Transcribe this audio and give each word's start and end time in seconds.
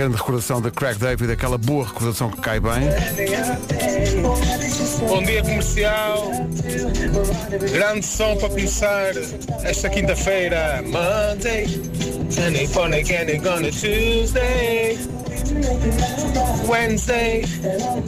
grande 0.00 0.16
recordação 0.16 0.62
da 0.62 0.70
Craig 0.70 0.96
David, 0.98 1.30
aquela 1.30 1.58
boa 1.58 1.84
recordação 1.84 2.30
que 2.30 2.40
cai 2.40 2.58
bem. 2.58 2.88
Bom 5.06 5.22
dia 5.22 5.42
comercial. 5.42 6.30
Grande 7.70 8.06
som 8.06 8.34
para 8.38 8.48
começar 8.48 9.12
esta 9.62 9.90
quinta-feira. 9.90 10.82
Monday. 10.86 11.66
Funny 12.68 13.00
it 13.28 13.38
gonna 13.42 13.70
Tuesday. 13.70 15.19
Wednesday, 16.66 17.42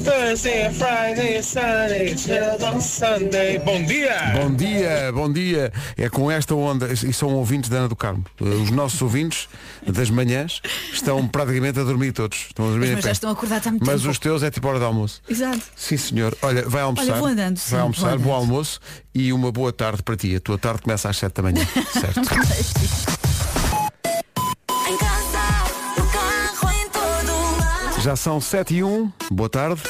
Thursday, 0.04 0.70
Friday, 0.72 1.42
Saturday, 1.42 2.14
till 2.14 2.80
Sunday. 2.80 3.58
Bom 3.58 3.84
dia! 3.84 4.16
Bom 4.34 4.54
dia, 4.54 5.12
bom 5.12 5.32
dia. 5.32 5.72
É 5.96 6.08
com 6.08 6.30
esta 6.30 6.54
onda, 6.54 6.92
e 6.92 7.12
são 7.12 7.34
ouvintes 7.34 7.68
da 7.68 7.78
Ana 7.78 7.88
do 7.88 7.96
Carmo. 7.96 8.24
Os 8.40 8.70
nossos 8.70 9.00
ouvintes 9.02 9.48
das 9.86 10.08
manhãs 10.10 10.60
estão 10.92 11.26
praticamente 11.28 11.78
a 11.78 11.82
dormir 11.84 12.12
todos. 12.12 12.46
Estão 12.48 12.66
a 12.66 12.70
dormir 12.70 12.86
Mas 12.88 12.98
em 12.98 13.02
já 13.02 13.08
pé. 13.08 13.12
estão 13.12 13.30
acordados 13.30 13.66
há 13.66 13.70
muito 13.70 13.84
Mas 13.86 14.00
tempo. 14.00 14.10
os 14.10 14.18
teus 14.18 14.42
é 14.42 14.50
tipo 14.50 14.68
hora 14.68 14.78
de 14.78 14.84
almoço. 14.84 15.20
Exato. 15.28 15.60
Sim, 15.76 15.96
senhor. 15.96 16.36
Olha, 16.42 16.68
vai 16.68 16.82
almoçar. 16.82 17.04
Olha, 17.12 17.14
vou 17.20 17.26
andando, 17.28 17.56
sim, 17.58 17.70
vai 17.70 17.78
vou 17.80 17.82
almoçar, 17.86 18.06
andando. 18.08 18.22
bom 18.22 18.32
almoço 18.32 18.80
e 19.14 19.32
uma 19.32 19.52
boa 19.52 19.72
tarde 19.72 20.02
para 20.02 20.16
ti. 20.16 20.34
A 20.36 20.40
tua 20.40 20.56
tarde 20.58 20.82
começa 20.82 21.08
às 21.08 21.16
7 21.16 21.32
da 21.34 21.42
manhã. 21.42 21.66
certo? 21.92 22.20
Já 28.02 28.16
são 28.16 28.40
7 28.40 28.74
e 28.74 28.84
1. 28.84 29.10
Boa 29.30 29.48
tarde. 29.48 29.80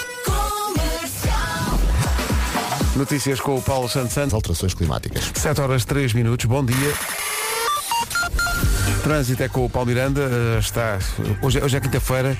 Notícias 2.95 3.41
com 3.41 3.57
o 3.57 3.62
Paulo 3.62 3.88
Santos 3.88 4.12
Santos. 4.12 4.35
alterações 4.35 4.75
climáticas. 4.75 5.30
7 5.35 5.61
horas 5.61 5.85
3 5.85 6.12
minutos. 6.12 6.45
Bom 6.47 6.65
dia. 6.65 6.93
Trânsito 9.02 9.43
é 9.43 9.48
com 9.48 9.65
o 9.65 9.71
Paulo 9.71 9.88
Miranda. 9.88 10.21
eh, 10.21 10.59
Está, 10.59 10.99
hoje, 11.40 11.59
é- 11.59 11.65
hoje 11.65 11.77
é 11.77 11.80
quinta-feira. 11.80 12.37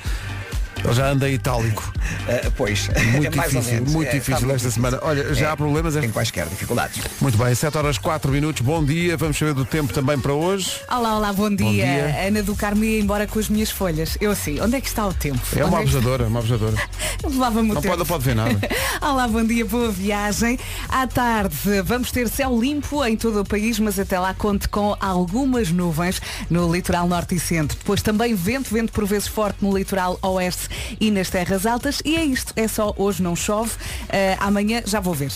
Ele 0.83 0.93
já 0.93 1.09
anda 1.09 1.29
em 1.29 1.33
itálico. 1.35 1.93
Uh, 2.27 2.51
pois, 2.57 2.89
Muito 3.13 3.27
é 3.27 3.29
mais 3.35 3.53
ou 3.53 3.59
difícil, 3.61 3.73
menos. 3.79 3.93
muito 3.93 4.07
É, 4.09 4.11
difícil 4.11 4.33
esta 4.35 4.47
difícil. 4.53 4.71
semana. 4.71 4.99
Olha, 5.01 5.33
já 5.33 5.47
É, 5.47 5.49
há 5.51 5.57
problemas. 5.57 5.95
É... 5.95 6.01
Tem 6.01 6.11
quaisquer 6.11 6.45
dificuldades. 6.47 7.01
Muito 7.21 7.37
bem, 7.37 7.55
7 7.55 7.77
horas 7.77 7.97
4 7.97 8.31
minutos. 8.31 8.61
Bom 8.61 8.83
dia. 8.83 9.15
Vamos 9.15 9.37
saber 9.37 9.53
do 9.53 9.63
tempo 9.65 9.93
também 9.93 10.19
para 10.19 10.33
hoje. 10.33 10.71
Olá, 10.91 11.15
olá, 11.17 11.31
bom 11.33 11.49
dia. 11.49 11.85
dia. 11.85 12.27
Ana 12.27 12.43
do 12.43 12.55
Carmo 12.55 12.83
ia 12.83 12.99
embora 12.99 13.25
com 13.27 13.39
as 13.39 13.47
minhas 13.47 13.71
folhas. 13.71 14.17
Eu 14.19 14.31
assim, 14.31 14.59
onde 14.59 14.75
é 14.75 14.81
que 14.81 14.87
está 14.87 15.07
o 15.07 15.13
tempo? 15.13 15.39
É 15.55 15.63
uma 15.63 15.79
abusadora, 15.79 16.25
uma 16.27 16.39
abusadora. 16.39 16.75
Levava-me 17.23 17.71
o 17.71 17.73
Não 17.75 17.81
tempo. 17.81 17.87
pode, 17.95 17.99
não 17.99 18.05
pode 18.05 18.23
ver 18.25 18.35
nada. 18.35 18.59
Olá, 19.01 19.27
bom 19.27 19.43
dia, 19.45 19.65
boa 19.65 19.89
viagem. 19.89 20.59
À 20.89 21.07
tarde 21.07 21.55
vamos 21.85 22.11
ter 22.11 22.27
céu 22.27 22.59
limpo 22.59 23.03
em 23.05 23.15
todo 23.15 23.39
o 23.41 23.45
país, 23.45 23.79
mas 23.79 23.97
até 23.97 24.19
lá 24.19 24.33
conte 24.33 24.67
com 24.67 24.95
algumas 24.99 25.71
nuvens 25.71 26.21
no 26.49 26.71
litoral 26.73 27.07
norte 27.07 27.35
e 27.35 27.39
centro. 27.39 27.77
Depois 27.77 28.01
também 28.01 28.35
vento, 28.35 28.73
vento 28.73 28.91
por 28.91 29.05
vezes 29.05 29.27
forte 29.29 29.57
no 29.63 29.75
litoral 29.77 30.17
oeste 30.21 30.67
e 30.99 31.11
nas 31.11 31.29
terras 31.29 31.65
altas. 31.65 32.01
E 32.05 32.15
é 32.15 32.23
isto, 32.23 32.53
é 32.55 32.67
só 32.67 32.93
hoje 32.97 33.21
não 33.21 33.35
chove. 33.35 33.71
Eh, 34.09 34.37
amanhã 34.39 34.81
já 34.85 34.99
vou 34.99 35.13
ver. 35.13 35.31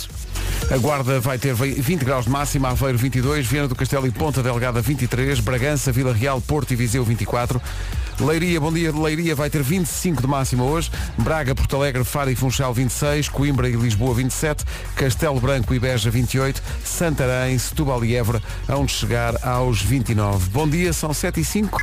A 0.71 0.77
Guarda 0.77 1.19
vai 1.19 1.37
ter 1.37 1.53
20 1.53 2.03
graus 2.03 2.25
de 2.25 2.31
máxima, 2.31 2.69
Aveiro 2.69 2.97
22, 2.97 3.47
Viana 3.47 3.67
do 3.67 3.75
Castelo 3.75 4.05
e 4.05 4.11
Ponta 4.11 4.43
Delgada 4.43 4.81
23, 4.81 5.39
Bragança, 5.39 5.91
Vila 5.91 6.13
Real, 6.13 6.41
Porto 6.41 6.71
e 6.71 6.75
Viseu 6.75 7.03
24. 7.05 7.61
Leiria, 8.19 8.59
bom 8.59 8.73
dia, 8.73 8.91
Leiria 8.91 9.35
vai 9.35 9.49
ter 9.49 9.61
25 9.61 10.21
de 10.21 10.27
máxima 10.27 10.63
hoje, 10.63 10.89
Braga, 11.19 11.53
Porto 11.53 11.75
Alegre, 11.75 12.03
Faro 12.03 12.31
e 12.31 12.35
Funchal 12.35 12.73
26, 12.73 13.29
Coimbra 13.29 13.69
e 13.69 13.73
Lisboa 13.73 14.15
27, 14.15 14.65
Castelo 14.95 15.39
Branco 15.39 15.73
e 15.73 15.79
Beja 15.79 16.09
28, 16.09 16.61
Santarém, 16.83 17.57
Setúbal 17.59 18.03
e 18.03 18.15
Évora 18.15 18.41
onde 18.67 18.91
chegar 18.91 19.35
aos 19.45 19.81
29. 19.81 20.49
Bom 20.49 20.67
dia, 20.67 20.91
são 20.93 21.13
7 21.13 21.41
e 21.41 21.45
5. 21.45 21.77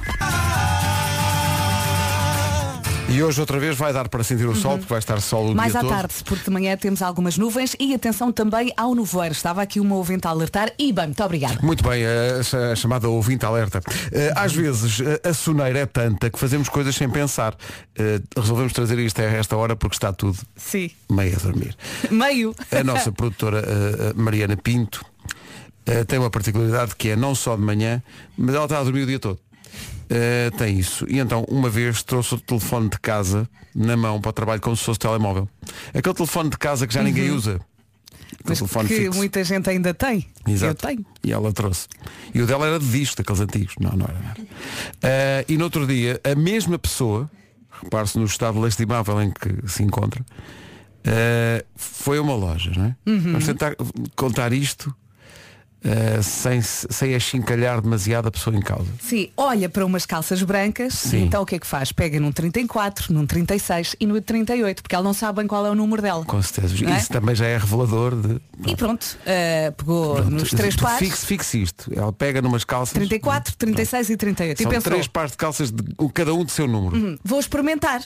E 3.07 3.23
hoje 3.23 3.39
outra 3.41 3.61
vez 3.61 3.77
vai 3.77 3.93
dar 3.93 4.09
para 4.09 4.25
sentir 4.25 4.47
o 4.47 4.57
sol, 4.57 4.79
porque 4.79 4.89
vai 4.91 4.99
estar 4.99 5.21
sol 5.21 5.53
o 5.53 5.55
Mais 5.55 5.71
dia 5.73 5.81
à 5.81 5.85
todo. 5.85 5.91
tarde, 5.93 6.15
porque 6.25 6.45
de 6.45 6.51
manhã 6.51 6.77
temos 6.77 7.01
algumas 7.01 7.37
nuvens 7.39 7.77
e 7.79 7.95
atenção 7.95 8.33
também 8.33 8.73
ao 8.77 8.93
nevoeiro. 8.95 9.33
Estava 9.33 9.63
aqui 9.63 9.79
uma 9.79 9.95
ouvinte 9.95 10.27
a 10.27 10.31
alertar 10.31 10.73
e 10.79 10.93
bem, 10.93 11.07
muito 11.07 11.23
obrigada. 11.23 11.59
Muito 11.63 11.85
bem, 11.89 12.03
a, 12.05 12.73
a 12.73 12.75
chamada 12.75 13.09
ouvinte 13.09 13.45
alerta. 13.47 13.81
Eh, 14.11 14.33
Às 14.35 14.53
vezes 14.55 15.01
eh, 15.01 15.29
a 15.29 15.33
soneira 15.35 15.81
é 15.81 15.87
tanta 15.87 16.29
que 16.29 16.39
fazemos 16.39 16.69
coisas 16.69 16.97
sem 16.97 17.09
pensar. 17.09 17.55
Eh, 17.97 18.21
Resolvemos 18.37 18.73
trazer 18.73 18.99
isto 18.99 19.21
a 19.21 19.25
esta 19.25 19.55
hora 19.57 19.77
porque 19.77 19.95
está 19.95 20.13
tudo 20.13 20.39
Sim. 20.57 20.91
meio 21.09 21.37
a 21.37 21.39
dormir. 21.39 21.77
Meio. 22.11 22.55
A 22.73 22.83
nossa 22.83 23.13
produtora 23.13 23.63
Mariana 24.17 24.57
Pinto 24.57 25.05
tem 26.09 26.19
uma 26.19 26.31
particularidade 26.31 26.97
que 26.97 27.11
é 27.11 27.17
não 27.17 27.35
só 27.35 27.55
de 27.55 27.63
manhã, 27.63 28.03
mas 28.37 28.55
ela 28.55 28.65
está 28.65 28.79
a 28.81 28.83
dormir 28.83 29.03
o 29.03 29.07
dia 29.07 29.19
todo. 29.19 29.39
Eh, 30.09 30.51
tem 30.57 30.79
isso. 30.79 31.07
E 31.09 31.19
então, 31.19 31.45
uma 31.49 31.69
vez 31.69 32.03
trouxe 32.03 32.35
o 32.35 32.39
telefone 32.39 32.89
de 32.89 32.99
casa 32.99 33.49
na 33.75 33.97
mão 33.97 34.21
para 34.21 34.31
o 34.31 34.33
trabalho 34.33 34.61
como 34.61 34.77
se 34.77 34.85
fosse 34.85 34.99
telemóvel. 34.99 35.49
Aquele 35.93 36.15
telefone 36.15 36.51
de 36.51 36.59
casa 36.59 36.87
que 36.87 36.95
já 36.95 37.03
ninguém 37.03 37.31
usa. 37.31 37.53
Uhum. 37.53 37.61
Mas 38.45 38.59
telefone 38.59 38.89
que 38.89 38.97
fixo. 38.97 39.17
muita 39.17 39.43
gente 39.45 39.71
ainda 39.71 39.95
tem. 39.95 40.27
Exato. 40.47 40.87
Eu 40.87 40.89
tenho. 40.89 41.07
E 41.23 41.33
ela 41.33 41.53
trouxe. 41.53 41.89
E 42.35 42.43
o 42.43 42.47
dela 42.47 42.67
era 42.67 42.79
de 42.79 42.87
disco, 42.87 43.17
daqueles 43.17 43.41
antigos. 43.41 43.75
Não, 43.81 43.93
não 43.93 44.07
era 44.07 44.19
nada. 44.19 44.41
Ah, 45.03 45.45
e 45.49 45.57
no 45.57 45.65
outro 45.65 45.87
dia, 45.87 46.21
a 46.23 46.35
mesma 46.35 46.79
pessoa, 46.79 47.31
repare-se 47.83 48.19
no 48.19 48.25
estado 48.25 48.61
lastimável 48.61 49.21
em 49.23 49.31
que 49.31 49.69
se 49.69 49.83
encontra, 49.83 50.25
ah, 51.07 51.65
foi 51.75 52.19
a 52.19 52.23
uma 52.23 52.35
loja, 52.35 52.71
não 52.77 52.85
é? 52.85 52.97
Uhum. 53.07 53.21
Vamos 53.21 53.47
tentar 53.47 53.77
contar 54.15 54.53
isto 54.53 54.95
ah, 55.85 56.23
sem, 56.23 56.63
sem 56.63 57.15
achincalhar 57.15 57.81
demasiado 57.83 58.27
a 58.27 58.31
pessoa 58.31 58.57
em 58.57 58.61
causa. 58.61 58.89
Sim, 59.01 59.29
olha 59.37 59.69
para 59.69 59.85
umas 59.85 60.07
calças 60.07 60.43
brancas 60.43 60.95
Sim. 60.95 61.19
e 61.19 61.21
então 61.25 61.43
o 61.43 61.47
que 61.47 61.57
é 61.57 61.59
que 61.59 61.67
faz? 61.67 61.93
Pega 61.93 62.19
num 62.19 62.33
34, 62.33 63.13
num 63.13 63.27
36 63.27 63.95
e 64.01 64.07
no 64.07 64.21
38, 64.21 64.83
porque 64.83 64.95
ela 64.95 65.05
não 65.05 65.13
sabe 65.13 65.41
bem 65.41 65.47
qual 65.47 65.67
é 65.67 65.71
o 65.71 65.75
número 65.75 66.01
dela. 66.01 66.25
Com 66.25 66.41
certeza. 66.41 66.75
É? 66.91 66.97
Isso 66.99 67.11
também 67.13 67.35
já 67.35 67.47
é 67.47 67.59
revelador 67.59 68.17
de. 68.17 68.41
E 68.67 68.75
pronto, 68.77 69.19
eh, 69.27 69.73
pegou 69.77 70.15
Pronto, 70.17 70.31
nos 70.31 70.51
três 70.51 70.75
tu 70.75 70.83
pares, 70.83 70.99
Fixe, 70.99 71.27
fixe 71.27 71.63
isto. 71.63 71.93
Ela 71.95 72.13
pega 72.13 72.41
numas 72.41 72.65
calças. 72.65 72.95
34, 72.95 73.55
36 73.57 74.11
e 74.11 74.17
38. 74.17 74.63
São 74.63 74.71
e 74.71 74.75
pensou, 74.75 74.93
três 74.93 75.07
pares 75.07 75.33
de 75.33 75.37
calças 75.37 75.71
de 75.71 75.83
cada 76.15 76.33
um 76.33 76.45
de 76.45 76.53
seu 76.53 76.67
número. 76.67 76.97
"Hum, 76.97 77.19
vou 77.23 77.39
experimentar 77.39 78.03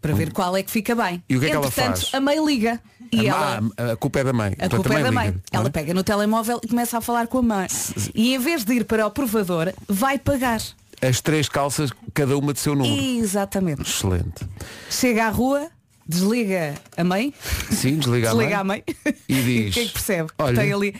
para 0.00 0.12
ver 0.12 0.32
qual 0.32 0.56
é 0.56 0.62
que 0.64 0.70
fica 0.70 0.96
bem. 0.96 1.22
E 1.28 1.36
o 1.36 1.40
que 1.40 1.46
é 1.46 1.50
que 1.50 1.54
ela 1.54 1.66
Entretanto, 1.66 2.00
faz? 2.00 2.14
a 2.14 2.20
mãe 2.20 2.44
liga 2.44 2.80
e 3.12 3.28
a, 3.28 3.32
ela... 3.34 3.60
má- 3.60 3.70
a 3.92 3.96
culpa 3.96 4.20
é 4.20 4.24
da 4.24 4.32
mãe. 4.32 4.54
A 4.58 4.68
culpa 4.68 4.94
é 4.98 5.02
da 5.02 5.12
mãe. 5.12 5.26
liga, 5.28 5.42
Ela 5.52 5.68
é? 5.68 5.70
pega 5.70 5.94
no 5.94 6.02
telemóvel 6.02 6.60
e 6.62 6.68
começa 6.68 6.98
a 6.98 7.00
falar 7.00 7.26
com 7.26 7.38
a 7.38 7.42
mãe. 7.42 7.66
E 8.14 8.34
em 8.34 8.38
vez 8.38 8.64
de 8.64 8.72
ir 8.74 8.84
para 8.84 9.06
o 9.06 9.10
provador, 9.10 9.72
vai 9.88 10.18
pagar. 10.18 10.60
As 11.00 11.20
três 11.20 11.48
calças, 11.48 11.90
cada 12.14 12.36
uma 12.38 12.52
de 12.52 12.60
seu 12.60 12.74
número. 12.74 13.02
Exatamente. 13.18 13.82
Excelente. 13.82 14.46
Chega 14.88 15.26
à 15.26 15.30
rua, 15.30 15.68
desliga 16.06 16.74
a 16.96 17.02
mãe, 17.04 17.34
Sim, 17.70 17.96
desliga, 17.98 18.28
desliga 18.30 18.56
a 18.58 18.60
a 18.60 18.64
mãe. 18.64 18.84
mãe 19.04 19.14
E 19.28 19.34
diz, 19.42 19.70
o 19.70 19.74
que 19.74 19.80
é 19.80 19.84
que 19.86 19.92
percebe? 19.92 20.28
Que 20.28 20.34
"Olha." 20.44 20.56
Tem 20.60 20.72
ali 20.72 20.94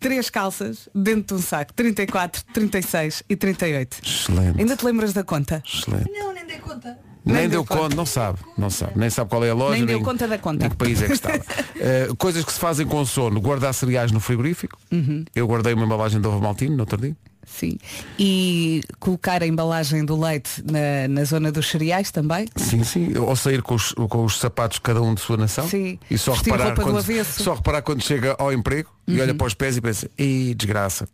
três 0.00 0.28
calças 0.30 0.88
dentro 0.94 1.36
de 1.36 1.42
um 1.42 1.46
saco, 1.46 1.72
34, 1.74 2.42
36 2.52 3.22
e 3.28 3.36
38. 3.36 3.98
Excelente. 4.04 4.58
Ainda 4.60 4.76
te 4.76 4.84
lembras 4.84 5.12
da 5.12 5.22
conta? 5.24 5.62
Excelente. 5.64 6.10
Não, 6.10 6.32
nem 6.34 6.44
dei 6.46 6.58
conta. 6.58 6.98
Nem, 7.26 7.48
deu 7.48 7.64
conta, 7.64 7.96
não 7.96 8.06
sabe, 8.06 8.38
não 8.56 8.70
sabe, 8.70 8.92
nem 8.94 9.10
sabe 9.10 9.28
qual 9.28 9.44
é 9.44 9.50
a 9.50 9.54
loja, 9.54 9.78
Nem 9.78 9.84
deu 9.86 10.00
conta 10.00 10.28
da 10.28 10.38
conta. 10.38 10.60
nem 10.60 10.70
que 10.70 10.76
país 10.76 11.02
é 11.02 11.06
que 11.06 11.12
estava. 11.12 11.36
Eh, 11.78 12.08
coisas 12.16 12.42
que 12.42 12.50
se 12.52 12.58
fazem 12.58 12.86
com 12.86 13.04
sono, 13.04 13.38
guardar 13.38 13.74
cereais 13.74 14.10
no 14.10 14.18
frigorífico. 14.18 14.78
Uhum. 14.90 15.24
Eu 15.34 15.46
guardei 15.46 15.74
uma 15.74 15.84
embalagem 15.84 16.18
de 16.20 16.26
ovo 16.26 16.40
maltino 16.40 16.74
no 16.74 16.80
outro 16.80 16.96
dia. 16.96 17.14
Sim. 17.46 17.78
E 18.18 18.82
colocar 18.98 19.42
a 19.42 19.46
embalagem 19.46 20.04
do 20.04 20.18
leite 20.18 20.64
na, 20.64 21.06
na 21.08 21.24
zona 21.24 21.52
dos 21.52 21.68
cereais 21.68 22.10
também. 22.10 22.46
Sim, 22.56 22.82
sim. 22.82 23.16
Ou 23.16 23.36
sair 23.36 23.62
com 23.62 23.74
os, 23.74 23.92
com 23.92 24.24
os 24.24 24.38
sapatos 24.38 24.78
cada 24.78 25.00
um 25.00 25.14
de 25.14 25.20
sua 25.20 25.36
nação. 25.36 25.68
Sim. 25.68 25.98
E 26.10 26.18
só 26.18 26.32
Vestir 26.32 26.52
reparar, 26.52 26.74
quando. 26.74 26.96
Uhum. 26.96 27.24
só 27.24 27.54
reparar 27.54 27.82
quando 27.82 28.02
chega 28.02 28.34
ao 28.38 28.52
emprego 28.52 28.90
e 29.06 29.20
olha 29.20 29.34
para 29.34 29.46
os 29.46 29.54
pés 29.54 29.76
e 29.76 29.80
pensa, 29.80 30.10
e 30.18 30.54
desgraça. 30.54 31.06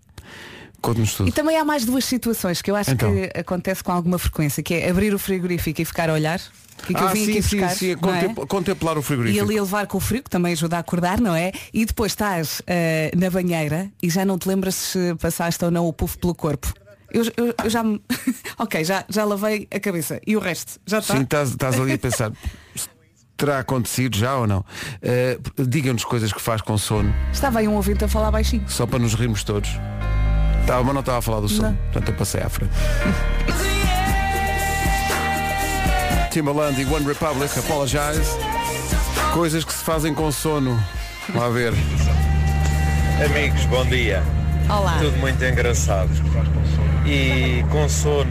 Conte-nos 0.82 1.14
tudo. 1.14 1.28
E 1.28 1.32
também 1.32 1.56
há 1.56 1.64
mais 1.64 1.84
duas 1.84 2.04
situações 2.04 2.60
que 2.60 2.70
eu 2.70 2.76
acho 2.76 2.90
Então. 2.90 3.10
que 3.14 3.38
acontece 3.38 3.82
com 3.84 3.92
alguma 3.92 4.18
frequência, 4.18 4.62
que 4.62 4.74
é 4.74 4.90
abrir 4.90 5.14
o 5.14 5.18
frigorífico 5.18 5.80
e 5.80 5.84
ficar 5.84 6.10
a 6.10 6.12
olhar. 6.12 6.40
Que 6.84 6.92
que 6.92 7.00
eu 7.00 7.06
ah, 7.08 7.12
vim 7.12 7.24
sim, 7.26 7.30
aqui 7.32 7.42
sim, 7.42 7.56
buscar, 7.60 7.76
sim, 7.76 7.88
é 7.88 7.92
é? 7.92 7.96
contempla- 7.96 8.46
contemplar 8.46 8.96
o 8.96 9.00
E 9.00 9.02
frigorífico. 9.04 9.44
ali 9.44 9.56
a 9.58 9.62
levar 9.62 9.86
com 9.86 9.98
o 9.98 10.00
frio, 10.00 10.22
que 10.24 10.28
também 10.30 10.52
ajuda 10.52 10.76
a 10.76 10.80
acordar, 10.80 11.20
não 11.20 11.32
é? 11.36 11.52
E 11.72 11.84
depois 11.84 12.10
estás 12.10 12.60
eh, 12.66 13.12
na 13.16 13.30
banheira 13.30 13.88
e 14.02 14.10
já 14.10 14.24
não 14.24 14.36
te 14.36 14.48
lembras 14.48 14.74
se 14.74 15.14
passaste 15.20 15.64
ou 15.64 15.70
não 15.70 15.86
o 15.86 15.92
puff 15.92 16.18
pelo 16.18 16.34
corpo. 16.34 16.72
Eu, 17.12 17.22
eu- 17.36 17.54
eu 17.62 17.70
já 17.70 17.84
me. 17.84 18.02
ok, 18.58 18.82
já, 18.82 19.04
já 19.08 19.24
lavei 19.24 19.68
a 19.70 19.78
cabeça. 19.78 20.20
E 20.26 20.36
o 20.36 20.40
resto? 20.40 20.80
Já 20.84 20.98
está? 20.98 21.14
Sim, 21.14 21.22
estás, 21.22 21.50
estás 21.50 21.78
ali 21.78 21.92
a 21.92 21.98
pensar. 21.98 22.32
Terá 23.36 23.58
acontecido 23.60 24.16
já 24.16 24.34
ou 24.36 24.46
não? 24.48 24.64
Eh, 25.00 25.38
Diga-nos 25.58 26.04
coisas 26.04 26.32
que 26.32 26.40
faz 26.40 26.60
com 26.62 26.76
sono, 26.78 27.14
Estava 27.32 27.60
aí 27.60 27.68
um 27.68 27.74
ouvinte 27.74 28.04
a 28.04 28.08
falar 28.08 28.30
baixinho. 28.32 28.64
só 28.68 28.86
para 28.86 28.98
nos 28.98 29.14
rirmos 29.14 29.44
todos. 29.44 29.70
Estava, 30.62 30.82
mas 30.84 30.94
não 30.94 31.00
estava 31.00 31.18
a 31.18 31.22
falar 31.22 31.40
do 31.40 31.48
sono, 31.48 31.68
Não. 31.68 31.76
portanto 31.76 32.08
eu 32.08 32.14
passei 32.14 32.42
à 32.42 32.48
frente. 32.48 32.72
Timbaland 36.30 36.80
e 36.80 36.84
One 36.86 37.04
Republic, 37.06 37.58
Apologize. 37.58 38.30
Coisas 39.34 39.64
que 39.64 39.72
se 39.72 39.84
fazem 39.84 40.14
com 40.14 40.30
sono. 40.32 40.82
Lá 41.34 41.48
ver. 41.48 41.72
Amigos, 43.24 43.64
bom 43.66 43.84
dia. 43.86 44.22
Olá. 44.68 44.98
Tudo 44.98 45.16
muito 45.18 45.44
engraçado. 45.44 46.10
E 47.04 47.64
com 47.70 47.88
sono 47.88 48.30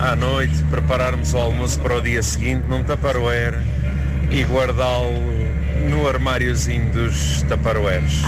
à 0.00 0.14
noite, 0.14 0.62
prepararmos 0.70 1.34
o 1.34 1.38
almoço 1.38 1.78
para 1.80 1.96
o 1.96 2.00
dia 2.00 2.22
seguinte 2.22 2.64
num 2.68 2.82
Tupperware 2.84 3.58
e 4.30 4.44
guardá-lo 4.44 5.12
no 5.90 6.08
armáriozinho 6.08 6.90
dos 6.92 7.42
Tupperwares. 7.42 8.22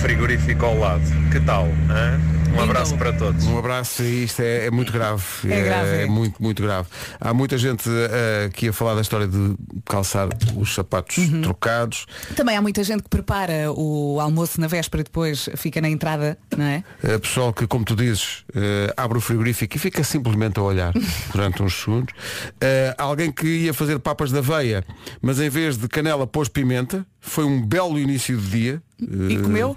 Frigorífico 0.00 0.66
ao 0.66 0.78
lado. 0.78 1.02
Que 1.30 1.40
tal? 1.40 1.68
hã? 1.90 2.20
Um 2.54 2.58
Lindo. 2.60 2.70
abraço 2.70 2.96
para 2.96 3.12
todos. 3.12 3.44
Um 3.46 3.58
abraço 3.58 4.02
e 4.02 4.24
isto 4.24 4.40
é, 4.40 4.66
é 4.66 4.70
muito 4.70 4.92
grave. 4.92 5.22
É 5.48 5.60
grave, 5.62 5.90
é. 6.02 6.06
muito, 6.06 6.40
muito 6.42 6.62
grave. 6.62 6.88
Há 7.20 7.34
muita 7.34 7.58
gente 7.58 7.88
eh, 7.90 8.48
que 8.52 8.66
ia 8.66 8.72
falar 8.72 8.94
da 8.94 9.00
história 9.00 9.26
de 9.26 9.54
calçar 9.84 10.28
os 10.56 10.72
sapatos 10.74 11.16
Uhum. 11.18 11.42
trocados. 11.42 12.06
Também 12.36 12.56
há 12.56 12.62
muita 12.62 12.82
gente 12.84 13.02
que 13.02 13.08
prepara 13.08 13.72
o 13.72 14.18
almoço 14.20 14.60
na 14.60 14.66
véspera 14.68 15.00
e 15.00 15.04
depois 15.04 15.48
fica 15.56 15.80
na 15.80 15.88
entrada, 15.88 16.38
não 16.56 16.64
é? 16.64 16.84
Eh, 17.02 17.18
pessoal 17.18 17.52
que, 17.52 17.66
como 17.66 17.84
tu 17.84 17.96
dizes, 17.96 18.44
eh, 18.54 18.92
abre 18.96 19.18
o 19.18 19.20
frigorífico 19.20 19.76
e 19.76 19.78
fica 19.78 20.04
simplesmente 20.04 20.58
a 20.60 20.62
olhar 20.62 20.92
durante 21.32 21.62
uns 21.62 21.74
segundos. 21.82 22.14
Eh, 22.60 22.94
alguém 22.96 23.32
que 23.32 23.46
ia 23.46 23.74
fazer 23.74 23.98
papas 23.98 24.30
da 24.30 24.38
aveia, 24.38 24.84
mas 25.20 25.40
em 25.40 25.48
vez 25.48 25.76
de 25.76 25.88
canela 25.88 26.26
pôs 26.26 26.48
pimenta. 26.48 27.04
Foi 27.26 27.44
um 27.44 27.64
belo 27.64 27.98
início 27.98 28.36
de 28.36 28.46
dia. 28.50 28.82
E 29.10 29.34
Eh, 29.36 29.40
comeu? 29.42 29.76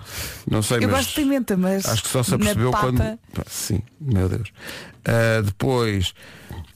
Não 0.49 0.61
sei, 0.61 0.77
Eu 0.77 0.81
mas 0.89 0.91
gosto 1.05 1.09
de 1.09 1.15
pimenta, 1.15 1.57
mas 1.57 1.85
Acho 1.85 2.03
que 2.03 2.09
só 2.09 2.23
se 2.23 2.29
na 2.31 2.35
apercebeu 2.37 2.71
papa- 2.71 2.83
quando. 2.87 3.19
Sim, 3.47 3.81
meu 3.99 4.27
Deus. 4.29 4.51
Ah, 5.05 5.41
depois, 5.43 6.13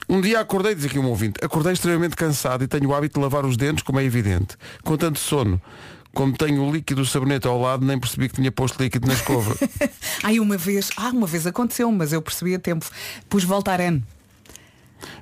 um 0.09 0.21
dia 0.21 0.39
acordei, 0.39 0.73
diz 0.75 0.85
aqui 0.85 0.99
um 0.99 1.05
ouvinte, 1.07 1.43
acordei 1.43 1.73
extremamente 1.73 2.15
cansado 2.15 2.63
e 2.63 2.67
tenho 2.67 2.89
o 2.89 2.95
hábito 2.95 3.19
de 3.19 3.23
lavar 3.23 3.45
os 3.45 3.57
dentes, 3.57 3.83
como 3.83 3.99
é 3.99 4.03
evidente. 4.03 4.55
Com 4.83 4.95
tanto 4.97 5.19
sono. 5.19 5.61
Como 6.13 6.35
tenho 6.35 6.61
o 6.63 6.71
líquido 6.73 7.01
do 7.03 7.07
sabonete 7.07 7.47
ao 7.47 7.57
lado, 7.59 7.85
nem 7.85 7.97
percebi 7.97 8.27
que 8.27 8.35
tinha 8.35 8.51
posto 8.51 8.81
líquido 8.83 9.07
na 9.07 9.13
escova. 9.13 9.55
Ai, 10.23 10.41
uma 10.41 10.57
vez, 10.57 10.89
ah, 10.97 11.07
uma 11.09 11.25
vez 11.25 11.47
aconteceu, 11.47 11.89
mas 11.89 12.11
eu 12.11 12.21
percebi 12.21 12.53
a 12.53 12.59
tempo. 12.59 12.85
Pus 13.29 13.45
Voltaren. 13.45 14.01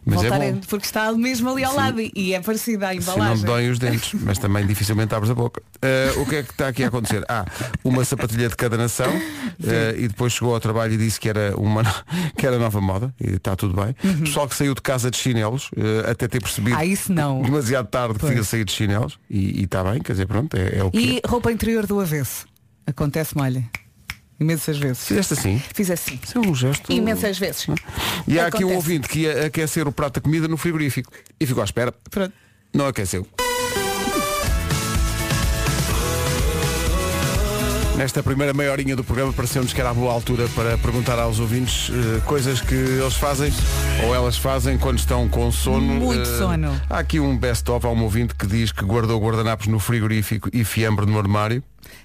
Mas 0.06 0.24
é 0.24 0.30
Voltaren, 0.30 0.54
bom. 0.54 0.62
porque 0.70 0.86
está 0.86 1.12
mesmo 1.14 1.50
ali 1.50 1.64
ao 1.64 1.76
lado 1.76 2.00
e- 2.02 2.34
é 2.34 2.40
parecida 2.40 2.90
a 2.90 2.92
Se 2.94 3.08
não 3.08 3.16
embalagem. 3.16 3.46
doem 3.46 3.70
os 3.70 3.80
dentes, 3.80 4.14
mas 4.22 4.38
também 4.38 4.66
dificilmente 4.66 5.14
abres 5.16 5.32
a 5.32 5.36
boca. 5.36 5.62
Ah, 5.82 6.20
o 6.20 6.26
que 6.26 6.36
é 6.38 6.44
que 6.44 6.52
está 6.52 6.68
aqui 6.68 6.84
a 6.84 6.88
acontecer? 6.88 7.24
Ah, 7.30 7.46
uma 7.84 8.04
sapatilha 8.06 8.50
de 8.50 8.56
cada 8.56 8.78
nação 8.78 9.08
ah, 9.12 9.96
e 9.98 10.08
depois 10.08 10.34
chegou 10.34 10.54
ao 10.54 10.60
trabalho 10.60 10.94
e 10.94 10.98
disse 10.98 11.20
que 11.20 11.30
era 11.30 11.56
uma 11.58 11.84
que 12.38 12.46
era 12.46 12.58
nova 12.58 12.80
moda 12.82 13.14
e 13.20 13.32
está 13.36 13.56
tudo 13.56 13.74
bem. 13.74 13.94
Pessoal 14.24 14.48
que 14.48 14.56
saiu 14.56 14.74
de 14.76 14.82
casa 14.82 15.10
de 15.12 15.18
chinelos, 15.18 15.70
ah, 16.06 16.12
até 16.12 16.28
ter 16.28 16.42
percebido 16.42 16.76
Uhum. 16.76 16.82
Ah, 16.82 16.86
isso 16.86 17.12
não. 17.14 17.42
demasiado 17.44 17.88
tarde 17.88 18.14
que 18.16 18.20
Pois. 18.20 18.32
tinha 18.34 18.44
saído 18.44 18.66
de 18.66 18.72
chinelos 18.74 19.18
e 19.30 19.64
está 19.64 19.84
bem, 19.84 20.02
quer 20.02 20.12
dizer, 20.14 20.28
pronto, 20.28 20.56
é, 20.56 20.78
é 20.80 20.84
o 20.84 20.92
que 20.92 20.98
é. 20.98 21.02
E 21.02 21.22
roupa 21.26 21.52
interior 21.52 21.86
do 21.88 22.00
avesso. 22.00 22.46
Acontece-me, 22.86 23.42
olha. 23.42 23.64
Imensas 24.40 24.78
vezes. 24.78 25.06
Fizeste 25.06 25.34
assim? 25.34 25.62
Fiz 25.74 25.92
assim. 25.92 26.20
Isso 26.24 26.38
é 26.38 26.42
um 26.42 26.56
gesto. 26.56 26.92
Imensas 26.92 27.38
vezes. 27.38 27.68
E 28.28 28.40
há 28.40 28.48
aqui 28.48 28.64
um 28.64 28.74
ouvinte 28.74 29.08
que 29.10 29.20
ia 29.22 29.48
aquecer 29.48 29.88
o 29.88 29.92
prato 29.92 30.16
da 30.16 30.22
comida 30.22 30.48
no 30.48 30.56
frigorífico 30.58 31.12
e 31.40 31.46
ficou 31.46 31.62
à 31.62 31.66
espera. 31.66 31.94
Pronto. 32.10 32.34
Não 32.74 32.88
aqueceu. 32.88 33.28
Nesta 37.98 38.24
primeira 38.24 38.54
meia 38.54 38.72
horinha 38.72 38.96
do 38.96 39.04
programa 39.04 39.34
pareceu-nos 39.34 39.74
que 39.74 39.82
era 39.82 39.90
a 39.90 39.94
boa 39.94 40.14
altura 40.14 40.48
para 40.56 40.78
perguntar 40.78 41.20
aos 41.20 41.38
ouvintes 41.38 41.90
eh, 41.90 42.22
coisas 42.26 42.62
que 42.62 42.74
eles 42.74 43.16
fazem 43.16 43.52
ou 44.06 44.16
elas 44.16 44.38
fazem 44.38 44.78
quando 44.78 44.98
estão 45.00 45.28
com 45.28 45.52
sono. 45.52 45.82
Muito 45.96 46.22
Eh, 46.22 46.38
sono. 46.38 46.82
Há 46.90 47.00
aqui 47.00 47.20
um 47.20 47.38
best-of, 47.38 47.86
há 47.86 47.90
um 47.90 48.02
ouvinte 48.04 48.34
que 48.36 48.48
diz 48.48 48.72
que 48.72 48.86
guardou 48.86 49.20
guardanapos 49.20 49.68
no 49.68 49.80
frigorífico 49.80 50.50
e 50.54 50.64
fiambre 50.64 51.06
no 51.06 51.20
armário. 51.20 51.62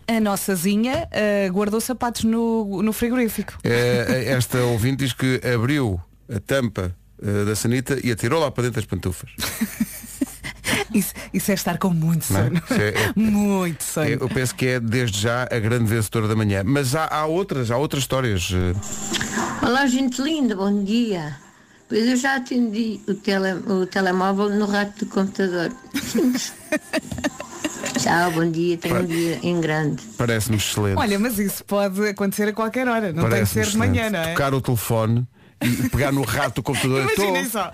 A 0.07 0.21
nossazinha 0.21 1.09
ah, 1.11 1.49
guardou 1.51 1.81
sapatos 1.81 2.25
no, 2.25 2.83
no 2.83 2.93
frigorífico. 2.93 3.55
Eh, 3.65 4.25
esta 4.29 4.59
ouvinte 4.65 5.05
diz 5.05 5.13
que 5.13 5.41
abriu 5.55 6.01
a 6.35 6.39
tampa 6.41 6.95
eh, 7.23 7.45
da 7.45 7.55
sanita 7.57 7.99
e 8.05 8.11
atirou 8.13 8.41
lá 8.41 8.51
para 8.51 8.65
dentro 8.65 8.81
as 8.81 8.87
pantufas. 8.87 9.31
Isso, 10.93 11.13
isso 11.33 11.51
é 11.51 11.55
estar 11.55 11.77
com 11.79 11.91
muito 11.91 12.23
é? 12.23 12.27
sono. 12.27 12.63
É- 12.71 12.89
é- 12.89 13.13
muito 13.17 13.83
sono. 13.83 14.07
Eu 14.09 14.29
penso 14.29 14.55
que 14.55 14.67
é 14.67 14.81
desde 14.81 15.21
já 15.21 15.43
a 15.51 15.59
grande 15.59 15.85
vencedora 15.87 16.29
da 16.29 16.37
manhã. 16.37 16.63
Mas 16.65 16.95
há, 16.95 17.07
há 17.07 17.27
outras, 17.27 17.71
há 17.71 17.77
outras 17.77 18.05
histórias. 18.05 18.51
eh, 18.53 19.65
Olá, 19.67 19.87
gente 19.87 20.23
linda, 20.23 20.55
bom 20.55 20.85
dia. 20.85 21.37
Pois 21.89 22.07
eu 22.07 22.17
já 22.17 22.37
atendi 22.37 23.01
o, 23.09 23.15
tele, 23.15 23.55
o 23.67 23.87
telemóvel 23.87 24.51
no 24.51 24.67
rato 24.67 25.05
do 25.05 25.11
computador. 25.11 25.73
Tchau, 27.99 28.31
bom 28.33 28.51
dia, 28.51 28.77
tenha 28.79 28.95
um 29.01 29.07
dia 29.07 29.39
em 29.43 29.61
grande. 29.61 30.03
Parece-me 30.17 30.57
excelente. 30.57 30.99
Olha, 30.99 31.19
mas 31.19 31.39
isso 31.39 31.65
pode 31.65 32.07
acontecer 32.09 32.49
a 32.49 32.53
qualquer 32.53 32.89
hora. 32.89 33.13
Não 33.13 33.29
tem 33.29 33.41
que 33.41 33.47
ser 33.47 33.67
de 33.67 33.77
manhã, 33.77 34.11
não 34.11 34.19
é? 34.21 34.33
Tocar 34.33 34.55
o 34.55 34.61
telefone 34.61 35.27
e 35.63 35.89
pegar 35.89 36.13
no 36.13 36.23
rato 36.23 36.57
do 36.57 36.63
computador. 36.63 37.03
Imaginem 37.17 37.43
Estou. 37.43 37.63
só. 37.63 37.73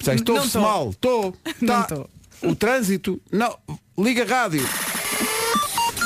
Estou. 0.00 0.14
Estou-se 0.14 0.58
mal. 0.58 0.90
Estou. 0.90 1.34
Não 1.60 1.68
Tá. 1.74 1.80
estou. 1.82 2.10
O 2.42 2.54
trânsito. 2.56 3.20
Não. 3.30 3.56
Liga 3.98 4.22
a 4.24 4.26
rádio. 4.26 4.66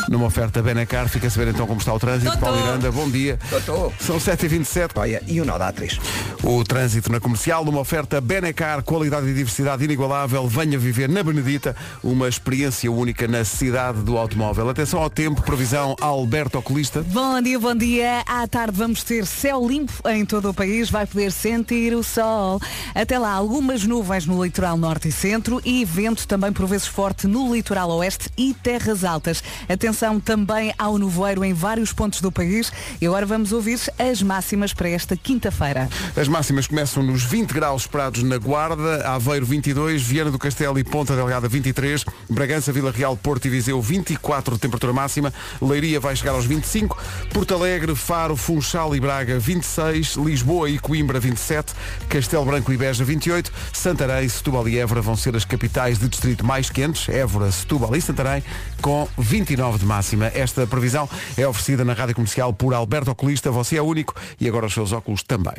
Numa 0.09 0.27
oferta 0.27 0.63
Benacar, 0.63 1.09
fica 1.09 1.27
a 1.27 1.31
saber 1.31 1.49
então 1.49 1.67
como 1.67 1.81
está 1.81 1.93
o 1.93 1.99
trânsito. 1.99 2.39
Paulo 2.39 2.57
Miranda, 2.57 2.93
bom 2.93 3.11
dia. 3.11 3.39
Tô. 3.65 3.93
São 3.99 4.19
7h27. 4.19 4.91
Olha, 4.95 5.21
e 5.27 5.41
o 5.41 5.45
nó 5.45 5.59
da 5.59 5.69
atriz. 5.69 5.99
O 6.45 6.63
trânsito 6.63 7.11
na 7.11 7.19
comercial, 7.19 7.65
numa 7.65 7.81
oferta 7.81 8.21
Benacar, 8.21 8.83
qualidade 8.85 9.27
e 9.27 9.35
diversidade 9.35 9.85
inigualável. 9.85 10.47
Venha 10.47 10.79
viver 10.79 11.09
na 11.09 11.25
Benedita 11.25 11.75
uma 12.05 12.29
experiência 12.29 12.91
única 12.91 13.27
na 13.27 13.45
cidade 13.45 14.01
do 14.03 14.17
automóvel. 14.17 14.69
Atenção 14.69 15.01
ao 15.01 15.11
tempo, 15.11 15.43
previsão 15.43 15.97
Alberto 16.01 16.59
Oculista. 16.59 17.03
Bom 17.03 17.43
dia, 17.43 17.59
bom 17.59 17.75
dia. 17.75 18.23
À 18.27 18.47
tarde 18.47 18.79
vamos 18.79 19.03
ter 19.03 19.27
céu 19.27 19.67
limpo 19.67 20.09
em 20.09 20.25
todo 20.25 20.51
o 20.51 20.55
país. 20.55 20.89
Vai 20.89 21.07
poder 21.07 21.33
sentir 21.33 21.95
o 21.95 22.05
sol. 22.05 22.61
Até 22.95 23.19
lá, 23.19 23.33
algumas 23.33 23.85
nuvens 23.85 24.25
no 24.25 24.45
litoral 24.45 24.77
norte 24.77 25.09
e 25.09 25.13
centro 25.13 25.61
e 25.65 25.85
vento 25.85 26.29
também 26.29 26.53
por 26.53 26.67
vezes 26.67 26.87
forte 26.87 27.27
no 27.27 27.53
litoral 27.53 27.91
oeste 27.91 28.31
e 28.37 28.55
terras 28.55 29.03
altas. 29.03 29.43
Atenção 29.69 29.96
também 30.25 30.75
ao 30.79 30.99
nevoeiro 30.99 31.45
em 31.45 31.53
vários 31.53 31.93
pontos 31.93 32.21
do 32.21 32.31
país. 32.31 32.73
E 33.01 33.07
agora 33.07 33.27
vamos 33.27 33.53
ouvir 33.53 33.81
as 33.99 34.23
máximas 34.23 34.73
para 34.73 34.89
esta 34.89 35.17
quinta-feira. 35.17 35.89
As 36.17 36.29
máximas 36.29 36.67
começam 36.67 37.03
nos 37.03 37.23
20 37.23 37.53
graus 37.53 37.83
esperados 37.83 38.23
na 38.23 38.39
Guarda, 38.39 39.09
Aveiro 39.09 39.47
22, 39.47 40.03
Viana 40.03 40.31
do 40.31 40.39
Castelo 40.39 40.79
e 40.79 40.85
Ponta 40.85 41.15
Delgada 41.15 41.49
23, 41.49 42.05
Bragança, 42.29 42.73
Vila 42.73 42.91
Real, 42.91 43.17
Porto 43.17 43.47
e 43.47 43.49
Viseu 43.49 43.81
24 43.81 44.55
de 44.55 44.61
temperatura 44.61 44.93
máxima, 44.93 45.33
Leiria 45.61 45.99
vai 45.99 46.15
chegar 46.15 46.33
aos 46.33 46.45
25, 46.45 46.97
Porto 47.33 47.55
Alegre, 47.55 47.95
Faro, 47.95 48.37
Funchal 48.37 48.95
e 48.95 49.01
Braga 49.01 49.39
26, 49.39 50.17
Lisboa 50.17 50.69
e 50.69 50.79
Coimbra 50.79 51.19
27, 51.19 51.75
Castelo 52.09 52.45
Branco 52.45 52.73
e 52.73 52.77
Beja 52.77 53.05
28, 53.05 53.53
Santarém, 53.73 54.29
Setúbal 54.29 54.69
e 54.69 54.79
Évora 54.79 55.01
vão 55.01 55.17
ser 55.17 55.37
as 55.37 55.45
capitais 55.45 55.99
de 55.99 56.09
distrito 56.09 56.45
mais 56.45 56.71
quentes, 56.71 57.09
Évora, 57.09 57.51
Setúbal 57.51 57.95
e 57.97 58.01
Santarém, 58.01 58.43
com 58.81 59.09
29 59.17 59.79
de 59.79 59.86
máxima. 59.87 60.27
Esta 60.35 60.67
previsão 60.67 61.09
é 61.37 61.47
oferecida 61.47 61.85
na 61.85 61.93
Rádio 61.93 62.15
Comercial 62.15 62.53
por 62.53 62.75
Alberto 62.75 63.11
Oculista, 63.11 63.51
você 63.51 63.77
é 63.77 63.83
único 63.83 64.15
e 64.41 64.49
agora 64.49 64.67
os 64.67 64.75
seus 64.75 64.93
óculos 64.93 65.23
também. 65.23 65.55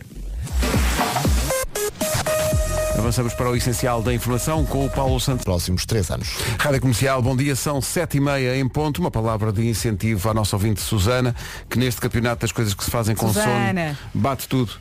Avançamos 2.97 3.33
para 3.35 3.49
o 3.49 3.55
essencial 3.55 4.01
da 4.01 4.11
informação 4.11 4.65
com 4.65 4.85
o 4.85 4.89
Paulo 4.89 5.19
Santos. 5.19 5.45
próximos 5.45 5.85
três 5.85 6.09
anos. 6.09 6.29
Rádio 6.59 6.81
Comercial, 6.81 7.21
bom 7.21 7.37
dia, 7.37 7.55
são 7.55 7.79
sete 7.79 8.17
e 8.17 8.19
meia 8.19 8.57
em 8.57 8.67
ponto. 8.67 8.99
Uma 8.99 9.11
palavra 9.11 9.53
de 9.53 9.65
incentivo 9.67 10.29
à 10.29 10.33
nossa 10.33 10.55
ouvinte 10.55 10.81
Susana, 10.81 11.35
que 11.69 11.77
neste 11.77 12.01
campeonato 12.01 12.41
das 12.41 12.51
coisas 12.51 12.73
que 12.73 12.83
se 12.83 12.89
fazem 12.89 13.15
com 13.15 13.27
Susana. 13.27 13.95
sono, 13.95 13.97
bate 14.15 14.47
tudo. 14.47 14.73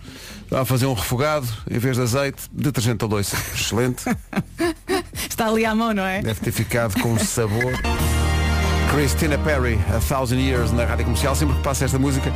Vai 0.48 0.64
fazer 0.64 0.86
um 0.86 0.94
refogado, 0.94 1.46
em 1.70 1.78
vez 1.78 1.96
de 1.96 2.02
azeite, 2.02 2.42
detergente 2.50 3.04
a 3.04 3.06
louça. 3.08 3.36
Excelente. 3.54 4.04
Está 5.28 5.48
ali 5.48 5.66
à 5.66 5.74
mão, 5.74 5.92
não 5.92 6.04
é? 6.04 6.22
Deve 6.22 6.40
ter 6.40 6.52
ficado 6.52 6.98
com 7.00 7.18
sabor. 7.18 7.74
Christina 8.93 9.37
Perry, 9.38 9.78
A 9.95 10.00
Thousand 10.00 10.38
Years 10.38 10.73
na 10.73 10.85
Rádio 10.85 11.05
Comercial. 11.05 11.35
Sempre 11.35 11.57
que 11.57 11.62
passa 11.62 11.85
esta 11.85 11.99
música, 11.99 12.33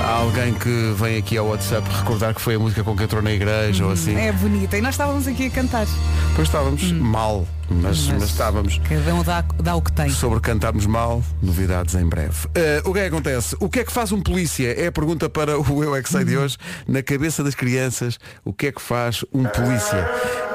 há 0.00 0.10
alguém 0.16 0.52
que 0.54 0.92
vem 0.96 1.16
aqui 1.18 1.36
ao 1.36 1.46
WhatsApp 1.46 1.88
recordar 1.90 2.34
que 2.34 2.40
foi 2.40 2.56
a 2.56 2.58
música 2.58 2.82
com 2.82 2.96
que 2.96 3.04
entrou 3.04 3.22
na 3.22 3.30
igreja 3.32 3.84
ou 3.84 3.92
assim. 3.92 4.16
É 4.16 4.32
bonita. 4.32 4.76
E 4.76 4.80
nós 4.80 4.94
estávamos 4.94 5.26
aqui 5.28 5.46
a 5.46 5.50
cantar. 5.50 5.86
Depois 6.30 6.48
estávamos 6.48 6.90
mal, 6.92 7.46
mas, 7.70 8.08
mas 8.08 8.24
estávamos. 8.24 8.80
Cada 8.88 9.14
um 9.14 9.22
dá, 9.22 9.44
dá 9.62 9.76
o 9.76 9.82
que 9.82 9.92
tem. 9.92 10.10
Sobre 10.10 10.40
cantarmos 10.40 10.86
mal, 10.86 11.22
novidades 11.40 11.94
em 11.94 12.04
breve. 12.06 12.48
Eh, 12.54 12.82
o 12.84 12.92
que 12.92 12.98
é 12.98 13.02
que 13.02 13.08
acontece? 13.14 13.56
O 13.60 13.68
que 13.68 13.80
é 13.80 13.84
que 13.84 13.92
faz 13.92 14.10
um 14.12 14.20
polícia? 14.20 14.72
É 14.74 14.88
a 14.88 14.92
pergunta 14.92 15.28
para 15.30 15.58
o 15.58 15.84
Eu 15.84 15.94
É 15.94 16.02
Que 16.02 16.08
Sei 16.08 16.24
de 16.24 16.36
hoje. 16.36 16.56
Na 16.88 17.02
cabeça 17.02 17.44
das 17.44 17.54
crianças, 17.54 18.18
o 18.44 18.52
que 18.52 18.66
é 18.68 18.72
que 18.72 18.82
faz 18.82 19.24
um 19.32 19.44
polícia? 19.44 20.08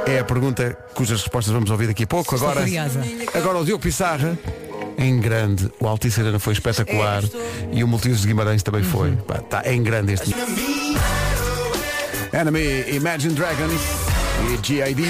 É 0.05 0.19
a 0.19 0.23
pergunta 0.23 0.77
cujas 0.93 1.21
respostas 1.21 1.53
vamos 1.53 1.69
ouvir 1.69 1.87
daqui 1.87 2.03
a 2.03 2.07
pouco. 2.07 2.35
Estou 2.35 2.49
Agora, 2.49 2.65
curiosa. 2.65 3.01
agora 3.33 3.57
o 3.59 3.65
Diogo 3.65 3.81
Pissarra, 3.83 4.37
em 4.97 5.19
grande. 5.19 5.71
O 5.79 5.87
Altice 5.87 6.19
Arena 6.21 6.39
foi 6.39 6.53
espetacular. 6.53 7.23
E 7.71 7.83
o 7.83 7.87
Multiusos 7.87 8.21
de 8.21 8.27
Guimarães 8.27 8.63
também 8.63 8.83
foi. 8.83 9.09
Uhum. 9.11 9.17
Pá, 9.17 9.37
Está 9.37 9.71
em 9.71 9.81
grande 9.83 10.13
este. 10.13 10.33
Enemy, 12.33 12.95
Imagine 12.95 13.33
Dragons 13.33 13.81
e 14.51 14.65
GID. 14.65 15.03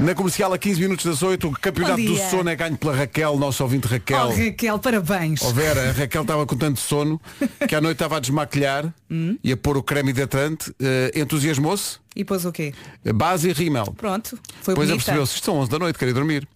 Na 0.00 0.14
comercial 0.14 0.52
a 0.52 0.58
15 0.58 0.80
minutos 0.80 1.04
das 1.04 1.24
8, 1.24 1.48
o 1.48 1.52
campeonato 1.52 2.00
do 2.00 2.16
sono 2.30 2.48
é 2.48 2.54
ganho 2.54 2.76
pela 2.76 2.94
Raquel, 2.94 3.36
nosso 3.36 3.64
ouvinte 3.64 3.88
Raquel. 3.88 4.28
Oh, 4.28 4.32
Raquel, 4.44 4.78
parabéns. 4.78 5.42
Ó 5.42 5.50
Vera, 5.50 5.88
a 5.88 5.92
Raquel 5.92 6.22
estava 6.22 6.46
com 6.46 6.56
tanto 6.56 6.78
sono 6.78 7.20
que 7.68 7.74
à 7.74 7.80
noite 7.80 7.96
estava 7.96 8.18
a 8.18 8.20
desmaquilhar 8.20 8.94
Hum? 9.10 9.36
e 9.42 9.50
a 9.50 9.56
pôr 9.56 9.76
o 9.76 9.82
creme 9.82 10.10
hidratante. 10.10 10.72
eh, 10.80 11.10
Entusiasmou-se, 11.16 11.96
E 12.14 12.24
pôs 12.24 12.44
o 12.44 12.52
quê? 12.52 12.72
base 13.12 13.48
e 13.48 13.52
rímel. 13.52 13.92
Pronto. 13.96 14.38
Foi 14.62 14.74
Depois 14.74 14.88
apercebeu-se, 14.88 15.34
isto 15.34 15.44
são 15.46 15.56
11 15.56 15.68
da 15.70 15.78
noite, 15.80 15.98
quero 15.98 16.12
ir 16.12 16.14
dormir. 16.14 16.46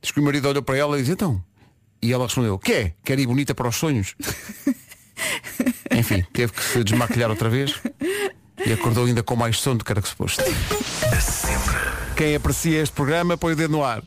Diz 0.00 0.12
que 0.12 0.20
o 0.20 0.22
marido 0.22 0.48
olhou 0.48 0.62
para 0.62 0.76
ela 0.76 0.96
e 0.96 1.00
disse, 1.00 1.12
então. 1.12 1.42
E 2.02 2.12
ela 2.12 2.24
respondeu, 2.24 2.58
quer? 2.58 2.96
Quer 3.04 3.20
ir 3.20 3.26
bonita 3.28 3.54
para 3.54 3.68
os 3.68 3.76
sonhos? 3.76 4.16
Enfim, 5.92 6.26
teve 6.32 6.52
que 6.52 6.62
se 6.62 6.82
desmaquilhar 6.82 7.30
outra 7.30 7.48
vez 7.48 7.80
e 8.66 8.72
acordou 8.72 9.04
ainda 9.04 9.22
com 9.22 9.36
mais 9.36 9.60
sono 9.60 9.78
do 9.78 9.84
que 9.84 9.92
era 9.92 10.02
suposto. 10.02 10.42
Quem 12.16 12.34
aprecia 12.34 12.82
este 12.82 12.92
programa 12.92 13.36
põe 13.38 13.52
o 13.52 13.56
dedo 13.56 13.70
no 13.70 13.84
ar. 13.84 14.02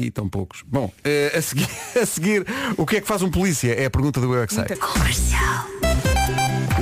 E 0.00 0.10
tão 0.10 0.28
poucos. 0.28 0.62
Bom, 0.66 0.92
eh, 1.04 1.32
a, 1.36 1.42
seguir, 1.42 1.68
a 2.02 2.06
seguir, 2.06 2.44
o 2.76 2.84
que 2.84 2.96
é 2.96 3.00
que 3.00 3.06
faz 3.06 3.22
um 3.22 3.30
polícia? 3.30 3.72
É 3.72 3.84
a 3.86 3.90
pergunta 3.90 4.20
do 4.20 4.34
Eu 4.34 4.42
é 4.42 4.46
que. 4.46 4.54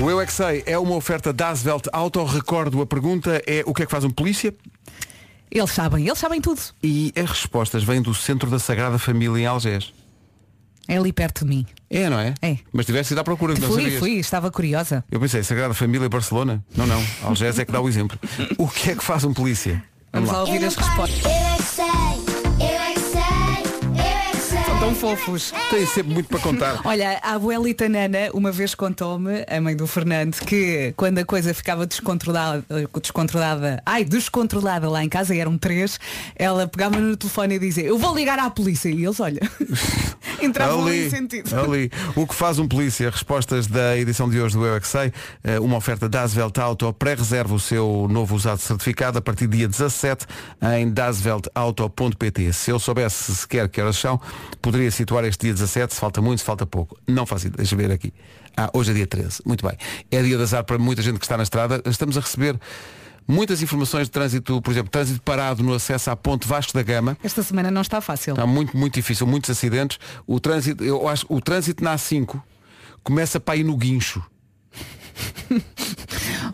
O 0.03 0.11
Eu 0.11 0.21
é 0.21 0.27
que 0.27 0.33
Sei 0.33 0.63
é 0.65 0.79
uma 0.79 0.95
oferta 0.95 1.33
da 1.33 1.49
Asvelt 1.51 1.89
Auto. 1.93 2.25
Recordo, 2.25 2.81
a 2.81 2.87
pergunta 2.87 3.43
é 3.47 3.63
o 3.67 3.75
que 3.75 3.83
é 3.83 3.87
que 3.87 3.93
faz 3.93 4.05
um 4.05 4.11
polícia? 4.11 4.55
Eles 5.51 5.71
sabem, 5.71 6.07
eles 6.07 6.19
sabem 6.19 6.41
tudo. 6.41 6.61
E 6.83 7.13
as 7.17 7.31
respostas 7.31 7.85
vêm 7.85 8.03
do 8.03 8.15
Centro 8.15 8.51
da 8.51 8.59
Sagrada 8.59 8.99
Família 8.99 9.43
em 9.43 9.47
Algés. 9.47 9.93
É 10.87 10.97
ali 10.99 11.13
perto 11.13 11.45
de 11.45 11.51
mim. 11.51 11.67
É, 11.89 12.11
não 12.11 12.19
é? 12.19 12.35
É. 12.43 12.59
Mas 12.73 12.85
tivesse 12.87 13.15
ido 13.15 13.21
à 13.21 13.25
procura, 13.25 13.55
não 13.55 13.69
fui, 13.69 13.83
sabias. 13.85 13.99
fui, 14.01 14.13
estava 14.19 14.51
curiosa. 14.51 15.05
Eu 15.11 15.19
pensei, 15.19 15.43
Sagrada 15.43 15.73
Família 15.73 16.09
Barcelona? 16.09 16.63
Não, 16.77 16.87
não. 16.87 17.03
Algés 17.23 17.59
é 17.59 17.65
que 17.65 17.73
dá 17.73 17.81
o 17.81 17.89
exemplo. 17.89 18.19
O 18.59 18.69
que 18.69 18.91
é 18.91 18.95
que 18.95 19.03
faz 19.03 19.25
um 19.25 19.33
polícia? 19.33 19.83
Vamos 20.13 20.31
lá 20.31 20.41
ouvir 20.41 20.65
as 20.65 20.77
respostas. 20.77 22.34
Tão 24.85 24.95
fofos. 24.95 25.53
Tem 25.71 25.87
sempre 25.87 26.13
muito 26.13 26.29
para 26.29 26.39
contar. 26.41 26.81
Olha, 26.85 27.19
a 27.23 27.33
abuelita 27.33 27.89
Nana 27.89 28.31
uma 28.35 28.53
vez 28.53 28.75
contou-me, 28.75 29.43
a 29.49 29.59
mãe 29.59 29.75
do 29.75 29.87
Fernando, 29.87 30.37
que 30.41 30.93
quando 30.95 31.19
a 31.19 31.25
coisa 31.25 31.55
ficava 31.55 31.87
descontrolada, 31.87 32.63
descontrolada, 33.01 33.83
ai, 33.87 34.05
descontrolada 34.05 34.91
lá 34.91 35.03
em 35.03 35.09
casa, 35.09 35.35
e 35.35 35.39
eram 35.39 35.57
três, 35.57 35.99
ela 36.37 36.67
pegava 36.69 37.01
no 37.01 37.17
telefone 37.17 37.55
e 37.55 37.59
dizia, 37.59 37.85
eu 37.85 37.97
vou 37.97 38.15
ligar 38.15 38.39
à 38.39 38.51
polícia. 38.51 38.91
E 38.91 39.05
eles, 39.05 39.21
olha, 39.21 39.41
entravam 40.43 40.87
ali, 40.87 41.07
em 41.07 41.11
sentido. 41.11 41.59
ali. 41.59 41.91
O 42.15 42.27
que 42.27 42.35
faz 42.35 42.59
um 42.59 42.69
polícia? 42.69 43.09
Respostas 43.09 43.67
da 43.67 43.97
edição 43.97 44.29
de 44.29 44.39
hoje 44.39 44.55
do 44.55 44.67
Eu 44.67 44.77
é 44.77 44.81
Sei. 44.83 45.13
Eh, 45.43 45.59
Uma 45.61 45.79
oferta 45.79 46.11
da 46.11 46.23
Asvelt 46.23 46.59
Auto. 46.59 46.93
Pré-reserva 46.93 47.55
o 47.55 47.61
seu 47.61 48.07
novo 48.11 48.37
usado 48.37 48.59
certificado 48.59 49.17
a 49.17 49.23
partir 49.23 49.47
do 49.47 49.57
dia 49.57 49.67
17 49.67 50.27
em 50.79 50.91
dasveltauto.pt. 50.91 52.53
Se 52.53 52.71
eu 52.71 52.79
soubesse 52.79 53.35
sequer 53.35 53.69
que 53.69 53.81
horas 53.81 53.97
são, 53.97 54.21
poderia 54.61 54.74
situar 54.91 55.25
este 55.25 55.47
dia 55.47 55.55
17, 55.55 55.95
se 55.95 56.01
falta 56.01 56.21
muito, 56.21 56.39
se 56.41 56.45
falta 56.45 56.67
pouco. 56.67 56.97
Não 57.07 57.27
faço 57.27 57.47
ideia. 57.47 57.59
Deixa 57.59 57.77
ver 57.77 57.91
aqui. 57.91 58.13
Ah, 58.57 58.71
hoje 58.73 58.91
é 58.91 58.95
dia 58.95 59.07
13. 59.07 59.43
Muito 59.45 59.67
bem. 59.67 59.77
É 60.11 60.23
dia 60.23 60.37
de 60.37 60.43
azar 60.43 60.65
para 60.65 60.79
muita 60.79 61.03
gente 61.03 61.19
que 61.19 61.25
está 61.25 61.37
na 61.37 61.43
estrada. 61.43 61.83
Estamos 61.87 62.17
a 62.17 62.21
receber 62.21 62.59
muitas 63.27 63.63
informações 63.63 64.05
de 64.05 64.11
trânsito, 64.11 64.61
por 64.61 64.71
exemplo, 64.71 64.91
trânsito 64.91 65.21
parado 65.23 65.63
no 65.63 65.75
acesso 65.75 66.11
à 66.11 66.17
Ponte 66.17 66.47
Vasco 66.47 66.73
da 66.73 66.83
Gama. 66.83 67.17
Esta 67.23 67.43
semana 67.43 67.71
não 67.71 67.83
está 67.83 68.01
fácil. 68.01 68.33
Está 68.33 68.47
muito, 68.47 68.77
muito 68.77 68.95
difícil, 68.95 69.27
muitos 69.27 69.51
acidentes. 69.51 69.99
O 70.27 70.39
trânsito, 70.39 70.85
eu 70.85 71.09
acho, 71.09 71.27
o 71.29 71.41
trânsito 71.41 71.83
na 71.83 71.95
A5 71.95 72.41
começa 73.03 73.41
para 73.41 73.57
ir 73.57 73.65
no 73.65 73.77
guincho. 73.77 74.23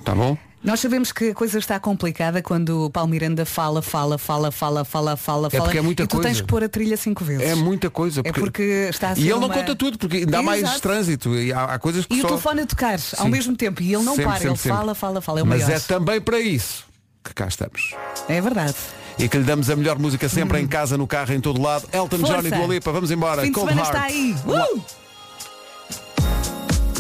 Tá 0.04 0.14
bom? 0.14 0.36
Nós 0.62 0.78
sabemos 0.80 1.10
que 1.10 1.30
a 1.30 1.34
coisa 1.34 1.58
está 1.58 1.80
complicada 1.80 2.42
quando 2.42 2.84
o 2.84 2.90
Paulo 2.90 3.08
Miranda 3.08 3.46
fala, 3.46 3.80
fala, 3.80 4.18
fala, 4.18 4.52
fala, 4.52 4.84
fala, 4.84 5.16
fala, 5.16 5.48
fala. 5.50 5.64
porque 5.64 5.78
é 5.78 5.80
muita 5.80 6.02
e 6.02 6.06
tu 6.06 6.20
tens 6.20 6.42
que 6.42 6.46
pôr 6.46 6.62
a 6.62 6.68
trilha 6.68 6.98
cinco 6.98 7.24
vezes. 7.24 7.46
É 7.46 7.54
muita 7.54 7.88
coisa. 7.88 8.20
É 8.22 8.30
porque 8.30 8.88
está 8.90 9.10
a 9.10 9.14
ser 9.14 9.22
E 9.22 9.24
ele 9.24 9.38
não 9.40 9.46
uma- 9.46 9.54
conta 9.54 9.74
tudo, 9.74 9.96
porque 9.96 10.18
ainda 10.18 10.38
há 10.38 10.42
mais 10.42 10.62
Exato. 10.62 10.80
trânsito. 10.82 11.34
E 11.34 11.50
há, 11.50 11.64
há 11.64 11.78
coisas 11.78 12.04
que 12.04 12.14
E 12.14 12.20
só... 12.20 12.26
o 12.26 12.28
telefone 12.30 12.60
a 12.60 12.66
tocar 12.66 12.98
ao 13.16 13.28
mesmo 13.28 13.56
tempo. 13.56 13.82
E 13.82 13.94
ele 13.94 14.02
não 14.04 14.12
Sempre, 14.14 14.24
para, 14.24 14.34
sempre, 14.34 14.48
ele 14.50 14.56
sempre. 14.58 14.76
fala, 14.78 14.94
fala, 14.94 15.20
fala. 15.22 15.40
É 15.40 15.42
o 15.42 15.46
Mas 15.46 15.62
maior. 15.62 15.76
é 15.76 15.80
também 15.80 16.20
para 16.20 16.38
isso 16.38 16.84
que 17.24 17.32
cá 17.32 17.46
estamos. 17.48 17.94
É 18.28 18.38
verdade. 18.42 18.74
E 19.18 19.28
que 19.30 19.38
lhe 19.38 19.44
damos 19.44 19.70
a 19.70 19.76
melhor 19.76 19.98
música 19.98 20.28
sempre 20.28 20.60
em 20.60 20.66
casa, 20.66 20.98
no 20.98 21.06
carro, 21.06 21.32
em 21.32 21.40
todo 21.40 21.60
lado. 21.60 21.88
Elton 21.90 22.18
Força. 22.18 22.42
John 22.42 22.46
e 22.48 22.50
Dua 22.50 22.66
Lipa. 22.74 22.92
Vamos 22.92 23.10
embora. 23.10 23.40
Fim 23.42 23.52
Cold 23.52 23.70
semana 23.70 23.88
Heart. 23.88 23.96
está 23.96 24.14
aí. 24.14 24.36
Uh! 24.76 24.82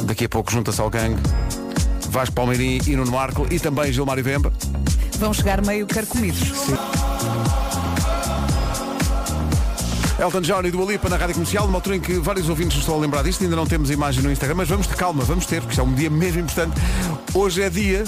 Daqui 0.04 0.24
a 0.24 0.28
pouco 0.30 0.50
junta-se 0.50 0.80
ao 0.80 0.88
gangue. 0.88 1.20
Vasco 2.10 2.34
Palmeirim 2.34 2.80
e 2.86 2.96
Nuno 2.96 3.12
Marco 3.12 3.46
e 3.50 3.58
também 3.58 3.92
Gilmar 3.92 4.18
e 4.18 4.22
Vemba. 4.22 4.52
Vão 5.18 5.32
chegar 5.32 5.64
meio 5.64 5.86
carcomidos. 5.86 6.40
Elton 10.18 10.40
John 10.42 10.62
e 10.64 10.70
Dua 10.70 10.84
Lipa 10.84 11.08
na 11.08 11.16
Rádio 11.16 11.34
Comercial, 11.34 11.66
numa 11.66 11.78
altura 11.78 11.96
em 11.96 12.00
que 12.00 12.14
vários 12.18 12.48
ouvintes 12.48 12.78
estão 12.78 12.96
a 12.96 12.98
lembrar 12.98 13.22
disto, 13.22 13.42
ainda 13.42 13.56
não 13.56 13.64
temos 13.64 13.90
imagem 13.90 14.22
no 14.22 14.30
Instagram, 14.30 14.56
mas 14.56 14.68
vamos 14.68 14.86
ter 14.86 14.96
calma, 14.96 15.24
vamos 15.24 15.46
ter, 15.46 15.60
porque 15.60 15.72
isto 15.72 15.80
é 15.80 15.84
um 15.84 15.94
dia 15.94 16.10
mesmo 16.10 16.40
importante. 16.40 16.74
Hoje 17.32 17.62
é 17.62 17.70
dia, 17.70 18.04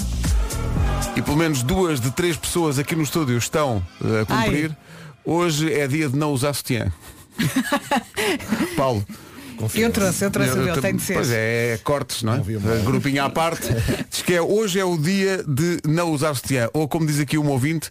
e 1.15 1.21
pelo 1.21 1.37
menos 1.37 1.63
duas 1.63 1.99
de 1.99 2.11
três 2.11 2.37
pessoas 2.37 2.77
aqui 2.77 2.95
no 2.95 3.03
estúdio 3.03 3.37
estão 3.37 3.81
eh, 4.03 4.21
a 4.21 4.25
cumprir. 4.25 4.77
Hoje 5.25 5.73
é 5.73 5.87
dia 5.87 6.09
de 6.09 6.15
não 6.15 6.33
usar 6.33 6.53
sutiã. 6.53 6.91
Paulo. 8.77 9.03
Eu 9.75 9.91
trouxe, 9.91 10.25
eu 10.25 10.31
trouxe 10.31 10.51
o 10.53 10.57
meu, 10.57 10.81
tem 10.81 10.95
de 10.95 11.01
ser. 11.01 11.13
Pois 11.13 11.31
é, 11.31 11.73
é 11.73 11.77
cortes, 11.77 12.23
não 12.23 12.33
é? 12.33 12.41
Grupinho 12.83 13.23
à 13.23 13.29
parte. 13.29 13.67
Diz 14.09 14.21
que 14.21 14.33
é, 14.33 14.41
hoje 14.41 14.79
é 14.79 14.85
o 14.85 14.97
dia 14.97 15.43
de 15.47 15.79
não 15.87 16.11
usar 16.11 16.33
sutiã. 16.35 16.69
Ou 16.73 16.87
como 16.87 17.05
diz 17.05 17.19
aqui 17.19 17.37
um 17.37 17.49
ouvinte, 17.49 17.89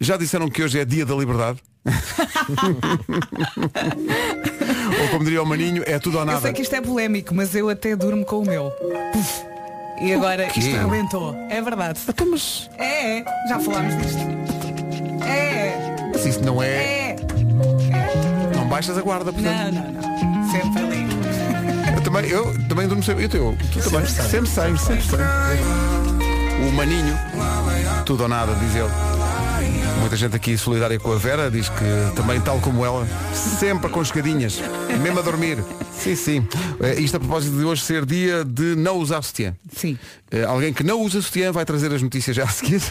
já 0.00 0.16
disseram 0.16 0.48
que 0.48 0.62
hoje 0.62 0.78
é 0.78 0.84
dia 0.84 1.04
da 1.06 1.14
liberdade? 1.14 1.58
ou 5.00 5.08
como 5.10 5.24
diria 5.24 5.42
o 5.42 5.46
Maninho, 5.46 5.82
é 5.86 5.98
tudo 5.98 6.16
ou 6.16 6.22
Eu 6.22 6.26
nada. 6.26 6.40
sei 6.40 6.52
que 6.52 6.62
isto 6.62 6.74
é 6.74 6.80
polémico, 6.80 7.34
mas 7.34 7.54
eu 7.54 7.68
até 7.68 7.94
durmo 7.94 8.24
com 8.24 8.40
o 8.40 8.46
meu. 8.46 8.70
Puf. 9.12 9.42
E 10.00 10.12
agora 10.12 10.46
isto 10.46 10.76
arrebentou. 10.76 11.34
É 11.48 11.62
verdade. 11.62 12.00
Então, 12.08 12.26
mas 12.30 12.68
É, 12.78 13.18
é. 13.20 13.24
Já 13.48 13.60
falámos 13.60 13.94
disto. 13.96 14.18
É, 15.24 16.18
se 16.18 16.30
isso 16.30 16.42
não 16.42 16.62
é, 16.62 17.12
é. 17.12 17.16
não 18.56 18.66
baixas 18.68 18.98
a 18.98 19.02
guarda, 19.02 19.32
portanto. 19.32 19.72
Não, 19.74 19.82
não, 19.82 19.92
não. 19.92 20.50
Sempre. 20.50 20.82
Eu 20.82 20.93
também, 22.04 22.26
eu 22.30 22.54
também 22.68 22.86
durmo 22.86 23.02
sempre. 23.02 23.24
Eu, 23.24 23.30
eu, 23.32 23.58
tu 23.72 23.90
também. 23.90 24.06
Sempre 24.06 24.48
saio, 24.50 24.78
sempre 24.78 25.02
saio. 25.04 25.24
O 26.68 26.72
Maninho, 26.72 27.18
tudo 28.06 28.22
ou 28.22 28.28
nada, 28.28 28.54
diz 28.54 28.74
ele. 28.74 28.90
Muita 30.00 30.16
gente 30.16 30.36
aqui 30.36 30.56
solidária 30.58 30.98
com 31.00 31.12
a 31.12 31.16
Vera, 31.16 31.50
diz 31.50 31.68
que 31.68 32.14
também, 32.14 32.40
tal 32.40 32.60
como 32.60 32.84
ela, 32.84 33.06
sempre 33.32 33.86
aconchegadinhas, 33.86 34.60
mesmo 35.00 35.18
a 35.18 35.22
dormir. 35.22 35.64
Sim, 35.96 36.14
sim. 36.16 36.48
Eh, 36.80 37.00
Isto 37.00 37.16
a 37.16 37.20
propósito 37.20 37.56
de 37.56 37.64
hoje 37.64 37.82
ser 37.82 38.04
dia 38.04 38.44
de 38.44 38.76
não 38.76 38.98
usar 38.98 39.22
sutiã. 39.22 39.54
Sim. 39.74 39.98
Eh, 40.30 40.44
Alguém 40.44 40.72
que 40.74 40.82
não 40.84 41.00
usa 41.00 41.22
sutiã 41.22 41.52
vai 41.52 41.64
trazer 41.64 41.92
as 41.92 42.02
notícias 42.02 42.36
já 42.36 42.44
a 42.44 42.48
seguir. 42.48 42.82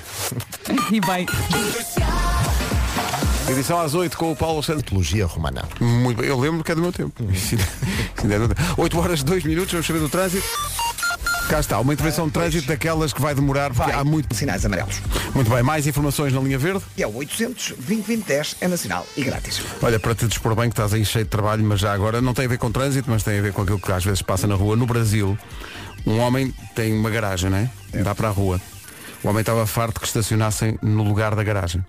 E 0.91 0.99
bem. 1.01 1.27
Edição 3.49 3.79
às 3.79 3.93
8 3.93 4.17
com 4.17 4.31
o 4.31 4.35
Paulo 4.35 4.63
Santos. 4.63 4.83
Mitologia 4.83 5.25
romana. 5.25 5.63
Muito 5.79 6.17
bem, 6.17 6.27
eu 6.29 6.39
lembro 6.39 6.63
que 6.63 6.71
é 6.71 6.75
do 6.75 6.81
meu 6.81 6.91
tempo. 6.93 7.23
Isso 8.23 8.31
ainda 8.31 8.35
é 8.35 8.39
do 8.39 8.47
meu 8.47 8.55
tempo. 8.55 8.81
8 8.81 8.99
horas 8.99 9.23
2 9.23 9.43
minutos, 9.43 9.71
vamos 9.71 9.85
saber 9.85 9.99
do 9.99 10.09
trânsito. 10.09 10.47
Cá 11.49 11.59
está, 11.59 11.79
uma 11.79 11.93
intervenção 11.93 12.27
de 12.27 12.31
trânsito 12.31 12.67
daquelas 12.67 13.11
que 13.11 13.21
vai 13.21 13.35
demorar, 13.35 13.73
porque 13.73 13.91
Vai. 13.91 13.99
há 13.99 14.03
muito. 14.03 14.33
Sinais 14.33 14.65
amarelos. 14.65 15.01
Muito 15.35 15.51
bem, 15.51 15.61
mais 15.61 15.85
informações 15.85 16.31
na 16.31 16.39
linha 16.39 16.57
verde. 16.57 16.81
E 16.97 17.03
é 17.03 17.07
o 17.07 17.13
800 17.15 17.73
2010 17.79 18.55
é 18.61 18.67
nacional 18.67 19.05
e 19.17 19.23
grátis. 19.23 19.61
Olha, 19.81 19.99
para 19.99 20.15
te 20.15 20.25
dispor 20.25 20.55
bem 20.55 20.69
que 20.69 20.73
estás 20.73 20.93
aí 20.93 21.03
cheio 21.03 21.25
de 21.25 21.29
trabalho, 21.29 21.63
mas 21.63 21.81
já 21.81 21.91
agora 21.93 22.21
não 22.21 22.33
tem 22.33 22.45
a 22.45 22.47
ver 22.47 22.57
com 22.57 22.71
trânsito, 22.71 23.09
mas 23.11 23.23
tem 23.23 23.37
a 23.37 23.41
ver 23.41 23.51
com 23.51 23.61
aquilo 23.61 23.79
que 23.79 23.91
às 23.91 24.03
vezes 24.05 24.21
passa 24.21 24.47
na 24.47 24.55
rua. 24.55 24.75
No 24.77 24.85
Brasil, 24.85 25.37
um 26.05 26.19
homem 26.19 26.53
tem 26.73 26.93
uma 26.97 27.09
garagem, 27.09 27.49
não 27.49 27.57
é? 27.57 27.69
Dá 28.03 28.15
para 28.15 28.29
a 28.29 28.31
rua. 28.31 28.59
O 29.21 29.27
homem 29.27 29.41
estava 29.41 29.67
farto 29.67 29.99
que 29.99 30.07
estacionassem 30.07 30.79
no 30.81 31.03
lugar 31.03 31.35
da 31.35 31.43
garagem. 31.43 31.85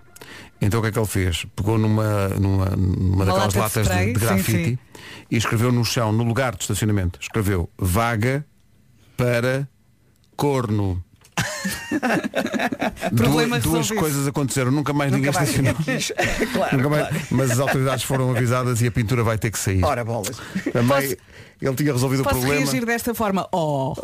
Então 0.61 0.79
o 0.79 0.83
que 0.83 0.89
é 0.89 0.91
que 0.91 0.99
ele 0.99 1.05
fez? 1.05 1.45
Pegou 1.55 1.77
numa, 1.77 2.29
numa, 2.29 2.65
numa 2.75 3.25
daquelas 3.25 3.53
lata 3.53 3.83
de 3.83 3.87
latas 3.87 3.87
de, 3.87 3.93
spray, 3.93 4.13
de 4.13 4.19
sim, 4.19 4.25
grafite 4.25 4.69
sim. 4.69 4.77
e 5.29 5.37
escreveu 5.37 5.71
no 5.71 5.83
chão, 5.83 6.11
no 6.11 6.23
lugar 6.23 6.55
de 6.55 6.63
estacionamento, 6.63 7.19
escreveu 7.21 7.69
vaga 7.77 8.45
para 9.17 9.67
corno. 10.35 11.03
Problema 13.15 13.59
duas, 13.59 13.77
resolvido. 13.77 13.99
coisas 13.99 14.27
aconteceram, 14.27 14.71
nunca 14.71 14.93
mais 14.93 15.11
ninguém 15.11 15.31
mais 15.31 15.49
estacionou. 15.49 15.75
claro, 16.53 16.77
Nunca 16.77 16.89
mais- 16.89 17.07
claro. 17.09 17.25
Mas 17.31 17.51
as 17.51 17.59
autoridades 17.59 18.03
foram 18.03 18.31
avisadas 18.31 18.81
e 18.81 18.87
a 18.87 18.91
pintura 18.91 19.23
vai 19.23 19.37
ter 19.37 19.51
que 19.51 19.59
sair. 19.59 19.83
Ora, 19.83 20.03
bolas. 20.03 20.37
Também 20.73 21.15
ele 21.61 21.75
tinha 21.75 21.93
resolvido 21.93 22.21
Posso 22.23 22.35
o 22.35 22.39
problema. 22.41 22.65
reagir 22.65 22.85
desta 22.85 23.15
forma? 23.15 23.47
Oh. 23.51 23.93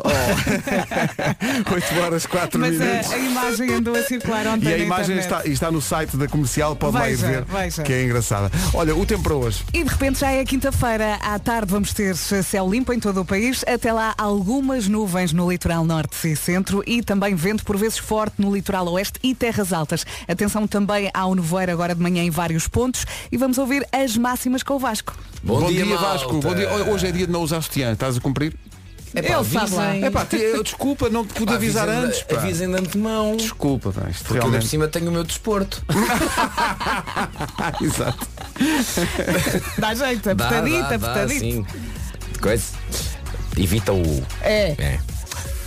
8 1.70 2.00
horas 2.00 2.24
4 2.26 2.58
Mas 2.58 2.80
a, 2.80 2.84
minutos. 2.84 3.12
a 3.12 3.18
imagem 3.18 3.74
andou 3.74 3.94
a 3.94 4.02
circular 4.02 4.46
ontem 4.46 4.68
E 4.70 4.74
a 4.74 4.78
imagem 4.78 5.18
está, 5.18 5.44
está 5.44 5.70
no 5.70 5.80
site 5.82 6.16
da 6.16 6.26
comercial, 6.26 6.74
pode 6.74 6.94
lá 6.96 7.10
ir 7.10 7.16
Veja, 7.16 7.26
ver, 7.26 7.44
veja. 7.44 7.82
que 7.82 7.92
é 7.92 8.04
engraçada. 8.04 8.50
Olha, 8.72 8.96
o 8.96 9.04
tempo 9.04 9.22
para 9.22 9.34
hoje. 9.34 9.64
E 9.74 9.84
de 9.84 9.90
repente 9.90 10.20
já 10.20 10.30
é 10.32 10.42
quinta-feira. 10.46 11.16
À 11.20 11.38
tarde 11.38 11.70
vamos 11.70 11.92
ter 11.92 12.16
céu 12.16 12.68
limpo 12.70 12.90
em 12.92 12.98
todo 12.98 13.20
o 13.20 13.24
país. 13.24 13.62
Até 13.68 13.92
lá 13.92 14.14
algumas 14.16 14.88
nuvens 14.88 15.32
no 15.32 15.50
litoral 15.50 15.84
norte 15.84 16.16
e 16.32 16.34
centro 16.34 16.82
e 16.86 17.02
também 17.02 17.34
vento 17.34 17.51
vento 17.52 17.64
por 17.64 17.76
vezes 17.76 17.98
forte 17.98 18.36
no 18.40 18.54
litoral 18.54 18.88
oeste 18.88 19.18
e 19.22 19.34
terras 19.34 19.72
altas. 19.72 20.06
Atenção 20.26 20.66
também 20.66 21.10
ao 21.12 21.34
nevoeiro 21.34 21.70
agora 21.72 21.94
de 21.94 22.00
manhã 22.00 22.22
em 22.22 22.30
vários 22.30 22.66
pontos 22.66 23.04
e 23.30 23.36
vamos 23.36 23.58
ouvir 23.58 23.86
as 23.92 24.16
máximas 24.16 24.62
com 24.62 24.74
o 24.74 24.78
Vasco. 24.78 25.14
Bom, 25.42 25.66
dia, 25.70 25.84
malta. 25.84 26.02
Vasco. 26.04 26.40
Bom 26.40 26.54
dia. 26.54 26.68
Hoje 26.90 27.08
é 27.08 27.12
dia 27.12 27.26
de 27.26 27.32
não 27.32 27.42
usar 27.42 27.60
sutiã. 27.60 27.92
Estás 27.92 28.16
a 28.16 28.20
cumprir? 28.20 28.56
Sabe 29.12 29.28
lá. 29.28 29.38
avisem. 29.38 30.04
É 30.04 30.10
pá, 30.10 30.26
desculpa, 30.64 31.10
não 31.10 31.26
te 31.26 31.34
pude 31.34 31.44
Pá, 31.46 31.54
avisar 31.56 31.86
avisem 31.86 32.06
antes. 32.08 32.22
Pá. 32.22 32.36
Avisem 32.36 32.70
de 32.70 32.76
antemão. 32.78 33.36
Desculpa, 33.36 33.92
pá, 33.92 34.08
isto 34.08 34.24
Porque 34.24 34.38
eu 34.38 34.42
por 34.42 34.48
realmente. 34.48 34.68
cima 34.70 34.88
tenho 34.88 35.10
o 35.10 35.12
meu 35.12 35.22
desporto. 35.24 35.84
Exato. 37.82 38.26
Dá 39.76 39.94
jeito, 39.94 40.34
dá, 40.34 40.48
apertadita. 40.48 41.28
sim. 41.28 41.66
Coisa. 42.40 42.64
Evita 43.58 43.92
o. 43.92 44.26
É. 44.40 44.98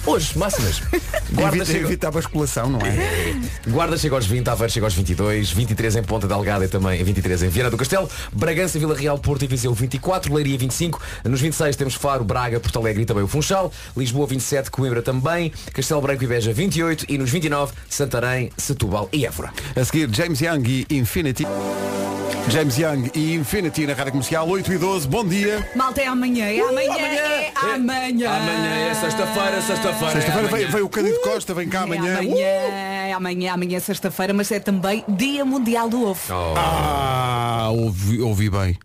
Hoje, 0.05 0.37
máximas. 0.37 0.81
Guarda 1.33 1.57
Evita, 1.57 1.65
chega, 1.65 1.85
evita 1.85 2.07
a 2.07 2.11
basculação, 2.11 2.69
não 2.69 2.79
é? 2.79 3.35
Guarda 3.67 3.97
chega 3.97 4.13
aos 4.13 4.27
20, 4.27 4.47
Aveiro 4.47 4.71
chega 4.71 4.85
aos 4.85 4.93
22, 4.93 5.51
23 5.51 5.95
em 5.95 6.03
Ponta 6.03 6.27
Delgada 6.27 6.63
e 6.63 6.67
também 6.67 7.03
23 7.03 7.43
em 7.43 7.49
Viana 7.49 7.71
do 7.71 7.77
Castelo, 7.77 8.07
Bragança, 8.31 8.77
Vila 8.77 8.95
Real, 8.95 9.17
Porto 9.17 9.43
e 9.43 9.47
Viseu 9.47 9.73
24, 9.73 10.31
Leiria 10.31 10.57
25, 10.57 11.01
nos 11.23 11.41
26 11.41 11.75
temos 11.75 11.95
Faro, 11.95 12.23
Braga, 12.23 12.59
Porto 12.59 12.77
Alegre 12.77 13.01
e 13.01 13.05
também 13.05 13.23
o 13.23 13.27
Funchal, 13.27 13.71
Lisboa 13.97 14.27
27, 14.27 14.69
Coimbra 14.69 15.01
também, 15.01 15.51
Castelo 15.73 16.01
Branco 16.01 16.23
e 16.23 16.27
Beja 16.27 16.53
28 16.53 17.05
e 17.09 17.17
nos 17.17 17.31
29 17.31 17.73
Santarém, 17.89 18.51
Setúbal 18.57 19.09
e 19.11 19.25
Évora. 19.25 19.51
A 19.75 19.83
seguir, 19.83 20.13
James 20.13 20.39
Young 20.39 20.85
e 20.87 20.97
Infinity. 20.97 21.47
James 22.49 22.77
Young 22.77 23.09
e 23.15 23.33
Infinity 23.33 23.87
na 23.87 23.93
Rádio 23.93 24.11
Comercial 24.13 24.47
8 24.47 24.71
e 24.73 24.77
12. 24.77 25.07
Bom 25.07 25.25
dia. 25.25 25.67
Malta 25.75 26.01
é 26.01 26.07
amanhã, 26.07 26.45
é 26.45 26.59
amanhã, 26.59 26.95
é 26.97 27.51
amanhã. 27.73 28.29
Amanhã 28.31 28.89
é 28.89 28.93
sexta-feira, 28.93 29.61
sexta-feira. 29.61 30.13
Sexta-feira 30.13 30.29
é 30.29 30.31
veio, 30.41 30.47
amanhã. 30.47 30.67
veio 30.71 30.85
o 30.85 30.89
Cândido 30.89 31.19
Costa, 31.21 31.53
vem 31.53 31.67
cá 31.67 31.81
amanhã. 31.81 32.13
É 32.13 32.19
amanhã, 32.19 32.45
é 32.45 33.13
amanhã, 33.13 33.53
amanhã 33.53 33.77
é 33.77 33.79
sexta-feira, 33.79 34.33
mas 34.33 34.51
é 34.51 34.59
também 34.59 35.03
Dia 35.07 35.43
Mundial 35.43 35.89
do 35.89 36.05
Ovo. 36.07 36.21
Oh, 36.29 36.53
Ah, 36.57 37.69
ouvi, 37.71 38.21
ouvi 38.21 38.49
bem. 38.49 38.77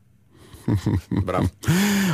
bravo. 1.25 1.50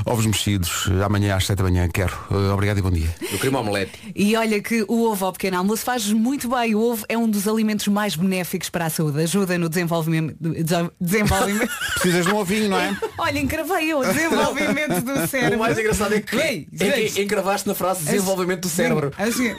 Ovos 0.05 0.27
mexidos, 0.27 0.89
amanhã 1.05 1.37
às 1.37 1.47
7 1.47 1.59
da 1.59 1.65
manhã, 1.65 1.89
quero. 1.89 2.15
Uh, 2.31 2.53
Obrigado 2.53 2.79
e 2.79 2.83
bom 2.83 2.91
dia. 2.91 3.09
Eu 3.23 3.31
queria 3.39 3.51
uma 3.51 3.61
omelete. 3.61 3.93
E 4.15 4.37
olha 4.37 4.61
que 4.63 4.85
o 4.89 5.03
ovo 5.05 5.25
ao 5.27 5.33
pequeno 5.33 5.59
almoço 5.59 5.83
faz 5.85 6.11
muito 6.13 6.49
bem. 6.49 6.75
O 6.75 6.81
ovo 6.81 7.05
é 7.09 7.17
um 7.19 7.29
dos 7.29 7.47
alimentos 7.49 7.89
mais 7.89 8.15
benéficos 8.17 8.69
para 8.71 8.87
a 8.87 8.91
saúde. 8.91 9.21
Ajuda 9.23 9.59
no 9.59 9.69
desenvolvimento. 9.69 10.37
desen- 10.41 10.91
desenvolvimento. 11.01 11.71
Precisas 12.01 12.27
de 12.27 12.33
um 12.33 12.37
ovinho, 12.37 12.69
não 12.69 12.79
é? 12.79 12.97
olha, 13.19 13.39
encravei 13.39 13.93
eu. 13.93 14.01
Desenvolvimento 14.05 15.01
do 15.03 15.27
cérebro. 15.27 15.57
O 15.57 15.61
mais 15.61 15.79
engraçado 15.79 16.15
é 16.15 16.21
que 16.21 16.37
Ei, 16.37 16.69
é 16.81 16.91
que 17.09 17.23
encravaste 17.23 17.69
na 17.69 17.75
frase 17.75 18.05
desenvolvimento 18.05 18.63
do 18.63 18.69
cérebro. 18.69 19.13
Assim, 19.19 19.55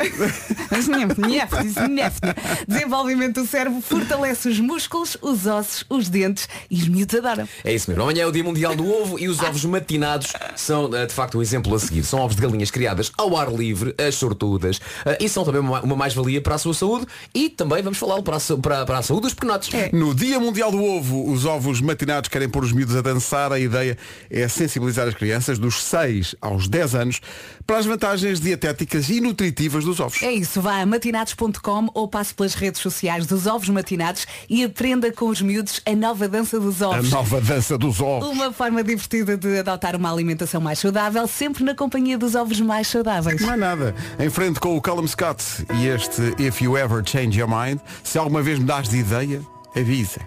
Desenvolvimento 2.67 3.41
do 3.41 3.47
cérebro 3.47 3.81
fortalece 3.81 4.49
os 4.49 4.59
músculos, 4.59 5.17
os 5.21 5.45
ossos, 5.45 5.85
os 5.89 6.09
dentes 6.09 6.47
e 6.69 6.81
os 6.81 6.87
miúdos 6.87 7.15
adoram. 7.17 7.47
É 7.63 7.73
isso 7.73 7.89
mesmo. 7.89 8.03
Amanhã 8.03 8.23
é 8.23 8.27
o 8.27 8.31
Dia 8.31 8.43
Mundial 8.43 8.75
do 8.75 8.86
Ovo 8.91 9.19
e 9.19 9.27
os 9.27 9.39
ovos 9.39 9.63
matinados 9.65 10.33
são, 10.55 10.93
eh, 10.95 11.05
de 11.05 11.13
facto, 11.13 11.37
o 11.37 11.41
exemplo 11.41 11.73
a 11.75 11.79
seguir. 11.79 12.03
São 12.03 12.19
ovos 12.19 12.35
de 12.35 12.41
galinhas 12.41 12.71
criadas 12.71 13.11
ao 13.17 13.35
ar 13.37 13.51
livre, 13.51 13.93
as 13.97 14.15
sortudas, 14.15 14.79
eh, 15.05 15.17
e 15.21 15.29
são 15.29 15.43
também 15.43 15.61
uma, 15.61 15.81
uma 15.81 15.95
mais-valia 15.95 16.41
para 16.41 16.55
a 16.55 16.57
sua 16.57 16.73
saúde 16.73 17.05
e 17.33 17.49
também 17.49 17.81
vamos 17.81 17.97
falá-lo 17.97 18.23
para, 18.23 18.37
a 18.37 18.57
para, 18.57 18.85
para 18.85 18.97
a 18.99 19.01
saúde 19.01 19.23
dos 19.23 19.33
pequenotes. 19.33 19.69
No 19.91 20.13
Dia 20.13 20.39
Mundial 20.39 20.71
do 20.71 20.83
Ovo, 20.83 21.31
os 21.31 21.45
ovos 21.45 21.81
matinados 21.81 22.29
querem 22.29 22.49
pôr 22.49 22.63
os 22.63 22.71
miúdos 22.71 22.95
a 22.95 23.01
dançar. 23.01 23.51
A 23.51 23.59
ideia 23.59 23.97
é 24.29 24.47
sensibilizar 24.47 25.07
as 25.07 25.13
crianças 25.13 25.57
dos 25.59 25.81
6 25.83 26.35
aos 26.41 26.67
10 26.67 26.95
anos 26.95 27.21
para 27.65 27.77
as 27.77 27.85
vantagens 27.85 28.39
dietéticas 28.39 29.09
e 29.09 29.19
nutritivas 29.21 29.83
dos 29.83 29.99
ovos. 29.99 30.21
É 30.23 30.31
isso, 30.31 30.61
vá 30.61 30.79
a 30.81 30.85
matinados.com 30.85 31.89
ou 31.93 32.07
passe 32.07 32.33
pelas 32.33 32.53
redes 32.53 32.81
sociais 32.81 33.25
dos 33.25 33.45
ovos 33.47 33.69
matinados 33.69 34.25
e 34.49 34.63
aprenda 34.63 35.11
com 35.11 35.27
os 35.27 35.41
miúdos 35.41 35.81
a 35.85 35.95
nova 35.95 36.27
dança 36.27 36.59
dos 36.59 36.81
A 36.81 36.89
ovos. 36.89 37.09
nova 37.09 37.41
dança 37.41 37.77
dos 37.77 37.99
ovos. 37.99 38.29
Uma 38.29 38.51
forma 38.53 38.76
divertida 38.83 39.37
de 39.37 39.59
adotar 39.59 39.95
uma 39.95 40.11
alimentação 40.11 40.61
mais 40.61 40.79
saudável, 40.79 41.27
sempre 41.27 41.63
na 41.63 41.75
companhia 41.75 42.17
dos 42.17 42.35
ovos 42.35 42.59
mais 42.61 42.87
saudáveis. 42.87 43.41
Não 43.41 43.53
é 43.53 43.57
nada. 43.57 43.95
Em 44.19 44.29
frente 44.29 44.59
com 44.59 44.75
o 44.75 44.81
Callum 44.81 45.07
Scott 45.07 45.43
e 45.75 45.87
este 45.87 46.35
If 46.41 46.61
You 46.61 46.77
Ever 46.77 47.03
Change 47.05 47.39
Your 47.39 47.49
Mind, 47.49 47.79
se 48.03 48.17
alguma 48.17 48.41
vez 48.41 48.59
mudares 48.59 48.89
de 48.89 48.97
ideia, 48.97 49.41
avisa. 49.75 50.21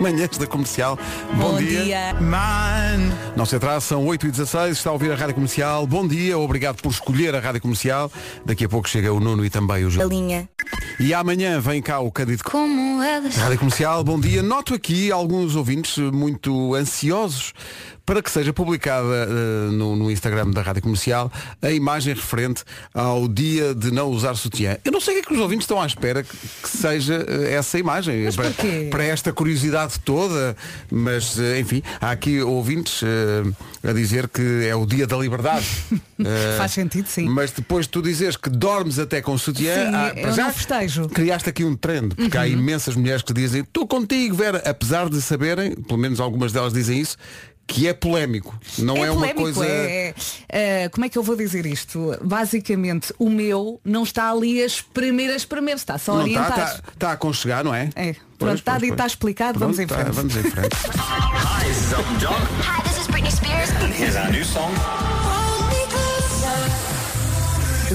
Manhãs 0.00 0.36
da 0.38 0.46
Comercial. 0.46 0.98
Bom, 1.34 1.56
dia. 1.58 2.14
Não 3.36 3.46
se 3.46 3.56
atrasa, 3.56 3.80
são 3.80 4.06
8 4.06 4.26
e 4.26 4.30
16 4.30 4.76
está 4.76 4.90
a 4.90 4.92
ouvir 4.92 5.12
a 5.12 5.14
Rádio 5.14 5.34
Comercial. 5.34 5.86
Bom 5.86 6.06
dia, 6.06 6.36
obrigado 6.38 6.82
por 6.82 6.90
escolher 6.90 7.34
a 7.34 7.40
Rádio 7.40 7.60
Comercial. 7.60 8.10
Daqui 8.44 8.64
a 8.64 8.68
pouco 8.68 8.88
chega 8.88 9.12
o 9.12 9.20
Nuno 9.20 9.44
e 9.44 9.50
também 9.50 9.84
o 9.84 9.90
Gil. 9.90 10.08
linha. 10.08 10.48
E 10.98 11.12
amanhã 11.12 11.60
vem 11.60 11.82
cá 11.82 11.98
o 11.98 12.10
Cândido 12.10 12.44
Como 12.44 13.02
elas. 13.02 13.34
Rádio 13.36 13.58
Comercial, 13.58 14.04
bom 14.04 14.18
dia. 14.18 14.42
Noto 14.42 14.74
aqui 14.74 15.10
alguns 15.10 15.56
ouvintes 15.56 15.98
muito 15.98 16.74
ansiosos 16.74 17.52
para 18.06 18.22
que 18.22 18.30
seja 18.30 18.52
publicada 18.52 19.06
eh, 19.08 19.70
no, 19.72 19.96
no 19.96 20.10
Instagram 20.10 20.50
da 20.50 20.60
Rádio 20.62 20.82
Comercial 20.82 21.32
a 21.62 21.70
imagem 21.70 22.14
referente 22.14 22.62
ao 22.92 23.26
dia 23.26 23.74
de 23.74 23.90
não 23.90 24.08
usar 24.10 24.34
sutiã. 24.34 24.76
Eu 24.84 24.92
não 24.92 25.00
sei 25.00 25.14
o 25.14 25.16
que 25.16 25.22
é 25.22 25.28
que 25.28 25.34
os 25.34 25.40
ouvintes 25.40 25.64
estão 25.64 25.80
à 25.80 25.86
espera 25.86 26.22
que, 26.22 26.36
que 26.62 26.68
seja 26.68 27.24
eh, 27.26 27.54
essa 27.54 27.78
imagem. 27.78 28.30
para, 28.32 28.50
para 28.90 29.04
esta 29.04 29.32
curiosidade 29.32 29.98
toda, 30.00 30.56
mas 30.90 31.38
eh, 31.38 31.60
enfim, 31.60 31.82
há 32.00 32.10
aqui 32.10 32.42
ouvintes 32.42 33.02
a 33.82 33.92
dizer 33.92 34.28
que 34.28 34.66
é 34.66 34.74
o 34.76 34.84
dia 34.86 35.06
da 35.06 35.16
liberdade. 35.16 35.66
Faz 36.58 36.72
sentido, 36.72 37.06
sim. 37.06 37.28
Mas 37.28 37.50
depois 37.50 37.86
tu 37.86 38.00
dizes 38.02 38.36
que 38.36 38.48
dormes 38.50 38.98
até 38.98 39.20
com 39.20 39.36
sutiã, 39.36 39.74
Sim, 39.90 40.18
eu 40.18 40.22
para 40.22 40.30
já 40.32 40.52
festejo. 40.52 41.08
criaste 41.08 41.48
aqui 41.48 41.64
um 41.64 41.74
trend, 41.76 42.14
porque 42.14 42.36
Uhum. 42.36 42.42
há 42.42 42.48
imensas 42.48 42.94
mulheres 42.96 43.22
que 43.22 43.32
dizem 43.32 43.62
estou 43.62 43.86
contigo, 43.86 44.34
Vera, 44.34 44.62
apesar 44.64 45.08
de 45.08 45.20
saberem, 45.20 45.74
pelo 45.74 45.98
menos 45.98 46.20
algumas 46.20 46.52
delas 46.52 46.72
dizem 46.72 47.00
isso, 47.00 47.16
que 47.66 47.88
é 47.88 47.94
polémico. 47.94 48.56
Não 48.78 48.96
é, 48.98 49.10
uma 49.10 49.14
polémico, 49.20 49.42
coisa. 49.42 49.66
é- 49.66 50.14
é, 50.48 50.88
como 50.90 51.04
é 51.04 51.08
que 51.08 51.16
eu 51.18 51.22
vou 51.22 51.36
dizer 51.36 51.64
isto? 51.66 52.16
Basicamente, 52.22 53.12
o 53.18 53.28
meu 53.30 53.80
não 53.84 54.02
está 54.02 54.30
ali 54.30 54.62
a 54.62 54.66
espremer, 54.66 55.30
a 55.30 55.36
espremer, 55.36 55.74
está 55.76 55.96
só 55.98 56.12
a 56.12 56.16
Não 56.18 56.26
está, 56.26 56.48
está, 56.48 56.80
está 56.92 57.08
a 57.10 57.12
aconchegar, 57.12 57.64
não 57.64 57.74
é? 57.74 57.90
É. 57.96 58.12
Pois, 58.12 58.18
Pronto, 58.38 58.54
está 58.58 58.72
pois, 58.72 58.82
dito, 58.82 58.88
pois. 58.90 58.98
está 59.00 59.06
explicado, 59.06 59.58
vamos 59.58 59.78
em 59.78 59.86
Pronto, 59.86 60.02
frente. 60.02 60.14
tá, 60.14 60.20
vamos 60.20 60.36
em 60.36 60.42
frente. 60.42 60.74
Hi, 60.74 62.82
this 62.84 62.98
is 62.98 63.06
Britney 63.08 63.30
Spears. 63.30 63.70
Here's 63.98 64.16
our 64.16 64.30
new 64.30 64.44
song. 64.44 64.72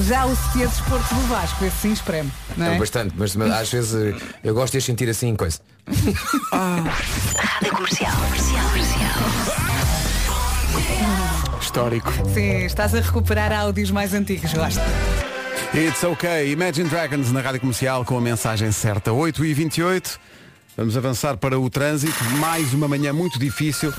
Já 0.06 0.24
o 0.26 0.34
sutiã 0.34 0.66
de 0.66 0.72
desporto 0.72 1.14
do 1.14 1.20
Vasco, 1.28 1.64
esse 1.64 1.76
sim 1.76 1.92
espreme. 1.92 2.30
Não 2.56 2.66
É 2.66 2.74
é? 2.74 2.78
bastante, 2.78 3.14
mas, 3.16 3.34
mas 3.36 3.50
às 3.52 3.70
vezes 3.70 3.94
eh, 3.94 4.14
eu 4.42 4.54
gosto 4.54 4.72
de 4.72 4.78
as 4.78 4.84
sentir 4.84 5.08
assim 5.08 5.34
coisa. 5.36 5.58
Rádio 6.52 7.72
comercial. 7.72 8.12
Comercial, 8.16 8.64
comercial. 8.70 9.10
Histórico. 11.60 12.12
Sim, 12.34 12.64
estás 12.64 12.94
a 12.94 13.00
recuperar 13.00 13.52
áudios 13.52 13.90
mais 13.90 14.14
antigos, 14.14 14.52
gosto. 14.52 14.80
It's 15.74 16.02
okay. 16.02 16.50
Imagine 16.50 16.88
Dragons 16.88 17.30
na 17.30 17.40
rádio 17.40 17.60
comercial 17.60 18.04
com 18.04 18.16
a 18.16 18.20
mensagem 18.20 18.72
certa. 18.72 19.12
8 19.12 19.44
e 19.44 19.54
28 19.54 20.18
Vamos 20.76 20.96
avançar 20.96 21.36
para 21.36 21.58
o 21.58 21.68
trânsito. 21.68 22.24
Mais 22.38 22.72
uma 22.72 22.88
manhã 22.88 23.12
muito 23.12 23.38
difícil. 23.38 23.92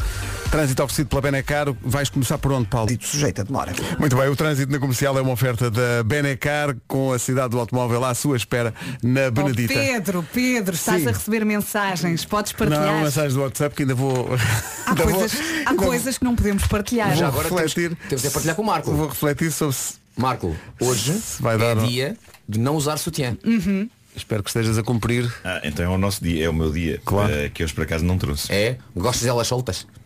Trânsito 0.50 0.82
oferecido 0.84 1.08
pela 1.08 1.22
Benecar. 1.22 1.68
Vais 1.82 2.10
começar 2.10 2.38
por 2.38 2.52
onde, 2.52 2.68
Paulo? 2.68 2.88
Dito 2.88 3.06
sujeito 3.06 3.42
a 3.42 3.44
demora. 3.44 3.72
Muito 4.00 4.16
bem, 4.18 4.28
o 4.28 4.36
trânsito 4.36 4.72
na 4.72 4.80
comercial 4.80 5.18
é 5.18 5.22
uma 5.22 5.32
oferta 5.32 5.70
da 5.70 6.04
Benecar 6.04 6.76
com 6.88 7.14
a 7.14 7.20
cidade 7.20 7.50
do 7.52 7.60
automóvel 7.60 8.04
à 8.04 8.14
sua 8.16 8.36
espera 8.36 8.74
na 9.04 9.28
Oh, 9.28 9.32
Benedita. 9.32 9.74
Pedro, 9.74 10.26
Pedro, 10.34 10.74
estás 10.76 11.04
Sim. 11.04 11.08
a 11.10 11.12
receber 11.12 11.46
mensagens, 11.46 12.26
podes 12.26 12.52
Não, 12.52 12.58
partilhar. 12.58 13.02
mensagens 13.04 13.34
do 13.36 13.42
WhatsApp 13.42 13.76
que 13.76 13.84
ainda 13.84 13.96
vou. 13.96 14.28
Há, 14.86 14.90
ainda 14.90 15.04
vou- 15.06 15.14
coisas, 15.20 15.40
há 15.66 15.70
ainda 15.70 15.86
coisas 15.86 16.18
que 16.18 16.24
não 16.26 16.36
podemos 16.36 16.66
partilhar. 16.68 17.10
Vou 17.10 17.18
Já 17.18 17.28
agora 17.28 17.48
temos, 17.48 17.62
refletir. 17.62 17.98
temos 18.10 18.22
de 18.24 18.30
partilhar 18.32 18.56
com 18.56 18.62
o 18.62 18.66
Marco. 18.66 18.92
Vou 18.92 19.08
refletir 19.08 19.52
sobre 19.52 19.76
se. 19.76 19.94
Marco, 20.18 20.54
hoje 20.80 21.14
Se 21.14 21.42
vai 21.42 21.56
é 21.56 21.58
dar, 21.58 21.76
não? 21.76 21.88
dia 21.88 22.18
de 22.50 22.60
não 22.60 22.76
usar 22.76 22.98
sutiã. 22.98 23.38
Espero 24.16 24.44
que 24.44 24.50
estejas 24.50 24.78
a 24.78 24.84
cumprir. 24.84 25.32
Ah, 25.44 25.62
então 25.64 25.86
é 25.86 25.88
o 25.90 25.98
nosso 25.98 26.22
dia, 26.24 26.46
é 26.46 26.50
o 26.50 26.54
meu 26.54 26.70
dia, 26.72 27.02
Claro. 27.06 27.32
eh, 27.34 27.50
que 27.50 27.64
hoje 27.64 27.74
por 27.74 27.84
acaso 27.84 28.04
não 28.04 28.18
trouxe. 28.18 28.52
É? 28.52 28.78
Gostas 28.96 29.24
delas 29.24 29.48
soltas? 29.48 29.88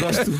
Gosto. 0.00 0.32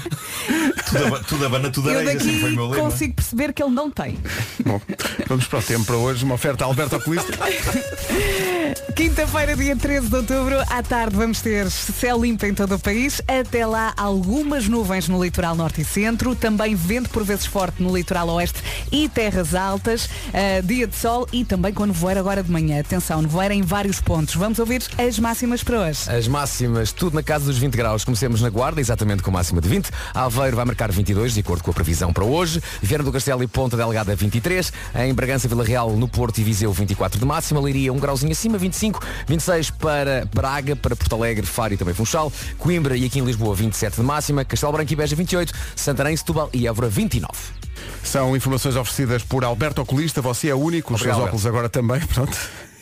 tudo, 0.91 1.25
tudo 1.29 1.47
abana, 1.47 1.71
tudo 1.71 1.91
Eu 1.91 1.99
areia, 1.99 2.17
assim 2.17 2.41
foi 2.41 2.51
daqui 2.51 2.53
o 2.53 2.57
meu 2.57 2.69
lema. 2.69 2.83
consigo 2.91 3.15
perceber 3.15 3.53
que 3.53 3.63
ele 3.63 3.71
não 3.73 3.91
tem. 3.91 4.19
Bom, 4.65 4.81
vamos 5.29 5.47
para 5.47 5.59
o 5.59 5.63
tempo 5.63 5.85
para 5.85 5.97
hoje. 5.97 6.25
Uma 6.25 6.35
oferta 6.35 6.65
a 6.65 6.67
Alberto 6.67 6.97
Oculista. 6.97 7.33
Quinta-feira, 8.97 9.55
dia 9.57 9.77
13 9.77 10.09
de 10.09 10.17
outubro, 10.17 10.59
à 10.69 10.83
tarde 10.83 11.17
vamos 11.17 11.41
ter 11.41 11.71
céu 11.71 12.21
limpo 12.21 12.45
em 12.47 12.55
todo 12.55 12.75
o 12.75 12.79
país. 12.79 13.23
Até 13.29 13.65
lá, 13.67 13.93
algumas 13.97 14.67
nuvens 14.69 15.09
no 15.09 15.23
litoral 15.23 15.55
norte 15.55 15.81
e 15.83 15.85
centro. 15.85 16.35
Também 16.35 16.75
vento 16.75 17.09
por 17.11 17.23
vezes 17.25 17.47
forte 17.47 17.83
no 17.83 17.95
litoral 17.97 18.29
oeste 18.31 18.61
e 18.91 19.09
terras 19.09 19.55
altas. 19.55 20.09
Ah, 20.33 20.61
dia 20.63 20.87
de 20.87 20.97
sol 20.97 21.12
e 21.33 21.45
também 21.45 21.73
com 21.73 21.85
nevoeiro 21.85 22.21
agora 22.21 22.43
de 22.43 22.51
manhã. 22.51 22.81
Atenção, 22.81 23.23
nevoeiro 23.23 23.55
em 23.55 23.63
vários 23.63 24.01
pontos. 24.01 24.35
Vamos 24.35 24.59
ouvir 24.59 24.83
as 24.99 25.19
máximas 25.19 25.63
para 25.63 25.81
hoje. 25.81 26.11
As 26.11 26.27
máximas, 26.27 26.93
tudo 26.93 27.15
na 27.15 27.23
casa 27.23 27.47
dos 27.47 27.59
20 27.59 27.75
graus. 27.77 28.05
Comecemos 28.05 28.41
na 28.41 28.49
Guarda 28.49 28.81
exatamente 28.81 29.23
com 29.23 29.31
máxima 29.31 29.61
de 29.61 29.69
20. 29.69 29.91
Aveiro 30.15 30.57
vai 30.57 30.65
marcar 30.65 30.91
22, 30.91 31.35
de 31.35 31.41
acordo 31.41 31.63
com 31.63 31.71
a 31.71 31.75
previsão 31.75 32.13
para 32.13 32.25
hoje. 32.25 32.63
Viana 32.81 33.05
do 33.05 33.13
Castelo 33.13 33.43
e 33.43 33.47
Ponta 33.47 33.77
Delgada 33.77 34.15
23. 34.15 34.73
Em 34.95 35.15
Bragança, 35.15 35.47
Vila 35.49 35.65
Real, 35.65 35.91
no 35.97 36.09
Porto 36.09 36.39
e 36.39 36.45
Viseu 36.45 36.73
24 36.73 37.19
de 37.19 37.25
máxima. 37.25 37.61
Leiria 37.61 37.93
um 37.93 37.99
grauzinho 37.99 38.33
acima, 38.33 38.57
25. 38.57 39.01
26 39.27 39.71
para 39.71 40.29
Braga, 40.35 40.75
para 40.75 40.97
Porto 40.97 41.15
Alegre, 41.15 41.47
Faro 41.47 41.75
e 41.75 41.77
também 41.77 41.95
Funchal. 41.95 42.33
Coimbra 42.59 42.97
e 42.97 43.05
aqui 43.05 43.19
em 43.19 43.25
Lisboa 43.25 43.55
27 43.55 43.97
de 43.97 44.03
máxima. 44.03 44.45
Castelo 44.45 44.73
Branco 44.73 44.93
e 44.93 44.97
Beja 44.97 45.15
28. 45.15 45.53
Santarém, 45.77 46.17
Setúbal 46.17 46.49
e 46.53 46.67
Évora 46.67 46.89
29. 46.89 47.62
São 48.03 48.37
informações 48.37 48.77
oferecidas 48.77 49.23
por 49.23 49.45
Alberto 49.45 49.83
Oculista. 49.83 50.21
Você 50.23 50.49
é 50.49 50.55
único, 50.55 50.95
os 50.95 51.01
Obrigado, 51.01 51.17
seus 51.17 51.29
óculos 51.29 51.47
agora 51.47 51.69
também, 51.69 52.01
pronto. 52.09 52.37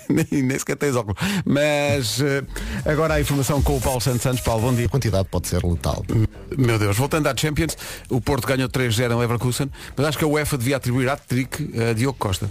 nem, 0.09 0.42
nem 0.42 0.59
sequer 0.59 0.76
tens 0.76 0.96
óculos. 0.96 1.16
Mas 1.44 2.20
eh, 2.20 2.42
agora 2.85 3.14
a 3.14 3.20
informação 3.20 3.62
com 3.62 3.76
o 3.76 3.81
Paulo 3.81 4.00
Santos 4.00 4.22
Santos. 4.22 4.40
Paulo, 4.40 4.62
bom 4.62 4.74
dia. 4.74 4.87
A 4.87 4.88
quantidade 4.88 5.29
pode 5.31 5.48
ser 5.48 5.64
letal. 5.64 6.05
Meu 6.57 6.79
Deus, 6.79 6.96
voltando 6.96 7.29
à 7.29 7.37
Champions, 7.37 7.76
o 8.09 8.20
Porto 8.20 8.46
ganhou 8.46 8.68
3-0 8.68 9.12
em 9.12 9.18
Leverkusen, 9.18 9.70
mas 9.96 10.07
acho 10.07 10.18
que 10.18 10.24
a 10.24 10.29
UEFA 10.29 10.59
devia 10.59 10.76
atribuir 10.76 11.09
a 11.09 11.16
trick 11.16 11.70
a 11.79 11.92
Diogo 11.92 12.18
Costa. 12.18 12.50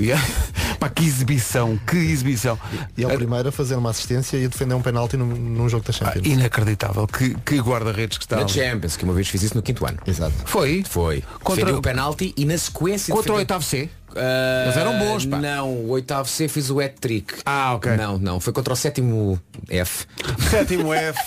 E 0.00 0.10
é- 0.12 0.16
Pá, 0.78 0.90
que 0.90 1.04
exibição, 1.06 1.78
que 1.86 1.96
exibição. 1.96 2.58
E 2.98 3.02
é 3.02 3.06
o 3.06 3.10
primeiro 3.14 3.48
a 3.48 3.52
fazer 3.52 3.76
uma 3.76 3.88
assistência 3.90 4.36
e 4.36 4.44
a 4.44 4.48
defender 4.48 4.74
um 4.74 4.82
penalti 4.82 5.16
num, 5.16 5.24
num 5.26 5.68
jogo 5.70 5.84
da 5.86 5.92
Champions. 5.92 6.26
Inacreditável, 6.26 7.06
que, 7.06 7.34
que 7.46 7.58
guarda-redes 7.60 8.18
que 8.18 8.24
está. 8.24 8.36
Na 8.36 8.46
Champions, 8.46 8.94
que 8.96 9.04
uma 9.04 9.14
vez 9.14 9.26
fiz 9.26 9.42
isso 9.42 9.54
no 9.54 9.62
quinto 9.62 9.86
ano. 9.86 9.98
Exato. 10.06 10.34
Foi? 10.44 10.84
Foi. 10.86 11.22
Contra- 11.42 11.64
Defendi 11.64 11.78
o 11.78 11.82
penalti 11.82 12.34
e 12.36 12.44
na 12.44 12.58
sequência 12.58 13.14
Contra 13.14 13.32
o 13.32 13.36
oitavo 13.36 13.64
C? 13.64 13.88
Ah, 14.14 14.64
Eles 14.66 14.76
eram 14.76 14.98
bons, 14.98 15.24
pá. 15.26 15.38
Não, 15.38 15.70
o 15.70 15.88
oitavo 15.90 16.28
C 16.28 16.46
fiz 16.46 16.68
o 16.70 16.78
hat-trick. 16.78 17.34
Ah, 17.46 17.74
ok. 17.74 17.96
Não, 17.96 18.18
não, 18.18 18.38
foi 18.38 18.52
contra 18.52 18.74
o 18.74 18.76
sétimo 18.76 19.40
F. 19.68 20.06
Sétimo 20.50 20.92
F. 20.92 21.18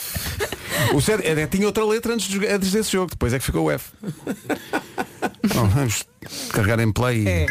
O 0.94 1.02
sétimo, 1.02 1.28
é, 1.40 1.48
tinha 1.48 1.66
outra 1.66 1.84
letra 1.86 2.14
antes, 2.14 2.28
de 2.28 2.46
antes 2.48 2.72
desse 2.72 2.92
jogo, 2.92 3.10
depois 3.12 3.34
é 3.34 3.40
que 3.40 3.46
ficou 3.46 3.66
o 3.66 3.72
F. 3.72 3.92
Bom, 5.54 5.68
vamos 5.68 6.04
carregar 6.52 6.80
em 6.80 6.92
play. 6.92 7.28
É. 7.28 7.46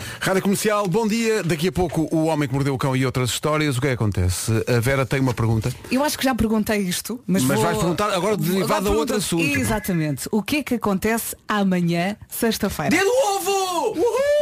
Rádio 0.00 0.42
Comercial, 0.42 0.86
bom 0.88 1.06
dia. 1.06 1.42
Daqui 1.42 1.68
a 1.68 1.72
pouco 1.72 2.08
o 2.14 2.24
Homem 2.26 2.48
que 2.48 2.54
Mordeu 2.54 2.74
o 2.74 2.78
Cão 2.78 2.94
e 2.96 3.06
outras 3.06 3.30
histórias. 3.30 3.78
O 3.78 3.80
que 3.80 3.86
é 3.86 3.90
que 3.90 3.94
acontece? 3.94 4.52
A 4.68 4.80
Vera 4.80 5.06
tem 5.06 5.20
uma 5.20 5.32
pergunta. 5.32 5.72
Eu 5.90 6.04
acho 6.04 6.18
que 6.18 6.24
já 6.24 6.34
perguntei 6.34 6.78
isto, 6.78 7.20
mas, 7.26 7.42
Mas 7.42 7.56
vou... 7.56 7.66
vais 7.66 7.78
perguntar 7.78 8.12
agora 8.12 8.36
derivado 8.36 8.88
a 8.88 8.92
outro 8.92 9.16
assunto. 9.16 9.42
Exatamente. 9.42 10.28
O 10.30 10.42
que 10.42 10.56
é 10.56 10.62
que 10.62 10.74
acontece 10.74 11.34
amanhã, 11.48 12.16
sexta-feira? 12.28 12.90
Dia 12.90 13.04
do 13.04 13.10
ovo! 13.10 13.94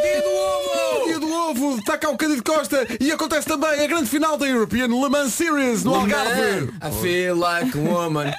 Dia 0.02 0.22
do 0.22 0.28
ovo! 0.28 1.06
Dia 1.06 1.18
do 1.20 1.32
ovo, 1.32 1.78
está 1.78 1.98
cá 1.98 2.08
o 2.10 2.16
Cândido 2.16 2.42
Costa 2.42 2.86
e 2.98 3.12
acontece 3.12 3.46
também 3.46 3.84
a 3.84 3.86
grande 3.86 4.08
final 4.08 4.36
da 4.36 4.46
European 4.46 4.86
Le 4.86 5.08
Mans 5.08 5.34
Series 5.34 5.84
no 5.84 5.94
Algarve. 5.94 6.70
I 6.82 6.90
feel 7.02 7.36
like 7.36 7.76
a 7.76 7.80
woman. 7.80 8.32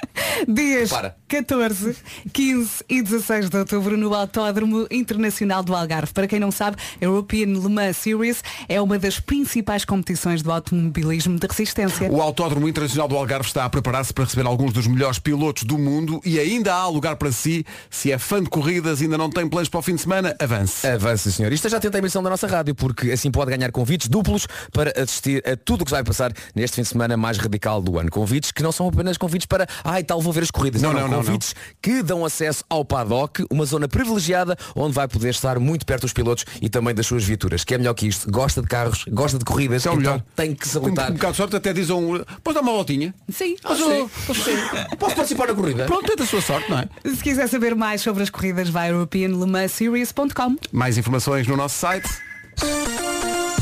Dias 0.48 0.90
Para. 0.90 1.16
14, 1.28 1.96
15 2.32 2.84
e 2.88 3.02
16 3.02 3.50
de 3.50 3.56
outubro 3.56 3.96
no 3.96 4.14
Autódromo 4.14 4.86
Internacional 4.90 5.62
do 5.62 5.74
Algarve. 5.74 6.12
Para 6.12 6.28
quem 6.28 6.38
não 6.38 6.52
sabe, 6.52 6.76
a 7.00 7.04
European 7.04 7.46
Le 7.46 7.68
Mans 7.68 7.96
Series 7.96 8.42
é 8.68 8.80
uma 8.80 8.96
das 8.96 9.18
principais 9.18 9.84
competições 9.84 10.40
do 10.40 10.52
automobilismo 10.52 11.38
de 11.38 11.46
resistência. 11.46 12.10
O 12.10 12.22
Autódromo 12.22 12.68
Internacional 12.68 13.08
do 13.08 13.16
Algarve 13.16 13.46
está 13.46 13.64
a 13.64 13.68
preparar-se 13.68 14.12
para 14.12 14.24
receber 14.24 14.46
alguns 14.46 14.72
dos 14.72 14.86
melhores 14.86 15.18
pilotos 15.18 15.64
do 15.64 15.76
mundo 15.76 16.20
e 16.24 16.38
ainda 16.38 16.72
há 16.72 16.86
lugar 16.86 17.16
para 17.16 17.32
si. 17.32 17.66
Se 17.90 18.12
é 18.12 18.18
fã 18.18 18.40
de 18.40 18.48
corridas 18.48 19.00
e 19.00 19.04
ainda 19.04 19.18
não 19.18 19.28
tem 19.28 19.48
planos 19.48 19.68
para 19.68 19.80
o 19.80 19.82
fim 19.82 19.96
de 19.96 20.02
semana, 20.02 20.36
avance. 20.38 20.86
Avança, 20.86 21.30
senhor. 21.30 21.52
Isto 21.52 21.68
já 21.68 21.80
tenta 21.80 21.98
a 21.98 22.00
emissão 22.00 22.22
da 22.22 22.30
nossa 22.30 22.46
rádio, 22.46 22.74
porque 22.74 23.10
assim 23.10 23.32
pode 23.32 23.50
ganhar 23.50 23.72
convites 23.72 24.08
duplos 24.08 24.46
para 24.72 24.92
assistir 25.00 25.42
a 25.46 25.56
tudo 25.56 25.82
o 25.82 25.84
que 25.84 25.90
vai 25.90 26.04
passar 26.04 26.32
neste 26.54 26.76
fim 26.76 26.82
de 26.82 26.88
semana 26.88 27.16
mais 27.16 27.36
radical 27.36 27.82
do 27.82 27.98
ano. 27.98 28.10
Convites 28.10 28.52
que 28.52 28.62
não 28.62 28.70
são 28.70 28.86
apenas 28.86 29.16
convites 29.16 29.46
para, 29.46 29.66
ai, 29.82 30.04
tal, 30.04 30.20
vou 30.20 30.32
ver 30.32 30.44
as 30.44 30.50
corridas. 30.50 30.80
Não, 30.80 30.92
não, 30.92 31.08
não, 31.08 31.15
convites 31.18 31.54
que 31.82 32.02
dão 32.02 32.24
acesso 32.24 32.64
ao 32.68 32.84
paddock, 32.84 33.44
uma 33.50 33.64
zona 33.64 33.88
privilegiada 33.88 34.56
onde 34.74 34.92
vai 34.94 35.06
poder 35.08 35.30
estar 35.30 35.58
muito 35.58 35.84
perto 35.86 36.02
dos 36.02 36.12
pilotos 36.12 36.44
e 36.60 36.68
também 36.68 36.94
das 36.94 37.06
suas 37.06 37.24
viaturas. 37.24 37.64
Que 37.64 37.74
é 37.74 37.78
melhor 37.78 37.94
que 37.94 38.06
isto. 38.06 38.30
Gosta 38.30 38.60
de 38.62 38.68
carros, 38.68 39.04
gosta 39.08 39.38
de 39.38 39.44
corridas, 39.44 39.84
é 39.86 39.90
o 39.90 39.92
então 39.92 39.98
melhor. 40.14 40.22
tem 40.34 40.54
que 40.54 40.66
se 40.66 40.74
Com 40.74 40.80
um 40.80 40.82
habilitar. 40.88 41.12
bocado 41.12 41.32
de 41.32 41.36
sorte 41.36 41.56
até 41.56 41.72
diz 41.72 41.90
um. 41.90 42.18
Podes 42.42 42.54
dar 42.54 42.60
uma 42.60 42.72
voltinha? 42.72 43.14
Sim. 43.30 43.56
Ah, 43.64 43.74
sim. 43.74 44.08
Posso 44.98 45.14
participar 45.14 45.48
na 45.48 45.54
corrida? 45.54 45.84
Pronto, 45.86 46.06
tenta 46.06 46.22
a 46.22 46.26
sua 46.26 46.40
sorte, 46.40 46.70
não 46.70 46.78
é? 46.78 46.88
Se 47.04 47.22
quiser 47.22 47.48
saber 47.48 47.74
mais 47.74 48.00
sobre 48.00 48.22
as 48.22 48.30
corridas, 48.30 48.68
vai 48.68 48.88
a 48.88 48.92
europeanlemanseries.com. 48.92 50.56
Mais 50.72 50.96
informações 50.98 51.46
no 51.46 51.56
nosso 51.56 51.76
site. 51.78 52.08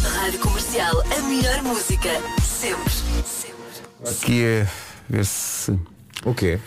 Rádio 0.03 0.39
Comercial, 0.41 1.03
a 1.17 1.23
melhor 1.23 1.63
música. 1.63 2.09
Sempre. 2.43 2.93
Sempre. 3.27 3.55
Aqui 4.11 4.43
é 4.43 4.67
ver 5.09 5.25
se. 5.27 5.79
O 6.25 6.35
quê? 6.35 6.59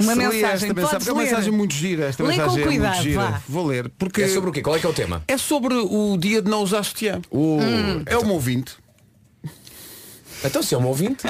Uma 0.00 0.14
mensagem, 0.14 0.74
podes 0.74 0.84
mensagem, 0.92 1.08
é 1.08 1.12
uma 1.12 1.22
ler. 1.22 1.28
mensagem 1.30 1.52
muito 1.52 1.74
gira. 1.74 2.04
Esta 2.06 2.22
Lê 2.22 2.34
com 2.34 2.38
mensagem 2.42 2.62
é 2.62 2.66
cuidado, 2.66 2.92
muito 2.94 3.02
gira. 3.02 3.20
vá. 3.30 3.42
Vou 3.48 3.66
ler. 3.66 3.88
Porque 3.98 4.22
É 4.22 4.28
sobre 4.28 4.50
o 4.50 4.52
quê? 4.52 4.62
Qual 4.62 4.76
é 4.76 4.78
que 4.80 4.86
é 4.86 4.88
o 4.88 4.92
tema? 4.92 5.22
é 5.28 5.36
sobre 5.36 5.74
o 5.74 6.16
dia 6.16 6.40
de 6.42 6.50
não 6.50 6.62
usar 6.62 6.82
sutiã. 6.82 7.20
É 8.06 8.16
uma 8.16 8.32
ouvinte. 8.32 8.76
Então 10.44 10.62
se 10.62 10.74
é 10.74 10.78
um 10.78 10.86
ouvinte. 10.86 11.22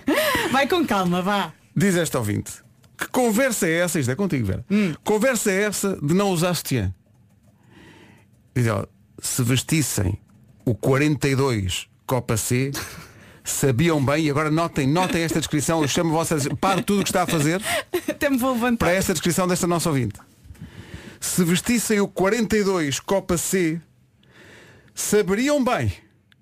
Vai 0.50 0.66
com 0.66 0.86
calma, 0.86 1.20
vá. 1.20 1.52
Diz 1.76 1.96
esta 1.96 2.18
ouvinte. 2.18 2.52
Que 2.96 3.08
conversa 3.08 3.66
é 3.66 3.80
essa? 3.80 3.98
Isto 3.98 4.12
é 4.12 4.14
contigo, 4.14 4.46
Vera. 4.46 4.64
Conversa 5.02 5.50
é 5.50 5.64
essa 5.64 5.98
de 6.02 6.14
não 6.14 6.30
usar 6.30 6.54
sutiã? 6.54 6.94
Diz 8.54 8.66
ela, 8.66 8.88
se 9.20 9.42
vestissem 9.42 10.18
o 10.64 10.74
42 10.74 11.88
Copa 12.06 12.36
C, 12.36 12.70
sabiam 13.44 14.02
bem, 14.04 14.24
e 14.24 14.30
agora 14.30 14.50
notem, 14.50 14.88
notem 14.88 15.22
esta 15.22 15.38
descrição, 15.38 15.82
eu 15.82 15.88
chamo 15.88 16.10
vocês, 16.10 16.48
pare 16.58 16.82
tudo 16.82 17.00
o 17.00 17.04
que 17.04 17.10
está 17.10 17.22
a 17.24 17.26
fazer 17.26 17.60
Até 18.08 18.30
me 18.30 18.38
vou 18.38 18.54
levantar. 18.54 18.86
para 18.86 18.94
esta 18.94 19.12
descrição 19.12 19.46
desta 19.46 19.66
nossa 19.66 19.90
ouvinte. 19.90 20.18
Se 21.20 21.44
vestissem 21.44 22.00
o 22.00 22.08
42 22.08 23.00
Copa 23.00 23.36
C, 23.36 23.78
saberiam 24.94 25.62
bem 25.62 25.92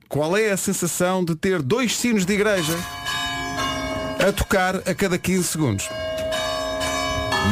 qual 0.08 0.36
é 0.36 0.50
a 0.50 0.56
sensação 0.56 1.24
de 1.24 1.34
ter 1.34 1.60
dois 1.60 1.96
sinos 1.96 2.24
de 2.24 2.34
igreja 2.34 2.76
a 4.26 4.30
tocar 4.32 4.76
a 4.76 4.94
cada 4.94 5.18
15 5.18 5.44
segundos. 5.44 5.88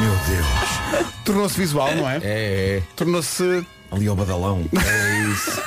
Meu 0.00 0.12
Deus. 0.36 1.10
Tornou-se 1.24 1.56
visual, 1.58 1.94
não 1.96 2.08
é? 2.08 2.16
É, 2.18 2.20
é. 2.78 2.82
Tornou-se. 2.94 3.66
Ali 3.90 4.06
ao 4.06 4.14
badalão. 4.14 4.64
É 4.74 5.18
isso. 5.32 5.60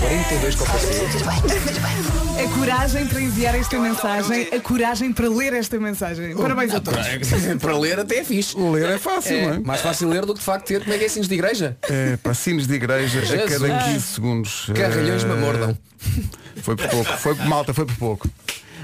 42 0.00 0.54
copas 0.54 0.82
A 2.38 2.58
coragem 2.58 3.06
para 3.06 3.20
enviar 3.20 3.54
esta 3.54 3.78
mensagem, 3.78 4.48
a 4.52 4.60
coragem 4.60 5.12
para 5.12 5.28
ler 5.28 5.52
esta 5.52 5.78
mensagem. 5.78 6.34
Parabéns 6.36 6.74
a 6.74 6.80
todos. 6.80 7.00
Para 7.60 7.76
ler 7.78 7.98
até 8.00 8.18
é 8.18 8.24
fixe. 8.24 8.56
Ler 8.58 8.88
é 8.90 8.98
fácil, 8.98 9.36
É, 9.36 9.42
não 9.46 9.54
é? 9.54 9.58
mais 9.60 9.80
fácil 9.80 10.08
ler 10.08 10.24
do 10.26 10.32
que 10.34 10.40
de 10.40 10.44
facto 10.44 10.66
ter 10.66 10.80
como 10.82 10.92
é 10.94 10.98
que 10.98 11.04
é 11.04 11.08
sinos 11.08 11.28
de 11.28 11.34
igreja. 11.34 11.76
É, 11.82 12.16
para 12.16 12.34
sinos 12.34 12.66
de 12.66 12.74
igreja 12.74 13.20
a 13.20 13.24
Jesus. 13.24 13.52
cada 13.58 13.84
15 13.84 14.00
segundos. 14.00 14.70
Carrilhões 14.74 15.24
É, 15.24 15.26
me 15.26 15.36
mordam. 15.36 15.76
Foi 16.62 16.76
por 16.76 16.88
pouco. 16.88 17.12
Foi 17.18 17.34
por 17.34 17.46
malta, 17.46 17.74
foi 17.74 17.84
por 17.86 17.96
pouco. 17.96 18.28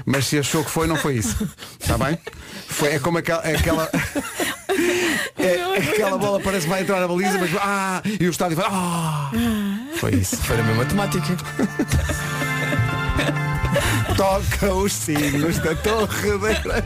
Mas 0.05 0.25
se 0.27 0.39
achou 0.39 0.63
que 0.63 0.71
foi, 0.71 0.87
não 0.87 0.95
foi 0.95 1.15
isso. 1.17 1.35
Está 1.79 1.97
bem? 1.97 2.17
Foi, 2.67 2.89
é 2.93 2.99
como 2.99 3.17
aquela. 3.17 3.41
é 3.43 3.55
aquela 3.55 3.89
é, 5.37 5.77
aquela 5.77 6.17
bola 6.17 6.39
parece 6.39 6.63
que 6.63 6.69
vai 6.69 6.81
entrar 6.81 6.99
na 6.99 7.07
baliza, 7.07 7.37
mas. 7.37 7.51
Ah! 7.61 8.01
E 8.19 8.27
o 8.27 8.29
estádio 8.29 8.57
vai. 8.57 8.67
Ah! 8.69 9.31
Foi 9.95 10.15
isso. 10.15 10.37
Foi 10.37 10.57
na 10.57 10.63
mesma 10.63 10.85
temática. 10.85 11.37
Toca 14.15 14.73
os 14.73 14.91
sinos 14.91 15.59
da 15.59 15.75
torre 15.75 16.29
igreja. 16.29 16.83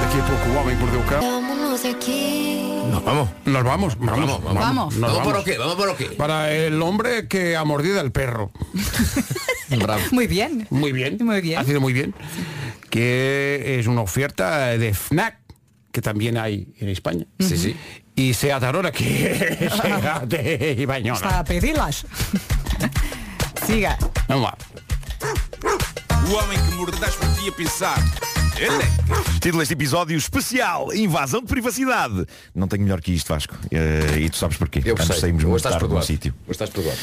Daqui 0.00 0.18
a 0.18 0.22
pouco 0.28 0.48
o 0.48 0.56
homem 0.56 0.76
que 0.76 0.82
mordeu 0.82 1.00
o 1.00 1.04
cão. 1.04 1.20
Vámonos 1.20 1.84
aqui. 1.84 2.60
Não, 2.90 3.00
vamos. 3.00 3.28
Nós 3.46 3.62
vamos, 3.64 3.94
vamos, 3.94 4.26
Vamos, 4.26 4.54
vamos. 4.54 4.96
Nos 4.96 5.12
Vamos 5.12 5.26
para 5.26 5.40
o 5.40 5.44
quê? 5.44 5.56
Vamos 5.58 5.74
para 5.74 5.92
o 5.92 5.96
quê? 5.96 6.04
Para 6.16 6.52
el 6.52 6.80
hombre 6.82 7.26
que 7.26 7.56
ha 7.56 7.64
mordido 7.64 8.00
el 8.00 8.12
perro. 8.12 8.52
Bravo. 9.70 10.02
Muy 10.12 10.26
bien. 10.26 10.66
Muy 10.70 10.92
bien. 10.92 11.16
Muy 11.20 11.40
bien. 11.40 11.58
Ha 11.58 11.64
sido 11.64 11.80
muy 11.80 11.92
bien. 11.92 12.14
Que 12.90 13.78
es 13.78 13.86
una 13.86 14.02
oferta 14.02 14.76
de 14.78 14.94
FNAC, 14.94 15.38
que 15.94 16.02
también 16.02 16.36
hay 16.36 16.74
en 16.80 16.88
España. 16.88 17.24
Sí, 17.38 17.56
sí. 17.56 17.76
Y 18.16 18.34
Seat 18.34 18.60
Arona, 18.64 18.90
que 18.90 19.68
Seat 19.80 20.24
de 20.26 20.74
Ibañola. 20.76 21.14
Está 21.16 21.38
a 21.38 21.44
pedi-las. 21.44 22.04
Siga. 23.64 23.96
Vamos 24.28 24.42
lá. 24.50 24.58
O 26.26 26.34
homem 26.34 26.58
que 26.58 26.74
mordeu 26.74 26.98
das 26.98 27.14
por 27.14 27.28
ti 27.36 27.48
a 27.48 27.52
pensar. 27.52 27.98
Ele 28.58 28.84
Título 29.40 29.58
deste 29.60 29.74
episódio 29.74 30.16
especial, 30.16 30.92
invasão 30.92 31.40
de 31.42 31.46
privacidade. 31.46 32.26
Não 32.54 32.66
tenho 32.66 32.82
melhor 32.82 33.00
que 33.00 33.12
isto, 33.12 33.28
Vasco. 33.32 33.54
Eh, 33.70 34.18
e 34.20 34.30
tu 34.30 34.36
sabes 34.36 34.56
porquê. 34.56 34.80
Eu 34.84 34.94
Antes 34.94 35.06
sei. 35.06 35.20
saímos 35.20 35.42
Hoje 35.44 35.50
muito 35.50 35.56
estás 35.58 35.72
tarde 35.74 35.84
um 35.84 35.88
perdoado. 35.88 36.06
sítio. 36.06 36.34
Hoje 36.42 36.50
estás 36.52 36.70
perdoado. 36.70 36.98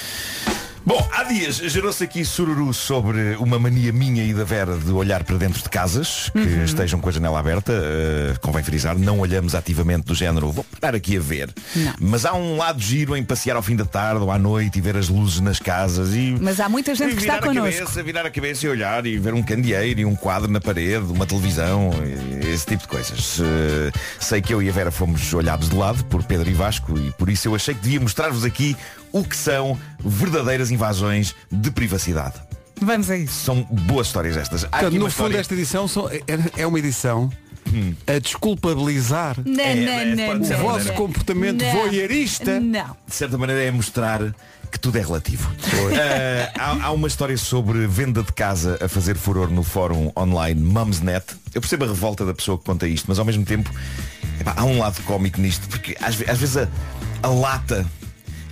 Bom, 0.83 1.07
há 1.13 1.23
dias 1.25 1.57
gerou-se 1.57 2.03
aqui 2.03 2.25
sururu 2.25 2.73
sobre 2.73 3.35
uma 3.35 3.59
mania 3.59 3.93
minha 3.93 4.23
e 4.23 4.33
da 4.33 4.43
Vera 4.43 4.75
de 4.77 4.91
olhar 4.91 5.23
para 5.23 5.37
dentro 5.37 5.61
de 5.61 5.69
casas 5.69 6.29
que 6.33 6.39
Uhum. 6.39 6.63
estejam 6.63 6.99
com 6.99 7.07
a 7.07 7.11
janela 7.11 7.39
aberta. 7.39 7.71
Uh, 7.71 8.39
convém 8.41 8.63
frisar, 8.63 8.97
não 8.97 9.19
olhamos 9.19 9.53
ativamente 9.53 10.05
do 10.07 10.15
género, 10.15 10.51
vou 10.51 10.65
parar 10.79 10.95
aqui 10.97 11.17
a 11.17 11.19
ver. 11.19 11.53
Mas 11.99 12.25
há 12.25 12.33
um 12.33 12.57
lado 12.57 12.81
giro 12.81 13.15
em 13.15 13.23
passear 13.23 13.55
ao 13.55 13.61
fim 13.61 13.75
da 13.75 13.85
tarde 13.85 14.21
ou 14.23 14.31
à 14.31 14.39
noite 14.39 14.79
e 14.79 14.81
ver 14.81 14.97
as 14.97 15.07
luzes 15.07 15.39
nas 15.39 15.59
casas 15.59 16.15
e. 16.15 16.35
Mas 16.41 16.59
há 16.59 16.67
muita 16.67 16.95
gente 16.95 17.13
que 17.13 17.19
está 17.21 17.33
virar 17.35 17.43
a 17.45 17.47
connosco. 17.47 17.79
cabeça, 17.79 18.03
virar 18.03 18.25
a 18.25 18.31
cabeça 18.31 18.65
e 18.65 18.69
olhar 18.69 19.05
e 19.05 19.17
ver 19.19 19.35
um 19.35 19.43
candeeiro 19.43 19.99
e 19.99 20.05
um 20.05 20.15
quadro 20.15 20.49
na 20.49 20.59
parede, 20.59 21.05
uma 21.11 21.27
televisão, 21.27 21.91
esse 22.51 22.65
tipo 22.65 22.81
de 22.81 22.87
coisas. 22.87 23.37
Uh, 23.37 23.43
sei 24.19 24.41
que 24.41 24.51
eu 24.51 24.61
e 24.63 24.67
a 24.67 24.71
Vera 24.71 24.89
fomos 24.91 25.31
olhados 25.31 25.69
de 25.69 25.75
lado 25.75 26.03
por 26.05 26.23
Pedro 26.23 26.49
e 26.49 26.53
Vasco 26.53 26.97
e 26.97 27.11
por 27.11 27.29
isso 27.29 27.47
eu 27.47 27.53
achei 27.53 27.75
que 27.75 27.81
devia 27.81 27.99
mostrar-vos 27.99 28.43
aqui 28.43 28.75
o 29.11 29.23
que 29.23 29.35
são 29.35 29.77
verdadeiras 29.99 30.71
invasões 30.71 31.35
de 31.51 31.71
privacidade. 31.71 32.35
Vamos 32.81 33.09
a 33.11 33.17
isso. 33.17 33.45
São 33.45 33.63
boas 33.63 34.07
histórias 34.07 34.35
estas. 34.37 34.63
Há 34.63 34.67
Portanto, 34.69 34.87
aqui 34.87 34.97
no 34.99 35.05
uma 35.05 35.09
fundo 35.11 35.25
história- 35.27 35.39
esta 35.39 35.53
edição 35.53 35.87
só- 35.87 36.09
é, 36.09 36.21
é 36.57 36.65
uma 36.67 36.79
edição 36.79 37.29
a 38.07 38.17
desculpabilizar 38.19 39.37
Não, 39.45 39.53
não, 39.53 40.15
não, 40.15 40.35
o 40.35 40.39
não, 40.49 40.57
vosso 40.59 40.87
não. 40.87 40.95
comportamento 40.95 41.63
Não. 41.63 41.71
voyeurista. 41.73 42.59
Não. 42.59 42.97
de 43.07 43.13
certa 43.15 43.37
maneira 43.37 43.63
é 43.63 43.71
mostrar 43.71 44.19
que 44.71 44.79
tudo 44.79 44.97
é 44.97 45.01
relativo. 45.01 45.51
Eh, 45.91 46.51
há, 46.57 46.85
há 46.85 46.91
uma 46.91 47.07
história 47.07 47.37
sobre 47.37 47.85
venda 47.87 48.23
de 48.23 48.31
casa 48.31 48.77
a 48.81 48.87
fazer 48.87 49.15
furor 49.15 49.49
no 49.51 49.63
fórum 49.63 50.11
online 50.17 50.59
Mumsnet. 50.61 51.25
Eu 51.53 51.61
percebo 51.61 51.83
a 51.85 51.87
revolta 51.87 52.25
da 52.25 52.33
pessoa 52.33 52.57
que 52.57 52.63
conta 52.63 52.87
isto, 52.87 53.05
mas 53.07 53.19
ao 53.19 53.25
mesmo 53.25 53.43
tempo 53.45 53.69
epá, 54.39 54.53
há 54.57 54.63
um 54.63 54.79
lado 54.79 55.01
cómico 55.03 55.39
nisto, 55.41 55.67
porque 55.67 55.95
às, 56.01 56.15
ve- 56.15 56.25
às 56.29 56.37
vezes 56.39 56.57
a, 56.57 56.67
a 57.21 57.27
lata, 57.27 57.85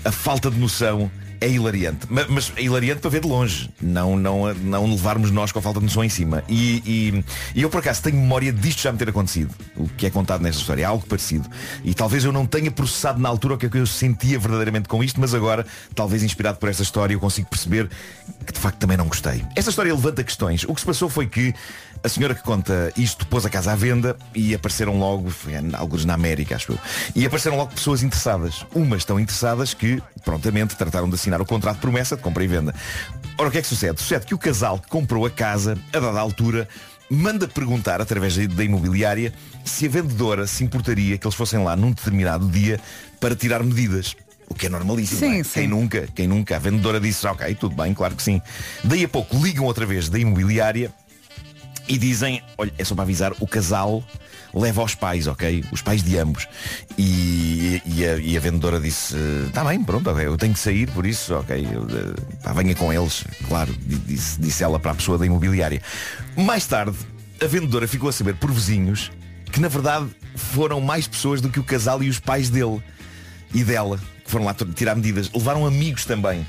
a 0.06 0.12
falta 0.12 0.50
de 0.50 0.58
noção 0.60 1.12
é 1.42 1.48
hilariante. 1.50 2.06
Ma- 2.10 2.26
Mas, 2.28 2.52
é 2.58 2.64
hilariante 2.64 3.00
para 3.00 3.10
ver 3.10 3.22
de 3.22 3.28
longe, 3.28 3.70
não, 3.82 4.18
não, 4.18 4.54
não 4.56 4.86
levarmos 4.90 5.32
nós 5.32 5.54
com 5.54 5.60
a 5.60 5.62
falta 5.62 5.80
de 5.80 5.86
noção 5.86 6.04
em 6.04 6.10
cima. 6.10 6.44
E, 6.50 6.84
e- 6.86 7.24
e 7.56 7.62
eu 7.62 7.70
por 7.70 7.80
acaso 7.80 8.02
tenho 8.04 8.18
memória 8.18 8.52
disto 8.52 8.82
já 8.82 8.92
me 8.92 8.98
ter 8.98 9.08
acontecido, 9.08 9.54
o 9.78 9.88
que 9.88 10.06
é 10.06 10.10
contado 10.10 10.42
nesta 10.42 10.60
história, 10.60 10.82
é 10.82 10.86
algo 10.86 11.06
parecido. 11.08 11.48
E 11.82 11.94
talvez 11.94 12.26
eu 12.26 12.34
não 12.34 12.46
tenha 12.46 12.70
processado 12.70 13.22
na 13.22 13.30
altura 13.30 13.54
o 13.54 13.58
que 13.58 13.68
é 13.68 13.70
que 13.70 13.78
eu 13.78 13.88
sentia 13.88 14.38
verdadeiramente 14.38 14.90
com 14.90 15.02
isto, 15.02 15.18
mas 15.22 15.34
agora, 15.34 15.66
talvez 15.96 16.24
inspirado 16.24 16.58
por 16.58 16.68
esta 16.68 16.84
história, 16.84 17.14
eu 17.14 17.20
consigo 17.22 17.48
perceber 17.50 17.90
que 18.46 18.52
de 18.52 18.60
facto 18.60 18.78
também 18.78 18.98
não 18.98 19.08
gostei. 19.08 19.42
Esta 19.56 19.70
história 19.70 19.94
levanta 19.94 20.22
questões. 20.26 20.66
O 20.66 20.74
que 20.74 20.82
se 20.82 20.86
passou 20.86 21.08
foi 21.08 21.26
que 21.26 21.54
a 22.04 22.10
senhora 22.10 22.34
que 22.34 22.42
conta 22.44 22.92
isto 22.96 23.26
pôs 23.28 23.46
a 23.46 23.50
casa 23.50 23.72
à 23.72 23.76
venda 23.76 24.16
e 24.34 24.56
apareceram 24.56 24.98
logo, 24.98 25.30
foi 25.30 25.54
alguns 25.74 26.06
na 26.06 26.14
América, 26.14 26.56
acho 26.56 26.72
eu, 26.72 26.80
e 27.16 27.26
apareceram 27.26 27.58
logo 27.58 27.74
pessoas 27.74 28.04
interessadas. 28.04 28.66
Umas 28.74 29.04
tão 29.04 29.20
interessadas 29.20 29.74
que 29.74 30.02
prontamente 30.24 30.76
trataram 30.76 31.10
de 31.10 31.16
assinar 31.16 31.42
o 31.42 31.46
contrato 31.46 31.76
de 31.76 31.82
promessa 31.82 32.16
de 32.16 32.22
compra 32.22 32.44
e 32.44 32.48
venda. 32.48 32.74
Ora, 33.38 33.50
o 33.50 33.52
que 33.52 33.58
é 33.58 33.62
que 33.62 33.68
sucede? 33.68 34.02
Sucede 34.02 34.26
que 34.26 34.34
o 34.34 34.38
casal 34.38 34.80
que 34.80 34.88
comprou 34.88 35.26
a 35.26 35.30
casa, 35.30 35.78
a 35.94 36.00
dada 36.00 36.20
altura, 36.20 36.68
manda 37.10 37.48
perguntar, 37.48 38.02
através 38.02 38.36
da- 38.48 38.64
imobiliária, 38.64 39.34
se 39.66 39.86
a 39.86 39.90
vendedora 39.90 40.46
se 40.48 40.64
importaria 40.64 41.18
que 41.18 41.26
eles 41.26 41.36
fossem 41.36 41.64
lá 41.64 41.76
num 41.76 41.92
determinado 41.92 42.48
dia 42.50 42.80
para 43.20 43.36
tirar 43.36 43.64
medidas. 43.64 44.16
O 44.48 44.56
que 44.56 44.66
é 44.66 44.70
normalíssimo. 44.70 45.20
Sim, 45.20 45.40
é? 45.42 45.44
sim. 45.44 45.50
Quem 45.54 45.68
nunca, 45.68 46.08
quem 46.16 46.28
nunca. 46.28 46.56
A 46.56 46.60
vendedora 46.60 47.00
disse, 47.00 47.26
ok, 47.28 47.54
tudo 47.56 47.76
bem, 47.76 47.94
claro 47.94 48.16
que 48.16 48.24
sim. 48.24 48.42
Daí 48.84 49.04
a 49.04 49.08
pouco 49.08 49.38
ligam 49.38 49.66
outra 49.66 49.86
vez 49.86 50.10
da 50.10 50.18
imobiliária 50.18 50.92
e 51.90 51.98
dizem, 51.98 52.42
olha, 52.58 52.72
é 52.78 52.84
só 52.86 52.94
para 52.96 53.04
avisar, 53.04 53.34
o 53.40 53.48
casal 53.48 54.04
leva 54.54 54.82
aos 54.82 54.96
pais, 54.96 55.28
ok? 55.28 55.64
Os 55.72 55.82
pais 55.82 56.02
de 56.04 56.18
ambos. 56.18 56.48
E, 56.98 57.82
e 57.86 58.06
a, 58.06 58.16
e 58.18 58.38
a 58.38 58.40
vendedora 58.40 58.80
disse, 58.80 59.16
está 59.48 59.64
bem, 59.64 59.84
pronto, 59.84 60.10
eu 60.12 60.38
tenho 60.38 60.54
que 60.54 60.60
sair, 60.60 60.90
por 60.92 61.06
isso, 61.06 61.34
ok, 61.36 61.68
eu, 61.72 61.82
eh, 61.84 62.38
pá, 62.44 62.54
venha 62.54 62.76
com 62.76 62.94
eles, 62.94 63.24
claro, 63.48 63.74
di- 63.74 63.98
disse, 63.98 64.40
disse 64.40 64.64
ela 64.64 64.80
para 64.80 64.92
a 64.92 64.96
pessoa 64.96 65.18
da 65.18 65.26
imobiliária. 65.26 65.82
Mais 66.38 66.66
tarde, 66.66 66.96
a 67.42 67.48
vendedora 67.48 67.88
ficou 67.88 68.10
a 68.10 68.14
saber 68.14 68.36
por 68.36 68.52
vizinhos 68.52 69.12
que 69.52 69.60
na 69.60 69.68
verdade 69.68 70.08
foram 70.36 70.80
mais 70.80 71.08
pessoas 71.08 71.42
do 71.42 71.50
que 71.50 71.60
o 71.60 71.64
casal 71.64 72.04
e 72.04 72.10
os 72.10 72.20
pais 72.20 72.50
dele 72.50 72.82
e 73.54 73.64
dela. 73.64 74.00
Que 74.24 74.30
foram 74.30 74.46
lá 74.46 74.54
tirar 74.76 74.94
medidas. 74.94 75.28
Levaram 75.34 75.66
amigos 75.66 76.06
também. 76.06 76.46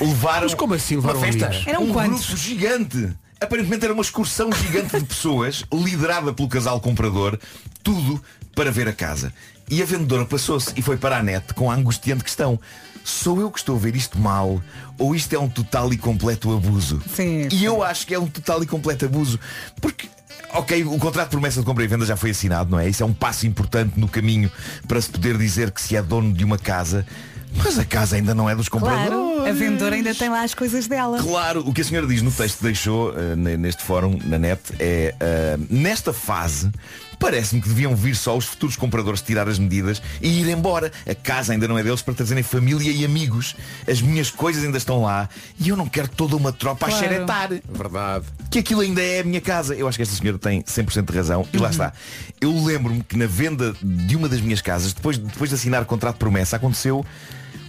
Levaram 0.00 0.44
Mas 0.44 0.54
como 0.54 0.72
assim 0.72 0.96
levaram 0.96 1.18
uma 1.18 1.26
festa. 1.26 1.46
amigos? 1.48 1.66
Eram 1.66 1.82
um 1.84 1.92
quantos? 1.92 2.26
grupo 2.26 2.36
gigante. 2.40 3.10
Aparentemente 3.40 3.84
era 3.84 3.92
uma 3.92 4.02
excursão 4.02 4.50
gigante 4.52 4.98
de 4.98 5.04
pessoas, 5.04 5.64
liderada 5.72 6.32
pelo 6.32 6.48
casal 6.48 6.80
comprador, 6.80 7.38
tudo 7.82 8.22
para 8.54 8.70
ver 8.70 8.88
a 8.88 8.92
casa. 8.92 9.32
E 9.68 9.82
a 9.82 9.84
vendedora 9.84 10.24
passou-se 10.24 10.72
e 10.76 10.82
foi 10.82 10.96
para 10.96 11.18
a 11.18 11.22
net 11.22 11.54
com 11.54 11.70
a 11.70 11.74
angustiante 11.74 12.22
questão. 12.22 12.58
Sou 13.02 13.40
eu 13.40 13.50
que 13.50 13.58
estou 13.58 13.76
a 13.76 13.78
ver 13.78 13.96
isto 13.96 14.18
mal 14.18 14.62
ou 14.98 15.14
isto 15.14 15.34
é 15.34 15.38
um 15.38 15.48
total 15.48 15.92
e 15.92 15.98
completo 15.98 16.54
abuso? 16.54 17.02
Sim. 17.14 17.48
E 17.50 17.64
eu 17.64 17.82
acho 17.82 18.06
que 18.06 18.14
é 18.14 18.18
um 18.18 18.26
total 18.26 18.62
e 18.62 18.66
completo 18.66 19.04
abuso. 19.04 19.38
Porque, 19.80 20.08
ok, 20.52 20.84
o 20.84 20.98
contrato 20.98 21.28
de 21.28 21.32
promessa 21.32 21.60
de 21.60 21.66
compra 21.66 21.84
e 21.84 21.86
venda 21.86 22.06
já 22.06 22.16
foi 22.16 22.30
assinado, 22.30 22.70
não 22.70 22.78
é? 22.78 22.88
Isso 22.88 23.02
é 23.02 23.06
um 23.06 23.12
passo 23.12 23.46
importante 23.46 23.98
no 23.98 24.08
caminho 24.08 24.50
para 24.86 25.00
se 25.00 25.10
poder 25.10 25.36
dizer 25.36 25.70
que 25.70 25.82
se 25.82 25.96
é 25.96 26.02
dono 26.02 26.32
de 26.32 26.44
uma 26.44 26.56
casa, 26.56 27.06
mas 27.56 27.78
a 27.78 27.84
casa 27.84 28.16
ainda 28.16 28.34
não 28.34 28.48
é 28.48 28.54
dos 28.54 28.68
compradores. 28.68 29.08
Claro, 29.08 29.46
a 29.48 29.52
vendedora 29.52 29.94
ainda 29.94 30.14
tem 30.14 30.28
lá 30.28 30.42
as 30.42 30.54
coisas 30.54 30.86
dela. 30.86 31.18
Claro, 31.22 31.60
o 31.66 31.72
que 31.72 31.80
a 31.80 31.84
senhora 31.84 32.06
diz 32.06 32.22
no 32.22 32.30
texto 32.30 32.58
que 32.58 32.64
deixou 32.64 33.12
ne- 33.36 33.56
neste 33.56 33.82
fórum, 33.82 34.18
na 34.24 34.38
net, 34.38 34.60
é 34.78 35.14
eh, 35.20 35.56
nesta 35.70 36.12
fase 36.12 36.70
parece-me 37.18 37.62
que 37.62 37.68
deviam 37.68 37.94
vir 37.96 38.14
só 38.16 38.36
os 38.36 38.44
futuros 38.44 38.76
compradores 38.76 39.22
tirar 39.22 39.48
as 39.48 39.58
medidas 39.58 40.02
e 40.20 40.40
ir 40.40 40.48
embora. 40.48 40.92
A 41.08 41.14
casa 41.14 41.52
ainda 41.52 41.66
não 41.66 41.78
é 41.78 41.82
deles 41.82 42.02
para 42.02 42.12
trazerem 42.12 42.42
família 42.42 42.90
e 42.90 43.02
amigos. 43.04 43.54
As 43.88 44.02
minhas 44.02 44.30
coisas 44.30 44.62
ainda 44.64 44.76
estão 44.76 45.00
lá 45.02 45.28
e 45.58 45.68
eu 45.70 45.76
não 45.76 45.86
quero 45.88 46.08
toda 46.08 46.36
uma 46.36 46.52
tropa 46.52 46.86
Claro. 46.86 46.94
a 46.94 46.98
xeretar. 47.08 47.48
Verdade. 47.72 48.24
Que 48.50 48.58
aquilo 48.58 48.80
ainda 48.82 49.00
é 49.00 49.20
a 49.20 49.24
minha 49.24 49.40
casa. 49.40 49.74
Eu 49.74 49.88
acho 49.88 49.96
que 49.96 50.02
esta 50.02 50.14
senhora 50.16 50.38
tem 50.38 50.62
100% 50.64 51.10
de 51.10 51.16
razão. 51.16 51.46
E 51.52 51.56
lá 51.56 51.64
Uhum. 51.66 51.70
está. 51.70 51.92
Eu 52.40 52.62
lembro-me 52.64 53.02
que 53.02 53.16
na 53.16 53.26
venda 53.26 53.74
de 53.82 54.16
uma 54.16 54.28
das 54.28 54.40
minhas 54.42 54.60
casas, 54.60 54.92
depois, 54.92 55.16
depois 55.16 55.48
de 55.48 55.54
assinar 55.56 55.82
o 55.82 55.86
contrato 55.86 56.14
de 56.16 56.18
promessa, 56.18 56.56
aconteceu 56.56 57.06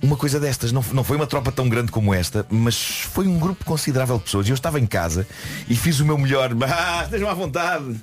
uma 0.01 0.15
coisa 0.15 0.39
destas. 0.39 0.71
Não, 0.71 0.83
não 0.93 1.03
foi 1.03 1.17
uma 1.17 1.27
tropa 1.27 1.51
tão 1.51 1.67
grande 1.69 1.91
como 1.91 2.13
esta, 2.13 2.45
mas 2.49 2.75
foi 3.11 3.27
um 3.27 3.37
grupo 3.39 3.63
considerável 3.65 4.17
de 4.17 4.23
pessoas. 4.25 4.47
E 4.47 4.51
eu 4.51 4.55
estava 4.55 4.79
em 4.79 4.85
casa 4.85 5.27
e 5.69 5.75
fiz 5.75 5.99
o 5.99 6.05
meu 6.05 6.17
melhor. 6.17 6.51
Ah, 6.65 7.03
estejam 7.05 7.29
à 7.29 7.33
vontade. 7.33 7.95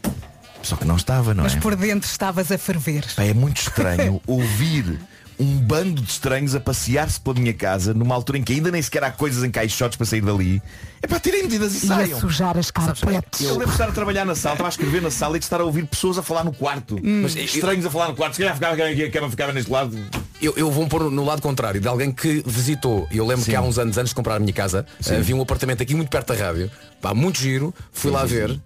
Só 0.63 0.77
que 0.77 0.85
não 0.85 0.97
estava, 0.97 1.35
não 1.35 1.43
Mas 1.45 1.55
é? 1.57 1.61
por 1.61 1.75
dentro 1.75 2.09
estavas 2.09 2.51
a 2.53 2.57
ferver. 2.59 3.05
Pá, 3.15 3.25
é 3.25 3.35
muito 3.35 3.61
estranho 3.61 4.21
ouvir 4.27 4.99
um 5.39 5.59
bando 5.59 6.01
de 6.01 6.09
estranhos 6.11 6.55
a 6.55 6.61
passear-se 6.61 7.21
pela 7.21 7.35
minha 7.41 7.53
casa 7.53 7.93
numa 7.93 8.15
altura 8.15 8.39
em 8.39 8.43
que 8.45 8.53
ainda 8.53 8.71
nem 8.71 8.81
sequer 8.81 9.03
há 9.03 9.11
coisas 9.11 9.43
em 9.43 9.51
caixotes 9.51 9.97
para 9.97 10.07
sair 10.07 10.21
dali. 10.21 10.63
É 11.03 11.07
para 11.09 11.19
tirem 11.19 11.43
medidas 11.43 11.83
e 11.83 11.87
E 11.87 11.93
a 11.93 11.97
saiam. 11.97 12.21
sujar 12.21 12.57
as 12.57 12.71
carpetes. 12.71 13.41
Eu 13.41 13.53
lembro 13.55 13.67
de 13.67 13.73
estar 13.73 13.89
a 13.89 13.93
trabalhar 13.93 14.25
na 14.25 14.37
sala, 14.37 14.55
estava 14.55 14.69
a 14.69 14.71
escrever 14.71 15.03
na 15.03 15.11
sala 15.11 15.37
e 15.37 15.41
de 15.41 15.45
estar 15.47 15.61
a 15.61 15.65
ouvir 15.65 15.85
pessoas 15.87 16.17
a 16.19 16.23
falar 16.23 16.45
no 16.45 16.53
quarto. 16.53 16.95
Hum. 17.03 17.23
Mas 17.23 17.35
estranhos 17.35 17.85
a 17.85 17.91
falar 17.91 18.09
no 18.09 18.15
quarto. 18.15 18.35
Se 18.35 18.41
calhar 18.43 18.55
ficava 18.55 18.75
aqui, 18.75 19.05
a 19.05 19.11
cama 19.11 19.29
ficava 19.31 19.53
neste 19.53 19.71
lado. 19.71 19.99
Eu, 20.43 20.53
eu 20.57 20.71
vou 20.73 20.89
pôr 20.89 21.09
no 21.09 21.25
lado 21.25 21.41
contrário 21.41 21.81
de 21.81 21.87
alguém 21.87 22.11
que 22.11 22.43
visitou. 22.45 23.07
Eu 23.13 23.25
lembro 23.25 23.45
que 23.45 23.55
há 23.55 23.63
uns 23.63 23.79
anos 23.79 23.97
antes 23.97 24.09
de 24.09 24.15
comprar 24.17 24.35
a 24.35 24.39
minha 24.41 24.53
casa 24.53 24.85
Sim. 25.01 25.15
havia 25.15 25.37
um 25.37 25.41
apartamento 25.41 25.81
aqui 25.81 25.95
muito 25.95 26.11
perto 26.11 26.35
da 26.35 26.47
rádio. 26.47 26.69
Pá, 27.01 27.15
muito 27.15 27.39
giro. 27.39 27.73
Fui 27.93 28.11
Sim, 28.11 28.17
lá 28.17 28.23
sim, 28.23 28.35
ver. 28.35 28.61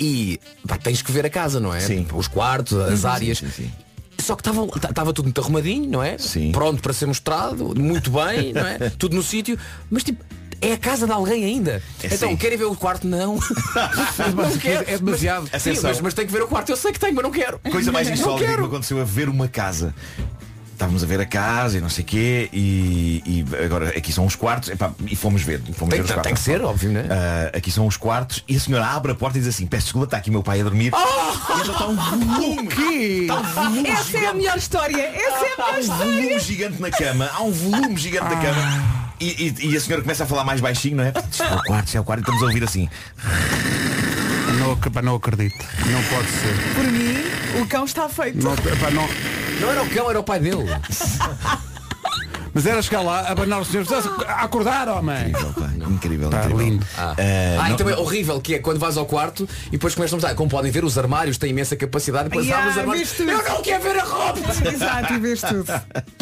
E 0.00 0.40
pá, 0.66 0.78
tens 0.78 1.02
que 1.02 1.12
ver 1.12 1.26
a 1.26 1.30
casa, 1.30 1.60
não 1.60 1.74
é? 1.74 1.80
Sim. 1.80 2.06
Os 2.14 2.28
quartos, 2.28 2.78
as 2.78 3.00
Sim, 3.00 3.06
áreas. 3.06 3.38
sim, 3.38 3.50
sim. 3.50 3.70
Só 4.18 4.34
que 4.34 4.48
estava 4.48 5.12
tudo 5.12 5.24
muito 5.26 5.40
arrumadinho, 5.40 5.88
não 5.88 6.02
é? 6.02 6.16
Sim. 6.16 6.50
Pronto 6.50 6.80
para 6.80 6.94
ser 6.94 7.06
mostrado, 7.06 7.74
muito 7.78 8.10
bem, 8.10 8.54
não 8.54 8.66
é? 8.66 8.90
tudo 8.98 9.14
no 9.14 9.22
sítio. 9.22 9.58
Mas 9.90 10.02
tipo, 10.02 10.24
é 10.62 10.72
a 10.72 10.78
casa 10.78 11.06
de 11.06 11.12
alguém 11.12 11.44
ainda. 11.44 11.82
É 12.02 12.06
então, 12.06 12.30
sim. 12.30 12.36
querem 12.36 12.56
ver 12.56 12.64
o 12.64 12.74
quarto? 12.74 13.06
Não. 13.06 13.34
não 14.34 14.58
quero. 14.58 14.84
é 14.88 14.96
demasiado. 14.96 15.48
Mas, 15.52 15.62
sim, 15.62 15.74
mas, 15.82 16.00
mas 16.00 16.14
tem 16.14 16.26
que 16.26 16.32
ver 16.32 16.42
o 16.42 16.48
quarto. 16.48 16.70
Eu 16.70 16.76
sei 16.76 16.90
que 16.90 16.98
tenho, 16.98 17.14
mas 17.14 17.22
não 17.22 17.30
quero. 17.30 17.60
Coisa 17.70 17.92
mais 17.92 18.08
insólita 18.08 18.50
que 18.50 18.60
me 18.60 18.66
aconteceu 18.66 18.98
a 19.00 19.04
ver 19.04 19.28
uma 19.28 19.46
casa. 19.46 19.94
Estávamos 20.78 21.02
a 21.02 21.06
ver 21.08 21.18
a 21.20 21.26
casa 21.26 21.76
e 21.76 21.80
não 21.80 21.88
sei 21.88 22.04
o 22.04 22.06
quê 22.06 22.48
e, 22.52 23.20
e 23.26 23.64
agora 23.64 23.88
aqui 23.88 24.12
são 24.12 24.24
os 24.24 24.36
quartos 24.36 24.68
epá, 24.68 24.92
e 25.08 25.16
fomos 25.16 25.42
ver. 25.42 25.60
Fomos 25.72 25.90
Tem- 25.92 25.98
ver 25.98 26.02
os 26.02 26.06
tem 26.06 26.14
quartos. 26.14 26.32
que 26.34 26.38
ser, 26.38 26.62
óbvio, 26.62 26.92
né? 26.92 27.04
Ah, 27.10 27.56
aqui 27.58 27.68
são 27.72 27.84
os 27.84 27.96
quartos 27.96 28.44
e 28.46 28.54
a 28.54 28.60
senhora 28.60 28.86
abre 28.86 29.10
a 29.10 29.14
porta 29.16 29.38
e 29.38 29.40
diz 29.40 29.48
assim, 29.52 29.66
peço 29.66 29.86
desculpa, 29.86 30.04
está 30.06 30.16
aqui 30.18 30.30
meu 30.30 30.40
pai 30.40 30.60
a 30.60 30.62
dormir. 30.62 30.92
E 30.94 31.60
então 31.62 31.72
está 31.72 31.86
um 31.88 31.96
volume. 31.96 32.68
Está 33.22 33.34
um 33.40 33.42
volume 33.42 33.88
Essa 33.88 34.18
é 34.18 34.26
a 34.26 34.34
melhor 34.34 34.56
história. 34.56 35.02
Essa 35.02 35.46
é 35.46 35.48
a 35.60 35.64
Há 35.64 35.72
melhor 35.72 35.74
um 35.74 35.80
história. 35.80 36.04
volume 36.12 36.38
gigante 36.38 36.80
na 36.80 36.90
cama, 36.92 37.30
há 37.34 37.42
um 37.42 37.50
volume 37.50 37.96
gigante 37.96 38.32
na 38.32 38.40
cama. 38.40 39.08
E, 39.18 39.26
e- 39.60 39.70
e 39.70 39.76
a 39.76 39.80
senhora 39.80 40.02
começa 40.02 40.22
a 40.22 40.26
falar 40.28 40.44
mais 40.44 40.60
baixinho, 40.60 40.98
não 40.98 41.02
é? 41.04 41.12
Isto 41.28 41.42
é 41.42 41.56
o 41.56 41.62
quarto, 41.64 41.96
é 41.96 42.00
o 42.00 42.04
quarto, 42.04 42.20
e 42.20 42.22
estamos 42.22 42.40
a 42.40 42.46
ouvir 42.46 42.62
assim. 42.62 42.88
Não, 44.60 44.78
não 45.02 45.16
acredito. 45.16 45.56
Não 45.86 46.02
pode 46.04 46.28
ser. 46.28 46.74
Por 46.76 46.84
mim, 46.84 47.60
o 47.60 47.66
cão 47.66 47.84
está 47.84 48.08
feito. 48.08 48.44
Não, 48.44 48.54
pá, 48.54 48.90
não, 48.92 49.08
Não 49.60 49.70
era 49.70 49.82
o 49.82 49.90
cão, 49.90 50.10
era 50.10 50.20
o 50.20 50.24
pai 50.24 50.40
dele. 50.40 50.64
Mas 52.54 52.66
era 52.66 52.80
chegar 52.82 53.02
lá, 53.02 53.28
abanar 53.28 53.60
os 53.60 53.68
senhores, 53.68 53.90
a 54.26 54.42
acordar, 54.42 54.88
homem. 54.88 55.28
Incrível, 55.30 55.52
pá, 55.52 55.70
incrível. 55.90 56.30
Pá, 56.30 56.38
incrível. 56.44 56.58
lindo. 56.58 56.86
Ah, 56.96 57.14
Eh, 57.18 57.56
Ah, 57.58 57.68
não- 57.68 57.74
e 57.74 57.76
também 57.76 57.94
é 57.94 57.96
horrível 57.98 58.40
que 58.40 58.54
é 58.54 58.58
quando 58.58 58.78
vais 58.78 58.96
ao 58.96 59.06
quarto 59.06 59.48
e 59.68 59.72
depois 59.72 59.94
começam 59.94 60.16
a 60.16 60.18
mostrar. 60.18 60.34
Como 60.34 60.48
podem 60.50 60.70
ver, 60.70 60.84
os 60.84 60.96
armários 60.98 61.36
têm 61.38 61.50
imensa 61.50 61.76
capacidade 61.76 62.26
e 62.26 62.28
depois 62.30 62.46
Yeah, 62.46 62.64
abres 62.64 62.78
armários. 62.78 63.18
Eu 63.20 63.26
não 63.54 63.62
quero 63.62 63.82
ver 63.82 63.98
a 63.98 64.04
roupa! 64.04 64.38
Exato, 64.72 65.12
e 65.14 65.18
vês 65.18 65.40
tudo. 65.40 65.66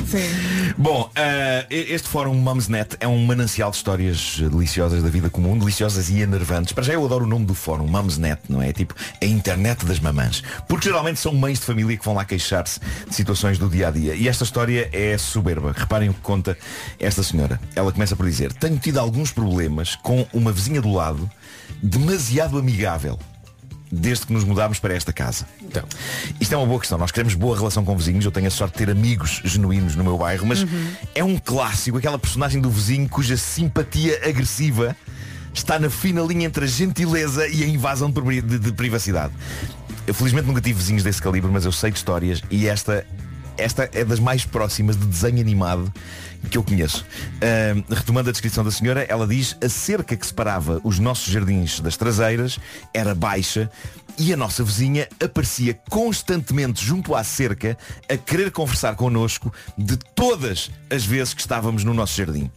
Sim. 0.07 0.75
Bom, 0.77 1.11
eh, 1.15 1.67
este 1.71 2.09
fórum 2.09 2.35
Mumsnet 2.35 2.97
é 3.01 3.09
um 3.09 3.25
manancial 3.25 3.71
de 3.71 3.77
histórias 3.77 4.37
deliciosas 4.39 5.03
da 5.03 5.09
vida 5.09 5.29
comum, 5.31 5.59
deliciosas 5.59 6.09
e 6.11 6.21
enervantes. 6.21 6.73
Para 6.73 6.85
já 6.85 6.93
eu 6.93 7.05
adoro 7.05 7.25
o 7.25 7.29
nome 7.29 7.45
do 7.45 7.55
fórum, 7.55 7.87
Mumsnet, 7.87 8.41
não 8.49 8.63
é? 8.63 8.73
Tipo, 8.73 8.95
a 9.21 9.25
internet 9.25 9.85
das 9.85 9.99
mamãs. 10.01 10.43
Porque 10.69 10.87
geralmente 10.89 11.19
são 11.21 11.33
mães 11.35 11.59
de 11.59 11.65
família 11.67 11.97
que 11.97 12.05
vão 12.05 12.15
lá 12.15 12.25
queixar-se 12.25 12.81
de 13.09 13.15
situações 13.15 13.59
do 13.59 13.69
dia 13.69 13.89
a 13.89 13.91
dia. 13.91 14.15
E 14.15 14.29
esta 14.29 14.45
história 14.45 14.89
é 14.93 15.17
soberba. 15.19 15.73
Reparem 15.77 16.09
o 16.11 16.15
que 16.17 16.23
conta 16.23 16.57
esta 16.99 17.23
senhora. 17.23 17.61
Ela 17.75 17.93
começa 17.93 18.17
por 18.17 18.27
dizer, 18.27 18.53
tenho 18.53 18.79
tido 18.79 18.99
alguns 18.99 19.31
problemas 19.31 19.95
com 19.97 20.27
uma 20.33 20.51
vizinha 20.51 20.81
do 20.83 20.93
lado 20.93 21.31
demasiado 21.83 22.59
amigável. 22.59 23.19
Desde 23.91 24.27
que 24.27 24.33
nos 24.33 24.43
mudámos 24.43 24.81
para 24.81 24.95
esta 24.95 25.13
casa. 25.13 25.47
Então. 25.63 25.85
Isto 26.41 26.53
é 26.53 26.57
uma 26.57 26.67
boa 26.67 26.81
questão. 26.81 26.99
Nós 26.99 27.13
queremos 27.13 27.35
boa 27.35 27.57
relação 27.57 27.85
com 27.85 27.97
vizinhos. 27.97 28.25
Eu 28.25 28.33
tenho 28.33 28.49
a 28.49 28.51
sorte 28.51 28.73
de 28.73 28.79
ter 28.85 28.91
amigos 28.91 29.41
genuínos 29.45 29.95
no 29.95 30.03
meu 30.03 30.19
bairro, 30.19 30.45
mas 30.45 30.67
é 31.15 31.23
um 31.23 31.39
clássico, 31.39 31.97
aquela 31.97 32.19
personagem 32.19 32.61
do 32.61 32.69
vizinho 32.69 33.09
cuja 33.09 33.37
simpatia 33.37 34.21
agressiva 34.29 34.97
está 35.55 35.79
na 35.79 35.89
fina 35.89 36.21
linha 36.23 36.47
entre 36.47 36.65
a 36.65 36.67
gentileza 36.69 37.47
e 37.47 37.63
a 37.63 37.67
invasão 37.69 38.11
de- 38.11 38.59
de 38.59 38.73
privacidade. 38.73 39.33
Eu 40.05 40.13
felizmente 40.15 40.49
nunca 40.49 40.61
tive 40.61 40.79
vizinhos 40.81 41.05
desse 41.05 41.23
calibre, 41.23 41.51
mas 41.51 41.65
eu 41.65 41.71
sei 41.73 41.93
de 41.93 41.97
histórias 41.97 42.43
e 42.51 42.67
esta, 42.67 43.07
esta 43.59 43.89
é 43.93 44.05
das 44.05 44.19
mais 44.19 44.45
próximas 44.45 44.97
de 44.97 45.07
desenho 45.07 45.41
animado 45.41 45.93
que 46.51 46.59
eu 46.59 46.63
conheço. 46.63 47.05
Ahm, 47.41 47.83
retomando 47.89 48.29
a 48.29 48.33
descrição 48.33 48.63
da 48.63 48.71
senhora, 48.71 49.05
ela 49.09 49.27
diz 49.27 49.57
a 49.63 49.69
cerca 49.69 50.17
que 50.17 50.27
separava 50.27 50.81
os 50.85 50.99
nossos 50.99 51.33
jardins 51.33 51.81
das 51.81 51.97
traseiras 51.97 52.59
era 52.95 53.15
baixa 53.15 53.71
e 54.19 54.33
a 54.33 54.37
nossa 54.37 54.63
vizinha 54.63 55.09
aparecia 55.23 55.75
constantemente 55.91 56.85
junto 56.85 57.15
à 57.15 57.23
cerca 57.23 57.77
a 58.09 58.17
querer 58.17 58.51
conversar 58.51 58.95
connosco 58.95 59.53
de 59.77 59.97
todas 59.97 60.71
as 60.91 61.05
vezes 61.05 61.35
que 61.35 61.41
estávamos 61.41 61.85
no 61.85 61.93
nosso 61.93 62.17
jardim. 62.17 62.51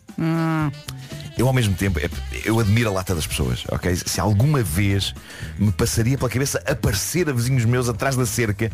Eu 1.38 1.48
ao 1.48 1.54
mesmo 1.54 1.74
tempo, 1.74 2.00
é- 2.00 2.10
eu 2.44 2.60
admiro 2.60 2.90
a 2.90 2.94
lata 2.94 3.16
das 3.16 3.26
pessoas, 3.26 3.64
ok? 3.70 3.96
Se 3.96 4.20
alguma 4.20 4.62
vez 4.62 5.14
me 5.58 5.72
passaria 5.72 6.18
pela 6.18 6.30
cabeça 6.30 6.62
aparecer 6.68 7.30
a 7.30 7.34
vizinhos 7.34 7.64
meus 7.64 7.88
atrás 7.88 8.16
da 8.18 8.26
cerca, 8.26 8.70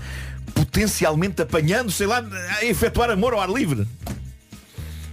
potencialmente 0.54 1.42
apanhando, 1.42 1.92
sei 1.92 2.08
lá, 2.08 2.24
a 2.60 2.66
efetuar 2.66 3.12
amor 3.12 3.34
ao 3.34 3.40
ar 3.42 3.50
livre. 3.50 3.88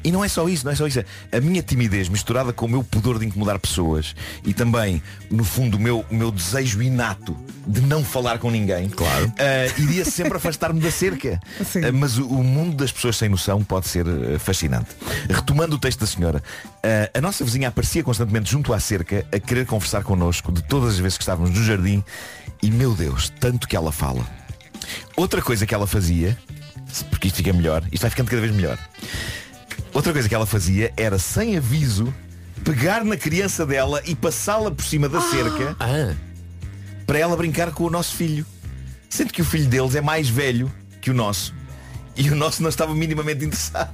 E 0.04 0.10
não 0.10 0.24
é 0.24 0.28
só 0.28 0.48
isso, 0.48 0.64
não 0.64 0.72
é 0.72 0.74
só 0.74 0.86
isso. 0.86 1.00
A 1.30 1.40
minha 1.40 1.62
timidez 1.62 2.08
misturada 2.08 2.52
com 2.52 2.66
o 2.66 2.68
meu 2.68 2.82
pudor 2.82 3.18
de 3.18 3.26
incomodar 3.26 3.58
pessoas 3.58 4.14
e 4.44 4.52
também, 4.52 5.02
no 5.30 5.44
fundo, 5.44 5.76
o 5.76 5.80
meu, 5.80 6.04
o 6.10 6.14
meu 6.14 6.30
desejo 6.30 6.82
inato 6.82 7.36
de 7.66 7.80
não 7.80 8.04
falar 8.04 8.38
com 8.38 8.50
ninguém, 8.50 8.88
claro. 8.88 9.32
iria 9.78 10.04
sempre 10.04 10.36
afastar-me 10.38 10.80
da 10.80 10.90
cerca. 10.90 11.40
Ah, 11.60 11.92
mas 11.92 12.18
o, 12.18 12.26
o 12.26 12.42
mundo 12.42 12.76
das 12.76 12.90
pessoas 12.90 13.16
sem 13.16 13.28
noção 13.28 13.62
pode 13.62 13.88
ser 13.88 14.04
ah, 14.06 14.38
fascinante. 14.38 14.88
Retomando 15.28 15.76
o 15.76 15.78
texto 15.78 16.00
da 16.00 16.06
senhora, 16.06 16.42
a 17.14 17.20
nossa 17.20 17.44
vizinha 17.44 17.68
aparecia 17.68 18.02
constantemente 18.02 18.50
junto 18.50 18.72
à 18.72 18.80
cerca 18.80 19.24
a 19.32 19.38
querer 19.38 19.66
conversar 19.66 20.02
connosco 20.02 20.50
de 20.50 20.62
todas 20.62 20.94
as 20.94 20.98
vezes 20.98 21.16
que 21.16 21.22
estávamos 21.22 21.50
no 21.50 21.64
jardim 21.64 22.02
e, 22.62 22.70
meu 22.70 22.94
Deus, 22.94 23.32
tanto 23.40 23.68
que 23.68 23.76
ela 23.76 23.92
fala. 23.92 24.24
Outra 25.16 25.42
coisa 25.42 25.66
que 25.66 25.74
ela 25.74 25.86
fazia, 25.86 26.36
porque 27.10 27.28
isto 27.28 27.36
fica 27.36 27.52
melhor, 27.52 27.84
isto 27.92 28.02
vai 28.02 28.10
ficando 28.10 28.30
cada 28.30 28.40
vez 28.40 28.52
melhor. 28.54 28.78
Outra 29.92 30.12
coisa 30.12 30.28
que 30.28 30.34
ela 30.34 30.46
fazia 30.46 30.92
era, 30.96 31.18
sem 31.18 31.56
aviso, 31.56 32.12
pegar 32.64 33.04
na 33.04 33.16
criança 33.16 33.66
dela 33.66 34.02
e 34.06 34.14
passá-la 34.14 34.70
por 34.70 34.84
cima 34.84 35.08
da 35.08 35.20
cerca 35.20 35.76
para 37.06 37.18
ela 37.18 37.36
brincar 37.36 37.70
com 37.72 37.84
o 37.84 37.90
nosso 37.90 38.14
filho. 38.14 38.46
Sendo 39.08 39.32
que 39.32 39.42
o 39.42 39.44
filho 39.44 39.66
deles 39.66 39.94
é 39.94 40.00
mais 40.00 40.28
velho 40.28 40.72
que 41.00 41.10
o 41.10 41.14
nosso. 41.14 41.54
E 42.16 42.30
o 42.30 42.34
nosso 42.34 42.62
não 42.62 42.68
estava 42.70 42.94
minimamente 42.94 43.44
interessado. 43.44 43.92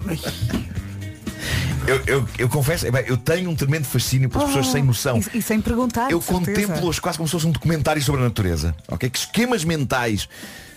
Eu, 1.86 2.02
eu, 2.06 2.28
eu 2.38 2.48
confesso, 2.50 2.86
epá, 2.86 3.00
eu 3.00 3.16
tenho 3.16 3.48
um 3.48 3.56
tremendo 3.56 3.86
fascínio 3.86 4.28
pelas 4.28 4.48
pessoas 4.48 4.66
sem 4.68 4.82
noção. 4.82 5.18
E, 5.32 5.38
e 5.38 5.42
sem 5.42 5.58
perguntar. 5.58 6.10
Eu 6.10 6.20
contemplo-as 6.20 6.98
quase 6.98 7.16
como 7.16 7.26
se 7.26 7.32
fosse 7.32 7.46
um 7.46 7.50
documentário 7.50 8.02
sobre 8.02 8.20
a 8.20 8.24
natureza. 8.24 8.74
ok? 8.86 9.08
Que 9.08 9.18
esquemas 9.18 9.64
mentais 9.64 10.28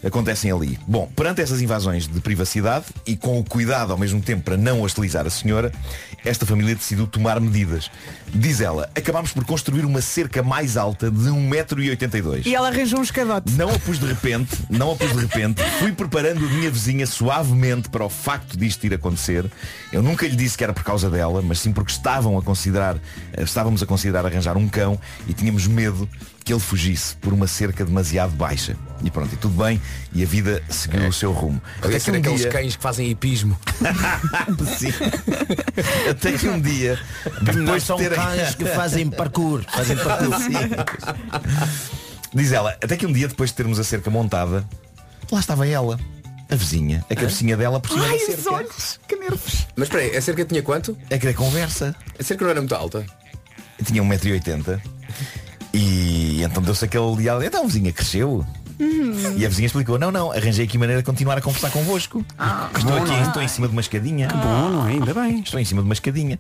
acontecem 0.04 0.52
ali. 0.52 0.80
Bom, 0.88 1.10
perante 1.16 1.42
essas 1.42 1.62
invasões 1.62 2.08
de 2.08 2.20
privacidade 2.20 2.86
e 3.06 3.16
com 3.16 3.40
o 3.40 3.44
cuidado 3.44 3.92
ao 3.92 3.98
mesmo 3.98 4.22
tempo 4.22 4.44
para 4.44 4.58
não 4.58 4.82
hostilizar 4.82 5.26
a 5.26 5.30
senhora, 5.30 5.72
esta 6.24 6.46
família 6.46 6.76
decidiu 6.76 7.08
tomar 7.08 7.40
medidas. 7.40 7.90
Diz 8.34 8.62
ela, 8.62 8.90
acabámos 8.96 9.32
por 9.32 9.44
construir 9.46 9.86
uma 9.86 10.02
cerca 10.02 10.42
mais 10.42 10.78
alta 10.78 11.10
de 11.10 11.30
1,82m. 11.30 12.46
E 12.46 12.56
ela 12.56 12.70
arranjou 12.70 13.00
um 13.00 13.04
escadote. 13.04 13.52
Não 13.54 13.70
a 13.70 13.80
pus 13.80 14.00
de 14.00 14.06
repente, 14.06 14.58
não 14.70 14.92
a 14.92 14.96
pus 14.96 15.12
de 15.12 15.20
repente, 15.20 15.62
fui 15.80 15.92
preparando 15.92 16.46
a 16.46 16.50
minha 16.50 16.70
vizinha 16.70 17.06
suavemente 17.06 17.90
para 17.90 18.06
o 18.06 18.10
facto 18.10 18.58
disto 18.58 18.86
ir 18.86 18.94
acontecer. 18.94 19.50
Eu 19.92 20.02
nunca 20.02 20.28
lhe 20.28 20.36
disse 20.36 20.58
que 20.58 20.64
era 20.64 20.74
por 20.74 20.84
causa 20.84 21.10
dela, 21.10 21.42
mas 21.42 21.60
sim 21.60 21.74
porque 21.74 21.92
estavam 21.92 22.38
a 22.38 22.42
considerar, 22.42 22.98
eh, 23.34 23.44
estávamos 23.44 23.84
a 23.84 23.86
considerar 23.86 24.26
arranjar 24.26 24.58
um 24.58 24.68
cão 24.68 25.00
e 25.28 25.34
tínhamos 25.34 25.68
medo 25.68 26.08
que 26.44 26.52
ele 26.52 26.60
fugisse 26.60 27.16
por 27.18 27.32
uma 27.34 27.46
cerca 27.48 27.86
demasiado 27.86 28.32
baixa. 28.32 28.76
E 29.04 29.10
pronto, 29.12 29.34
e 29.34 29.38
tudo 29.38 29.64
bem, 29.64 29.80
e 30.14 30.24
a 30.24 30.26
vida 30.26 30.64
seguiu 30.70 31.08
o 31.08 31.14
seu 31.14 31.32
rumo. 31.32 31.62
Deve 31.82 32.00
ser 32.00 32.12
um 32.12 32.16
aqueles 32.18 32.42
dia- 32.42 32.50
cães 32.50 32.76
que 32.76 32.82
fazem 32.84 33.10
hipismo. 33.10 33.58
Sim. 34.78 34.92
Até 36.10 36.34
que 36.34 36.48
um 36.48 36.60
dia, 36.60 37.00
depois 37.42 37.84
são 37.84 37.98
de 37.98 38.04
terem... 38.04 38.18
cães 38.18 38.56
que 38.56 38.66
fazem 38.66 39.10
parkour. 39.10 39.64
Fazem 39.72 39.98
parkour. 39.98 40.32
Diz 42.34 42.52
ela, 42.52 42.72
até 42.82 42.96
que 42.96 43.06
um 43.06 43.12
dia 43.12 43.28
depois 43.28 43.50
de 43.50 43.56
termos 43.58 43.80
a 43.80 43.84
cerca 43.84 44.10
montada, 44.10 44.66
lá 45.32 45.40
estava 45.40 45.68
ela, 45.68 46.00
a 46.50 46.56
vizinha, 46.56 47.04
a 47.10 47.16
cabecinha 47.16 47.58
dela 47.58 47.80
por 47.80 47.92
cima 47.92 48.06
Ai, 48.06 48.20
da 48.20 48.26
cerca. 48.26 48.54
olhos, 48.54 49.00
que 49.08 49.16
nervos. 49.18 49.68
Mas 49.76 49.88
espera 49.88 50.04
aí, 50.04 50.16
a 50.18 50.22
cerca 50.22 50.46
tinha 50.46 50.62
quanto? 50.62 50.98
É 51.10 51.18
que 51.18 51.28
a 51.28 51.34
conversa. 51.34 51.96
A 52.20 52.24
cerca 52.24 52.44
não 52.46 52.52
era 52.52 52.62
muito 52.62 52.76
alta. 52.76 53.06
Tinha 53.84 54.02
1,80m 54.04 54.80
e 55.74 56.21
então 56.44 56.62
deu-se 56.64 56.84
aquele 56.86 57.16
diálogo, 57.18 57.46
então 57.46 57.64
a 57.64 57.68
vizinha 57.68 57.92
cresceu. 57.92 58.46
Uhum. 58.80 59.36
E 59.38 59.46
a 59.46 59.50
vizinha 59.50 59.68
explicou, 59.68 60.00
não, 60.00 60.12
não, 60.12 60.32
arranjei 60.32 60.66
aqui 60.66 60.76
maneira 60.76 61.04
de 61.04 61.06
continuar 61.06 61.38
a 61.38 61.42
conversar 61.42 61.70
convosco. 61.70 62.26
estou 62.76 62.92
bom, 62.94 62.98
aqui, 62.98 63.12
não 63.12 63.18
é? 63.20 63.22
estou 63.28 63.42
em 63.44 63.48
cima 63.48 63.68
de 63.68 63.74
uma 63.74 63.82
escadinha. 63.82 64.28
Que 64.28 64.34
bom, 64.34 64.70
não 64.70 64.88
é? 64.88 64.92
Ainda 64.94 65.14
bem. 65.14 65.40
Estou 65.42 65.60
em 65.60 65.66
cima 65.66 65.82
de 65.84 65.86
uma 65.88 65.94
escadinha. 65.94 66.40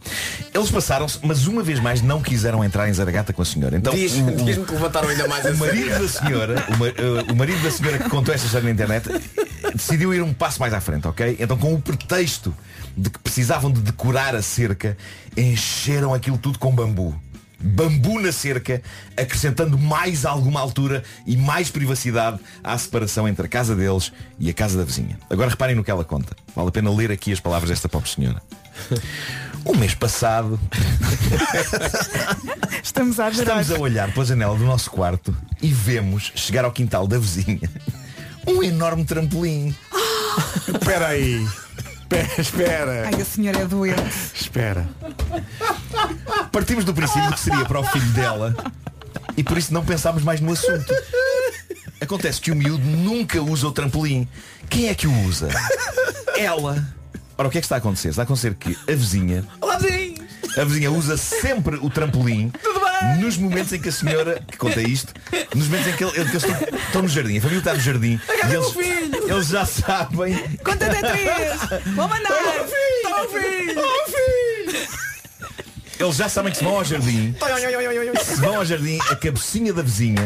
Eles 0.52 0.72
passaram-se, 0.72 1.20
mas 1.22 1.46
uma 1.46 1.62
vez 1.62 1.80
mais 1.80 2.02
não 2.02 2.20
quiseram 2.20 2.64
entrar 2.64 2.90
em 2.90 2.94
zaragata 2.94 3.32
com 3.32 3.44
a 3.44 3.46
senhora. 3.46 3.78
Então, 3.78 3.94
Diz- 3.94 4.14
Diz-me 4.14 4.66
que 4.66 4.74
levantaram 4.74 5.10
ainda 5.10 5.28
mais 5.28 5.46
a 5.46 5.52
o 5.52 5.58
marido 5.58 5.90
da 6.00 6.08
senhora, 6.08 6.66
o, 6.74 6.78
ma- 6.80 6.88
eh, 6.88 7.32
o 7.32 7.36
marido 7.36 7.62
da 7.62 7.70
senhora 7.70 8.00
que 8.00 8.10
contou 8.10 8.34
esta 8.34 8.48
história 8.48 8.66
na 8.66 8.72
internet, 8.72 9.08
decidiu 9.76 10.12
ir 10.12 10.24
um 10.24 10.34
passo 10.34 10.60
mais 10.60 10.74
à 10.74 10.82
frente, 10.82 11.08
ok? 11.08 11.38
Então 11.40 11.56
com 11.56 11.76
o 11.76 11.80
pretexto 11.80 12.56
de 12.98 13.12
que 13.12 13.20
precisavam 13.20 13.70
de 13.72 13.82
decorar 13.82 14.34
a 14.36 14.42
cerca, 14.42 14.98
encheram 15.38 16.12
aquilo 16.12 16.40
tudo 16.40 16.58
com 16.58 16.74
bambu. 16.74 17.16
Bambu 17.64 18.20
na 18.20 18.32
cerca, 18.32 18.82
acrescentando 19.16 19.78
mais 19.78 20.26
alguma 20.26 20.60
altura 20.60 21.04
e 21.26 21.38
mais 21.38 21.70
privacidade 21.70 22.40
à 22.64 22.78
separação 22.78 23.28
entre 23.28 23.46
a 23.46 23.50
casa 23.50 23.76
deles 23.76 24.12
e 24.40 24.50
a 24.50 24.54
casa 24.54 24.78
da 24.78 24.84
vizinha. 24.84 25.18
Agora 25.30 25.50
reparem 25.50 25.76
no 25.76 25.84
que 25.84 25.92
ela 25.92 26.04
conta. 26.04 26.36
Vale 26.56 26.70
a 26.70 26.72
pena 26.72 26.92
ler 26.92 27.12
aqui 27.12 27.32
as 27.32 27.40
palavras 27.40 27.70
desta 27.70 27.90
pobre 27.90 28.10
senhora. 28.10 28.42
O 29.64 29.76
mês 29.76 29.94
passado 29.94 30.60
Estamos 32.82 33.20
a 33.20 33.28
adorar. 33.28 33.62
Estamos 33.62 33.72
a 33.72 33.80
olhar 33.80 34.12
pela 34.12 34.26
janela 34.26 34.58
do 34.58 34.66
nosso 34.66 34.90
quarto 34.90 35.38
e 35.62 35.68
vemos 35.68 36.32
chegar 36.34 36.66
ao 36.66 36.72
quintal 36.72 37.06
da 37.06 37.20
vizinha 37.20 37.70
um 38.48 38.64
enorme 38.64 39.06
trampolim. 39.06 39.76
Espera 40.68 41.10
aí. 41.10 41.46
Espera, 42.12 42.28
espera. 42.42 43.10
Ai, 43.14 43.22
a 43.22 43.26
senhora 43.26 43.60
é 43.60 43.66
doente. 43.66 44.02
Espera. 44.36 44.88
Partimos 46.52 46.84
do 46.84 46.94
princípio 46.94 47.32
que 47.32 47.40
seria 47.40 47.64
para 47.64 47.80
o 47.80 47.84
filho 47.86 48.12
dela 48.12 48.54
e 49.38 49.44
por 49.44 49.58
isso 49.58 49.74
não 49.74 49.86
pensámos 49.86 50.22
mais 50.22 50.42
no 50.42 50.52
assunto. 50.52 50.94
Acontece 52.02 52.42
que 52.42 52.52
o 52.52 52.56
miúdo 52.56 52.84
nunca 52.84 53.42
usa 53.42 53.68
o 53.68 53.72
trampolim. 53.72 54.28
Quem 54.70 54.90
é 54.90 54.96
que 54.96 55.08
o 55.08 55.26
usa? 55.26 55.48
Ela. 56.38 56.86
Ora, 57.38 57.48
o 57.48 57.52
que 57.52 57.58
é 57.58 57.62
que 57.62 57.66
está 57.66 57.76
a 57.76 57.78
acontecer? 57.78 58.10
Está 58.10 58.24
a 58.24 58.26
acontecer 58.26 58.56
que 58.56 58.78
a 58.88 58.96
vizinha 58.96 59.46
Olá, 59.62 59.78
vizinho! 59.78 60.28
A 60.58 60.64
vizinha 60.66 60.92
usa 60.92 61.16
sempre 61.16 61.78
o 61.78 61.90
trampolim 61.90 62.52
nos 63.20 63.38
momentos 63.38 63.72
em 63.74 63.80
que 63.80 63.90
a 63.90 63.92
senhora, 63.92 64.42
que 64.50 64.58
conta 64.58 64.82
isto, 64.82 65.14
nos 65.56 65.68
momentos 65.68 65.88
em 65.88 65.96
que, 65.96 66.04
ele- 66.04 66.12
que 66.14 66.20
eles 66.20 66.34
estão, 66.36 66.78
estão 66.78 67.02
no 67.04 67.08
jardim, 67.08 67.38
a 67.38 67.42
família 67.42 67.60
está 67.60 67.74
no 67.74 67.80
jardim 67.80 68.20
e 68.28 68.54
eles, 68.54 68.76
eles 69.30 69.48
já 69.48 69.66
sabem. 69.66 70.58
Conta 70.64 70.86
até 70.88 71.02
três. 71.02 71.60
Vou 71.96 72.08
mandar. 72.08 72.32
Está 72.32 73.24
o 73.24 73.28
filho! 73.28 74.51
Eles 76.02 76.16
já 76.16 76.28
sabem 76.28 76.52
que 76.52 76.58
se 76.58 76.64
vão 76.64 76.78
ao 76.78 76.84
jardim, 76.84 77.36
se 78.24 78.42
vão 78.42 78.56
ao 78.56 78.66
jardim, 78.66 78.98
a 79.12 79.16
cabecinha 79.16 79.72
da 79.72 79.84
vizinha 79.84 80.26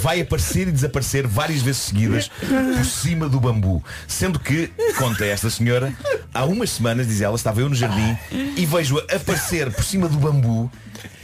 vai 0.00 0.20
aparecer 0.20 0.68
e 0.68 0.70
desaparecer 0.70 1.26
várias 1.26 1.60
vezes 1.62 1.82
seguidas 1.82 2.30
por 2.76 2.84
cima 2.84 3.28
do 3.28 3.40
bambu. 3.40 3.82
Sendo 4.06 4.38
que, 4.38 4.70
conta 4.96 5.24
esta 5.24 5.50
senhora, 5.50 5.92
há 6.32 6.44
umas 6.44 6.70
semanas, 6.70 7.08
diz 7.08 7.20
ela, 7.20 7.34
estava 7.34 7.60
eu 7.60 7.68
no 7.68 7.74
jardim 7.74 8.16
e 8.56 8.64
vejo-a 8.64 9.02
aparecer 9.16 9.68
por 9.72 9.82
cima 9.82 10.08
do 10.08 10.16
bambu 10.16 10.70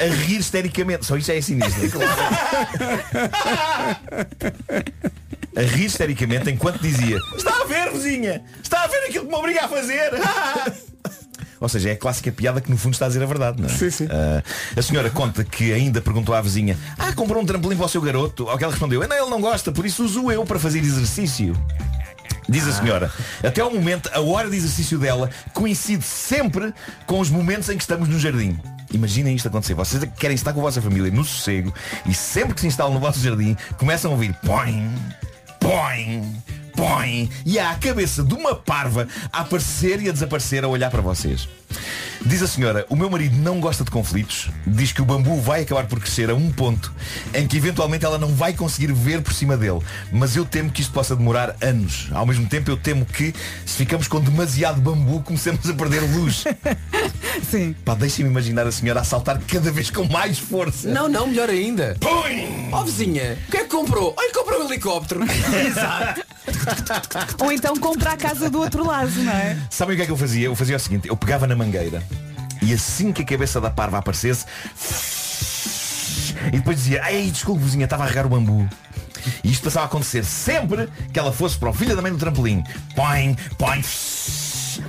a 0.00 0.04
rir 0.04 0.38
histericamente. 0.40 1.06
Só 1.06 1.16
isso 1.16 1.30
é 1.30 1.40
sinistro. 1.40 2.00
A 5.56 5.60
rir 5.60 5.84
histericamente 5.84 6.50
enquanto 6.50 6.82
dizia 6.82 7.16
Está 7.36 7.60
a 7.60 7.64
ver, 7.64 7.92
vizinha? 7.92 8.42
Está 8.60 8.82
a 8.82 8.86
ver 8.88 9.04
aquilo 9.04 9.26
que 9.26 9.30
me 9.30 9.36
obriga 9.36 9.66
a 9.66 9.68
fazer? 9.68 10.10
Ou 11.60 11.68
seja, 11.68 11.90
é 11.90 11.92
a 11.92 11.96
clássica 11.96 12.30
piada 12.32 12.60
que 12.60 12.70
no 12.70 12.76
fundo 12.76 12.94
está 12.94 13.06
a 13.06 13.08
dizer 13.08 13.22
a 13.22 13.26
verdade, 13.26 13.60
não 13.60 13.68
é? 13.68 13.72
Sim, 13.72 13.90
sim. 13.90 14.08
Ah, 14.10 14.42
a 14.76 14.82
senhora 14.82 15.10
conta 15.10 15.44
que 15.44 15.72
ainda 15.72 16.00
perguntou 16.00 16.34
à 16.34 16.40
vizinha 16.40 16.76
Ah, 16.98 17.12
comprou 17.12 17.42
um 17.42 17.46
trampolim 17.46 17.76
para 17.76 17.86
o 17.86 17.88
seu 17.88 18.00
garoto? 18.00 18.48
Ao 18.48 18.58
que 18.58 18.64
ela 18.64 18.72
respondeu 18.72 19.06
Não, 19.06 19.16
ele 19.16 19.30
não 19.30 19.40
gosta, 19.40 19.72
por 19.72 19.86
isso 19.86 20.04
uso 20.04 20.30
eu 20.30 20.44
para 20.44 20.58
fazer 20.58 20.80
exercício. 20.80 21.54
Diz 22.48 22.66
a 22.68 22.72
senhora, 22.72 23.10
até 23.42 23.60
ao 23.62 23.70
momento, 23.70 24.10
a 24.12 24.20
hora 24.20 24.50
de 24.50 24.56
exercício 24.56 24.98
dela 24.98 25.30
coincide 25.54 26.04
sempre 26.04 26.74
com 27.06 27.18
os 27.18 27.30
momentos 27.30 27.68
em 27.70 27.76
que 27.76 27.82
estamos 27.82 28.08
no 28.08 28.18
jardim. 28.18 28.58
Imaginem 28.92 29.34
isto 29.34 29.48
acontecer. 29.48 29.74
Vocês 29.74 30.02
é 30.02 30.06
querem 30.06 30.34
estar 30.34 30.52
com 30.52 30.60
a 30.60 30.64
vossa 30.64 30.80
família 30.82 31.10
no 31.10 31.24
sossego 31.24 31.72
e 32.06 32.14
sempre 32.14 32.54
que 32.54 32.60
se 32.60 32.66
instalam 32.66 32.92
no 32.92 33.00
vosso 33.00 33.18
jardim, 33.20 33.56
começam 33.78 34.10
a 34.10 34.14
ouvir 34.14 34.34
põe, 34.44 34.88
põe, 35.58 36.22
põe 36.76 37.30
e 37.44 37.58
há 37.58 37.70
a 37.70 37.76
cabeça 37.76 38.22
de 38.22 38.34
uma 38.34 38.54
parva 38.54 39.08
a 39.32 39.40
aparecer 39.40 40.02
e 40.02 40.08
a 40.08 40.12
desaparecer 40.12 40.64
a 40.64 40.68
olhar 40.68 40.90
para 40.90 41.00
vocês. 41.00 41.48
Diz 42.26 42.42
a 42.42 42.46
senhora, 42.46 42.86
o 42.88 42.96
meu 42.96 43.10
marido 43.10 43.36
não 43.36 43.60
gosta 43.60 43.84
de 43.84 43.90
conflitos, 43.90 44.48
diz 44.66 44.92
que 44.92 45.02
o 45.02 45.04
bambu 45.04 45.40
vai 45.40 45.62
acabar 45.62 45.86
por 45.86 46.00
crescer 46.00 46.30
a 46.30 46.34
um 46.34 46.50
ponto 46.50 46.92
em 47.34 47.46
que 47.46 47.56
eventualmente 47.56 48.04
ela 48.04 48.16
não 48.16 48.28
vai 48.28 48.54
conseguir 48.54 48.92
ver 48.92 49.20
por 49.20 49.34
cima 49.34 49.56
dele. 49.56 49.80
Mas 50.10 50.34
eu 50.34 50.44
temo 50.44 50.70
que 50.70 50.80
isto 50.80 50.92
possa 50.92 51.14
demorar 51.14 51.54
anos. 51.60 52.08
Ao 52.12 52.24
mesmo 52.24 52.48
tempo 52.48 52.70
eu 52.70 52.76
temo 52.76 53.04
que, 53.04 53.34
se 53.66 53.76
ficamos 53.76 54.08
com 54.08 54.20
demasiado 54.20 54.80
bambu, 54.80 55.20
comecemos 55.22 55.68
a 55.68 55.74
perder 55.74 56.00
luz. 56.00 56.44
Sim. 57.50 57.74
Pá, 57.84 57.94
deixem-me 57.94 58.30
imaginar 58.30 58.66
a 58.66 58.72
senhora 58.72 59.00
a 59.00 59.04
saltar 59.04 59.38
cada 59.46 59.70
vez 59.70 59.90
com 59.90 60.04
mais 60.08 60.38
força. 60.38 60.88
Não, 60.88 61.08
não, 61.08 61.26
melhor 61.26 61.50
ainda. 61.50 61.96
Põe! 62.00 62.70
Ó 62.72 62.82
vizinha, 62.84 63.38
o 63.48 63.50
que 63.50 63.56
é 63.58 63.64
que 63.64 63.70
comprou? 63.70 64.14
Olha, 64.16 64.32
comprou 64.32 64.62
um 64.62 64.66
helicóptero. 64.66 65.20
Exato. 65.66 66.22
Ou 67.40 67.52
então 67.52 67.76
compra 67.76 68.12
a 68.12 68.16
casa 68.16 68.48
do 68.50 68.60
outro 68.60 68.86
lado, 68.86 69.10
não 69.22 69.32
é? 69.32 69.56
Sabem 69.70 69.94
o 69.94 69.96
que 69.96 70.02
é 70.02 70.06
que 70.06 70.12
eu 70.12 70.16
fazia? 70.16 70.46
Eu 70.46 70.54
fazia 70.54 70.76
o 70.76 70.80
seguinte, 70.80 71.08
eu 71.08 71.16
pegava 71.16 71.46
na 71.46 71.54
mangueira 71.56 72.02
e 72.62 72.72
assim 72.72 73.12
que 73.12 73.22
a 73.22 73.24
cabeça 73.24 73.60
da 73.60 73.70
parva 73.70 73.98
aparecesse 73.98 74.46
e 76.48 76.56
depois 76.56 76.76
dizia, 76.76 77.02
ai 77.02 77.30
desculpe 77.30 77.62
vizinha, 77.62 77.84
estava 77.84 78.04
a 78.04 78.06
regar 78.06 78.26
o 78.26 78.28
bambu. 78.28 78.68
E 79.42 79.50
isto 79.50 79.64
passava 79.64 79.86
a 79.86 79.88
acontecer 79.88 80.24
sempre 80.24 80.88
que 81.12 81.18
ela 81.18 81.32
fosse 81.32 81.56
para 81.56 81.70
o 81.70 81.72
filho 81.72 81.96
da 81.96 82.02
mãe 82.02 82.12
do 82.12 82.18
trampolim. 82.18 82.62
Põe, 82.94 83.36
põe. 83.58 83.82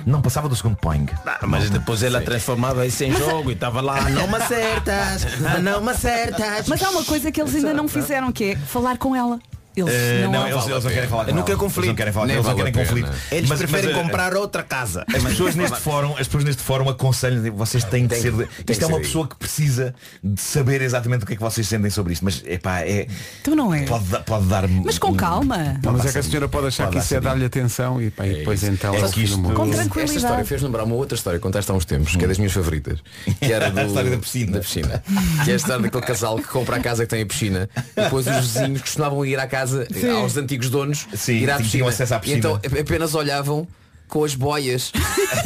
Não 0.04 0.20
passava 0.20 0.48
do 0.48 0.56
segundo 0.56 0.76
poing. 0.76 1.06
Mas 1.42 1.70
depois 1.70 2.02
ela 2.02 2.20
transformava 2.20 2.86
isso 2.86 3.04
em 3.04 3.14
jogo 3.16 3.50
e 3.50 3.54
estava 3.54 3.80
lá, 3.80 4.08
não 4.10 4.26
me 4.26 4.36
acertas, 4.36 5.26
não 5.62 5.80
me 5.80 5.90
acertas. 5.90 6.66
Mas 6.66 6.82
há 6.82 6.90
uma 6.90 7.04
coisa 7.04 7.30
que 7.30 7.40
eles 7.40 7.54
ainda 7.54 7.72
não 7.72 7.88
fizeram, 7.88 8.32
que 8.32 8.52
é 8.52 8.56
falar 8.56 8.98
com 8.98 9.14
ela. 9.14 9.38
Eles 9.76 9.92
Eh, 9.92 10.22
não, 10.24 10.32
não, 10.32 10.48
eles, 10.48 10.66
eles 10.68 10.84
não 10.84 10.90
querem 10.90 11.08
falar 11.08 11.24
com 11.26 11.30
não 11.32 11.36
ela. 11.38 11.46
quero 11.46 11.58
Eles 11.58 11.62
conflito. 11.62 11.88
não 11.88 11.94
querem 11.94 12.12
falar, 12.12 12.30
eles 12.32 12.44
não 12.46 12.54
querem 12.56 12.72
conflito. 12.72 13.10
Eles 13.30 13.48
Mas- 13.48 13.58
preferem 13.58 13.86
mas, 13.90 13.96
eh, 13.98 14.02
comprar 14.02 14.34
outra 14.34 14.62
casa. 14.62 15.04
As 15.14 15.22
pessoas 15.22 15.54
neste 15.56 15.78
fórum, 15.78 16.12
as 16.12 16.26
pessoas 16.26 16.44
neste 16.44 16.62
fórum 16.62 16.88
aconselham, 16.88 17.54
vocês 17.54 17.84
têm 17.84 18.04
que 18.08 18.14
Tem- 18.14 18.22
ser. 18.22 18.32
tem 18.32 18.46
isto 18.70 18.78
que 18.78 18.84
é 18.84 18.86
uma 18.86 19.00
pessoa 19.00 19.28
que 19.28 19.36
precisa 19.36 19.94
de 20.24 20.40
saber 20.40 20.80
exatamente 20.80 21.24
o 21.24 21.26
que 21.26 21.34
é 21.34 21.36
que 21.36 21.42
vocês 21.42 21.66
sentem 21.68 21.90
sobre 21.90 22.12
isto. 22.14 22.24
Mas 22.24 22.42
epá, 22.46 22.80
é. 22.80 23.06
Tu 23.44 23.54
não 23.54 23.72
é. 23.74 23.82
Pode, 23.82 24.04
dar- 24.06 24.20
pode 24.24 24.46
dar. 24.46 24.66
Mas 24.68 24.98
com 24.98 25.14
calma. 25.14 25.78
Não, 25.82 25.92
mas 25.92 26.06
é 26.06 26.12
que 26.12 26.18
a 26.18 26.22
senhora 26.22 26.48
pode 26.48 26.66
achar 26.68 26.88
que 26.90 26.98
isso 26.98 27.14
é 27.14 27.20
dar-lhe 27.20 27.44
atenção 27.44 28.00
e, 28.00 28.10
pá, 28.10 28.26
e 28.26 28.36
depois 28.38 28.62
então 28.64 28.94
É 28.94 29.00
é 29.00 29.08
que 29.08 29.24
isto-. 29.24 29.36
Com 29.42 29.64
Esta 29.64 29.76
tranquilidade. 29.82 30.16
história 30.16 30.44
fez 30.44 30.62
lembrar 30.62 30.84
uma 30.84 30.94
outra 30.94 31.16
história 31.16 31.38
contaste 31.38 31.70
há 31.70 31.74
uns 31.74 31.84
tempos, 31.84 32.16
que 32.16 32.24
é 32.24 32.28
das 32.28 32.38
minhas 32.38 32.52
favoritas. 32.52 32.98
Que 33.40 33.52
era 33.52 33.68
do, 33.70 33.78
A 33.80 33.84
história 33.84 34.10
da 34.10 34.16
piscina. 34.18 34.52
Da 34.52 34.60
piscina. 34.60 35.02
Que 35.44 35.50
é 35.50 35.52
a 35.52 35.56
história 35.56 35.82
daquele 35.82 36.04
casal 36.04 36.36
que 36.36 36.48
compra 36.48 36.76
a 36.76 36.80
casa 36.80 37.04
que 37.04 37.10
tem 37.10 37.22
a 37.22 37.26
piscina 37.26 37.68
e 37.96 38.00
depois 38.02 38.26
os 38.26 38.36
vizinhos 38.54 38.80
costumavam 38.80 39.24
ir 39.26 39.38
à 39.38 39.46
casa 39.46 39.65
Sim. 39.70 40.10
aos 40.10 40.36
antigos 40.36 40.70
donos 40.70 41.06
Sim, 41.14 41.34
ir 41.34 41.50
à 41.50 41.54
tinham 41.56 41.64
piscina. 41.64 41.88
acesso 41.88 42.14
à 42.14 42.16
E 42.16 42.20
piscina. 42.20 42.38
então 42.38 42.60
apenas 42.80 43.14
olhavam 43.14 43.66
com 44.08 44.24
as 44.24 44.34
boias 44.34 44.92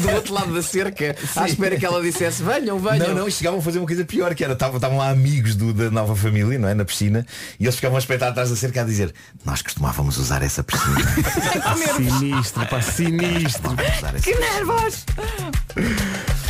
do 0.01 0.11
outro 0.11 0.35
lado 0.35 0.53
da 0.55 0.63
cerca 0.63 1.17
à 1.37 1.47
espera 1.47 1.77
que 1.79 1.85
ela 1.87 2.03
dissesse 2.03 2.43
venham, 2.43 2.79
venham. 2.79 3.09
Não, 3.09 3.15
não, 3.15 3.29
e 3.29 3.33
chegavam 3.33 3.59
a 3.59 3.63
fazer 3.63 3.79
uma 3.79 3.87
coisa 3.87 4.05
pior, 4.05 4.35
que 4.35 4.45
era, 4.45 4.53
estavam 4.53 4.97
lá 4.99 5.11
amigos 5.11 5.55
do- 5.57 5.73
da 5.73 5.91
nova 5.91 6.15
família, 6.15 6.59
não 6.59 6.69
é? 6.69 6.75
Na 6.75 6.85
piscina, 6.85 7.27
e 7.59 7.65
eles 7.65 7.77
ficavam 7.77 7.97
a 7.97 8.01
espreitar 8.01 8.29
atrás 8.31 8.51
da 8.51 8.57
cerca 8.57 8.83
a 8.83 8.85
dizer, 8.85 9.15
nós 9.45 9.63
costumávamos 9.63 10.19
usar 10.19 10.43
essa 10.43 10.63
piscina. 10.63 10.97
Sinistro, 11.97 12.67
pá, 12.67 12.81
sinistro. 12.83 13.77
Que 14.23 14.35
nervos! 14.35 15.05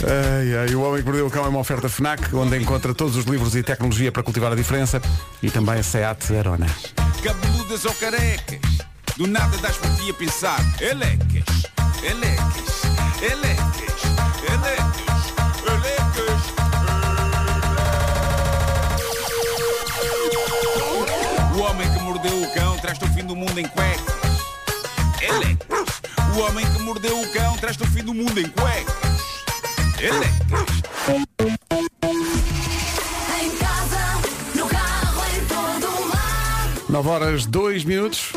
Ai, 0.03 0.57
ai, 0.69 0.75
o 0.75 0.81
Homem 0.83 1.01
que 1.03 1.07
Mordeu 1.07 1.27
o 1.27 1.31
Cão 1.31 1.45
é 1.45 1.49
uma 1.49 1.59
oferta 1.61 1.89
FNAC, 1.89 2.35
onde 2.35 2.57
encontra 2.57 2.95
todos 2.95 3.17
os 3.17 3.25
livros 3.25 3.55
e 3.55 3.63
tecnologia 3.63 4.11
para 4.11 4.23
cultivar 4.23 4.53
a 4.53 4.57
diferença 4.57 5.01
e 5.43 5.51
também 5.51 5.77
a 5.79 5.83
SEAT 5.83 6.37
Arona. 6.37 6.67
Cabeludas 7.23 7.85
ou 7.85 7.93
carecas, 7.95 8.59
do 9.17 9.27
nada 9.27 9.57
das 9.59 9.77
por 9.77 9.95
ti 9.97 10.11
a 10.11 10.15
pensar. 10.15 10.61
Elecas, 10.81 11.45
elecas, 12.03 12.83
elecas, 13.21 14.03
elecas, 14.49 15.35
elecas. 15.67 16.41
O 21.55 21.61
homem 21.61 21.93
que 21.93 21.99
mordeu 22.01 22.43
o 22.43 22.55
cão 22.55 22.79
traz-te 22.79 23.05
o 23.05 23.09
fim 23.09 23.25
do 23.25 23.37
mundo 23.37 23.59
em 23.59 23.69
cuecas. 23.69 24.15
Elecas. 25.21 26.01
O 26.35 26.41
homem 26.41 26.65
que 26.73 26.83
mordeu 26.83 27.21
o 27.21 27.33
cão 27.33 27.57
traz-te 27.59 27.83
o 27.83 27.87
fim 27.87 28.03
do 28.03 28.15
mundo 28.15 28.41
em 28.41 28.49
cuecas. 28.49 28.95
Elecas. 29.99 30.81
Em 33.43 33.51
casa, 33.57 34.21
no 34.55 34.67
carro, 34.67 35.23
em 35.37 35.45
todo 35.47 36.09
lado. 36.09 36.85
9 36.89 37.09
horas 37.09 37.47
2 37.47 37.85
minutos. 37.85 38.33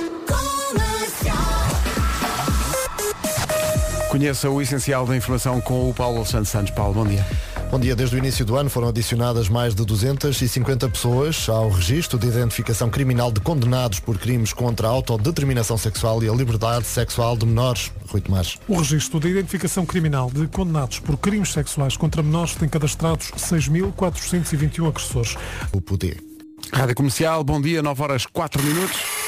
Conheça 4.13 4.47
o 4.47 4.61
essencial 4.61 5.07
da 5.07 5.17
informação 5.17 5.59
com 5.59 5.89
o 5.89 5.93
Paulo 5.93 6.23
Santos 6.23 6.49
Santos. 6.49 6.69
Paulo, 6.69 6.93
bom 6.93 7.07
dia. 7.07 7.25
Bom 7.71 7.79
dia. 7.79 7.95
Desde 7.95 8.15
o 8.15 8.19
início 8.19 8.45
do 8.45 8.55
ano 8.55 8.69
foram 8.69 8.89
adicionadas 8.89 9.49
mais 9.49 9.73
de 9.73 9.83
250 9.83 10.87
pessoas 10.87 11.49
ao 11.49 11.67
registro 11.71 12.19
de 12.19 12.27
identificação 12.27 12.91
criminal 12.91 13.31
de 13.31 13.41
condenados 13.41 13.99
por 13.99 14.19
crimes 14.19 14.53
contra 14.53 14.87
a 14.87 14.91
autodeterminação 14.91 15.79
sexual 15.79 16.23
e 16.23 16.29
a 16.29 16.31
liberdade 16.31 16.85
sexual 16.85 17.35
de 17.35 17.47
menores. 17.47 17.91
Rui 18.07 18.21
Tomás. 18.21 18.59
O 18.67 18.77
registro 18.77 19.19
de 19.19 19.29
identificação 19.29 19.83
criminal 19.83 20.29
de 20.31 20.45
condenados 20.45 20.99
por 20.99 21.17
crimes 21.17 21.51
sexuais 21.51 21.97
contra 21.97 22.21
menores 22.21 22.53
tem 22.53 22.69
cadastrados 22.69 23.31
6.421 23.31 24.89
agressores. 24.89 25.35
O 25.71 25.81
poder. 25.81 26.23
Rádio 26.71 26.93
Comercial, 26.93 27.43
bom 27.43 27.59
dia, 27.59 27.81
9 27.81 28.03
horas 28.03 28.27
4 28.27 28.61
minutos. 28.61 29.22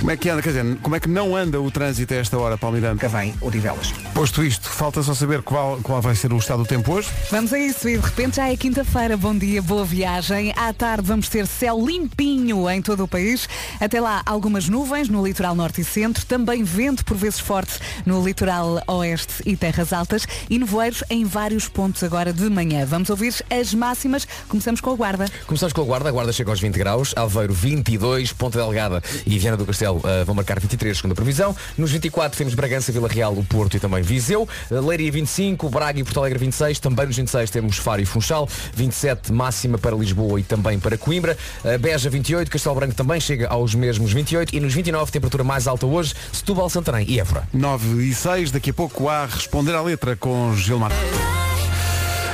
Como 0.00 0.10
é 0.10 0.16
que 0.16 0.30
anda, 0.30 0.40
quer 0.40 0.48
dizer, 0.48 0.78
como 0.80 0.96
é 0.96 1.00
que 1.00 1.10
não 1.10 1.36
anda 1.36 1.60
o 1.60 1.70
trânsito 1.70 2.14
a 2.14 2.16
esta 2.16 2.38
hora, 2.38 2.56
Paulo 2.56 2.76
Miranda? 2.76 2.98
Cavém, 2.98 3.34
Odivelas. 3.38 3.92
Posto 4.14 4.42
isto, 4.42 4.66
falta 4.66 5.02
só 5.02 5.12
saber 5.12 5.42
qual, 5.42 5.78
qual 5.82 6.00
vai 6.00 6.14
ser 6.14 6.32
o 6.32 6.38
estado 6.38 6.62
do 6.62 6.66
tempo 6.66 6.94
hoje. 6.94 7.10
Vamos 7.30 7.52
a 7.52 7.58
isso 7.58 7.86
e 7.86 7.98
de 7.98 8.02
repente 8.02 8.36
já 8.36 8.50
é 8.50 8.56
quinta-feira. 8.56 9.14
Bom 9.18 9.36
dia, 9.36 9.60
boa 9.60 9.84
viagem. 9.84 10.54
À 10.56 10.72
tarde 10.72 11.06
vamos 11.06 11.28
ter 11.28 11.46
céu 11.46 11.78
limpinho 11.86 12.68
em 12.70 12.80
todo 12.80 13.04
o 13.04 13.08
país. 13.08 13.46
Até 13.78 14.00
lá, 14.00 14.22
algumas 14.24 14.70
nuvens 14.70 15.06
no 15.10 15.22
litoral 15.22 15.54
norte 15.54 15.82
e 15.82 15.84
centro. 15.84 16.24
Também 16.24 16.64
vento 16.64 17.04
por 17.04 17.18
vezes 17.18 17.38
forte 17.38 17.78
no 18.06 18.24
litoral 18.24 18.82
oeste 18.86 19.42
e 19.44 19.54
terras 19.54 19.92
altas. 19.92 20.26
E 20.48 20.58
nevoeiros 20.58 21.04
em 21.10 21.26
vários 21.26 21.68
pontos 21.68 22.02
agora 22.02 22.32
de 22.32 22.48
manhã. 22.48 22.86
Vamos 22.86 23.10
ouvir 23.10 23.34
as 23.50 23.74
máximas. 23.74 24.26
Começamos 24.48 24.80
com 24.80 24.92
a 24.92 24.94
guarda. 24.94 25.26
Começamos 25.46 25.74
com 25.74 25.82
a 25.82 25.84
Guarda, 25.84 26.08
a 26.08 26.12
Guarda 26.12 26.32
chega 26.32 26.50
aos 26.50 26.60
20 26.60 26.78
graus, 26.78 27.12
Aveiro 27.16 27.52
22, 27.52 28.32
Ponta 28.32 28.58
Delgada 28.58 29.02
e 29.26 29.38
Viana 29.38 29.58
do 29.58 29.66
Castelo 29.66 29.89
eh, 30.04 30.24
vão 30.24 30.34
marcar 30.34 30.60
23, 30.60 30.96
segundo 30.96 31.12
a 31.12 31.14
previsão. 31.14 31.56
Nos 31.78 31.90
24 31.90 32.36
temos 32.36 32.54
Bragança, 32.54 32.92
Vila 32.92 33.08
Real, 33.08 33.32
o 33.32 33.44
Porto 33.44 33.76
e 33.76 33.80
também 33.80 34.02
Viseu. 34.02 34.48
Eh, 34.70 34.80
Leiria 34.80 35.10
25, 35.10 35.68
Braga 35.68 35.98
e 35.98 36.04
Porto 36.04 36.20
Alegre 36.20 36.38
26. 36.38 36.78
Também 36.78 37.06
nos 37.06 37.16
26 37.16 37.50
temos 37.50 37.76
Faro 37.76 38.02
e 38.02 38.04
Funchal. 38.04 38.48
27 38.74 39.32
máxima 39.32 39.78
para 39.78 39.96
Lisboa 39.96 40.40
e 40.40 40.42
também 40.42 40.78
para 40.78 40.98
Coimbra. 40.98 41.36
Eh, 41.64 41.78
Beja 41.78 42.10
28, 42.10 42.50
Castelo 42.50 42.74
Branco 42.74 42.94
também 42.94 43.20
chega 43.20 43.48
aos 43.48 43.74
mesmos 43.74 44.12
28. 44.12 44.54
E 44.54 44.60
nos 44.60 44.74
29, 44.74 45.10
temperatura 45.10 45.44
mais 45.44 45.66
alta 45.66 45.86
hoje, 45.86 46.14
Setúbal, 46.32 46.68
Santarém 46.68 47.06
e 47.08 47.18
Évora. 47.18 47.48
9 47.52 48.04
e 48.04 48.14
6, 48.14 48.50
daqui 48.50 48.70
a 48.70 48.74
pouco 48.74 49.08
há 49.08 49.26
responder 49.26 49.74
à 49.74 49.82
letra 49.82 50.16
com 50.16 50.54
Gilmar. 50.54 50.92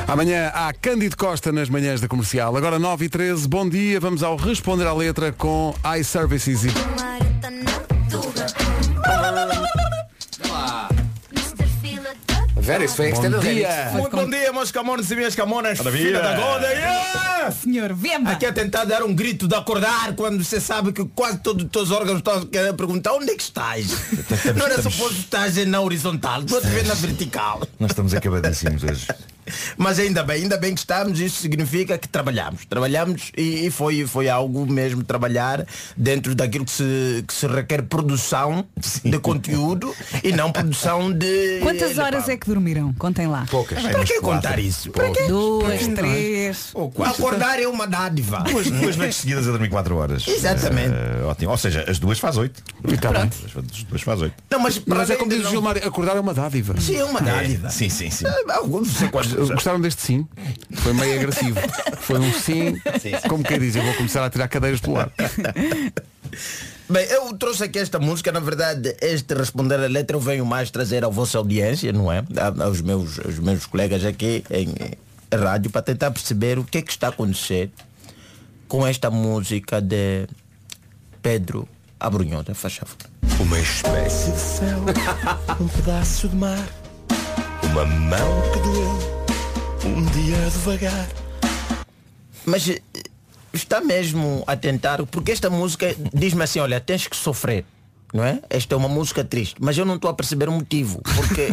Amanhã 0.09 0.53
há 0.55 0.73
Cândido 0.73 1.17
Costa 1.17 1.51
nas 1.51 1.69
manhãs 1.69 2.01
da 2.01 2.07
comercial. 2.07 2.57
Agora 2.57 2.79
9 2.79 3.07
e 3.07 3.09
13, 3.09 3.49
bom 3.49 3.69
dia, 3.69 3.99
vamos 3.99 4.23
ao 4.23 4.37
responder 4.37 4.87
à 4.87 4.93
letra 4.93 5.33
com 5.33 5.75
iServices. 5.99 6.65
E... 6.65 7.26
Espera, 12.67 12.85
isso 12.85 12.97
foi 12.97 13.13
Bom 13.13 13.39
dia. 13.39 13.91
Muito 13.93 14.17
bom 14.17 14.29
dia, 14.29 14.53
meus 14.53 14.73
camones 14.73 15.09
e 15.11 15.15
minhas 15.15 15.37
camonas. 15.37 15.79
Filha 15.79 16.21
da 16.21 16.35
Goda. 16.35 16.67
Yeah! 16.67 17.51
Senhor, 17.53 17.93
venda. 17.95 18.31
Aqui 18.31 18.45
a 18.45 18.53
tentar 18.53 18.85
dar 18.85 19.05
um 19.05 19.15
grito 19.15 19.47
de 19.47 19.55
acordar 19.55 20.15
quando 20.17 20.43
você 20.43 20.61
sabe 20.61 20.93
que 20.93 21.05
quase 21.15 21.39
todos 21.39 21.65
os 21.65 21.71
teus 21.71 21.93
órgãos 21.93 22.19
estão 22.19 22.35
a 22.39 22.45
querer 22.47 22.75
perguntar 22.75 23.13
onde 23.13 23.31
é 23.31 23.37
que 23.37 23.43
estás? 23.43 23.87
Não 24.57 24.67
era 24.67 24.75
estamos- 24.75 24.95
suposto 24.97 25.21
estar 25.21 25.49
na 25.67 25.81
horizontal, 25.81 26.41
estou 26.41 26.59
a 26.59 26.61
te 26.61 26.67
ver 26.67 26.85
na 26.87 26.95
vertical. 26.95 27.63
Nós 27.79 27.93
estamos 27.93 28.13
acabadíssimos 28.15 28.83
hoje. 28.83 29.07
Mas 29.77 29.99
ainda 29.99 30.23
bem, 30.23 30.43
ainda 30.43 30.57
bem 30.57 30.75
que 30.75 30.81
estamos, 30.81 31.21
isso 31.21 31.41
significa 31.41 31.99
que 31.99 32.09
trabalhamos. 32.09 32.65
Trabalhamos 32.65 33.31
e, 33.37 33.67
e 33.67 33.71
foi, 33.71 34.07
foi 34.07 34.29
algo 34.29 34.67
mesmo 34.71 35.03
trabalhar 35.05 35.67
dentro 35.97 36.35
daquilo 36.35 36.65
que 36.65 36.71
se, 36.73 37.25
que 37.27 37.35
se 37.35 37.47
requer 37.47 37.83
produção 37.83 38.65
de 39.05 39.19
conteúdo 39.19 39.95
e 40.23 40.33
não 40.33 40.51
produção 40.53 41.13
de. 41.13 41.61
Quantas 41.63 41.99
horas 41.99 42.29
é 42.29 42.37
que 42.37 42.47
dormiram? 42.47 42.93
Contem 42.95 43.27
lá. 43.27 43.47
Poucas. 43.51 43.83
Para 43.83 44.05
que 44.05 44.21
contar 44.21 44.59
isso? 44.59 44.91
Para 44.91 45.11
quê? 45.11 45.25
Duas, 45.29 45.87
três. 45.89 46.73
Acordar 47.05 47.61
é 47.61 47.67
uma 47.67 47.87
dádiva. 47.87 48.41
Duas, 48.41 48.71
duas 48.71 48.97
noites 48.97 49.19
seguidas 49.19 49.47
a 49.49 49.51
dormir 49.51 49.69
4 49.69 49.97
horas. 49.97 50.27
Exatamente. 50.27 50.93
Eh, 50.95 51.23
ótimo. 51.25 51.51
Ou 51.51 51.57
seja, 51.57 51.85
as 51.89 51.99
duas 51.99 52.19
faz 52.19 52.37
8. 52.37 52.63
Está 52.93 53.11
bem. 53.13 53.23
As 53.23 53.83
duas 53.85 54.03
faz 54.03 54.21
8. 54.23 54.35
Não, 54.51 54.59
mas, 54.61 54.79
para 54.79 54.99
Mas 54.99 55.11
é 55.11 55.17
como 55.17 55.31
diz 55.31 55.41
o 55.41 55.43
não- 55.45 55.51
Gilmar, 55.51 55.77
acordar 55.79 56.17
é 56.17 56.21
uma 56.21 56.35
dádiva. 56.35 56.75
Sim, 56.81 56.97
é 56.97 57.05
uma 57.05 57.21
dádiva. 57.21 57.71
Sim, 57.71 57.89
sim, 57.89 58.11
sim. 58.11 58.25
Ah, 58.27 58.57
Alguns 58.57 58.93
pode- 59.11 59.36
Gostaram 59.37 59.81
deste 59.81 60.03
sim? 60.03 60.27
Foi 60.75 60.93
meio 60.93 61.19
agressivo. 61.19 61.59
Foi 62.01 62.19
um 62.19 62.33
sim, 62.33 62.81
como 63.29 63.43
quem 63.45 63.59
diz, 63.59 63.77
eu 63.77 63.83
vou 63.83 63.95
começar 63.95 64.25
a 64.25 64.31
tirar 64.31 64.49
cadeiras 64.49 64.81
pelo 64.81 64.99
ar. 64.99 65.11
Bem, 66.89 67.05
eu 67.07 67.33
trouxe 67.37 67.65
aqui 67.65 67.79
esta 67.79 67.99
música, 67.99 68.31
na 68.31 68.39
verdade, 68.41 68.97
este 69.01 69.35
responder 69.35 69.75
a 69.81 69.89
letra 69.89 70.17
eu 70.17 70.21
venho 70.21 70.47
mais 70.47 70.71
trazer 70.71 71.05
à 71.05 71.09
vossa 71.09 71.37
audiência, 71.39 71.93
não 71.93 72.11
é? 72.13 72.25
A- 72.37 72.65
Aos 72.65 72.81
meus, 72.81 73.19
aos 73.19 73.39
meus 73.39 73.67
colegas 73.67 74.05
aqui 74.05 74.45
em 74.51 74.73
rádio 75.37 75.71
para 75.71 75.83
tentar 75.83 76.11
perceber 76.13 76.59
o 76.59 76.65
que 76.65 76.79
é 76.79 76.83
que 76.83 76.91
está 76.93 77.09
a 77.09 77.11
acontecer 77.11 77.71
com 78.69 78.87
esta 78.87 79.11
música 79.11 79.81
de 79.81 80.29
Pedro 81.21 81.69
Abrunhosa, 81.99 82.55
faz 82.55 82.77
favor. 82.77 82.97
Uma 83.41 83.59
espécie 83.59 84.31
de 84.31 84.39
céu, 84.39 84.79
um 85.61 85.67
pedaço 85.69 86.29
de 86.29 86.37
mar, 86.37 86.65
uma 87.65 87.85
mão 87.85 88.43
que 88.53 88.59
doeu, 88.61 89.16
um 89.87 90.05
dia 90.07 90.37
devagar. 90.51 91.09
Mas 92.45 92.69
eh, 92.69 92.81
está 93.53 93.81
mesmo 93.81 94.43
a 94.47 94.57
tentar, 94.57 95.05
porque 95.07 95.31
esta 95.31 95.49
música 95.49 95.95
diz-me 96.13 96.43
assim, 96.43 96.59
olha, 96.59 96.81
tens 96.81 97.07
que 97.07 97.17
sofrer. 97.17 97.65
Não 98.15 98.25
é? 98.25 98.41
Esta 98.49 98.75
é 98.75 98.79
uma 98.79 98.89
música 98.89 99.25
triste, 99.25 99.57
mas 99.59 99.77
eu 99.77 99.85
não 99.85 99.97
estou 99.97 100.09
a 100.09 100.15
perceber 100.15 100.49
o 100.49 100.53
motivo, 100.53 101.03
porque 101.03 101.49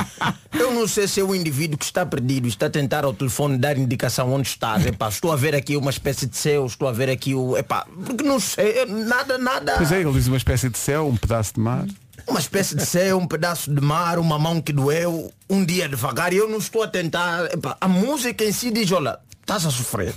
eu 0.58 0.72
não 0.72 0.88
sei 0.88 1.06
se 1.06 1.20
é 1.20 1.22
o 1.22 1.34
indivíduo 1.34 1.76
que 1.78 1.84
está 1.84 2.06
perdido, 2.06 2.48
está 2.48 2.66
a 2.66 2.70
tentar 2.70 3.04
ao 3.04 3.12
telefone 3.12 3.58
dar 3.58 3.76
indicação 3.76 4.32
onde 4.32 4.48
está. 4.48 4.80
Epá, 4.80 5.10
estou 5.10 5.30
a 5.30 5.36
ver 5.36 5.54
aqui 5.54 5.76
uma 5.76 5.90
espécie 5.90 6.26
de 6.26 6.36
céu, 6.36 6.64
estou 6.64 6.88
a 6.88 6.92
ver 6.92 7.10
aqui 7.10 7.34
o. 7.34 7.56
Epá, 7.56 7.86
porque 8.06 8.24
não 8.24 8.40
sei, 8.40 8.86
nada, 8.86 9.36
nada. 9.36 9.74
Pois 9.76 9.92
é, 9.92 10.00
ele 10.00 10.12
diz 10.12 10.26
uma 10.26 10.38
espécie 10.38 10.70
de 10.70 10.78
céu, 10.78 11.06
um 11.06 11.16
pedaço 11.16 11.54
de 11.54 11.60
mar. 11.60 11.86
Uma 12.30 12.38
espécie 12.38 12.76
de 12.76 12.86
céu, 12.86 13.18
um 13.18 13.26
pedaço 13.26 13.74
de 13.74 13.80
mar, 13.80 14.16
uma 14.18 14.38
mão 14.38 14.62
que 14.62 14.72
doeu, 14.72 15.32
um 15.48 15.64
dia 15.64 15.88
devagar. 15.88 16.32
E 16.32 16.36
eu 16.36 16.48
não 16.48 16.58
estou 16.58 16.80
a 16.82 16.86
tentar. 16.88 17.48
a 17.80 17.88
música 17.88 18.44
em 18.44 18.52
si 18.52 18.70
diz, 18.70 18.90
olha, 18.92 19.18
estás 19.40 19.66
a 19.66 19.70
sofrer. 19.70 20.14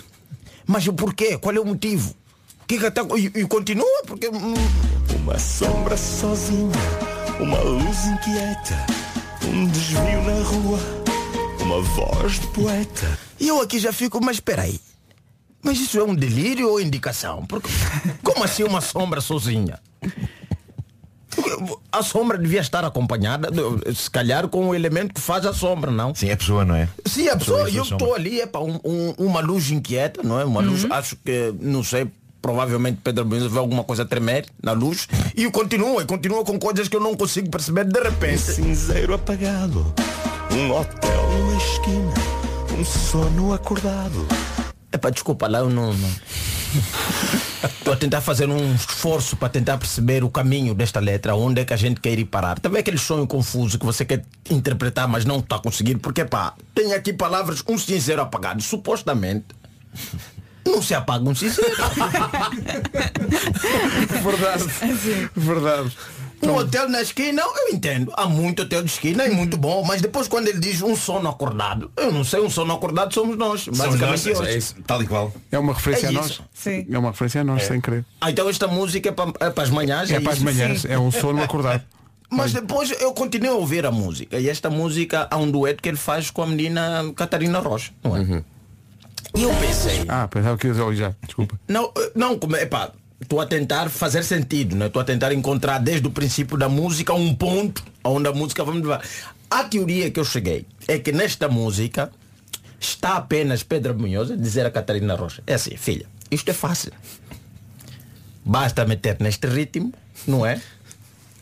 Mas 0.65 0.87
o 0.87 0.93
porquê? 0.93 1.39
Qual 1.39 1.55
é 1.55 1.59
o 1.59 1.65
motivo? 1.65 2.15
Que 2.67 2.77
que 2.77 2.85
até... 2.85 3.01
e, 3.17 3.25
e 3.41 3.47
continua, 3.47 4.03
porque. 4.05 4.29
hum, 4.29 4.53
Uma 5.15 5.39
sombra 5.39 5.97
sozinha, 5.97 6.71
uma 7.39 7.59
luz 7.59 8.05
inquieta, 8.05 8.85
um 9.47 9.65
desvio 9.65 10.21
na 10.21 10.43
rua, 10.43 10.79
uma 11.61 11.81
voz 11.81 12.39
de 12.39 12.47
poeta. 12.47 13.19
E 13.39 13.47
eu 13.47 13.59
aqui 13.59 13.79
já 13.79 13.91
fico, 13.91 14.23
mas 14.23 14.37
espera 14.37 14.61
aí. 14.61 14.79
Mas 15.63 15.79
isso 15.79 15.97
é 15.99 16.03
um 16.03 16.13
delírio 16.13 16.69
ou 16.69 16.79
indicação? 16.79 17.43
Porque, 17.45 17.69
como 18.21 18.43
assim 18.43 18.63
uma 18.63 18.81
sombra 18.81 19.19
sozinha? 19.19 19.79
A 21.91 22.01
sombra 22.03 22.37
devia 22.37 22.59
estar 22.61 22.83
acompanhada, 22.85 23.49
de- 23.51 23.95
se 23.95 24.09
calhar, 24.09 24.47
com 24.47 24.69
o 24.69 24.75
elemento 24.75 25.13
que 25.13 25.21
faz 25.21 25.45
a 25.45 25.53
sombra, 25.53 25.91
não? 25.91 26.13
Sim, 26.15 26.29
é 26.29 26.33
a 26.33 26.37
pessoa, 26.37 26.63
não 26.65 26.75
é? 26.75 26.87
Sim, 27.05 27.27
a 27.29 27.37
pessoa, 27.37 27.65
Pessoa, 27.65 27.77
eu 27.77 27.83
pessoa, 27.83 27.97
estou 27.99 28.15
ali, 28.15 28.41
é 28.41 28.45
para 28.45 28.61
um, 28.61 28.79
um- 28.83 29.13
uma 29.17 29.39
luz 29.41 29.69
inquieta, 29.71 30.21
não 30.23 30.39
é? 30.39 30.45
Uma 30.45 30.61
luz, 30.61 30.85
acho 30.89 31.15
que, 31.17 31.53
não 31.59 31.83
sei, 31.83 32.07
provavelmente 32.41 32.99
Pedro 33.03 33.23
Benzo 33.25 33.49
vê 33.49 33.57
alguma 33.59 33.83
coisa 33.83 34.05
tremer 34.05 34.45
na 34.61 34.71
luz 34.73 35.07
e 35.35 35.49
continua, 35.49 36.01
e 36.01 36.05
continua 36.05 36.43
com 36.43 36.59
coisas 36.59 36.87
que 36.87 36.95
eu 36.95 36.99
não 37.01 37.15
consigo 37.15 37.49
perceber 37.49 37.85
de 37.85 37.97
Um 37.99 38.03
repente. 38.03 38.41
cinzeiro 38.41 39.13
apagado, 39.13 39.93
um 40.51 40.71
hotel 40.71 41.57
esquina, 41.57 42.13
um 42.79 42.83
sono 42.83 43.53
acordado. 43.53 44.27
Epá, 44.91 45.09
desculpa 45.09 45.47
lá, 45.47 45.59
eu 45.59 45.69
não. 45.69 45.93
não. 45.93 46.09
Estou 47.63 47.93
a 47.93 47.97
tentar 47.97 48.21
fazer 48.21 48.49
um 48.49 48.75
esforço 48.75 49.35
para 49.35 49.49
tentar 49.49 49.77
perceber 49.77 50.23
o 50.23 50.29
caminho 50.29 50.73
desta 50.73 50.99
letra, 50.99 51.35
onde 51.35 51.61
é 51.61 51.65
que 51.65 51.73
a 51.73 51.77
gente 51.77 51.99
quer 51.99 52.17
ir 52.17 52.25
parar. 52.25 52.59
Também 52.59 52.79
aquele 52.79 52.97
sonho 52.97 53.27
confuso 53.27 53.77
que 53.77 53.85
você 53.85 54.03
quer 54.05 54.25
interpretar, 54.49 55.07
mas 55.07 55.25
não 55.25 55.39
está 55.39 55.59
conseguindo, 55.59 55.99
porque 55.99 56.25
pá, 56.25 56.53
tem 56.73 56.93
aqui 56.93 57.13
palavras, 57.13 57.63
um 57.67 57.77
cinzeiro 57.77 58.21
apagado, 58.21 58.61
supostamente. 58.61 59.45
Não 60.65 60.81
se 60.81 60.95
apaga 60.95 61.27
um 61.29 61.35
cinzeiro. 61.35 61.75
Verdade. 64.23 64.63
Verdade. 65.35 65.97
Um 66.45 66.55
hotel 66.57 66.89
na 66.89 67.01
esquina, 67.01 67.41
eu 67.41 67.73
entendo. 67.75 68.11
Há 68.15 68.25
muito 68.27 68.61
hotel 68.63 68.83
de 68.83 68.91
esquina 68.91 69.25
e 69.25 69.31
muito 69.31 69.55
bom, 69.57 69.83
mas 69.85 70.01
depois 70.01 70.27
quando 70.27 70.47
ele 70.47 70.59
diz 70.59 70.81
um 70.81 70.95
sono 70.95 71.29
acordado, 71.29 71.91
eu 71.97 72.11
não 72.11 72.23
sei, 72.23 72.41
um 72.41 72.49
sono 72.49 72.73
acordado 72.73 73.13
somos 73.13 73.37
nós. 73.37 73.67
Basicamente 73.67 74.01
nós, 74.29 74.39
hoje. 74.39 74.49
é 74.51 74.57
isso, 74.57 74.75
tal 74.85 75.01
e 75.01 75.07
qual. 75.07 75.33
É 75.51 75.57
uma 75.57 75.73
referência 75.73 76.07
É 76.07 76.09
a 76.09 76.11
isso. 76.13 76.21
nós. 76.21 76.41
Sim. 76.53 76.85
É 76.89 76.99
uma 76.99 77.11
referência 77.11 77.41
a 77.41 77.43
nós, 77.43 77.63
sem 77.63 77.79
querer. 77.79 78.05
Ah, 78.19 78.29
então 78.31 78.49
esta 78.49 78.67
música 78.67 79.09
é 79.09 79.11
para, 79.11 79.31
é 79.39 79.49
para 79.49 79.63
as 79.63 79.69
manhãs. 79.69 80.11
É 80.11 80.19
para 80.19 80.33
as 80.33 80.39
manhãs, 80.39 80.81
Sim. 80.81 80.87
é 80.89 80.99
um 80.99 81.11
sono 81.11 81.41
acordado. 81.41 81.81
Mas 82.29 82.51
depois 82.51 82.89
eu 82.99 83.13
continuei 83.13 83.51
a 83.51 83.55
ouvir 83.55 83.85
a 83.85 83.91
música. 83.91 84.39
E 84.39 84.49
esta 84.49 84.67
música 84.69 85.27
há 85.29 85.37
um 85.37 85.49
dueto 85.51 85.83
que 85.83 85.89
ele 85.89 85.97
faz 85.97 86.31
com 86.31 86.41
a 86.41 86.47
menina 86.47 87.03
Catarina 87.15 87.59
Rocha, 87.59 87.91
não 88.03 88.17
é? 88.17 88.43
E 89.35 89.41
eu 89.43 89.49
pensei, 89.55 90.03
Ah, 90.07 90.27
pensava 90.27 90.57
que 90.57 90.67
ia 90.67 90.73
dizer 90.73 90.95
já, 90.95 91.15
desculpa. 91.25 91.59
não, 91.67 91.91
eh, 91.97 92.11
não, 92.15 92.37
como 92.37 92.55
é, 92.55 92.65
pá, 92.65 92.91
estou 93.23 93.41
a 93.41 93.45
tentar 93.45 93.89
fazer 93.89 94.23
sentido, 94.23 94.75
né? 94.75 94.87
Estou 94.87 95.01
a 95.01 95.05
tentar 95.05 95.33
encontrar 95.33 95.79
desde 95.79 96.07
o 96.07 96.11
princípio 96.11 96.57
da 96.57 96.69
música 96.69 97.13
um 97.13 97.33
ponto 97.33 97.83
onde 98.03 98.27
a 98.27 98.31
música 98.31 98.63
vamos 98.63 98.81
levar. 98.81 99.03
A 99.49 99.63
teoria 99.63 100.09
que 100.11 100.19
eu 100.19 100.25
cheguei 100.25 100.65
é 100.87 100.99
que 100.99 101.11
nesta 101.11 101.47
música 101.47 102.11
está 102.79 103.15
apenas 103.15 103.63
Pedro 103.63 103.97
Munhoz 103.97 104.31
a 104.31 104.35
dizer 104.35 104.65
a 104.65 104.71
Catarina 104.71 105.15
Rocha. 105.15 105.41
É 105.47 105.53
assim, 105.53 105.75
filha, 105.75 106.05
isto 106.29 106.49
é 106.49 106.53
fácil. 106.53 106.91
Basta 108.45 108.85
meter 108.85 109.17
neste 109.19 109.47
ritmo, 109.47 109.93
não 110.27 110.45
é? 110.45 110.61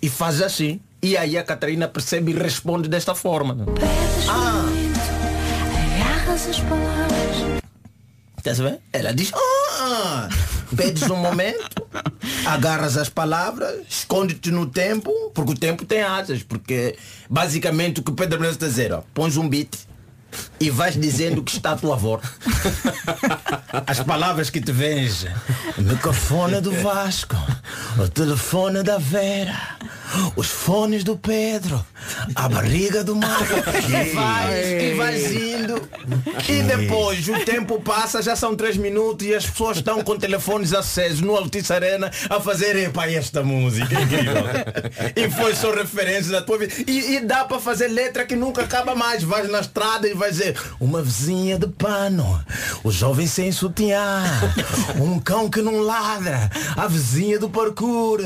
E 0.01 0.09
faz 0.09 0.41
assim. 0.41 0.79
E 1.01 1.17
aí 1.17 1.35
a 1.35 1.43
Catarina 1.43 1.87
percebe 1.87 2.31
e 2.31 2.35
responde 2.35 2.87
desta 2.87 3.15
forma. 3.15 3.57
Ah. 4.29 4.67
Estás 8.37 8.59
a 8.59 8.63
ver? 8.63 8.79
Ela 8.93 9.13
diz, 9.13 9.31
ah, 9.33 10.29
pedes 10.75 11.09
um 11.09 11.15
momento, 11.15 11.87
agarras 12.45 12.97
as 12.97 13.09
palavras, 13.09 13.81
esconde-te 13.89 14.51
no 14.51 14.65
tempo, 14.65 15.11
porque 15.33 15.51
o 15.51 15.57
tempo 15.57 15.85
tem 15.85 16.01
asas, 16.01 16.43
porque 16.43 16.95
basicamente 17.29 17.99
o 17.99 18.03
que 18.03 18.11
o 18.11 18.15
Pedro 18.15 18.39
Menezes 18.39 18.55
está 18.55 18.65
a 18.65 18.69
dizer, 18.69 18.93
ó, 18.93 19.03
pões 19.13 19.37
um 19.37 19.47
beat 19.47 19.90
e 20.59 20.69
vais 20.69 20.99
dizendo 20.99 21.43
que 21.43 21.51
está 21.51 21.71
a 21.71 21.75
tua 21.75 21.95
avó. 21.95 22.19
As 23.87 23.99
palavras 24.01 24.49
que 24.49 24.61
te 24.61 24.71
vens, 24.71 25.25
o 25.77 25.81
microfone 25.81 26.61
do 26.61 26.71
Vasco, 26.71 27.35
o 27.97 28.07
telefone 28.07 28.83
da 28.83 28.97
Vera, 28.97 29.77
os 30.35 30.47
fones 30.47 31.03
do 31.03 31.17
Pedro, 31.17 31.83
a 32.35 32.49
barriga 32.49 33.03
do 33.03 33.15
Marco. 33.15 33.53
E 33.87 34.13
vais, 34.13 34.83
e 34.83 34.93
vais 34.95 35.31
indo. 35.31 35.89
E 36.47 36.63
depois 36.63 37.27
o 37.29 37.39
tempo 37.45 37.81
passa, 37.81 38.21
já 38.21 38.35
são 38.35 38.55
três 38.55 38.77
minutos 38.77 39.25
e 39.25 39.33
as 39.33 39.45
pessoas 39.45 39.77
estão 39.77 40.03
com 40.03 40.17
telefones 40.17 40.73
acesos 40.73 41.21
no 41.21 41.35
Altice 41.35 41.71
Arena 41.73 42.11
a 42.29 42.39
fazerem 42.39 42.89
para 42.91 43.11
esta 43.11 43.43
música. 43.43 44.01
Incrível. 44.01 44.43
E 45.15 45.29
foi 45.29 45.55
só 45.55 45.73
referência 45.73 46.31
da 46.31 46.41
tua 46.41 46.57
vida. 46.57 46.73
E, 46.87 47.15
e 47.15 47.19
dá 47.21 47.45
para 47.45 47.59
fazer 47.59 47.87
letra 47.87 48.25
que 48.25 48.35
nunca 48.35 48.63
acaba 48.63 48.95
mais. 48.95 49.23
Vais 49.23 49.49
na 49.49 49.59
estrada 49.59 50.07
e 50.07 50.13
vai 50.21 50.29
dizer 50.29 50.55
uma 50.79 51.01
vizinha 51.01 51.57
de 51.57 51.65
pano, 51.65 52.39
o 52.83 52.91
jovem 52.91 53.25
sem 53.25 53.51
sutiã, 53.51 54.23
um 55.01 55.19
cão 55.19 55.49
que 55.49 55.63
não 55.63 55.79
ladra, 55.79 56.47
a 56.77 56.87
vizinha 56.87 57.39
do 57.39 57.49
parkour. 57.49 58.19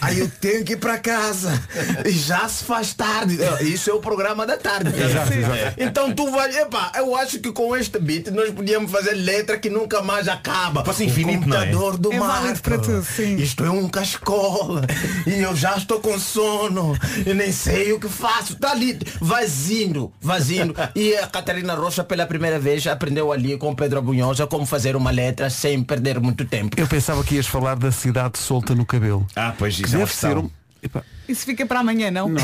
Aí 0.00 0.20
eu 0.20 0.30
tenho 0.40 0.64
que 0.64 0.74
ir 0.74 0.76
para 0.76 0.98
casa. 0.98 1.60
e 2.06 2.10
já 2.12 2.48
se 2.48 2.62
faz 2.62 2.94
tarde. 2.94 3.36
Isso 3.62 3.90
é 3.90 3.92
o 3.92 3.98
programa 3.98 4.46
da 4.46 4.56
tarde. 4.56 4.90
Exato, 4.96 5.32
exato. 5.32 5.74
Então 5.76 6.14
tu 6.14 6.30
vai, 6.30 6.56
epá, 6.56 6.92
eu 6.96 7.16
acho 7.16 7.40
que 7.40 7.50
com 7.50 7.76
este 7.76 7.98
beat 7.98 8.28
nós 8.28 8.50
podíamos 8.50 8.90
fazer 8.90 9.14
letra 9.14 9.58
que 9.58 9.68
nunca 9.68 10.00
mais 10.02 10.28
acaba. 10.28 10.84
Fosse 10.84 11.04
infinito, 11.04 11.46
o 11.46 11.48
não 11.48 11.56
é? 11.56 11.66
computador 11.66 11.98
do 11.98 12.12
É 12.12 12.54
para 12.62 12.78
tudo, 12.78 13.04
sim. 13.04 13.36
Isto 13.36 13.64
é 13.64 13.70
um 13.70 13.88
cascola 13.88 14.82
e 15.26 15.42
eu 15.42 15.56
já 15.56 15.76
estou 15.76 15.98
com 15.98 16.16
sono 16.16 16.96
e 17.26 17.34
nem 17.34 17.50
sei 17.50 17.92
o 17.92 17.98
que 17.98 18.08
faço. 18.08 18.54
Tá 18.54 18.70
ali, 18.70 18.96
vazindo, 19.20 20.12
vazindo. 20.20 20.74
E 20.94 21.16
a 21.16 21.26
Catarina 21.40 21.74
Rocha 21.74 22.04
pela 22.04 22.26
primeira 22.26 22.58
vez 22.58 22.86
aprendeu 22.86 23.32
ali 23.32 23.56
com 23.56 23.74
Pedro 23.74 24.00
Abunhosa 24.00 24.46
como 24.46 24.66
fazer 24.66 24.94
uma 24.94 25.10
letra 25.10 25.48
sem 25.48 25.82
perder 25.82 26.20
muito 26.20 26.44
tempo. 26.44 26.78
Eu 26.78 26.86
pensava 26.86 27.24
que 27.24 27.36
ias 27.36 27.46
falar 27.46 27.76
da 27.76 27.90
cidade 27.90 28.38
solta 28.38 28.74
no 28.74 28.84
cabelo. 28.84 29.26
Ah, 29.34 29.54
pois 29.56 29.80
isso 29.80 29.96
é 29.96 30.00
deve 30.00 30.14
ser 30.14 30.36
um. 30.36 30.50
Epá, 30.82 31.02
Isso 31.28 31.44
fica 31.44 31.66
para 31.66 31.80
amanhã, 31.80 32.10
não? 32.10 32.28
Uh, 32.28 32.36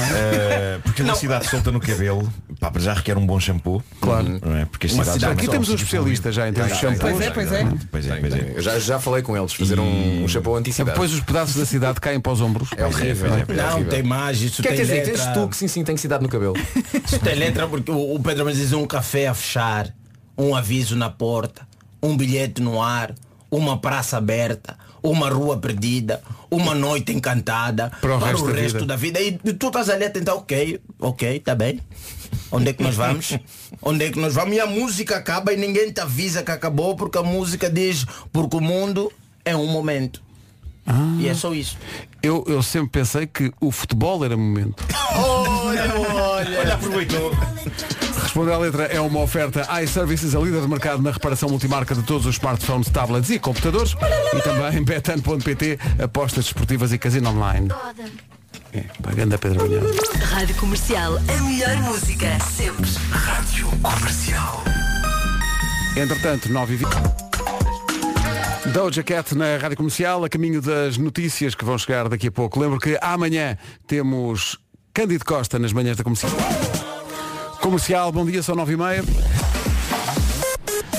porque 0.85 1.03
uma 1.03 1.15
cidade 1.15 1.49
solta 1.49 1.73
no 1.73 1.81
cabelo, 1.81 2.31
pá, 2.61 2.71
para 2.71 2.83
já 2.83 2.93
requer 2.93 3.17
um 3.17 3.27
bom 3.27 3.41
shampoo. 3.41 3.83
Claro. 4.01 4.39
Não 4.45 4.57
é? 4.57 4.65
Porque 4.67 4.87
Uma 4.89 5.05
cidades 5.05 5.15
cidade 5.15 5.33
Aqui 5.33 5.47
não 5.47 5.53
temos 5.53 5.69
um 5.71 5.75
especialista 5.75 6.31
já 6.31 6.49
em 6.49 6.53
termos 6.53 6.73
de 6.75 6.79
shampoo. 6.79 7.01
Pois 7.01 7.21
é, 7.21 7.31
pois 7.31 7.53
é. 7.53 7.65
Pois 7.91 8.07
é, 8.07 8.17
pois 8.21 8.35
é. 8.35 8.53
Eu 8.57 8.63
já, 8.63 8.79
já 8.79 8.99
falei 8.99 9.23
com 9.23 9.37
eles, 9.37 9.53
fazer 9.55 9.81
um, 9.81 10.25
um 10.25 10.29
chapéu 10.29 10.57
anti-cidade. 10.57 10.91
Depois 10.91 11.13
os 11.13 11.21
pedaços 11.21 11.57
da 11.57 11.65
cidade 11.65 12.01
caem 12.01 12.21
para 12.21 12.33
os 12.33 12.41
ombros. 12.41 12.69
É 12.77 12.85
horrível. 12.85 13.31
pois 13.47 13.59
é, 13.59 13.63
é 13.63 13.65
é. 13.65 13.67
Não, 13.67 13.73
horrível. 13.75 13.91
tem 13.91 14.03
mais, 14.03 14.41
isso 14.43 14.63
que 14.63 14.69
é 14.69 14.73
tem 14.73 14.79
quer 14.79 14.85
dizer? 14.85 15.07
letra. 15.07 15.25
Tens 15.25 15.35
tu 15.35 15.49
que 15.49 15.57
sim, 15.57 15.69
sim, 15.69 15.85
tem 15.85 15.97
cidade 15.97 16.23
no 16.23 16.29
cabelo. 16.29 16.55
Isso 17.07 17.19
tem 17.21 17.35
letra 17.35 17.67
porque 17.69 17.91
o, 17.91 18.15
o 18.15 18.21
Pedro 18.21 18.45
Mendes 18.45 18.61
diz 18.61 18.73
um 18.73 18.87
café 18.87 19.29
a 19.29 19.35
fechar, 19.35 19.95
um 20.37 20.55
aviso 20.55 20.97
na 20.97 21.09
porta, 21.09 21.67
um 22.03 22.17
bilhete 22.17 22.61
no 22.61 22.83
ar, 22.83 23.15
uma 23.51 23.79
praça 23.79 24.17
aberta, 24.17 24.77
uma 25.03 25.29
rua 25.29 25.57
perdida, 25.57 26.23
uma 26.51 26.75
noite 26.75 27.13
encantada 27.13 27.91
Para 28.01 28.17
o 28.17 28.19
resto 28.19 28.47
da 28.47 28.53
vida. 28.55 28.87
da 28.87 28.97
vida. 28.97 29.21
E 29.21 29.33
tu 29.33 29.69
estás 29.69 29.89
ali 29.89 30.05
a 30.05 30.11
tentar, 30.11 30.35
ok, 30.35 30.81
ok, 31.01 31.41
tá 31.41 31.55
bem. 31.55 31.81
Onde 32.51 32.71
é 32.71 32.73
que 32.73 32.83
nós 32.83 32.95
vamos? 32.95 33.37
Onde 33.83 34.05
é 34.05 34.11
que 34.11 34.19
nós 34.19 34.35
vamos? 34.35 34.57
E 34.57 34.61
a 34.61 34.67
música 34.67 35.17
acaba 35.17 35.53
e 35.53 35.57
ninguém 35.57 35.91
te 35.93 36.01
avisa 36.01 36.43
que 36.43 36.51
acabou 36.51 36.97
porque 36.97 37.19
a 37.19 37.23
música 37.23 37.69
diz 37.69 38.07
porque 38.33 38.57
o 38.57 38.61
mundo 38.61 39.13
é 39.45 39.57
um 39.57 39.67
momento. 39.67 40.23
E 41.19 41.29
é 41.29 41.35
só 41.35 41.53
isso. 41.53 41.77
Eu, 42.23 42.45
eu 42.47 42.63
sempre 42.63 42.91
pensei 42.91 43.27
que 43.27 43.53
o 43.61 43.73
futebol 43.73 44.25
era 44.25 44.37
momento. 44.37 44.85
Olha, 45.17 45.95
olha. 45.99 46.61
Olha, 46.61 46.75
aproveitou. 46.75 47.33
Responder 48.37 48.53
à 48.53 48.59
letra 48.59 48.85
é 48.85 49.01
uma 49.01 49.21
oferta 49.21 49.67
iServices, 49.83 50.35
a 50.35 50.39
líder 50.39 50.61
de 50.61 50.69
mercado 50.69 51.03
na 51.03 51.11
reparação 51.11 51.49
multimarca 51.49 51.95
de 51.95 52.03
todos 52.03 52.27
os 52.27 52.35
smartphones, 52.35 52.91
tablets 52.91 53.31
e 53.31 53.39
computadores. 53.39 53.97
E 54.35 54.43
também 54.43 54.85
betan.pt, 54.85 55.79
apostas 56.05 56.45
desportivas 56.45 56.93
e 56.93 56.99
casino 56.99 57.31
online. 57.31 57.71
É, 58.75 58.85
pagando 59.03 59.37
a 59.37 59.39
Pedro. 59.39 59.67
Rádio 60.23 60.55
Comercial, 60.57 61.15
a 61.17 61.43
melhor 61.45 61.77
música, 61.79 62.39
sempre. 62.41 62.85
Rádio 63.11 63.71
Comercial. 63.81 64.63
Entretanto, 65.97 66.53
9 66.53 66.75
e 66.75 66.77
20. 66.77 66.91
Doja 68.75 69.03
Cat 69.03 69.35
na 69.35 69.57
Rádio 69.57 69.79
Comercial, 69.79 70.23
a 70.23 70.29
caminho 70.29 70.61
das 70.61 70.99
notícias 70.99 71.55
que 71.55 71.65
vão 71.65 71.79
chegar 71.79 72.07
daqui 72.11 72.27
a 72.27 72.33
pouco. 72.33 72.61
Lembro 72.61 72.79
que 72.79 72.99
amanhã 73.01 73.57
temos 73.87 74.59
Cândido 74.93 75.25
Costa 75.25 75.59
nas 75.59 75.73
manhãs 75.73 75.97
da 75.97 76.05
Comercial. 76.05 76.33
Comercial, 77.67 78.13
bom 78.13 78.25
dia, 78.25 78.45
são 78.45 78.55
9 78.55 78.75
e 78.75 78.77
meia. 78.77 79.05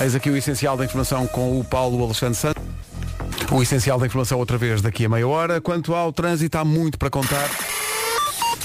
Eis 0.02 0.14
aqui 0.16 0.30
o 0.30 0.36
essencial 0.36 0.76
da 0.76 0.84
informação 0.84 1.26
com 1.26 1.58
o 1.58 1.64
Paulo 1.64 2.04
Alexandre 2.04 2.36
Santos. 2.36 2.62
O 3.50 3.64
essencial 3.64 3.98
da 3.98 4.06
informação 4.06 4.38
outra 4.38 4.58
vez 4.58 4.82
daqui 4.82 5.06
a 5.06 5.10
meia 5.10 5.26
hora. 5.26 5.62
Quanto 5.62 5.96
ao 5.96 6.12
trânsito, 6.12 6.58
há 6.58 6.66
muito 6.66 7.00
para 7.00 7.10
contar. 7.10 7.50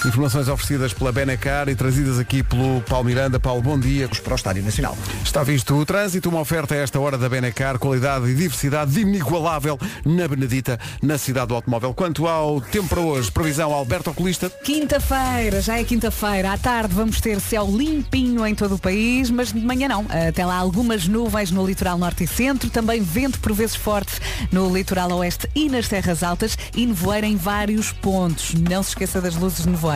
Informações 0.05 0.49
oferecidas 0.49 0.93
pela 0.93 1.13
Benecar 1.13 1.69
e 1.69 1.75
trazidas 1.75 2.19
aqui 2.19 2.43
pelo 2.43 2.81
Paulo 2.81 3.05
Miranda. 3.05 3.39
Paulo, 3.39 3.61
bom 3.61 3.79
dia. 3.79 4.09
Para 4.21 4.33
o 4.33 4.35
Estádio 4.35 4.61
Nacional. 4.61 4.97
Está 5.23 5.43
visto 5.43 5.73
o 5.75 5.85
trânsito, 5.85 6.27
uma 6.27 6.41
oferta 6.41 6.75
a 6.75 6.77
esta 6.77 6.99
hora 6.99 7.17
da 7.17 7.29
Benecar, 7.29 7.79
qualidade 7.79 8.29
e 8.29 8.35
diversidade 8.35 8.99
inigualável 8.99 9.79
na 10.05 10.27
Benedita, 10.27 10.77
na 11.01 11.17
cidade 11.17 11.47
do 11.47 11.55
automóvel. 11.55 11.93
Quanto 11.93 12.27
ao 12.27 12.59
tempo 12.59 12.89
para 12.89 12.99
hoje, 12.99 13.31
previsão 13.31 13.73
Alberto 13.73 14.09
Oculista. 14.09 14.49
Quinta-feira, 14.49 15.61
já 15.61 15.79
é 15.79 15.85
quinta-feira. 15.85 16.51
À 16.51 16.57
tarde 16.57 16.93
vamos 16.93 17.21
ter 17.21 17.39
céu 17.39 17.65
limpinho 17.65 18.45
em 18.45 18.53
todo 18.53 18.75
o 18.75 18.79
país, 18.79 19.29
mas 19.29 19.53
de 19.53 19.61
manhã 19.61 19.87
não. 19.87 20.05
Até 20.27 20.45
lá 20.45 20.57
algumas 20.57 21.07
nuvens 21.07 21.49
no 21.49 21.65
litoral 21.65 21.97
norte 21.97 22.25
e 22.25 22.27
centro, 22.27 22.69
também 22.69 23.01
vento 23.01 23.39
por 23.39 23.53
vezes 23.53 23.77
forte 23.77 24.19
no 24.51 24.73
litoral 24.75 25.09
oeste 25.13 25.49
e 25.55 25.69
nas 25.69 25.87
terras 25.87 26.23
altas 26.23 26.57
e 26.75 26.85
nevoeiro 26.85 27.25
em 27.25 27.37
vários 27.37 27.93
pontos. 27.93 28.53
Não 28.53 28.83
se 28.83 28.89
esqueça 28.89 29.21
das 29.21 29.35
luzes 29.35 29.63
de 29.63 29.69
nevoeiros. 29.69 29.92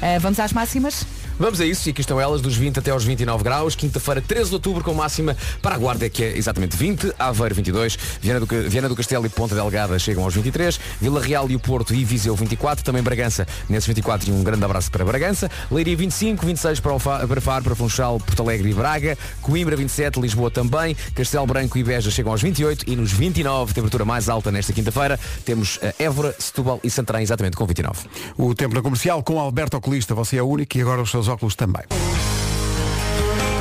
Ah, 0.00 0.18
vamos 0.20 0.38
às 0.40 0.52
máximas? 0.52 1.04
Vamos 1.38 1.60
a 1.60 1.64
isso, 1.64 1.88
e 1.88 1.92
aqui 1.92 2.00
estão 2.00 2.20
elas, 2.20 2.40
dos 2.40 2.56
20 2.56 2.80
até 2.80 2.90
aos 2.90 3.04
29 3.04 3.44
graus. 3.44 3.76
Quinta-feira, 3.76 4.20
13 4.20 4.48
de 4.48 4.54
outubro, 4.54 4.82
com 4.82 4.92
máxima 4.92 5.36
para 5.62 5.76
a 5.76 5.78
Guarda, 5.78 6.10
que 6.10 6.24
é 6.24 6.36
exatamente 6.36 6.76
20, 6.76 7.14
Aveiro 7.16 7.54
22, 7.54 7.96
Viana 8.20 8.40
do, 8.40 8.46
Viana 8.68 8.88
do 8.88 8.96
Castelo 8.96 9.24
e 9.24 9.28
Ponta 9.28 9.54
Delgada 9.54 9.96
chegam 10.00 10.24
aos 10.24 10.34
23, 10.34 10.80
Vila 11.00 11.20
Real 11.20 11.48
e 11.48 11.54
o 11.54 11.60
Porto 11.60 11.94
e 11.94 12.04
Viseu 12.04 12.34
24, 12.34 12.84
também 12.84 13.04
Bragança 13.04 13.46
nesses 13.68 13.86
24 13.86 14.28
e 14.28 14.32
um 14.32 14.42
grande 14.42 14.64
abraço 14.64 14.90
para 14.90 15.04
Bragança, 15.04 15.48
Leiria 15.70 15.96
25, 15.96 16.44
26 16.44 16.80
para, 16.80 16.94
o 16.94 16.98
para 16.98 17.40
Faro, 17.40 17.62
para 17.62 17.76
Funchal, 17.76 18.18
Porto 18.18 18.42
Alegre 18.42 18.70
e 18.70 18.74
Braga, 18.74 19.16
Coimbra 19.40 19.76
27, 19.76 20.20
Lisboa 20.20 20.50
também, 20.50 20.96
Castelo 21.14 21.46
Branco 21.46 21.78
e 21.78 21.84
Beja 21.84 22.10
chegam 22.10 22.32
aos 22.32 22.42
28 22.42 22.90
e 22.90 22.96
nos 22.96 23.12
29, 23.12 23.72
temperatura 23.72 24.04
mais 24.04 24.28
alta 24.28 24.50
nesta 24.50 24.72
quinta-feira, 24.72 25.18
temos 25.44 25.78
eh, 25.82 25.94
Évora, 26.00 26.34
Setúbal 26.36 26.80
e 26.82 26.90
Santarém 26.90 27.22
exatamente 27.22 27.56
com 27.56 27.64
29. 27.64 28.08
O 28.36 28.54
tempo 28.56 28.74
na 28.74 28.82
comercial 28.82 29.22
com 29.22 29.38
Alberto 29.38 29.76
Oculista. 29.76 30.14
Você 30.14 30.36
é 30.36 30.42
único 30.42 30.76
e 30.76 30.80
agora 30.80 31.02
os 31.02 31.10
seus 31.10 31.27
óculos 31.28 31.54
também. 31.54 31.82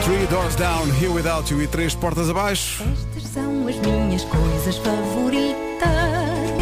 Three 0.03 0.25
doors 0.27 0.55
down, 0.55 0.89
here 1.01 1.09
without 1.09 1.51
you 1.51 1.61
e 1.61 1.67
três 1.67 1.93
portas 1.93 2.29
abaixo. 2.29 2.81
Estas 2.83 3.23
são 3.29 3.67
as 3.67 3.75
minhas 3.77 4.23
coisas 4.23 4.77
favoritas. 4.77 5.57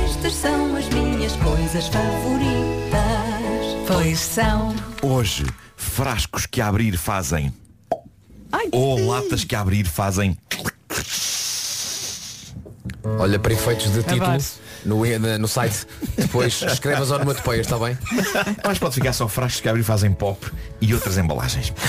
Estas 0.04 0.34
são 0.34 0.76
as 0.76 0.90
minhas 0.90 1.36
coisas 1.36 1.88
favoritas. 1.88 3.06
Pois 3.88 4.20
são. 4.20 4.76
Hoje, 5.04 5.46
frascos 5.78 6.46
que 6.48 6.60
a 6.60 6.68
abrir 6.68 6.98
fazem. 6.98 7.54
Ai, 8.52 8.70
Ou 8.72 9.08
latas 9.08 9.44
que 9.44 9.56
a 9.56 9.62
abrir 9.62 9.86
fazem. 9.86 10.38
Olha, 13.20 13.38
para 13.38 13.54
efeitos 13.54 13.92
de 13.92 14.02
título 14.02 14.24
Adoro. 14.24 14.44
No, 14.86 15.04
no 15.40 15.48
site, 15.48 15.86
depois 16.18 16.62
escreve 16.68 17.02
as 17.02 17.12
onomatopeias, 17.12 17.66
está 17.66 17.78
bem? 17.78 17.98
Mas 18.64 18.78
pode 18.80 18.96
ficar 18.96 19.14
só 19.14 19.28
frascos 19.28 19.62
que 19.62 19.68
a 19.68 19.72
abrir 19.72 19.84
fazem 19.84 20.12
pop 20.12 20.46
e 20.80 20.94
outras 20.94 21.18
embalagens. 21.18 21.74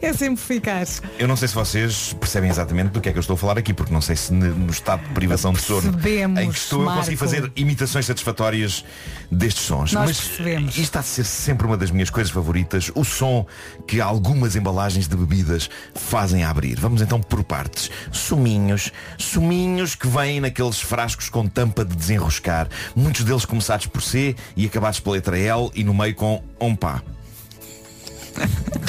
É 0.00 0.12
sempre 0.12 0.34
eficaz. 0.34 1.02
Eu 1.18 1.26
não 1.26 1.36
sei 1.36 1.48
se 1.48 1.54
vocês 1.54 2.12
percebem 2.20 2.50
exatamente 2.50 2.90
do 2.90 3.00
que 3.00 3.08
é 3.08 3.12
que 3.12 3.18
eu 3.18 3.20
estou 3.20 3.34
a 3.34 3.36
falar 3.36 3.58
aqui, 3.58 3.72
porque 3.74 3.92
não 3.92 4.00
sei 4.00 4.14
se 4.14 4.32
no 4.32 4.70
estado 4.70 5.02
de 5.02 5.12
privação 5.14 5.52
de 5.52 5.60
sono 5.60 5.92
Percebemos, 5.92 6.40
em 6.40 6.50
que 6.50 6.58
estou 6.58 6.82
eu 6.82 6.86
consegui 6.86 7.16
Marco. 7.16 7.18
fazer 7.18 7.52
imitações 7.56 8.06
satisfatórias 8.06 8.84
destes 9.30 9.64
sons. 9.64 9.92
Nós 9.92 10.06
Mas 10.08 10.20
percebemos. 10.20 10.70
isto 10.72 10.80
está 10.82 11.00
a 11.00 11.02
ser 11.02 11.24
sempre 11.24 11.66
uma 11.66 11.76
das 11.76 11.90
minhas 11.90 12.10
coisas 12.10 12.30
favoritas, 12.32 12.90
o 12.94 13.04
som 13.04 13.46
que 13.86 14.00
algumas 14.00 14.54
embalagens 14.54 15.08
de 15.08 15.16
bebidas 15.16 15.68
fazem 15.94 16.44
abrir. 16.44 16.78
Vamos 16.78 17.02
então 17.02 17.20
por 17.20 17.42
partes. 17.42 17.90
Suminhos, 18.12 18.92
suminhos 19.16 19.94
que 19.94 20.06
vêm 20.06 20.40
naqueles 20.40 20.80
frascos 20.80 21.27
com 21.28 21.46
tampa 21.46 21.84
de 21.84 21.94
desenroscar, 21.94 22.68
muitos 22.94 23.24
deles 23.24 23.44
começados 23.44 23.86
por 23.86 24.02
C 24.02 24.34
e 24.56 24.66
acabados 24.66 25.00
pela 25.00 25.16
letra 25.16 25.38
L 25.38 25.70
e 25.74 25.84
no 25.84 25.94
meio 25.94 26.14
com 26.14 26.42
OMPA. 26.58 27.02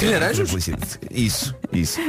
Laranjas? 0.02 0.48
Publicidade. 0.48 0.98
Isso, 1.10 1.54
isso. 1.72 2.00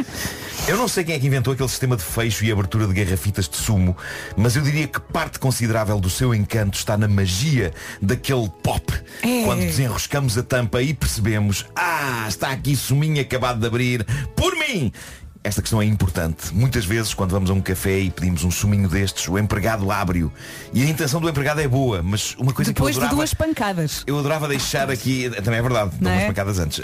Eu 0.68 0.78
não 0.78 0.88
sei 0.88 1.04
quem 1.04 1.16
é 1.16 1.20
que 1.20 1.28
inventou 1.28 1.54
aquele 1.54 1.70
sistema 1.70 1.98
de 1.98 2.04
fecho 2.04 2.46
e 2.46 2.52
abertura 2.52 2.88
de 2.88 2.94
garrafitas 2.94 3.50
de 3.50 3.58
sumo, 3.58 3.98
mas 4.38 4.56
eu 4.56 4.62
diria 4.62 4.88
que 4.88 5.00
parte 5.00 5.40
considerável 5.40 6.00
do 6.00 6.10
seu 6.10 6.34
encanto 6.34 6.78
está 6.78 6.98
na 6.98 7.08
magia 7.08 7.74
daquele 8.02 8.50
pop. 8.62 8.94
É. 9.24 9.44
Quando 9.44 9.62
desenroscamos 9.62 10.38
a 10.38 10.44
tampa 10.44 10.82
e 10.82 10.94
percebemos, 10.94 11.66
ah, 11.76 12.26
está 12.28 12.52
aqui 12.52 12.76
suminho 12.76 13.22
acabado 13.22 13.60
de 13.60 13.68
abrir, 13.68 14.06
por 14.36 14.56
mim! 14.56 14.92
Esta 15.44 15.60
questão 15.60 15.82
é 15.82 15.86
importante. 15.86 16.54
Muitas 16.54 16.86
vezes, 16.86 17.16
quando 17.16 17.32
vamos 17.32 17.50
a 17.50 17.54
um 17.54 17.62
café 17.62 17.98
e 17.98 18.12
pedimos 18.12 18.44
um 18.44 18.52
suminho 18.52 18.88
destes, 18.88 19.28
o 19.28 19.40
empregado 19.40 19.92
abre-o. 19.92 20.32
E 20.72 20.84
a 20.84 20.86
intenção 20.86 21.20
do 21.20 21.28
empregado 21.28 21.60
é 21.60 21.68
boa, 21.68 22.04
mas 22.04 22.36
uma 22.36 22.54
coisa 22.54 22.72
Depois 22.72 22.96
que 22.96 23.00
de 23.00 23.06
eu 23.06 23.08
adorava... 23.08 23.16
duas 23.16 23.34
pancadas. 23.34 24.04
Eu 24.06 24.20
adorava 24.20 24.48
deixar 24.48 24.92
aqui, 24.92 25.32
também 25.44 25.60
é 25.60 25.62
verdade, 25.64 25.94
Não 25.94 26.02
dou 26.02 26.12
umas 26.12 26.24
é? 26.24 26.28
pancadas 26.28 26.60
antes. 26.60 26.78
Uh, 26.78 26.84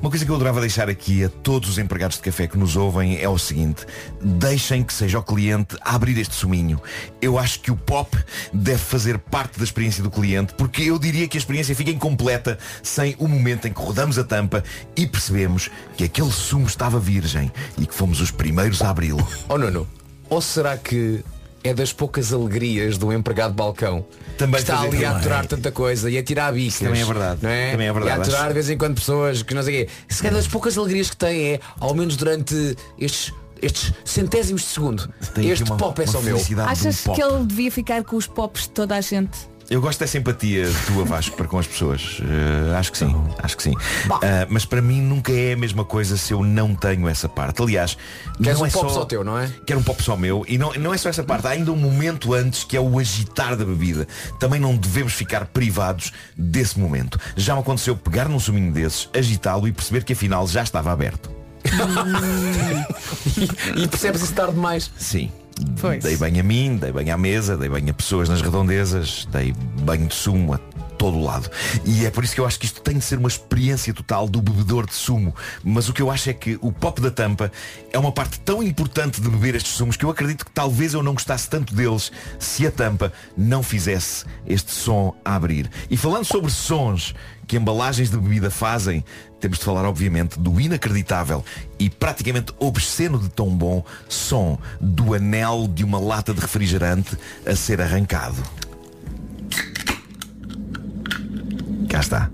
uma 0.00 0.08
coisa 0.08 0.24
que 0.24 0.30
eu 0.30 0.34
adorava 0.36 0.58
deixar 0.58 0.88
aqui 0.88 1.22
a 1.22 1.28
todos 1.28 1.68
os 1.68 1.76
empregados 1.76 2.16
de 2.16 2.22
café 2.22 2.46
que 2.46 2.56
nos 2.56 2.76
ouvem 2.76 3.20
é 3.20 3.28
o 3.28 3.36
seguinte: 3.36 3.84
deixem 4.22 4.82
que 4.82 4.94
seja 4.94 5.18
o 5.18 5.22
cliente 5.22 5.76
a 5.82 5.94
abrir 5.94 6.16
este 6.18 6.34
suminho. 6.34 6.80
Eu 7.20 7.38
acho 7.38 7.60
que 7.60 7.70
o 7.70 7.76
pop 7.76 8.16
deve 8.54 8.78
fazer 8.78 9.18
parte 9.18 9.58
da 9.58 9.64
experiência 9.64 10.02
do 10.02 10.10
cliente, 10.10 10.54
porque 10.54 10.82
eu 10.82 10.98
diria 10.98 11.28
que 11.28 11.36
a 11.36 11.40
experiência 11.40 11.74
fica 11.74 11.90
incompleta 11.90 12.58
sem 12.82 13.14
o 13.18 13.28
momento 13.28 13.68
em 13.68 13.72
que 13.72 13.80
rodamos 13.80 14.18
a 14.18 14.24
tampa 14.24 14.64
e 14.96 15.06
percebemos 15.06 15.70
que 15.94 16.04
aquele 16.04 16.32
sumo 16.32 16.66
estava 16.66 16.98
virgem 16.98 17.52
e 17.76 17.86
que 17.86 17.97
fomos 17.98 18.20
os 18.20 18.30
primeiros 18.30 18.80
a 18.82 18.90
abri-lo. 18.90 19.26
Oh 19.48 19.58
Nuno, 19.58 19.86
ou 20.30 20.40
será 20.40 20.76
que 20.76 21.24
é 21.64 21.74
das 21.74 21.92
poucas 21.92 22.32
alegrias 22.32 22.96
do 22.96 23.12
empregado 23.12 23.50
de 23.50 23.56
balcão. 23.56 24.06
Também 24.38 24.54
que 24.54 24.60
está 24.70 24.78
ali 24.80 24.86
a 24.86 24.90
também. 24.90 25.06
aturar 25.06 25.46
tanta 25.46 25.72
coisa 25.72 26.08
e 26.08 26.16
a 26.16 26.22
tirar 26.22 26.52
bicas. 26.52 26.78
também 26.78 27.02
é 27.02 27.04
verdade. 27.04 27.40
Não 27.42 27.50
é? 27.50 27.72
Também 27.72 27.88
é 27.88 27.92
verdade, 27.92 28.16
E 28.16 28.20
a 28.20 28.22
aturar 28.22 28.40
acho- 28.42 28.48
de 28.48 28.54
vez 28.54 28.70
em 28.70 28.78
quando 28.78 28.94
pessoas 28.94 29.42
que 29.42 29.52
não 29.54 29.62
sei 29.64 29.82
o 29.82 29.86
quê. 29.86 29.92
Se 30.08 30.22
calhar 30.22 30.36
das 30.36 30.46
poucas 30.46 30.78
alegrias 30.78 31.10
que 31.10 31.16
tem 31.16 31.54
é, 31.54 31.60
ao 31.80 31.92
menos 31.94 32.16
durante 32.16 32.76
estes, 32.96 33.34
estes 33.60 33.92
centésimos 34.04 34.62
de 34.62 34.68
segundo, 34.68 35.08
Tem 35.34 35.50
este 35.50 35.64
uma- 35.64 35.76
pop 35.76 36.00
é 36.00 36.06
só 36.06 36.20
meu. 36.22 36.36
um 36.36 36.60
Achas 36.60 37.00
pop. 37.02 37.16
que 37.16 37.22
ele 37.22 37.44
devia 37.44 37.72
ficar 37.72 38.04
com 38.04 38.14
os 38.16 38.28
pops 38.28 38.62
de 38.62 38.70
toda 38.70 38.94
a 38.94 39.00
gente? 39.00 39.36
Eu 39.70 39.82
gosto 39.82 40.00
dessa 40.00 40.16
empatia 40.16 40.66
tua, 40.86 41.04
Vasco, 41.04 41.36
para 41.36 41.46
com 41.46 41.58
as 41.58 41.66
pessoas. 41.66 42.22
Eh, 42.22 42.74
acho 42.74 42.90
que 42.90 42.96
sim, 42.96 43.14
acho 43.38 43.54
que 43.54 43.62
sim. 43.62 43.74
Ah, 44.10 44.46
mas 44.48 44.64
para 44.64 44.80
mim 44.80 45.02
nunca 45.02 45.30
é 45.30 45.52
a 45.52 45.56
mesma 45.56 45.84
coisa 45.84 46.16
se 46.16 46.32
eu 46.32 46.42
não 46.42 46.74
tenho 46.74 47.06
essa 47.06 47.28
parte. 47.28 47.60
Aliás, 47.60 47.98
Queres 48.42 48.54
não 48.54 48.64
um 48.64 48.66
é 48.66 48.70
pop 48.70 48.88
só 48.88 49.00
só 49.00 49.04
teu, 49.04 49.22
não 49.22 49.38
é? 49.38 49.52
Quero 49.66 49.80
um 49.80 49.82
pop 49.82 50.02
só 50.02 50.16
meu 50.16 50.42
e 50.48 50.56
não, 50.56 50.72
não 50.74 50.94
é 50.94 50.96
só 50.96 51.10
essa 51.10 51.22
parte. 51.22 51.46
Há 51.46 51.50
ainda 51.50 51.70
um 51.70 51.76
momento 51.76 52.32
antes 52.32 52.64
que 52.64 52.78
é 52.78 52.80
o 52.80 52.98
agitar 52.98 53.56
da 53.56 53.64
bebida. 53.64 54.08
Também 54.40 54.58
não 54.58 54.74
devemos 54.74 55.12
ficar 55.12 55.44
privados 55.44 56.14
desse 56.34 56.78
momento. 56.78 57.20
Já 57.36 57.54
me 57.54 57.60
aconteceu 57.60 57.94
pegar 57.94 58.26
num 58.26 58.40
suminho 58.40 58.72
desses, 58.72 59.10
agitá-lo 59.14 59.68
e 59.68 59.72
perceber 59.72 60.02
que 60.02 60.14
afinal 60.14 60.46
já 60.46 60.62
estava 60.62 60.90
aberto. 60.90 61.30
e, 63.36 63.82
e 63.82 63.88
percebes 63.88 64.22
isso 64.22 64.32
tarde 64.32 64.54
demais. 64.54 64.90
Sim. 64.96 65.30
Pois. 65.80 66.02
Dei 66.02 66.16
bem 66.16 66.40
a 66.40 66.42
mim, 66.42 66.76
dei 66.76 66.92
bem 66.92 67.10
à 67.10 67.18
mesa, 67.18 67.56
dei 67.56 67.68
bem 67.68 67.88
a 67.90 67.94
pessoas 67.94 68.28
nas 68.28 68.40
redondezas, 68.40 69.26
dei 69.30 69.52
banho 69.82 70.06
de 70.06 70.14
sumo 70.14 70.54
a 70.54 70.58
todo 70.98 71.22
lado. 71.22 71.48
E 71.84 72.04
é 72.04 72.10
por 72.10 72.24
isso 72.24 72.34
que 72.34 72.40
eu 72.40 72.46
acho 72.46 72.58
que 72.58 72.66
isto 72.66 72.80
tem 72.80 72.98
de 72.98 73.04
ser 73.04 73.18
uma 73.18 73.28
experiência 73.28 73.94
total 73.94 74.28
do 74.28 74.42
bebedor 74.42 74.84
de 74.84 74.94
sumo. 74.94 75.34
Mas 75.62 75.88
o 75.88 75.92
que 75.92 76.02
eu 76.02 76.10
acho 76.10 76.28
é 76.28 76.32
que 76.32 76.58
o 76.60 76.72
pop 76.72 77.00
da 77.00 77.10
tampa 77.10 77.52
é 77.92 77.98
uma 77.98 78.10
parte 78.10 78.40
tão 78.40 78.62
importante 78.62 79.20
de 79.20 79.28
beber 79.30 79.54
estes 79.54 79.72
sumos 79.72 79.96
que 79.96 80.04
eu 80.04 80.10
acredito 80.10 80.44
que 80.44 80.50
talvez 80.50 80.92
eu 80.94 81.02
não 81.02 81.14
gostasse 81.14 81.48
tanto 81.48 81.74
deles 81.74 82.10
se 82.38 82.66
a 82.66 82.70
tampa 82.70 83.12
não 83.36 83.62
fizesse 83.62 84.24
este 84.46 84.72
som 84.72 85.14
a 85.24 85.36
abrir. 85.36 85.70
E 85.88 85.96
falando 85.96 86.24
sobre 86.24 86.50
sons 86.50 87.14
que 87.48 87.56
embalagens 87.56 88.10
de 88.10 88.18
bebida 88.18 88.50
fazem, 88.50 89.02
temos 89.40 89.58
de 89.58 89.64
falar 89.64 89.86
obviamente 89.86 90.38
do 90.38 90.60
inacreditável 90.60 91.42
e 91.78 91.88
praticamente 91.88 92.52
obsceno 92.58 93.18
de 93.18 93.30
tão 93.30 93.48
bom 93.48 93.82
som 94.06 94.58
do 94.78 95.14
anel 95.14 95.66
de 95.66 95.82
uma 95.82 95.98
lata 95.98 96.34
de 96.34 96.40
refrigerante 96.40 97.16
a 97.46 97.56
ser 97.56 97.80
arrancado. 97.80 98.42
Cá 101.88 102.00
está. 102.00 102.30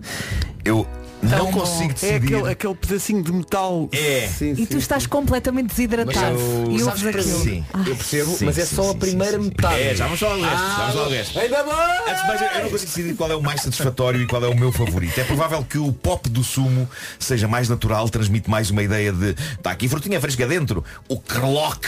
Eu 0.64 0.84
não 1.24 1.50
consigo 1.52 1.90
É 1.90 1.94
decidir. 1.94 2.34
aquele, 2.36 2.52
aquele 2.52 2.74
pedacinho 2.74 3.22
de 3.22 3.32
metal. 3.32 3.88
É. 3.92 4.28
E 4.40 4.66
tu 4.66 4.78
estás 4.78 5.06
completamente 5.06 5.68
desidratado. 5.68 6.36
Mas 6.70 6.80
e 6.80 6.84
ouves 6.84 7.06
aquilo. 7.06 7.22
sim. 7.42 7.64
Eu 7.86 7.96
percebo, 7.96 8.30
Sim, 8.36 8.44
mas 8.46 8.58
é 8.58 8.64
sim, 8.64 8.76
só 8.76 8.82
sim, 8.82 8.88
a 8.88 8.92
sim, 8.92 8.98
primeira 8.98 9.36
sim, 9.38 9.42
sim. 9.42 9.48
metade. 9.48 9.80
É, 9.82 9.94
já 9.94 10.04
vamos 10.04 10.20
lá 10.20 10.28
ao 10.30 10.40
resto. 10.40 10.56
já 10.56 10.76
vamos 10.78 10.94
lá 10.94 11.02
ao 11.02 11.10
resto. 11.10 11.38
Ainda! 11.38 11.60
Antes 12.08 12.22
de 12.22 12.28
mais, 12.28 12.40
eu 12.40 12.48
não 12.48 12.70
consigo 12.70 12.86
decidir 12.86 13.14
qual 13.16 13.30
é 13.30 13.36
o 13.36 13.42
mais 13.42 13.60
satisfatório 13.62 14.22
e 14.22 14.26
qual 14.26 14.44
é 14.44 14.48
o 14.48 14.54
meu 14.56 14.72
favorito. 14.72 15.18
É 15.18 15.24
provável 15.24 15.64
que 15.64 15.78
o 15.78 15.92
pop 15.92 16.28
do 16.28 16.42
sumo 16.44 16.88
seja 17.18 17.48
mais 17.48 17.68
natural, 17.68 18.08
transmite 18.08 18.48
mais 18.50 18.70
uma 18.70 18.82
ideia 18.82 19.12
de 19.12 19.30
está 19.30 19.70
aqui 19.70 19.88
frutinha 19.88 20.20
fresca 20.20 20.46
dentro. 20.46 20.84
O 21.08 21.18
crlock 21.18 21.86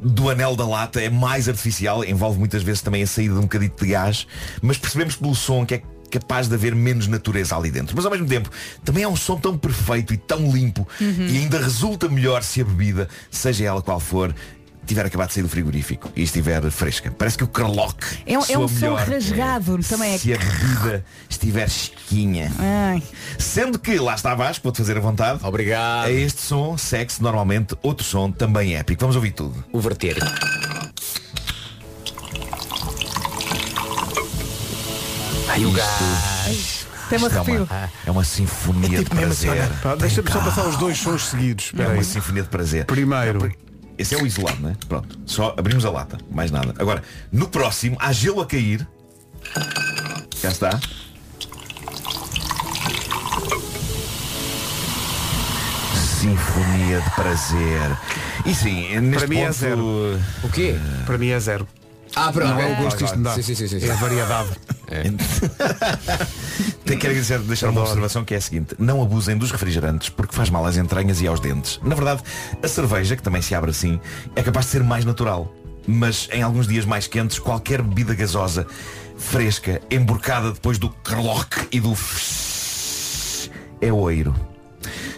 do 0.00 0.28
anel 0.28 0.54
da 0.56 0.66
lata 0.66 1.00
é 1.00 1.08
mais 1.08 1.48
artificial, 1.48 2.04
envolve 2.04 2.38
muitas 2.38 2.62
vezes 2.62 2.82
também 2.82 3.02
a 3.02 3.06
saída 3.06 3.34
de 3.34 3.40
um 3.40 3.44
bocadito 3.44 3.82
de 3.84 3.90
gás, 3.90 4.26
mas 4.60 4.76
percebemos 4.76 5.16
pelo 5.16 5.34
som 5.34 5.64
que 5.64 5.74
é 5.76 5.82
capaz 6.10 6.48
de 6.48 6.54
haver 6.54 6.74
menos 6.74 7.06
natureza 7.06 7.56
ali 7.56 7.70
dentro. 7.70 7.94
Mas 7.96 8.04
ao 8.04 8.10
mesmo 8.10 8.26
tempo, 8.26 8.50
também 8.84 9.02
é 9.02 9.08
um 9.08 9.16
som 9.16 9.36
tão 9.36 9.56
perfeito 9.56 10.12
e 10.14 10.16
tão 10.16 10.50
limpo 10.50 10.86
Uhum. 11.00 11.26
e 11.28 11.38
ainda 11.38 11.58
resulta 11.58 12.08
melhor 12.08 12.42
se 12.42 12.60
a 12.60 12.64
bebida, 12.64 13.08
seja 13.30 13.64
ela 13.64 13.82
qual 13.82 13.98
for, 14.00 14.34
tiver 14.86 15.06
acabado 15.06 15.28
de 15.28 15.34
sair 15.34 15.42
do 15.42 15.48
frigorífico 15.48 16.10
e 16.14 16.22
estiver 16.22 16.62
fresca. 16.70 17.10
Parece 17.10 17.38
que 17.38 17.44
o 17.44 17.48
Crlock 17.48 18.04
É 18.26 18.38
um, 18.38 18.42
é 18.48 18.58
um 18.58 18.68
soa 18.68 18.68
som 18.68 18.94
rasgado, 18.94 19.78
também 19.88 20.12
é. 20.14 20.18
se 20.18 20.34
a 20.34 20.36
bebida 20.36 21.04
estiver 21.28 21.70
chiquinha. 21.70 22.52
Ai. 22.58 23.02
Sendo 23.38 23.78
que, 23.78 23.98
lá 23.98 24.14
está 24.14 24.34
Vasco, 24.34 24.62
vou-te 24.62 24.76
fazer 24.78 24.96
a 24.98 25.00
vontade. 25.00 25.40
Obrigado. 25.42 26.06
A 26.08 26.12
este 26.12 26.42
som 26.42 26.76
segue-se 26.76 27.22
normalmente 27.22 27.74
outro 27.82 28.04
som 28.04 28.30
também 28.30 28.76
épico. 28.76 29.00
Vamos 29.00 29.16
ouvir 29.16 29.32
tudo. 29.32 29.64
O 29.72 29.80
verter. 29.80 30.16
Ai, 35.48 35.64
o 35.64 35.70
gás. 35.72 36.86
Tem 37.08 37.18
Isto 37.18 37.36
é 37.36 37.40
uma, 37.40 37.90
é 38.06 38.10
uma 38.10 38.24
sinfonia 38.24 38.98
tipo 38.98 39.10
de 39.10 39.20
prazer. 39.20 39.68
Pá, 39.82 39.94
Deixa-me 39.94 40.30
só 40.30 40.40
passar 40.40 40.66
os 40.66 40.76
dois 40.76 40.98
sons 40.98 41.28
seguidos. 41.28 41.72
É 41.78 41.86
uma 41.86 42.02
sinfonia 42.02 42.42
de 42.42 42.48
prazer. 42.48 42.86
Primeiro. 42.86 43.52
Esse 43.96 44.14
é 44.14 44.18
o 44.18 44.26
isolado, 44.26 44.60
não 44.60 44.70
é? 44.70 44.76
Pronto. 44.88 45.18
Só 45.26 45.54
abrimos 45.56 45.84
a 45.84 45.90
lata. 45.90 46.18
Mais 46.30 46.50
nada. 46.50 46.74
Agora, 46.78 47.02
no 47.30 47.46
próximo, 47.48 47.96
há 48.00 48.12
gelo 48.12 48.40
a 48.40 48.46
cair. 48.46 48.86
Já 50.42 50.48
está. 50.50 50.80
Sinfonia 55.94 57.00
de 57.00 57.10
prazer. 57.10 57.98
E 58.46 58.54
sim, 58.54 58.98
neste 59.00 59.18
Para 59.18 59.26
mim 59.28 59.38
é 59.38 59.46
ponto... 59.46 59.58
zero. 59.58 60.20
O 60.42 60.48
quê? 60.48 60.74
Para 61.06 61.18
mim 61.18 61.28
é 61.28 61.38
zero. 61.38 61.68
Ah, 62.16 62.32
pronto. 62.32 62.48
Não 62.48 62.60
é 62.60 62.72
o 62.72 62.76
gosto 62.82 62.98
que 62.98 63.04
isto 63.04 63.18
me 63.18 63.24
dá. 63.24 63.34
Sim, 63.34 63.42
sim, 63.42 63.54
sim, 63.54 63.68
sim. 63.68 63.86
É 63.86 63.90
a 63.90 63.96
variedade. 63.96 64.50
Tenho 66.84 67.00
que 67.00 67.06
agradecer, 67.06 67.38
deixar 67.40 67.70
uma 67.70 67.80
observação 67.80 68.24
que 68.24 68.34
é 68.34 68.36
a 68.36 68.40
seguinte 68.40 68.74
Não 68.78 69.02
abusem 69.02 69.36
dos 69.36 69.50
refrigerantes 69.50 70.08
porque 70.10 70.36
faz 70.36 70.50
mal 70.50 70.64
às 70.66 70.76
entranhas 70.76 71.20
e 71.20 71.26
aos 71.26 71.40
dentes 71.40 71.80
Na 71.82 71.94
verdade, 71.94 72.22
a 72.62 72.68
cerveja, 72.68 73.16
que 73.16 73.22
também 73.22 73.42
se 73.42 73.54
abre 73.54 73.70
assim 73.70 73.98
É 74.36 74.42
capaz 74.42 74.66
de 74.66 74.72
ser 74.72 74.84
mais 74.84 75.04
natural 75.04 75.52
Mas 75.86 76.28
em 76.32 76.42
alguns 76.42 76.68
dias 76.68 76.84
mais 76.84 77.06
quentes 77.06 77.38
Qualquer 77.38 77.82
bebida 77.82 78.14
gasosa 78.14 78.66
Fresca, 79.16 79.80
emborcada 79.90 80.52
depois 80.52 80.78
do 80.78 80.90
crlock 80.90 81.68
E 81.72 81.80
do 81.80 81.96
É 83.80 83.92
oiro 83.92 84.34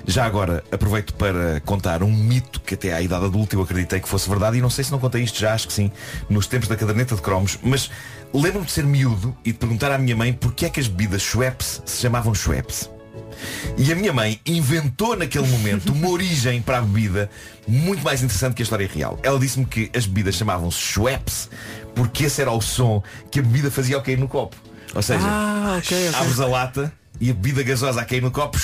já 0.07 0.24
agora, 0.24 0.62
aproveito 0.70 1.14
para 1.14 1.61
contar 1.64 2.02
um 2.02 2.11
mito 2.12 2.61
que 2.61 2.74
até 2.74 2.92
à 2.92 3.02
idade 3.02 3.24
adulta 3.24 3.57
eu 3.57 3.62
acreditei 3.62 3.98
que 4.00 4.09
fosse 4.09 4.28
verdade 4.28 4.57
e 4.57 4.61
não 4.61 4.70
sei 4.70 4.84
se 4.84 4.92
não 4.92 4.98
contei 5.00 5.22
isto 5.22 5.38
já, 5.38 5.52
acho 5.52 5.66
que 5.66 5.72
sim, 5.72 5.90
nos 6.30 6.46
tempos 6.46 6.68
da 6.68 6.76
caderneta 6.76 7.16
de 7.16 7.22
cromos, 7.22 7.59
mas 7.62 7.90
lembro-me 8.32 8.66
de 8.66 8.72
ser 8.72 8.84
miúdo 8.84 9.36
e 9.44 9.50
de 9.52 9.59
perguntar 9.59 9.90
à 9.90 9.98
minha 9.98 10.14
mãe 10.14 10.32
porque 10.32 10.66
é 10.66 10.70
que 10.70 10.78
as 10.78 10.86
bebidas 10.86 11.22
Schweppes 11.22 11.82
se 11.84 12.00
chamavam 12.00 12.34
Schweppes. 12.34 12.88
E 13.76 13.92
a 13.92 13.96
minha 13.96 14.12
mãe 14.12 14.40
inventou 14.46 15.16
naquele 15.16 15.46
momento 15.48 15.92
uma 15.92 16.09
origem 16.09 16.62
para 16.62 16.78
a 16.78 16.80
bebida 16.80 17.28
muito 17.66 18.02
mais 18.02 18.22
interessante 18.22 18.54
que 18.54 18.62
a 18.62 18.64
história 18.64 18.88
real. 18.92 19.18
Ela 19.22 19.38
disse-me 19.38 19.66
que 19.66 19.90
as 19.94 20.07
bebidas 20.07 20.36
chamavam-se 20.36 20.78
Schweppes 20.78 21.50
porque 21.94 22.24
esse 22.24 22.40
era 22.40 22.50
o 22.52 22.61
som 22.62 23.02
que 23.30 23.40
a 23.40 23.42
bebida 23.42 23.70
fazia 23.70 23.96
ao 23.96 24.02
cair 24.02 24.18
no 24.18 24.28
copo. 24.28 24.57
Ou 24.94 25.02
seja, 25.02 25.26
Ah, 25.26 25.76
ok, 25.78 26.09
ok. 26.11 26.20
abres 26.20 26.40
a 26.40 26.46
lata 26.46 26.92
e 27.20 27.30
a 27.30 27.34
bebida 27.34 27.62
gasosa 27.62 28.00
a 28.00 28.04
cair 28.04 28.22
no 28.22 28.30
copo 28.30 28.57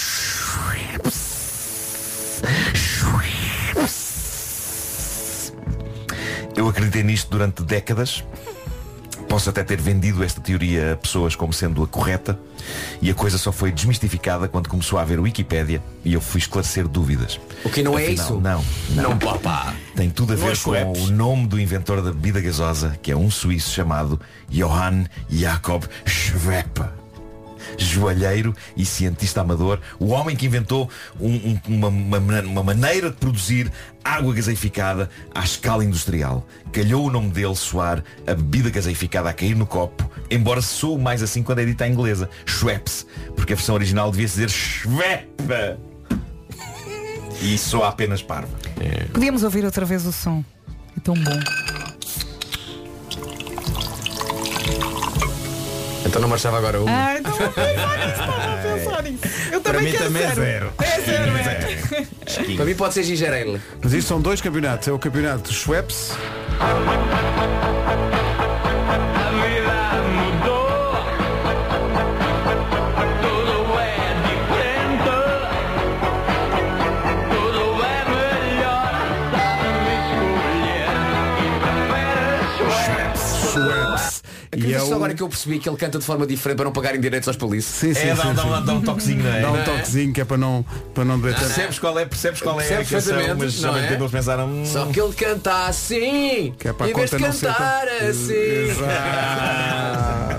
acreditei 6.73 7.03
nisto 7.03 7.31
durante 7.31 7.63
décadas. 7.63 8.25
Posso 9.29 9.49
até 9.49 9.65
ter 9.65 9.81
vendido 9.81 10.23
esta 10.23 10.41
teoria 10.41 10.93
a 10.93 10.97
pessoas 10.97 11.35
como 11.35 11.53
sendo 11.53 11.83
a 11.83 11.87
correta 11.87 12.39
e 13.01 13.11
a 13.11 13.15
coisa 13.15 13.39
só 13.39 13.51
foi 13.51 13.73
desmistificada 13.73 14.47
quando 14.47 14.69
começou 14.69 14.99
a 14.99 15.03
haver 15.03 15.19
Wikipédia 15.19 15.83
e 16.05 16.13
eu 16.13 16.21
fui 16.21 16.39
esclarecer 16.39 16.87
dúvidas. 16.87 17.41
O 17.65 17.71
que 17.71 17.83
não 17.83 17.99
é 17.99 18.03
Afinal, 18.03 18.25
isso? 18.27 18.41
Não. 18.41 18.65
Não, 18.91 19.19
papá. 19.19 19.75
Tem 19.97 20.11
tudo 20.11 20.35
a 20.35 20.37
Não 20.37 20.47
ver 20.47 20.53
é 20.77 20.85
com 20.85 20.93
o 20.93 21.07
nome 21.11 21.47
do 21.47 21.59
inventor 21.59 22.03
da 22.03 22.11
bebida 22.11 22.41
gasosa, 22.43 22.99
que 23.01 23.11
é 23.11 23.17
um 23.17 23.31
suíço 23.31 23.73
chamado 23.73 24.21
Johann 24.51 25.07
Jakob 25.31 25.87
Schweppe. 26.05 27.02
Joalheiro 27.79 28.55
e 28.77 28.85
cientista 28.85 29.41
amador, 29.41 29.81
o 29.99 30.09
homem 30.09 30.35
que 30.37 30.47
inventou 30.47 30.89
um- 31.21 31.35
um- 31.35 31.61
uma, 31.69 31.89
uma- 31.89 32.41
uma 32.43 32.63
maneira 32.63 33.11
de 33.11 33.17
produzir 33.17 33.71
água 34.05 34.35
gaseificada 34.35 35.09
à 35.35 35.45
escala 35.45 35.85
industrial. 35.85 36.47
Calhou 36.73 37.07
o 37.07 37.11
nome 37.11 37.31
dele 37.31 37.55
soar 37.55 38.03
a 38.27 38.35
bebida 38.35 38.71
gaseificada 38.71 39.29
a 39.29 39.33
cair 39.33 39.55
no 39.55 39.67
copo, 39.67 40.11
embora 40.31 40.61
soe 40.63 40.99
mais 41.01 41.23
assim 41.23 41.43
quando 41.43 41.61
é 41.61 41.65
dita 41.65 41.87
em 41.87 41.93
inglesa, 41.93 42.29
Schweppes, 42.47 43.07
porque 43.37 43.53
a 43.53 43.57
versão 43.57 43.75
original 43.75 44.11
devia 44.11 44.27
dizer 44.27 44.49
Schweppe. 44.51 45.79
E 47.41 47.59
soa 47.59 47.89
apenas 47.89 48.23
parva. 48.23 48.49
Podíamos 49.13 49.43
ouvir 49.43 49.65
outra 49.65 49.85
vez 49.85 50.07
o 50.07 50.13
som. 50.13 50.45
É 50.97 51.01
tão 51.01 51.15
bom. 51.15 51.39
Então 56.13 56.21
não 56.21 56.29
marchava 56.29 56.59
agora 56.59 56.79
um. 56.79 56.85
Ah, 56.87 57.17
então 57.19 57.33
vou 57.33 57.49
pensar 57.49 57.97
nisso, 57.97 58.11
estava 58.11 58.45
a 58.45 58.57
pensar 58.59 59.03
nisso. 59.03 59.25
Eu 59.51 59.61
Para 59.63 59.73
também 59.73 59.87
mim 59.87 59.93
quero 59.93 60.05
também 60.05 60.23
é 60.23 60.27
zero. 60.27 60.43
zero. 60.43 60.73
É 60.83 61.01
zero, 61.01 61.37
é. 61.39 62.55
Para 62.55 62.65
mim 62.67 62.75
pode 62.75 62.93
ser 62.93 63.03
ginger 63.03 63.33
ale. 63.33 63.59
Mas 63.83 63.95
isto 63.95 64.09
são 64.09 64.21
dois 64.21 64.39
campeonatos. 64.43 64.89
É 64.89 64.93
o 64.93 64.99
campeonato 64.99 65.51
Schweppes. 65.51 66.11
E 84.69 84.75
é 84.75 84.79
só 84.81 84.87
o- 84.89 84.95
agora 84.95 85.15
que 85.15 85.23
eu 85.23 85.29
percebi 85.29 85.59
que 85.59 85.69
ele 85.69 85.77
canta 85.77 85.99
de 85.99 86.05
forma 86.05 86.27
diferente 86.27 86.57
para 86.57 86.65
não 86.67 86.73
pagarem 86.73 87.01
direitos 87.01 87.29
aos 87.29 87.37
polícias. 87.37 87.75
Sim, 87.75 87.95
sim, 87.95 88.09
É, 88.09 88.17
sim, 88.17 88.23
dá, 88.23 88.33
dá, 88.33 88.43
sim. 88.43 88.49
um- 88.49 88.65
dá 88.65 88.73
um 88.75 88.81
toquezinho, 88.83 89.23
não 89.23 89.33
é? 89.33 89.41
Dá 89.41 89.51
um 89.53 89.57
é? 89.57 89.63
toquezinho 89.63 90.13
que 90.13 90.21
é 90.21 90.25
para 90.25 90.37
não, 90.37 90.65
para 90.95 91.05
não 91.05 91.21
tanto. 91.21 91.39
Percebes 91.39 91.79
qual 91.79 91.99
é, 91.99 92.05
percebes 92.07 92.41
qual 92.41 92.61
é 92.61 92.65
a 92.65 92.67
Percebes 92.77 92.89
canção, 92.91 93.13
perfeitamente, 93.17 93.45
mas 93.45 93.63
não 93.63 93.77
é? 93.77 93.93
eles 93.95 94.11
pensaram. 94.11 94.47
hum, 94.49 94.65
Só 94.67 94.87
que 94.87 95.01
ele 95.01 95.13
canta 95.15 95.67
assim, 95.67 96.55
Que 96.59 96.69
é 96.69 96.73
para 96.73 96.87
a 96.87 96.91
em 96.91 96.95
vez 96.95 97.11
de 97.11 97.17
cantar 97.19 97.87
tão- 97.87 98.09
assim. 98.09 98.83
A. 98.83 100.39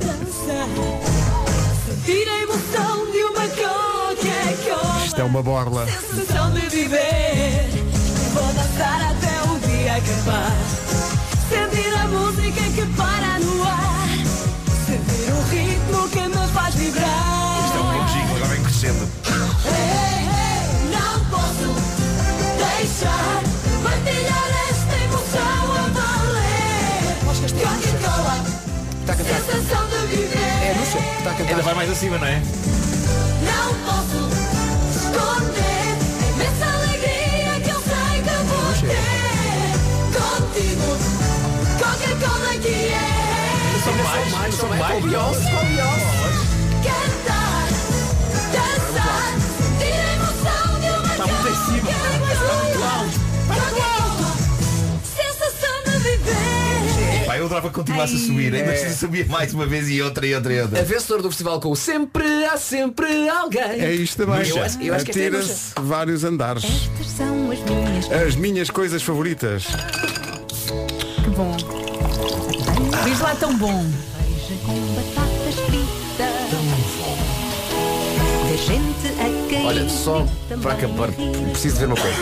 Isto 5.05 5.21
é 5.21 5.23
uma 5.23 5.43
borla. 5.43 5.85
Sensação 5.87 6.51
de 6.51 6.61
viver. 6.69 7.69
Vou 8.33 8.43
dançar 8.53 9.01
até 9.11 9.41
o 9.49 9.59
dia 9.59 9.95
acabar. 9.97 10.57
Está 31.23 31.31
a 31.31 31.37
cantar. 31.37 31.51
Ainda 31.51 31.63
vai 31.63 31.73
mais 31.73 31.89
acima, 31.89 32.17
não 32.17 32.27
é? 32.27 32.41
Não 33.45 33.73
posso 33.85 34.27
esconder 34.91 35.95
a 36.19 36.27
imensa 36.27 36.65
alegria 36.65 37.61
que 37.63 37.69
eu 37.69 37.79
sei 37.79 38.21
que 38.23 38.43
vou 38.43 38.73
ter 38.81 39.07
contigo. 40.19 40.89
Coca-Cola 41.79 42.53
que 42.59 42.67
é. 42.67 43.07
São 43.85 43.93
mais, 44.03 44.55
são 44.55 44.67
mais. 44.67 45.01
Cantar, 45.01 46.22
eu 57.43 57.47
adorava 57.47 57.69
que 57.69 57.75
continuasse 57.75 58.15
a 58.15 58.19
subir. 58.19 58.55
Ainda 58.55 58.71
assim 58.71 58.89
subia 58.89 59.25
mais 59.25 59.53
uma 59.53 59.65
vez 59.65 59.89
e 59.89 60.01
outra 60.01 60.25
e 60.25 60.33
outra 60.33 60.53
e 60.53 60.61
outra. 60.61 60.79
A 60.79 60.83
vencedora 60.83 61.21
do 61.21 61.29
festival 61.29 61.59
com 61.59 61.71
o 61.71 61.75
Sempre 61.75 62.45
há 62.45 62.57
sempre 62.57 63.29
alguém. 63.29 63.61
É 63.61 63.91
isto 63.91 64.17
também. 64.17 64.47
Eu 64.47 64.63
acho, 64.63 64.81
eu 64.81 64.93
acho 64.93 65.05
é. 65.05 65.09
Atira-se 65.09 65.73
vários 65.81 66.23
andares. 66.23 66.63
Estas 66.63 67.07
são 67.07 67.51
as 67.51 67.59
minhas 67.59 68.11
As 68.11 68.35
minhas 68.35 68.69
coisas 68.69 69.03
favoritas. 69.03 69.65
Que 71.23 71.29
bom. 71.31 71.55
Diz 73.03 73.19
lá 73.19 73.35
tão 73.35 73.55
bom. 73.57 73.85
Olha, 79.63 79.87
só 79.87 80.27
para 80.61 80.73
acabar, 80.73 81.09
preciso 81.51 81.75
dizer 81.75 81.85
uma 81.85 81.95
coisa. 81.95 82.17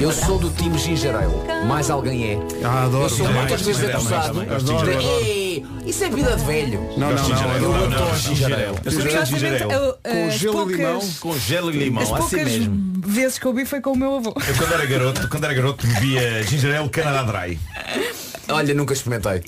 Eu 0.00 0.12
sou 0.12 0.38
do 0.38 0.50
time 0.50 0.76
Ginger 0.78 1.14
Ale. 1.14 1.66
Mais 1.66 1.88
alguém 1.90 2.32
é. 2.32 2.38
Ah, 2.64 2.84
adoro. 2.84 3.04
Eu 3.04 3.08
sou 3.08 3.28
muitas 3.28 3.62
vezes 3.62 3.84
acusado 3.84 4.26
também, 4.34 4.46
também. 4.48 4.64
de 4.64 4.70
Adoro, 4.72 4.86
dizer, 4.90 4.98
adoro. 4.98 5.24
"Ei, 5.24 5.66
isso 5.86 6.04
é 6.04 6.10
vida 6.10 6.36
de 6.36 6.44
velho. 6.44 6.80
Não, 6.96 7.12
não, 7.12 7.28
não. 7.28 7.52
eu 7.56 7.60
não, 7.72 7.84
adoro 7.84 8.16
ginger 8.16 8.52
ale. 8.52 8.78
Eu 8.84 8.92
sou 8.92 9.02
Com 9.02 10.26
as 10.28 10.34
gelo 10.38 10.70
e 10.70 10.74
limão. 10.74 10.92
poucas, 10.98 11.18
Com 11.18 11.38
gelo 11.38 11.70
e 11.70 11.76
as 11.76 11.82
limão, 11.84 12.02
assim 12.02 12.14
poucas 12.16 12.42
mesmo. 12.52 12.92
vezes 13.06 13.38
que 13.38 13.46
eu 13.46 13.54
vi 13.54 13.64
foi 13.64 13.80
com 13.80 13.92
o 13.92 13.96
meu 13.96 14.16
avô. 14.16 14.34
Eu 14.46 14.54
quando 14.56 14.72
era 14.74 14.86
garoto, 14.86 15.28
quando 15.28 15.44
era 15.44 15.54
garoto 15.54 15.86
bebia 15.86 16.42
ginger 16.42 16.76
ale 16.78 16.88
Canadá 16.88 17.22
Dry. 17.22 17.58
Olha, 18.48 18.74
nunca 18.74 18.92
experimentei. 18.92 19.42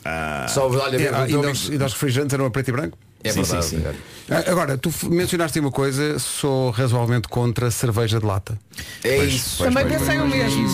Só, 0.49 0.69
olha, 0.71 0.97
E, 0.97 1.09
ah, 1.09 1.27
e, 1.29 1.33
nós, 1.33 1.69
e 1.69 1.79
nós 1.79 1.93
refrigerantes 1.93 2.33
eram 2.35 2.47
a 2.47 2.51
preto 2.51 2.69
e 2.69 2.73
branco? 2.73 2.99
É 3.25 3.31
Sim, 3.33 3.43
verdade. 3.43 3.67
sim, 3.67 3.79
sim. 3.81 3.85
Ah, 4.31 4.45
Agora, 4.51 4.79
tu 4.79 4.93
mencionaste 5.11 5.59
uma 5.59 5.71
coisa, 5.73 6.19
sou 6.21 6.71
razoavelmente 6.71 7.27
contra 7.29 7.69
cerveja 7.71 8.21
de 8.21 8.27
lata. 8.27 8.59
É 9.03 9.17
Pois, 9.17 9.33
isso. 9.35 9.55
pois, 9.59 9.75
Também 9.75 9.89
pois, 9.89 10.01
pensei 10.01 10.19
o 10.21 10.27
mesmo. 10.29 10.69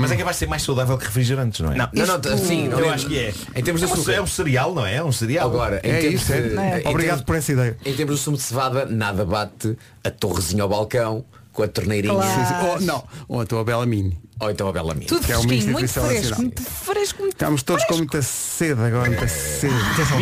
Mas 0.00 0.12
é 0.12 0.16
que 0.16 0.22
vai 0.22 0.32
ser 0.34 0.46
mais 0.46 0.62
saudável 0.62 0.96
que 0.96 1.06
refrigerantes, 1.06 1.58
não 1.60 1.72
é? 1.72 1.76
Não, 1.76 1.88
não, 1.92 2.06
não, 2.18 2.38
sim, 2.38 2.68
não, 2.68 2.78
eu 2.78 2.90
acho 2.90 3.06
que 3.08 3.18
é. 3.18 3.34
Em 3.56 3.62
termos 3.64 3.80
de 3.80 3.86
é, 3.86 3.90
um, 3.90 3.92
açúcar. 3.94 4.12
é 4.12 4.20
um 4.22 4.26
cereal, 4.28 4.74
não 4.74 4.86
é? 4.86 4.94
É 4.96 5.02
um 5.04 5.10
cereal. 5.10 5.48
Agora, 5.48 5.80
É 5.82 6.00
isso, 6.06 6.32
é. 6.32 6.40
de, 6.40 6.48
em 6.54 6.88
Obrigado 6.88 6.94
termos- 6.96 7.20
por 7.22 7.34
essa 7.34 7.50
ideia. 7.52 7.76
Em 7.84 7.92
termos 7.94 8.14
de 8.16 8.20
sumo 8.22 8.36
de 8.36 8.42
cevada, 8.44 8.84
nada 8.86 9.24
bate 9.24 9.76
a 10.04 10.10
torrezinha 10.10 10.62
ao 10.62 10.68
balcão 10.68 11.24
com 11.52 11.64
a 11.64 11.68
torneirinha. 11.68 12.14
Claro. 12.14 12.30
Sim, 12.32 12.46
sim. 12.46 12.66
Ou, 12.68 12.80
não, 12.82 13.04
ou 13.26 13.40
a 13.40 13.46
tua 13.46 13.64
bela 13.64 13.84
mini. 13.84 14.16
Ou 14.40 14.50
então 14.50 14.68
a 14.68 14.72
bela 14.72 14.94
minha. 14.94 15.06
Tudo 15.08 15.26
Que 15.26 15.32
é 15.32 15.36
uma 15.36 15.42
fresquinho, 15.48 15.72
muito 15.72 15.84
instituição 15.84 16.04
fresco, 16.04 16.30
nacional. 16.30 16.40
muito 16.42 16.62
fresco, 16.62 17.22
muito 17.22 17.32
Estamos 17.34 17.62
todos 17.62 17.84
com 17.86 17.96
muita 17.96 18.22
sede 18.22 18.80
agora, 18.80 19.08
muita 19.08 19.26
sede. 19.28 19.74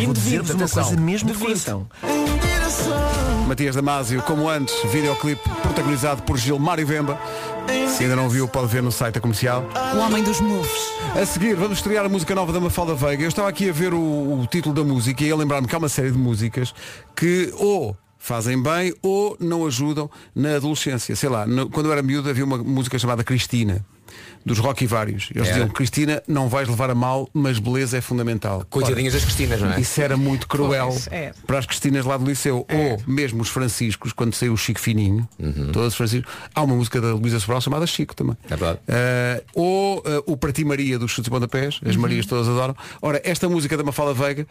Vou 0.05 0.13
dizer-vos 0.13 0.49
uma 0.51 0.63
atenção. 0.65 0.83
coisa 0.85 0.99
mesmo 1.01 1.27
De 1.31 1.37
de 1.37 1.43
coração. 1.43 1.87
Matias 3.47 3.75
Damasio, 3.75 4.21
como 4.23 4.49
antes, 4.49 4.73
videoclipe 4.91 5.47
protagonizado 5.61 6.21
por 6.23 6.37
Gilmário 6.37 6.85
Vemba. 6.85 7.17
Se 7.95 8.03
ainda 8.03 8.15
não 8.15 8.29
viu, 8.29 8.47
pode 8.47 8.67
ver 8.67 8.83
no 8.83 8.91
site 8.91 9.15
da 9.15 9.21
comercial. 9.21 9.63
O 9.95 9.99
homem 9.99 10.21
dos 10.23 10.41
moves. 10.41 10.71
A 11.19 11.25
seguir, 11.25 11.55
vamos 11.55 11.77
estrear 11.77 12.05
a 12.05 12.09
música 12.09 12.35
nova 12.35 12.51
da 12.51 12.59
Mafalda 12.59 12.93
Veiga. 12.93 13.23
Eu 13.23 13.29
estava 13.29 13.47
aqui 13.47 13.69
a 13.69 13.73
ver 13.73 13.93
o, 13.93 14.41
o 14.41 14.47
título 14.51 14.75
da 14.75 14.83
música 14.83 15.23
e 15.23 15.31
a 15.31 15.35
lembrar-me 15.35 15.67
que 15.67 15.73
há 15.73 15.77
uma 15.77 15.89
série 15.89 16.11
de 16.11 16.17
músicas 16.17 16.73
que 17.15 17.51
ou 17.57 17.95
fazem 18.19 18.61
bem 18.61 18.93
ou 19.01 19.37
não 19.39 19.65
ajudam 19.65 20.09
na 20.35 20.55
adolescência. 20.57 21.15
Sei 21.15 21.29
lá, 21.29 21.45
no- 21.47 21.69
quando 21.69 21.85
eu 21.85 21.93
era 21.93 22.01
miúdo 22.03 22.29
havia 22.29 22.43
uma 22.43 22.57
música 22.57 22.99
chamada 22.99 23.23
Cristina. 23.23 23.85
Dos 24.45 24.59
Rock 24.59 24.83
e 24.83 24.87
Vários. 24.87 25.29
Eles 25.35 25.47
Era. 25.49 25.57
diziam, 25.57 25.69
Cristina, 25.69 26.23
não 26.27 26.47
vais 26.47 26.67
levar 26.69 26.89
a 26.89 26.95
mal, 26.95 27.29
mas 27.33 27.59
beleza 27.59 27.97
é 27.97 28.01
fundamental. 28.01 28.65
Coitadinhas 28.69 29.13
das 29.13 29.23
Cristinas, 29.25 29.59
não 29.61 29.73
é? 29.73 29.79
Isso 29.81 29.99
era 30.01 30.15
muito 30.15 30.47
cruel 30.47 30.87
Pois, 30.87 31.07
é. 31.11 31.33
para 31.45 31.59
as 31.59 31.65
Cristinas 31.65 32.05
lá 32.05 32.15
do 32.17 32.25
Liceu. 32.25 32.65
Ou 32.71 33.01
mesmo 33.05 33.41
os 33.41 33.49
Franciscos, 33.49 34.13
quando 34.13 34.33
saiu 34.33 34.53
o 34.53 34.57
Chico 34.57 34.79
Fininho, 34.79 35.27
todos 35.73 35.89
os 35.89 35.95
Franciscos. 35.95 36.31
Há 36.55 36.61
uma 36.63 36.75
música 36.75 37.01
da 37.01 37.13
Luísa 37.13 37.39
Sobral 37.39 37.59
chamada 37.61 37.85
Chico 37.85 38.15
também. 38.15 38.37
É 38.45 38.55
verdade. 38.55 38.79
Eh, 38.87 39.43
ou 39.53 40.01
eh, 40.05 40.23
o 40.25 40.37
Para 40.37 40.51
Ti 40.53 40.63
Maria 40.63 40.97
dos 40.97 41.11
Chutes 41.11 41.27
e 41.27 41.29
Pontapés, 41.29 41.79
as 41.85 41.95
Marias 41.97 42.25
todas 42.25 42.47
adoram. 42.47 42.75
Ora, 43.01 43.21
esta 43.25 43.49
música 43.49 43.75
da 43.75 43.83
Mafalda 43.83 44.13
Veiga 44.13 44.47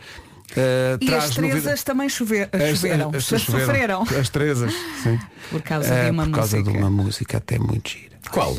eh, 0.56 0.98
E 1.00 1.06
traz 1.06 1.24
as 1.24 1.36
novida- 1.38 1.54
Terezas 1.60 1.82
também 1.82 2.08
chover, 2.08 2.48
As- 2.52 2.76
choveram. 2.78 3.10
as- 3.14 3.32
As 3.32 3.42
sofreram. 3.42 4.02
As 4.02 4.28
Terezas, 4.28 4.72
sim. 5.02 5.18
Por 5.50 5.62
causa 5.62 5.88
de 6.04 6.10
uma 6.10 6.24
por 6.26 6.32
causa 6.32 6.56
música. 6.58 6.72
de 6.78 6.84
uma 6.84 6.90
música 6.90 7.36
até 7.38 7.58
muito 7.58 7.88
gira. 7.90 8.15
Qual? 8.30 8.56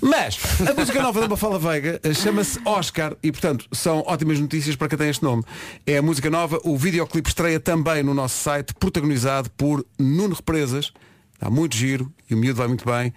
Mas 0.00 0.38
a 0.68 0.74
música 0.74 1.02
nova 1.02 1.20
da 1.20 1.28
Mafalda 1.28 1.58
Veiga 1.58 2.00
eh, 2.02 2.14
chama-se 2.14 2.60
Oscar 2.64 3.14
e, 3.22 3.32
portanto, 3.32 3.66
são 3.72 4.02
ótimas 4.06 4.38
notícias 4.38 4.76
para 4.76 4.88
quem 4.88 4.98
tem 4.98 5.08
este 5.08 5.22
nome. 5.22 5.42
É 5.86 5.98
a 5.98 6.02
música 6.02 6.30
nova, 6.30 6.60
o 6.64 6.76
videoclipe 6.76 7.28
estreia 7.28 7.58
também 7.58 8.02
no 8.02 8.14
nosso 8.14 8.36
site, 8.42 8.74
protagonizado 8.74 9.50
por 9.50 9.84
Nuno 9.98 10.34
Represas. 10.34 10.92
Está 11.34 11.50
muito 11.50 11.76
giro 11.76 12.12
e 12.28 12.34
o 12.34 12.38
miúdo 12.38 12.58
vai 12.58 12.68
muito 12.68 12.84
bem. 12.84 13.12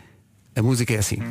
A 0.56 0.62
música 0.62 0.94
é 0.94 0.98
assim. 0.98 1.22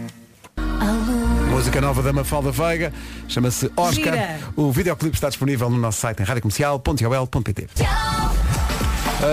Música 1.50 1.80
nova 1.80 2.02
da 2.02 2.12
Mafalda 2.12 2.50
Veiga, 2.50 2.92
chama-se 3.28 3.70
Oscar. 3.76 4.12
Gira. 4.12 4.40
O 4.54 4.70
videoclipe 4.70 5.16
está 5.16 5.28
disponível 5.28 5.70
no 5.70 5.78
nosso 5.78 6.00
site 6.00 6.20
em 6.20 6.24
radiocomercial.ol.pt 6.24 7.68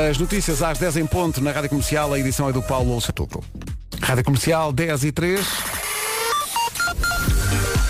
As 0.09 0.17
notícias 0.17 0.61
às 0.61 0.77
10 0.77 0.97
em 0.97 1.05
ponto 1.05 1.41
na 1.41 1.51
Rádio 1.51 1.69
Comercial, 1.69 2.13
a 2.13 2.19
edição 2.19 2.49
é 2.49 2.53
do 2.53 2.61
Paulo 2.63 2.99
Chatuco. 3.01 3.43
Rádio 4.03 4.25
Comercial 4.25 4.73
10 4.73 5.03
e 5.05 5.11
3. 5.11 5.47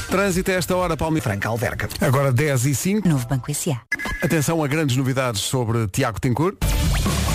Trânsito 0.10 0.52
a 0.52 0.54
esta 0.54 0.76
hora, 0.76 0.96
Palme 0.96 1.20
Franca 1.20 1.50
Alverca. 1.50 1.90
Agora 2.00 2.32
10 2.32 2.70
e 2.70 2.76
5. 2.76 3.10
Novo 3.10 3.28
Banco 3.28 3.50
S.A. 3.50 3.82
Atenção 4.24 4.64
a 4.64 4.68
grandes 4.68 4.96
novidades 4.96 5.42
sobre 5.42 5.88
Tiago 5.88 6.20
Tencourt. 6.22 6.58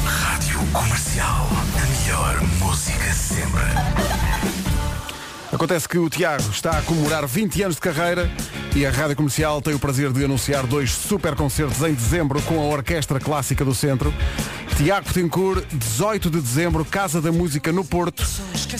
Rádio 0.06 0.58
Comercial. 0.72 1.57
Acontece 5.58 5.88
que 5.88 5.98
o 5.98 6.08
Tiago 6.08 6.48
está 6.52 6.78
a 6.78 6.82
comemorar 6.82 7.26
20 7.26 7.64
anos 7.64 7.74
de 7.74 7.80
carreira 7.80 8.30
e 8.76 8.86
a 8.86 8.92
Rádio 8.92 9.16
Comercial 9.16 9.60
tem 9.60 9.74
o 9.74 9.78
prazer 9.80 10.12
de 10.12 10.24
anunciar 10.24 10.64
dois 10.64 10.92
super 10.92 11.34
concertos 11.34 11.82
em 11.82 11.92
dezembro 11.92 12.40
com 12.42 12.60
a 12.60 12.64
Orquestra 12.66 13.18
Clássica 13.18 13.64
do 13.64 13.74
Centro. 13.74 14.14
Tiago 14.76 15.12
Tencourt, 15.12 15.64
18 15.72 16.30
de 16.30 16.40
dezembro, 16.40 16.84
Casa 16.84 17.20
da 17.20 17.32
Música 17.32 17.72
no 17.72 17.84
Porto 17.84 18.24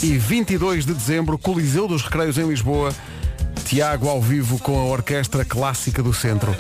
e 0.05 0.17
22 0.17 0.87
de 0.87 0.95
dezembro, 0.95 1.37
Coliseu 1.37 1.89
dos 1.89 2.05
Recreios 2.05 2.39
em 2.39 2.47
Lisboa. 2.47 2.95
Tiago 3.69 4.09
ao 4.09 4.23
vivo 4.23 4.59
com 4.59 4.79
a 4.81 4.85
Orquestra 4.85 5.45
Clássica 5.45 6.03
do 6.03 6.15
Centro. 6.15 6.57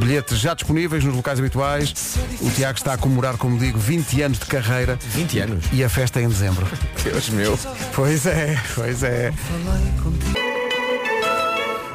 Bilhetes 0.00 0.40
já 0.40 0.54
disponíveis 0.54 1.04
nos 1.04 1.14
locais 1.14 1.38
habituais. 1.38 2.16
O 2.40 2.50
Tiago 2.50 2.76
está 2.76 2.94
a 2.94 2.98
comemorar, 2.98 3.36
como 3.36 3.56
digo, 3.56 3.78
20 3.78 4.22
anos 4.22 4.38
de 4.40 4.46
carreira 4.46 4.98
20 5.00 5.38
anos. 5.38 5.64
e 5.72 5.84
a 5.84 5.88
festa 5.88 6.18
é 6.18 6.24
em 6.24 6.28
dezembro. 6.28 6.66
Deus 7.04 7.28
meu. 7.28 7.56
Pois 7.94 8.26
é, 8.26 8.60
pois 8.74 9.04
é. 9.04 9.32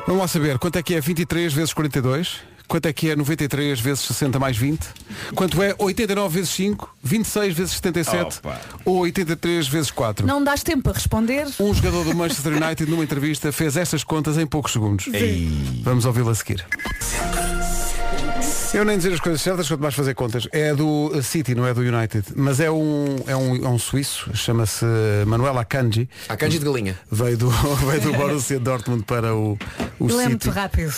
Vamos 0.08 0.22
lá 0.22 0.28
saber, 0.30 0.58
quanto 0.58 0.78
é 0.78 0.82
que 0.82 0.96
é 0.96 1.02
23 1.02 1.52
vezes 1.52 1.74
42? 1.74 2.53
Quanto 2.68 2.88
é 2.88 2.94
que 2.94 3.10
é 3.10 3.16
93 3.16 3.80
vezes 3.80 4.04
60 4.06 4.40
mais 4.40 4.58
20? 4.58 4.80
Quanto 5.36 5.62
é 5.62 5.76
89 5.78 6.34
vezes 6.40 6.50
5? 6.52 6.96
26 7.04 7.54
vezes 7.54 7.74
77? 7.76 8.40
Opa. 8.40 8.60
Ou 8.86 9.00
83 9.00 9.68
vezes 9.68 9.92
4? 9.92 10.26
Não 10.26 10.44
dás 10.44 10.64
tempo 10.64 10.84
para 10.84 10.94
responder? 10.94 11.48
Um 11.60 11.74
jogador 11.74 12.04
do 12.06 12.16
Manchester 12.16 12.54
United 12.54 12.90
numa 12.90 13.04
entrevista 13.04 13.52
fez 13.52 13.78
estas 13.78 14.04
contas 14.04 14.38
em 14.38 14.48
poucos 14.48 14.72
segundos. 14.74 15.06
Vamos 15.84 16.06
ouvi-lo 16.06 16.30
a 16.30 16.36
seguir. 16.36 16.66
Eu 18.74 18.84
nem 18.84 18.98
dizer 18.98 19.14
as 19.14 19.20
coisas 19.20 19.40
certas, 19.40 19.68
quanto 19.68 19.82
mais 19.82 19.94
fazer 19.94 20.16
contas. 20.16 20.48
É 20.52 20.74
do 20.74 21.12
City, 21.22 21.54
não 21.54 21.68
é 21.68 21.76
do 21.76 21.82
United. 21.82 22.26
Mas 22.36 22.60
é 22.60 22.72
um, 22.72 23.18
é 23.28 23.36
um, 23.36 23.56
é 23.64 23.70
um 23.70 23.78
suíço, 23.78 24.32
chama-se 24.36 24.84
Manuel 25.28 25.60
Akanji. 25.60 26.10
Akanji 26.28 26.58
de 26.58 26.66
galinha. 26.66 26.98
Veio 27.12 27.38
do, 27.38 27.50
veio 27.88 28.02
do 28.02 28.14
Borussia 28.14 28.60
Dortmund 28.60 29.04
para 29.04 29.36
o, 29.36 29.60
o 30.00 30.06
Ele 30.10 30.14
é 30.14 30.18
City. 30.18 30.30
muito 30.30 30.50
rápido. 30.50 30.92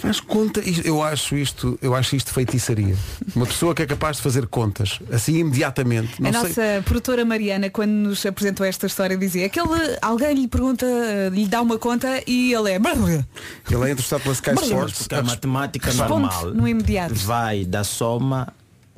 Faz 0.00 0.18
conta, 0.18 0.60
eu 0.84 1.02
acho 1.02 1.36
isto, 1.36 1.78
eu 1.82 1.94
acho 1.94 2.16
isto 2.16 2.32
feitiçaria. 2.32 2.96
Uma 3.36 3.44
pessoa 3.44 3.74
que 3.74 3.82
é 3.82 3.86
capaz 3.86 4.16
de 4.16 4.22
fazer 4.22 4.46
contas, 4.46 4.98
assim 5.12 5.36
imediatamente. 5.38 6.20
Não 6.20 6.30
a 6.30 6.32
sei. 6.32 6.42
nossa 6.42 6.82
produtora 6.84 7.24
Mariana, 7.24 7.68
quando 7.68 7.90
nos 7.90 8.24
apresentou 8.24 8.64
esta 8.64 8.86
história, 8.86 9.16
dizia 9.16 9.46
aquele 9.46 9.68
alguém 10.00 10.34
lhe 10.34 10.48
pergunta, 10.48 10.86
lhe 11.30 11.46
dá 11.46 11.60
uma 11.60 11.78
conta 11.78 12.22
e 12.26 12.54
ele 12.54 12.70
é. 12.72 12.76
Ele 12.76 13.88
é 13.88 13.90
interessado 13.92 14.22
pela 14.22 14.34
Sky 14.34 14.50
Sports. 14.52 14.98
Porque 15.00 15.14
a 15.14 15.22
matemática 15.22 15.92
normal 15.92 16.46
no 16.46 16.66
imediato. 16.66 17.14
vai 17.14 17.64
da 17.64 17.84
soma 17.84 18.48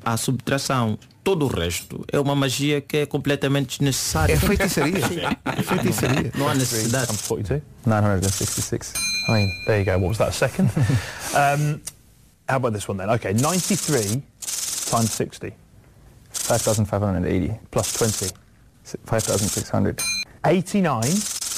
à 0.04 0.16
subtração. 0.16 0.98
Todo 1.24 1.44
o 1.44 1.48
resto 1.48 2.04
é 2.10 2.18
uma 2.18 2.34
magia 2.34 2.80
que 2.80 2.96
é 2.98 3.06
completamente 3.06 3.78
desnecessária. 3.78 4.32
É 4.32 4.36
feitiçaria. 4.36 5.00
É 5.44 5.62
feitiçaria. 5.62 6.32
Não 6.34 6.48
há 6.48 6.54
necessidade. 6.54 7.12
I'm 7.12 7.16
42. 7.16 7.62
966. 7.86 8.92
I 9.28 9.32
mean, 9.32 9.48
there 9.66 9.78
you 9.78 9.84
go. 9.84 9.92
What 9.92 10.08
was 10.08 10.18
that, 10.18 10.30
a 10.30 10.32
second? 10.32 10.70
um, 11.34 11.80
how 12.48 12.56
about 12.56 12.72
this 12.72 12.88
one 12.88 12.98
then? 12.98 13.10
Okay, 13.10 13.32
93 13.34 14.22
times 14.90 15.12
60. 15.12 15.52
5,580 16.32 17.60
plus 17.70 17.92
20. 17.92 18.32
5,600. 19.04 20.02
89 20.44 21.02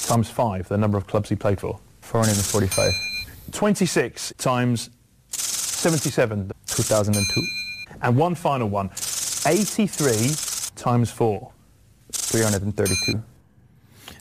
times 0.07 0.29
5, 0.29 0.69
the 0.69 0.77
number 0.77 0.99
of 0.99 1.07
clubs 1.07 1.31
he 1.31 1.37
played 1.37 1.59
for. 1.59 1.79
445. 2.03 2.93
26 3.53 4.35
times 4.37 4.91
77. 5.31 6.53
2002. 6.67 7.43
And 8.03 8.17
one 8.17 8.35
final 8.35 8.69
one. 8.69 8.91
83 9.45 10.73
times 10.77 11.11
4. 11.13 11.49
332. 12.31 13.19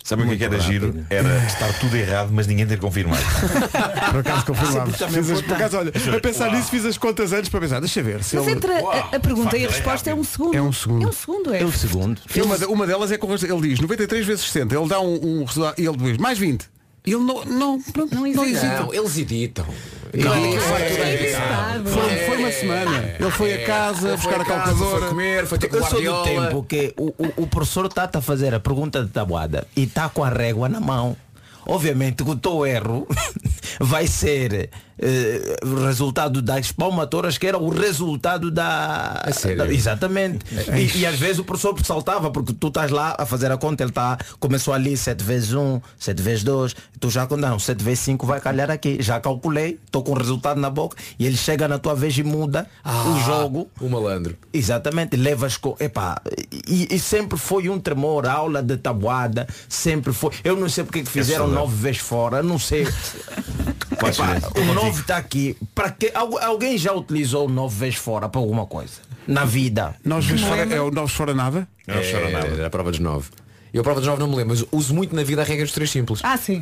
Sabe 0.03 0.23
o 0.23 0.27
que 0.27 0.33
é 0.33 0.37
que 0.37 0.43
era 0.43 0.59
giro? 0.59 1.05
Era 1.09 1.45
estar 1.45 1.71
tudo 1.79 1.95
errado, 1.95 2.29
mas 2.33 2.45
ninguém 2.45 2.67
ter 2.67 2.77
confirmado. 2.77 3.23
Por 4.11 4.19
acaso 4.19 4.45
confirmámos. 4.45 4.97
Fiz 4.97 5.31
as- 5.31 5.41
por 5.41 5.53
acaso, 5.53 5.77
olha, 5.77 5.93
a 5.95 6.19
pensar 6.19 6.51
nisso 6.51 6.69
fiz 6.69 6.85
as 6.85 6.97
contas 6.97 7.31
antes 7.31 7.49
para 7.49 7.61
pensar, 7.61 7.79
deixa 7.79 8.03
ver. 8.03 8.21
Se 8.21 8.35
Mas 8.35 8.45
ele... 8.47 8.55
entre 8.57 8.73
a, 8.73 8.99
a 9.13 9.19
pergunta 9.19 9.57
e 9.57 9.65
a 9.65 9.69
resposta 9.69 10.09
é 10.09 10.13
um 10.13 10.23
segundo. 10.23 10.55
É 10.57 10.61
um 10.61 10.73
segundo. 10.73 11.03
É 11.05 11.07
um 11.07 11.11
segundo, 11.13 11.53
é. 11.55 11.71
segundo. 11.71 12.21
E 12.35 12.41
Uma, 12.41 12.57
de- 12.57 12.65
uma 12.65 12.85
delas 12.85 13.13
é 13.13 13.17
com 13.17 13.33
ele 13.33 13.69
diz 13.69 13.79
93 13.79 14.25
vezes 14.25 14.43
60, 14.51 14.75
ele 14.75 14.87
dá 14.89 14.99
um, 14.99 15.39
um 15.41 15.45
resultado 15.45 15.79
e 15.79 15.85
ele 15.85 15.97
diz 15.97 16.17
mais 16.17 16.37
20. 16.37 16.69
Ele 17.05 17.17
não, 17.17 17.43
não, 17.45 17.81
pronto, 17.81 18.15
não 18.15 18.25
existe. 18.25 18.65
Não, 18.65 18.93
eles 18.93 19.17
editam. 19.17 19.65
Não, 20.13 20.35
Ninguém 20.35 20.55
é, 20.55 20.59
tudo 20.59 21.01
é. 21.01 21.91
Foi, 21.91 22.17
foi 22.17 22.37
uma 22.37 22.51
semana. 22.51 23.15
Ele 23.19 23.31
foi 23.31 23.53
a 23.53 23.65
casa 23.65 24.15
buscar 24.15 24.41
a 24.41 24.45
calculadora. 24.45 24.99
Foi 24.99 25.09
comer, 25.09 25.45
foi 25.47 25.57
ter 25.57 25.67
com 25.67 25.77
Eu 25.77 25.85
sou 25.85 26.01
do 26.01 26.23
tempo 26.23 26.63
que 26.63 26.93
o, 26.95 27.07
o, 27.07 27.43
o 27.43 27.47
professor 27.47 27.87
está 27.87 28.09
a 28.13 28.21
fazer 28.21 28.53
a 28.53 28.59
pergunta 28.59 29.03
de 29.03 29.09
tabuada 29.09 29.67
e 29.75 29.83
está 29.83 30.07
com 30.07 30.23
a 30.23 30.29
régua 30.29 30.69
na 30.69 30.79
mão. 30.79 31.17
Obviamente 31.65 32.23
que 32.23 32.29
o 32.29 32.35
teu 32.35 32.65
erro 32.65 33.07
vai 33.79 34.05
ser 34.05 34.69
eh, 34.99 35.55
o 35.63 35.85
resultado 35.85 36.41
das 36.41 36.71
palmatoras 36.71 37.37
que 37.37 37.47
era 37.47 37.57
o 37.57 37.69
resultado 37.69 38.49
da... 38.51 39.23
da- 39.57 39.73
exatamente. 39.73 40.45
É. 40.69 40.79
E, 40.81 40.97
e 40.99 41.05
às 41.05 41.17
vezes 41.19 41.39
o 41.39 41.43
professor 41.43 41.75
saltava 41.83 42.29
porque 42.31 42.53
tu 42.53 42.67
estás 42.67 42.91
lá 42.91 43.15
a 43.17 43.25
fazer 43.25 43.51
a 43.51 43.57
conta, 43.57 43.83
ele 43.83 43.91
está 43.91 44.17
começou 44.39 44.73
ali 44.73 44.95
7 44.95 45.23
vezes 45.23 45.53
1, 45.53 45.81
7 45.97 46.21
vezes 46.21 46.43
2, 46.43 46.75
tu 46.99 47.09
já 47.09 47.27
não, 47.37 47.57
7 47.59 47.83
vezes 47.83 47.99
5 47.99 48.25
vai 48.25 48.39
calhar 48.39 48.69
aqui. 48.69 48.97
Já 49.01 49.19
calculei, 49.19 49.79
estou 49.85 50.03
com 50.03 50.11
o 50.11 50.17
resultado 50.17 50.59
na 50.59 50.69
boca 50.69 50.97
e 51.17 51.25
ele 51.25 51.37
chega 51.37 51.67
na 51.67 51.77
tua 51.79 51.95
vez 51.95 52.17
e 52.17 52.23
muda 52.23 52.67
o 52.85 53.19
jogo. 53.25 53.69
O 53.79 53.89
malandro. 53.89 54.37
Exatamente, 54.53 55.15
levas 55.15 55.57
com. 55.57 55.75
Epá, 55.79 56.21
e, 56.67 56.87
e 56.91 56.99
sempre 56.99 57.37
foi 57.37 57.69
um 57.69 57.79
tremor, 57.79 58.25
a 58.27 58.33
aula 58.33 58.61
de 58.61 58.77
tabuada, 58.77 59.47
sempre 59.67 60.13
foi. 60.13 60.31
Eu 60.43 60.55
não 60.55 60.69
sei 60.69 60.83
porque 60.83 61.01
que 61.03 61.09
fizeram 61.09 61.45
saudade. 61.45 61.61
nove 61.61 61.75
vezes 61.75 62.01
fora, 62.01 62.43
não 62.43 62.59
sei. 62.59 62.87
Podes 64.03 64.19
Epá, 64.19 64.59
o 64.59 64.73
nove 64.73 65.01
está 65.01 65.17
aqui. 65.17 65.55
Para 65.73 65.89
que 65.91 66.11
Algu- 66.13 66.37
alguém 66.39 66.77
já 66.77 66.91
utilizou 66.93 67.47
o 67.47 67.49
nove 67.49 67.77
vezes 67.79 67.95
fora 67.95 68.27
para 68.29 68.39
alguma 68.41 68.65
coisa? 68.65 68.93
Na 69.27 69.45
vida. 69.45 69.95
Nós 70.03 70.25
vezes 70.25 70.45
fora, 70.45 70.61
é 70.63 70.81
o 70.81 70.91
nós 70.91 71.11
fora 71.11 71.33
nada? 71.33 71.67
Nada. 71.87 72.47
Era 72.47 72.67
a 72.67 72.69
prova 72.69 72.91
dos 72.91 72.99
nove. 72.99 73.29
Eu 73.73 73.81
a 73.81 73.83
prova 73.83 73.99
dos 73.99 74.07
nove 74.07 74.19
não 74.19 74.27
me 74.27 74.35
lembro, 74.35 74.55
mas 74.55 74.65
uso 74.71 74.93
muito 74.93 75.15
na 75.15 75.23
vida 75.23 75.41
a 75.41 75.45
regra 75.45 75.63
dos 75.65 75.73
três 75.73 75.89
simples. 75.89 76.19
Ah, 76.23 76.37
sim. 76.37 76.61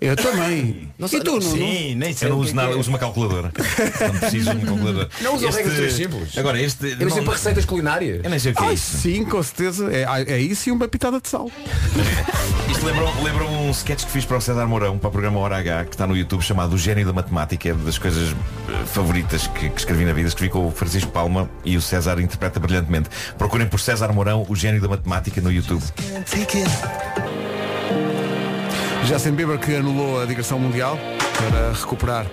Eu 0.00 0.16
também. 0.16 0.90
Não 0.98 1.08
sei, 1.08 1.20
e 1.20 1.22
tu, 1.24 1.32
não-? 1.32 1.40
Sim, 1.40 1.94
nem 1.94 2.12
sei. 2.12 2.28
Eu 2.28 2.32
não 2.34 2.40
uso 2.40 2.50
é 2.50 2.54
nada, 2.54 2.72
é. 2.72 2.76
uso 2.76 2.88
uma 2.90 2.98
calculadora. 2.98 3.52
Quando 3.98 4.20
preciso 4.20 4.50
de 4.50 4.56
uma 4.56 4.66
calculadora. 4.66 5.08
Não 5.20 5.34
uso 5.36 5.46
Este- 5.46 5.56
regra 5.56 5.70
dos 5.70 5.78
três 5.78 5.92
simples. 5.94 6.38
Agora 6.38 6.60
este. 6.60 6.86
Eu 6.86 6.98
não 6.98 7.08
sei 7.08 7.16
não- 7.18 7.24
para 7.24 7.32
receitas 7.34 7.64
culinárias. 7.64 8.20
Eu 8.24 8.30
nem 8.30 8.38
sei 8.38 8.52
o 8.52 8.54
que 8.54 8.64
é 8.64 8.72
isso. 8.72 8.98
sim, 8.98 9.24
com 9.24 9.42
certeza. 9.42 9.90
É, 9.92 10.32
é 10.32 10.38
isso 10.40 10.68
e 10.68 10.72
uma 10.72 10.86
pitada 10.88 11.20
de 11.20 11.28
sal. 11.28 11.50
Isto 12.70 12.86
lembra, 12.86 13.04
lembra 13.22 13.44
um 13.44 13.70
sketch 13.70 14.04
que 14.04 14.10
fiz 14.10 14.24
para 14.24 14.36
o 14.38 14.40
César 14.40 14.66
Mourão, 14.66 14.98
para 14.98 15.08
o 15.08 15.12
programa 15.12 15.38
Hora 15.38 15.58
H, 15.58 15.84
que 15.84 15.90
está 15.94 16.06
no 16.06 16.16
YouTube, 16.16 16.42
chamado 16.42 16.74
O 16.74 16.78
Gênio 16.78 17.06
da 17.06 17.12
Matemática, 17.12 17.68
é 17.68 17.74
das 17.74 17.98
coisas 17.98 18.30
eh, 18.68 18.84
favoritas 18.86 19.46
que, 19.46 19.68
que 19.70 19.78
escrevi 19.78 20.04
na 20.04 20.12
vida. 20.12 20.28
Escrevi 20.28 20.50
com 20.50 20.66
o 20.66 20.70
Francisco 20.70 21.10
Palma 21.10 21.48
e 21.64 21.76
o 21.76 21.80
César 21.82 22.18
interpreta 22.20 22.58
brilhantemente. 22.58 23.08
Procurem 23.38 23.66
por 23.66 23.78
César 23.78 24.12
Mourão, 24.12 24.44
O 24.48 24.56
Gênio 24.56 24.80
da 24.80 24.88
Matemática, 24.88 25.40
no 25.40 25.52
YouTube. 25.52 25.82
Justin 29.06 29.32
Bieber 29.32 29.58
que 29.58 29.76
anulou 29.76 30.22
a 30.22 30.24
digressão 30.24 30.58
mundial 30.58 30.98
para 31.36 31.72
recuperar 31.72 32.26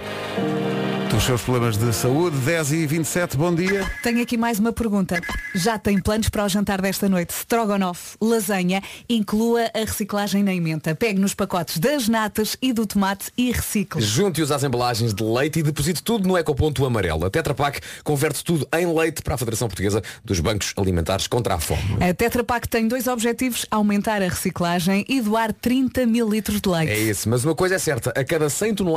dos 1.10 1.24
seus 1.24 1.41
problemas 1.41 1.78
de 1.78 1.91
saúde. 1.93 2.38
10 2.38 2.72
e 2.72 2.88
27, 2.88 3.36
bom 3.36 3.54
dia. 3.54 3.86
Tenho 4.02 4.22
aqui 4.22 4.38
mais 4.38 4.60
uma 4.60 4.72
pergunta. 4.72 5.20
Já 5.54 5.78
tem 5.78 5.99
planos 5.99 6.30
para 6.30 6.45
o 6.45 6.49
jantar 6.49 6.82
desta 6.82 7.10
noite? 7.10 7.34
Strogonoff, 7.34 8.16
lasanha, 8.22 8.82
inclua 9.10 9.70
a 9.74 9.80
reciclagem 9.80 10.41
na 10.41 10.54
emenda. 10.54 10.95
Pegue 10.95 11.20
nos 11.20 11.34
pacotes 11.34 11.80
das 11.80 12.08
natas 12.08 12.56
e 12.62 12.72
do 12.72 12.86
tomate 12.86 13.30
e 13.38 13.52
recicle. 13.52 14.02
Junte-os 14.02 14.52
às 14.52 14.64
embalagens 14.64 15.14
de 15.14 15.24
leite 15.24 15.60
e 15.60 15.64
deposite 15.64 16.02
tudo 16.02 16.28
no 16.28 16.38
ecoponto 16.38 16.86
amarelo. 16.86 17.26
A 17.26 17.30
Tetra 17.30 17.54
Pak 17.54 17.82
converte 18.04 18.43
tudo 18.43 18.66
em 18.74 18.88
leite 18.93 19.22
para 19.22 19.36
a 19.36 19.38
Federação 19.38 19.68
Portuguesa 19.68 20.02
dos 20.24 20.39
Bancos 20.39 20.74
Alimentares 20.78 21.28
contra 21.28 21.56
a 21.56 21.60
Fome. 21.60 21.97
A 21.99 22.14
Tetra 22.14 22.43
Pak 22.43 22.70
tem 22.70 22.88
dois 22.88 23.08
objetivos, 23.08 23.66
aumentar 23.70 24.22
a 24.22 24.30
reciclagem 24.30 25.06
e 25.10 25.20
doar 25.20 25.52
30 25.52 26.06
mil 26.06 26.30
litros 26.30 26.62
de 26.62 26.70
leite. 26.70 26.91
É 26.91 26.99
isso, 26.99 27.28
mas 27.28 27.43
uma 27.43 27.54
coisa 27.54 27.76
é 27.76 27.80
certa, 27.80 28.12
a 28.12 28.24
cada 28.24 28.49
100 28.49 28.76
toneladas 28.76 28.91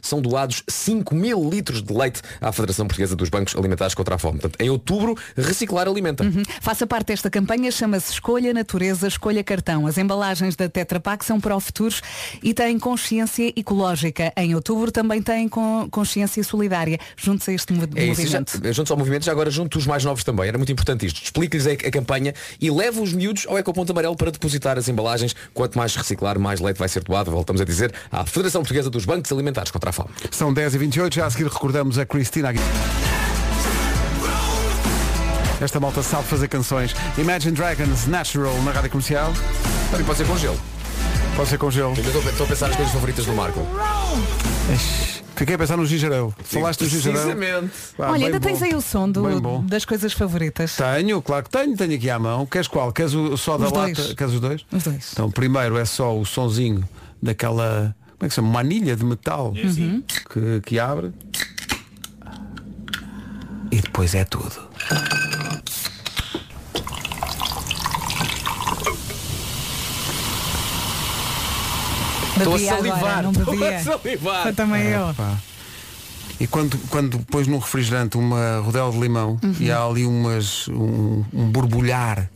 são 0.00 0.20
doados 0.20 0.62
5 0.68 1.14
mil 1.14 1.48
litros 1.48 1.82
de 1.82 1.92
leite 1.92 2.20
à 2.40 2.52
Federação 2.52 2.86
Portuguesa 2.86 3.14
dos 3.16 3.28
Bancos 3.28 3.54
Alimentares 3.56 3.94
contra 3.94 4.14
a 4.14 4.18
Fome. 4.18 4.38
Portanto, 4.40 4.60
em 4.62 4.70
outubro, 4.70 5.14
reciclar 5.36 5.86
alimenta. 5.88 6.24
Uhum. 6.24 6.42
Faça 6.60 6.86
parte 6.86 7.08
desta 7.08 7.30
campanha, 7.30 7.70
chama-se 7.70 8.12
Escolha 8.12 8.52
Natureza, 8.52 9.06
Escolha 9.08 9.42
Cartão. 9.44 9.86
As 9.86 9.98
embalagens 9.98 10.56
da 10.56 10.68
Tetra 10.68 11.00
Pak 11.00 11.24
são 11.24 11.40
para 11.40 11.54
o 11.56 11.60
futuro 11.60 11.94
e 12.42 12.52
têm 12.54 12.78
consciência 12.78 13.52
ecológica. 13.56 14.32
Em 14.36 14.54
outubro 14.54 14.90
também 14.90 15.22
têm 15.22 15.48
con- 15.48 15.88
consciência 15.90 16.42
solidária. 16.42 16.98
Juntos 17.16 17.48
a 17.48 17.52
este 17.52 17.72
É 17.96 18.06
isso, 18.06 18.26
já, 18.26 18.40
movimento. 18.40 18.90
ao 18.92 18.96
movimento, 18.98 19.24
já 19.24 19.32
agora 19.32 19.50
junto 19.50 19.78
os 19.78 19.86
mais 19.86 20.04
novos 20.04 20.24
também. 20.24 20.48
Era 20.48 20.58
muito 20.58 20.72
importante 20.72 21.06
isto. 21.06 21.22
Explique-lhes 21.22 21.66
a, 21.66 21.72
a 21.72 21.90
campanha 21.90 22.34
e 22.60 22.70
leve 22.70 23.00
os 23.00 23.12
miúdos 23.12 23.46
ao 23.48 23.58
Ecoponto 23.58 23.92
Amarelo 23.92 24.16
para 24.16 24.30
depositar 24.30 24.78
as 24.78 24.88
embalagens. 24.88 25.34
Quanto 25.54 25.76
mais 25.78 25.94
reciclar, 25.94 26.38
mais 26.38 26.60
leite 26.60 26.78
vai 26.78 26.88
ser 26.88 27.02
doado. 27.04 27.30
Voltamos 27.30 27.60
a 27.60 27.64
dizer 27.64 27.92
à 28.10 28.24
Federação 28.24 28.62
Portuguesa 28.62 28.90
dos 28.90 29.04
Bancos 29.04 29.30
Alimentares 29.36 29.70
contra 29.70 29.90
a 29.90 29.92
Fome. 29.92 30.08
São 30.30 30.52
10 30.52 30.74
e 30.74 30.78
28 30.78 31.14
já 31.14 31.26
a 31.26 31.30
seguir 31.30 31.44
recordamos 31.44 31.98
a 31.98 32.04
Cristina 32.06 32.48
Aguilera. 32.48 32.72
Esta 35.60 35.80
malta 35.80 36.02
sabe 36.02 36.24
fazer 36.24 36.48
canções. 36.48 36.94
Imagine 37.16 37.52
Dragons 37.56 38.06
Natural 38.06 38.54
na 38.62 38.72
rádio 38.72 38.90
comercial. 38.90 39.32
Pode 40.04 40.18
ser 40.18 40.26
com 40.26 40.36
gelo. 40.36 40.60
Pode 41.34 41.48
ser 41.48 41.58
com 41.58 41.70
gelo. 41.70 41.94
Estou, 41.94 42.44
a 42.46 42.48
pensar 42.48 42.68
nas 42.68 42.76
coisas 42.76 42.92
favoritas 42.92 43.24
do 43.24 43.32
Marco. 43.32 43.60
Fiquei 45.34 45.54
a 45.54 45.58
pensar 45.58 45.76
no 45.76 45.86
gijarão. 45.86 46.32
Falaste 46.44 46.80
do 46.84 46.88
gijarão. 46.90 47.20
Precisamente. 47.34 47.72
Pá, 47.96 48.10
Olha, 48.10 48.26
ainda 48.26 48.40
tens 48.40 48.58
bom. 48.58 48.64
aí 48.66 48.74
o 48.74 48.80
som 48.80 49.10
do- 49.10 49.58
das 49.62 49.84
coisas 49.84 50.12
favoritas. 50.12 50.76
Tenho, 50.76 51.20
claro 51.22 51.44
que 51.44 51.50
tenho, 51.50 51.76
tenho 51.76 51.94
aqui 51.94 52.08
à 52.10 52.18
mão. 52.18 52.44
Queres 52.46 52.68
qual? 52.68 52.92
Queres 52.92 53.12
o 53.14 53.36
só 53.36 53.56
da 53.58 53.66
Os 53.66 53.72
lata? 53.72 53.92
dois. 53.94 54.14
Queres 54.14 54.32
os 54.34 54.40
dois? 54.40 54.66
Os 54.72 54.82
dois. 54.82 55.10
Então, 55.12 55.30
primeiro 55.30 55.76
é 55.78 55.84
só 55.84 56.16
o 56.18 56.24
sonzinho 56.24 56.86
daquela. 57.22 57.94
Como 58.18 58.26
é 58.26 58.28
que 58.28 58.30
se 58.30 58.36
chama? 58.36 58.48
Uma 58.48 58.60
anilha 58.60 58.96
de 58.96 59.04
metal 59.04 59.52
Uhum. 59.52 60.02
que, 60.32 60.60
que 60.64 60.78
abre. 60.78 61.12
E 63.70 63.80
depois 63.80 64.14
é 64.14 64.24
tudo. 64.24 64.66
Estou 72.36 72.54
a 72.54 72.56
Bebia 72.58 72.72
agora, 72.74 72.90
salivar. 72.92 73.22
não 73.22 73.30
Estou 73.30 73.44
bebia. 73.54 73.76
a 73.76 73.80
salivar. 73.82 74.42
Foi 74.42 74.52
também 74.52 74.82
eu. 74.88 75.14
Pá. 75.14 75.36
E 76.38 76.46
quando, 76.46 76.76
quando 76.90 77.18
pões 77.20 77.46
num 77.46 77.58
refrigerante 77.58 78.18
uma 78.18 78.58
rodela 78.58 78.90
de 78.92 78.98
limão 78.98 79.38
Uhum. 79.42 79.54
e 79.58 79.70
há 79.70 79.82
ali 79.82 80.04
umas, 80.04 80.68
um, 80.68 81.24
um 81.32 81.46
borbulhar 81.50 82.28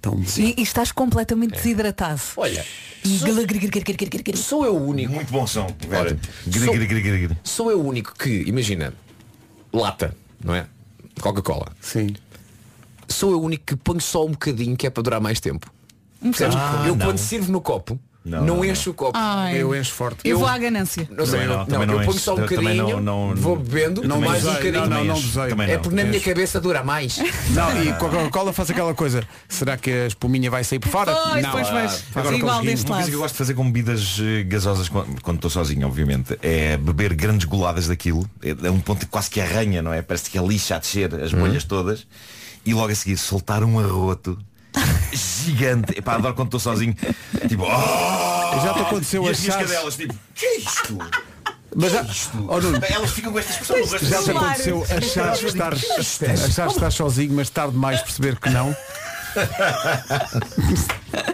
tão 0.00 0.22
E, 0.38 0.54
e 0.58 0.62
estás 0.62 0.92
completamente 0.92 1.54
desidratado. 1.54 2.20
Olha, 2.36 2.64
sou 4.36 4.64
eu 4.64 4.76
o 4.76 4.86
único. 4.86 5.12
Muito 5.12 5.32
bom 5.32 5.46
som. 5.46 5.66
Sou-. 5.66 6.18
Sou 7.44 7.70
eu 7.70 7.80
o 7.80 7.86
único 7.86 8.14
que, 8.14 8.42
imagina, 8.46 8.92
lata, 9.72 10.16
não 10.42 10.54
é? 10.54 10.66
Coca-Cola. 11.20 11.72
Sim. 11.80 12.14
Sou 13.08 13.32
eu 13.32 13.40
o 13.40 13.44
único 13.44 13.64
que 13.64 13.76
ponho 13.76 14.00
só 14.00 14.24
um 14.24 14.30
bocadinho 14.30 14.76
que 14.76 14.86
é 14.86 14.90
para 14.90 15.02
durar 15.02 15.20
mais 15.20 15.40
tempo. 15.40 15.70
Ah, 16.56 16.84
eu 16.86 16.94
não. 16.94 17.06
quando 17.06 17.18
sirvo 17.18 17.50
no 17.50 17.60
copo, 17.60 17.98
Não, 18.22 18.40
não, 18.44 18.56
não, 18.56 18.64
encho 18.64 18.90
o 18.90 18.94
copo. 18.94 19.12
Ai. 19.18 19.56
Eu 19.62 19.74
encho 19.74 19.92
forte. 19.94 20.28
Eu 20.28 20.38
vou 20.38 20.46
à 20.46 20.58
ganância. 20.58 21.08
Não 21.10 21.24
sei, 21.24 21.46
não, 21.46 21.64
não, 21.64 21.66
não, 21.66 21.86
não 21.86 21.94
eu 22.00 22.06
ponho 22.06 22.18
só 22.18 22.34
um 22.34 22.36
não- 22.36 22.46
bocadinho, 22.46 23.00
não- 23.00 23.34
vou 23.34 23.56
bebendo, 23.56 24.06
Não 24.06 24.20
mais 24.20 24.44
um 24.44 24.52
bocadinho. 24.52 24.86
não, 24.86 25.04
não, 25.04 25.04
não 25.16 25.62
É 25.64 25.74
não. 25.76 25.82
porque 25.82 25.96
na 25.96 26.04
minha 26.04 26.20
cabeça 26.20 26.60
dura 26.60 26.84
mais. 26.84 27.18
Não, 27.50 27.82
e 27.82 27.92
com 27.94 28.06
a 28.06 28.10
Coca-Cola 28.10 28.52
faz 28.52 28.70
aquela 28.70 28.94
coisa. 28.94 29.22
Será 29.48 29.76
que 29.76 29.90
a 29.90 30.06
espuminha 30.06 30.50
vai 30.50 30.62
sair 30.64 30.78
por 30.78 30.88
fora? 30.90 31.12
Pois, 31.14 31.42
não. 31.42 31.50
pois, 31.50 31.68
pois. 31.70 32.04
Faz 32.12 32.30
Igual 32.30 32.62
deste 32.62 32.86
Uma 32.86 32.96
coisa 32.96 33.08
que 33.10 33.14
eu 33.16 33.20
lado. 33.20 33.22
gosto 33.22 33.34
de 33.34 33.38
fazer 33.38 33.54
com 33.54 33.64
bebidas 33.64 34.18
eh, 34.20 34.42
gasosas 34.44 34.88
quando 34.88 35.36
estou 35.36 35.50
sozinho, 35.50 35.86
obviamente, 35.86 36.38
é 36.42 36.76
beber 36.76 37.14
grandes 37.14 37.46
goladas 37.46 37.86
daquilo. 37.88 38.28
É 38.42 38.50
é 38.66 38.70
um 38.70 38.80
ponto 38.80 39.00
que 39.00 39.06
quase 39.06 39.30
que 39.30 39.40
arranha, 39.40 39.80
não 39.82 39.92
é? 39.92 40.02
Parece 40.02 40.28
que 40.30 40.36
é 40.38 40.42
lixa 40.42 40.76
a 40.76 40.78
descer 40.78 41.14
as 41.14 41.32
bolhas 41.32 41.64
todas. 41.64 42.06
E 42.66 42.74
logo 42.74 42.92
a 42.92 42.94
seguir 42.94 43.16
soltar 43.16 43.64
um 43.64 43.78
arroto 43.78 44.38
gigante. 45.12 45.98
Epá, 45.98 46.14
adoro 46.14 46.34
quando 46.34 46.48
estou 46.48 46.60
sozinho. 46.60 46.94
Tipo, 47.48 47.64
oh! 47.64 48.60
Já 48.60 48.74
te 48.74 48.80
aconteceu 48.80 49.24
e 49.24 49.28
as 49.30 49.40
minhas 49.40 49.56
cadelas, 49.56 49.96
tipo, 49.96 50.14
que 50.34 50.46
é 50.46 50.58
isto? 50.58 50.98
Mas 51.74 51.92
já, 51.92 52.04
oh, 52.48 52.60
Nuno, 52.60 52.80
Elas 52.88 53.12
ficam 53.12 53.32
com 53.32 53.38
esta 53.38 53.52
expressão 53.52 53.78
no 53.78 53.86
resto 53.86 54.06
já 54.06 54.22
te 54.22 54.30
aconteceu 54.30 54.84
achares 54.84 55.38
que 55.40 55.46
estás, 55.46 55.84
achares 56.42 56.72
que 56.72 56.78
estás 56.78 56.94
sozinho, 56.94 57.32
mas 57.34 57.48
tarde 57.48 57.72
demais 57.72 58.02
perceber 58.02 58.36
que 58.40 58.50
não? 58.50 58.74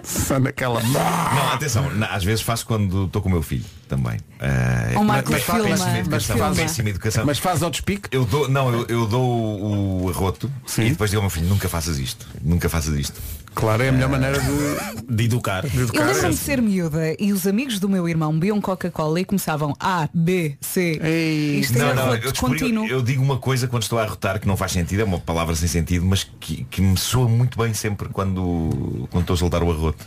Só 0.03 0.39
naquela. 0.39 0.83
Não, 0.83 1.53
atenção, 1.53 1.91
na- 1.95 2.07
às 2.09 2.25
vezes 2.25 2.43
faço 2.43 2.67
quando 2.67 3.05
estou 3.07 3.21
com 3.23 3.29
o 3.29 3.33
meu 3.33 3.43
filho 3.43 3.65
também. 3.89 4.19
Eh, 4.41 4.93
Ou 4.97 5.05
Marco 5.05 5.31
mas- 5.31 5.45
mas- 5.47 5.61
filma. 5.61 5.69
péssima 5.71 6.05
Mas 6.11 6.25
faz- 6.27 6.57
péssima 6.57 6.89
educação. 6.91 7.25
Mas 7.27 7.39
faz 7.39 7.63
ao 7.63 7.71
despique? 7.71 8.09
Eu 8.13 8.25
dou, 8.25 8.49
não, 8.49 8.73
eu, 8.73 8.87
eu 8.89 9.07
dou 9.07 10.05
o 10.05 10.09
arroto 10.11 10.51
e 10.79 10.91
depois 10.91 11.11
digo 11.11 11.19
ao 11.21 11.23
meu 11.25 11.31
filho, 11.31 11.49
nunca 11.49 11.69
faças 11.69 11.99
isto, 11.99 12.27
nunca 12.43 12.69
faças 12.69 12.95
isto. 12.95 13.21
Claro, 13.57 13.83
é 13.83 13.89
a 13.89 13.93
melhor 13.93 14.11
maneira 14.11 14.39
de, 14.39 15.15
De 15.17 15.25
educar. 15.25 15.67
de 15.67 15.75
Eu 15.77 15.85
educar. 15.85 16.05
lembro-me 16.05 16.29
de 16.31 16.37
ser 16.37 16.61
miúda 16.61 17.17
e 17.19 17.33
os 17.33 17.47
amigos 17.47 17.81
do 17.81 17.89
meu 17.89 18.07
irmão 18.07 18.33
bebiam 18.35 18.61
Coca-Cola 18.61 19.19
e 19.19 19.25
começavam 19.25 19.75
A, 19.81 20.07
B, 20.13 20.57
C. 20.61 21.01
Ei. 21.03 21.61
Isto 21.61 21.77
é 21.77 21.81
Não, 21.81 21.95
não, 21.95 22.03
arroto 22.03 22.27
eu, 22.27 22.33
descobri- 22.33 22.61
contínuo. 22.61 22.87
eu 22.87 23.01
digo 23.03 23.23
uma 23.23 23.39
coisa 23.39 23.67
quando 23.67 23.83
estou 23.83 23.99
a 23.99 24.03
arrotar 24.03 24.39
que 24.39 24.47
não 24.47 24.59
faz 24.59 24.73
sentido, 24.73 25.01
é 25.01 25.05
uma 25.05 25.19
palavra 25.19 25.55
sem 25.55 25.67
sentido, 25.69 26.05
mas 26.05 26.25
que, 26.39 26.65
que 26.71 26.83
me 26.83 26.99
soa 26.99 27.27
muito 27.29 27.57
bem 27.59 27.73
sempre 27.73 28.11
quando, 28.11 29.09
quando 29.11 29.23
estou 29.23 29.35
a 29.35 29.39
soltar 29.39 29.63
o 29.63 29.71
arroto. 29.71 30.05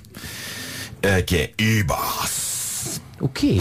Eh, 1.01 1.21
que 1.23 1.35
é 1.37 1.51
Ibas. 1.57 3.01
O 3.19 3.27
quê? 3.27 3.57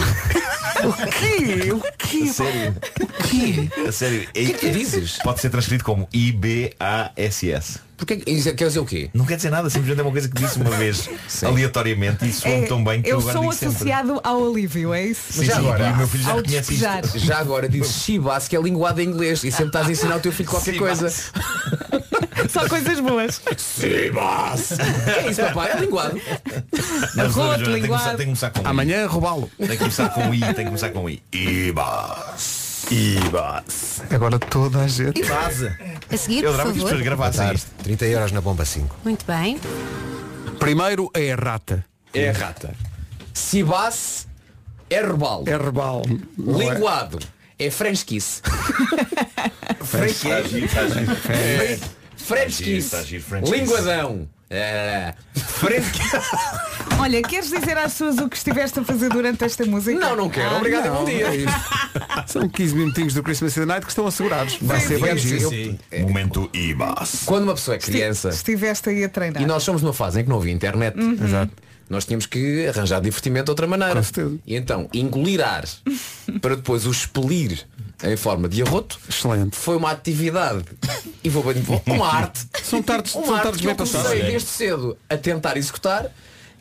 O 0.85 0.93
quê? 0.93 1.73
O 1.73 1.81
quê? 1.97 2.23
A 2.29 2.33
sério. 2.33 2.75
O 3.01 3.07
quê? 3.23 3.69
A 3.87 3.91
sério. 3.91 4.21
O 4.29 4.33
que 4.33 4.39
é 4.39 4.45
que 4.45 4.53
tu 4.53 4.69
dizes? 4.71 5.17
Pode 5.23 5.41
ser 5.41 5.49
transcrito 5.49 5.83
como 5.83 6.07
I-B-A-S-S. 6.13 7.73
Que- 7.73 7.88
isso 8.27 8.53
quer 8.55 8.67
dizer 8.67 8.79
o 8.79 8.85
quê? 8.85 9.09
Não 9.13 9.25
quer 9.25 9.35
dizer 9.35 9.49
nada, 9.49 9.69
simplesmente 9.69 9.99
é 9.99 10.03
uma 10.03 10.11
coisa 10.11 10.27
que 10.29 10.35
disse 10.41 10.57
uma 10.57 10.69
vez 10.71 11.09
aleatoriamente 11.43 12.25
e 12.27 12.33
soa 12.33 12.51
É, 12.51 12.61
tão 12.65 12.83
bem 12.83 13.01
que 13.01 13.09
eu, 13.09 13.13
eu 13.13 13.19
agora 13.19 13.33
sou 13.33 13.41
digo 13.41 13.53
sempre. 13.53 13.75
associado 13.75 14.21
ao 14.23 14.49
alívio, 14.49 14.93
é 14.93 15.05
isso? 15.05 15.21
Sim, 15.33 15.45
sim, 15.45 15.51
e 15.51 15.91
o 15.93 15.97
meu 15.97 16.07
filho 16.07 16.23
já 16.23 16.33
reconhece 16.33 16.69
despejar. 16.71 17.05
isto. 17.05 17.19
Já 17.19 17.39
agora 17.39 17.67
dizes 17.69 17.95
Shibas, 18.03 18.47
que 18.47 18.55
é 18.55 18.61
linguado 18.61 19.01
em 19.01 19.05
inglês 19.09 19.43
e 19.43 19.51
sempre 19.51 19.67
estás 19.67 19.87
a 19.87 19.91
ensinar 19.91 20.13
ao 20.15 20.19
teu 20.19 20.31
filho 20.31 20.49
qualquer 20.49 20.77
coisa. 20.77 21.09
Só 22.49 22.67
coisas 22.67 22.99
boas. 22.99 23.41
Sibas! 23.57 24.69
Que 25.03 25.11
é 25.11 25.29
isso, 25.29 25.41
papai? 25.41 25.71
É 25.71 25.79
linguado. 25.81 26.19
Que 26.19 27.11
começar- 27.31 27.57
linguado. 27.57 28.05
Tem 28.09 28.17
que 28.17 28.25
começar 28.25 28.49
com 28.51 28.61
I. 28.61 28.65
Amanhã 28.65 29.07
roubá-lo. 29.07 29.51
Tem 29.57 29.67
que 29.69 29.77
começar 29.77 30.09
com 30.09 30.33
I, 30.33 30.39
tem 30.39 30.53
que 30.55 30.63
começar 30.65 30.89
com 30.89 31.09
I. 31.09 31.21
Ibas. 31.33 32.68
Ibas. 32.91 34.01
Agora 34.09 34.39
toda 34.39 34.79
a 34.81 34.87
gente. 34.87 35.21
Vaza. 35.23 35.77
A 36.11 36.17
seguir, 36.17 36.43
Eu 36.43 36.51
por 36.51 36.59
adorava 36.59 36.63
que 36.63 36.69
as 36.69 36.73
pessoas 36.83 36.91
favor. 36.91 37.03
gravassem 37.03 37.53
isto. 37.53 37.71
30 37.83 38.05
euros 38.07 38.31
na 38.31 38.41
bomba 38.41 38.65
5. 38.65 38.95
Muito 39.03 39.25
bem. 39.25 39.59
Primeiro 40.59 41.09
é 41.13 41.31
a 41.31 41.35
rata. 41.35 41.85
É 42.13 42.29
a 42.29 42.33
rata. 42.33 42.73
Sibas 43.33 44.27
é 44.89 45.01
rebalo. 45.01 45.43
É 45.47 45.55
rebal. 45.55 46.01
É? 46.07 46.11
Linguado 46.41 47.19
é 47.59 47.69
French 47.69 48.03
kiss. 48.05 48.41
French 49.83 50.11
Está 50.27 50.41
giro, 50.41 50.65
está 50.65 50.87
giro. 50.87 51.15
French- 51.15 51.81
French 52.17 52.49
Está 52.49 52.63
giro, 52.63 52.75
kiss. 52.75 52.85
está 52.85 53.03
giro, 53.03 53.23
French 53.23 53.51
kiss. 53.51 53.59
Linguadão. 53.61 54.29
É. 54.49 55.13
Olha, 56.99 57.21
queres 57.21 57.49
dizer 57.49 57.77
às 57.77 57.91
pessoas 57.93 58.17
o 58.17 58.27
que 58.27 58.35
estiveste 58.35 58.79
a 58.79 58.83
fazer 58.83 59.09
durante 59.09 59.43
esta 59.43 59.63
música? 59.65 59.97
Não, 59.99 60.15
não 60.15 60.29
quero. 60.29 60.49
Ah, 60.55 60.57
Obrigado 60.57 60.85
e 60.85 60.89
Não, 60.89 60.95
bom 60.95 61.05
dia. 61.05 61.27
é. 61.27 61.45
São 62.27 62.49
15 62.49 62.75
minutinhos 62.75 63.13
do 63.13 63.23
Christmas 63.23 63.55
in 63.55 63.61
the 63.61 63.65
Night 63.67 63.85
que 63.85 63.91
estão 63.91 64.05
assegurados. 64.07 64.57
Vai 64.61 64.79
ser 64.79 64.99
bem 64.99 65.17
Sim, 65.17 65.27
giro. 65.27 65.49
sim. 65.49 65.79
Momento 66.01 66.49
Ibas. 66.53 67.23
Quando 67.25 67.43
uma 67.43 67.53
pessoa 67.53 67.75
é 67.75 67.79
criança 67.79 68.29
Estiveste 68.29 68.89
aí 68.89 69.03
a 69.03 69.09
treinar. 69.09 69.41
e 69.41 69.45
nós 69.45 69.63
somos 69.63 69.81
numa 69.81 69.93
fase 69.93 70.19
em 70.19 70.23
que 70.23 70.29
não 70.29 70.37
havia 70.37 70.51
internet, 70.51 70.97
Exato. 70.99 71.51
Nós 71.89 72.05
tínhamos 72.05 72.25
que 72.25 72.67
arranjar 72.67 73.01
divertimento 73.01 73.45
de 73.45 73.51
outra 73.51 73.67
maneira. 73.67 74.01
E 74.45 74.55
então, 74.55 74.87
engolir 74.93 75.41
ar 75.45 75.65
para 76.41 76.55
depois 76.55 76.85
o 76.85 76.91
expelir 76.91 77.65
em 78.03 78.15
forma 78.15 78.47
de 78.47 78.61
arroto 78.61 78.97
Excelente. 79.09 79.55
foi 79.55 79.75
uma 79.75 79.91
atividade 79.91 80.63
e 81.23 81.29
vou 81.29 81.43
bem 81.43 81.61
uma 81.87 82.07
arte 82.07 82.47
São 82.63 82.81
tardes, 82.81 83.13
uma 83.13 83.25
são 83.25 83.35
arte 83.35 83.43
tardes 83.43 83.61
que 83.61 83.67
eu 83.67 83.75
passadas. 83.75 84.07
comecei 84.07 84.31
desde 84.31 84.47
cedo 84.47 84.97
a 85.09 85.17
tentar 85.17 85.57
executar 85.57 86.09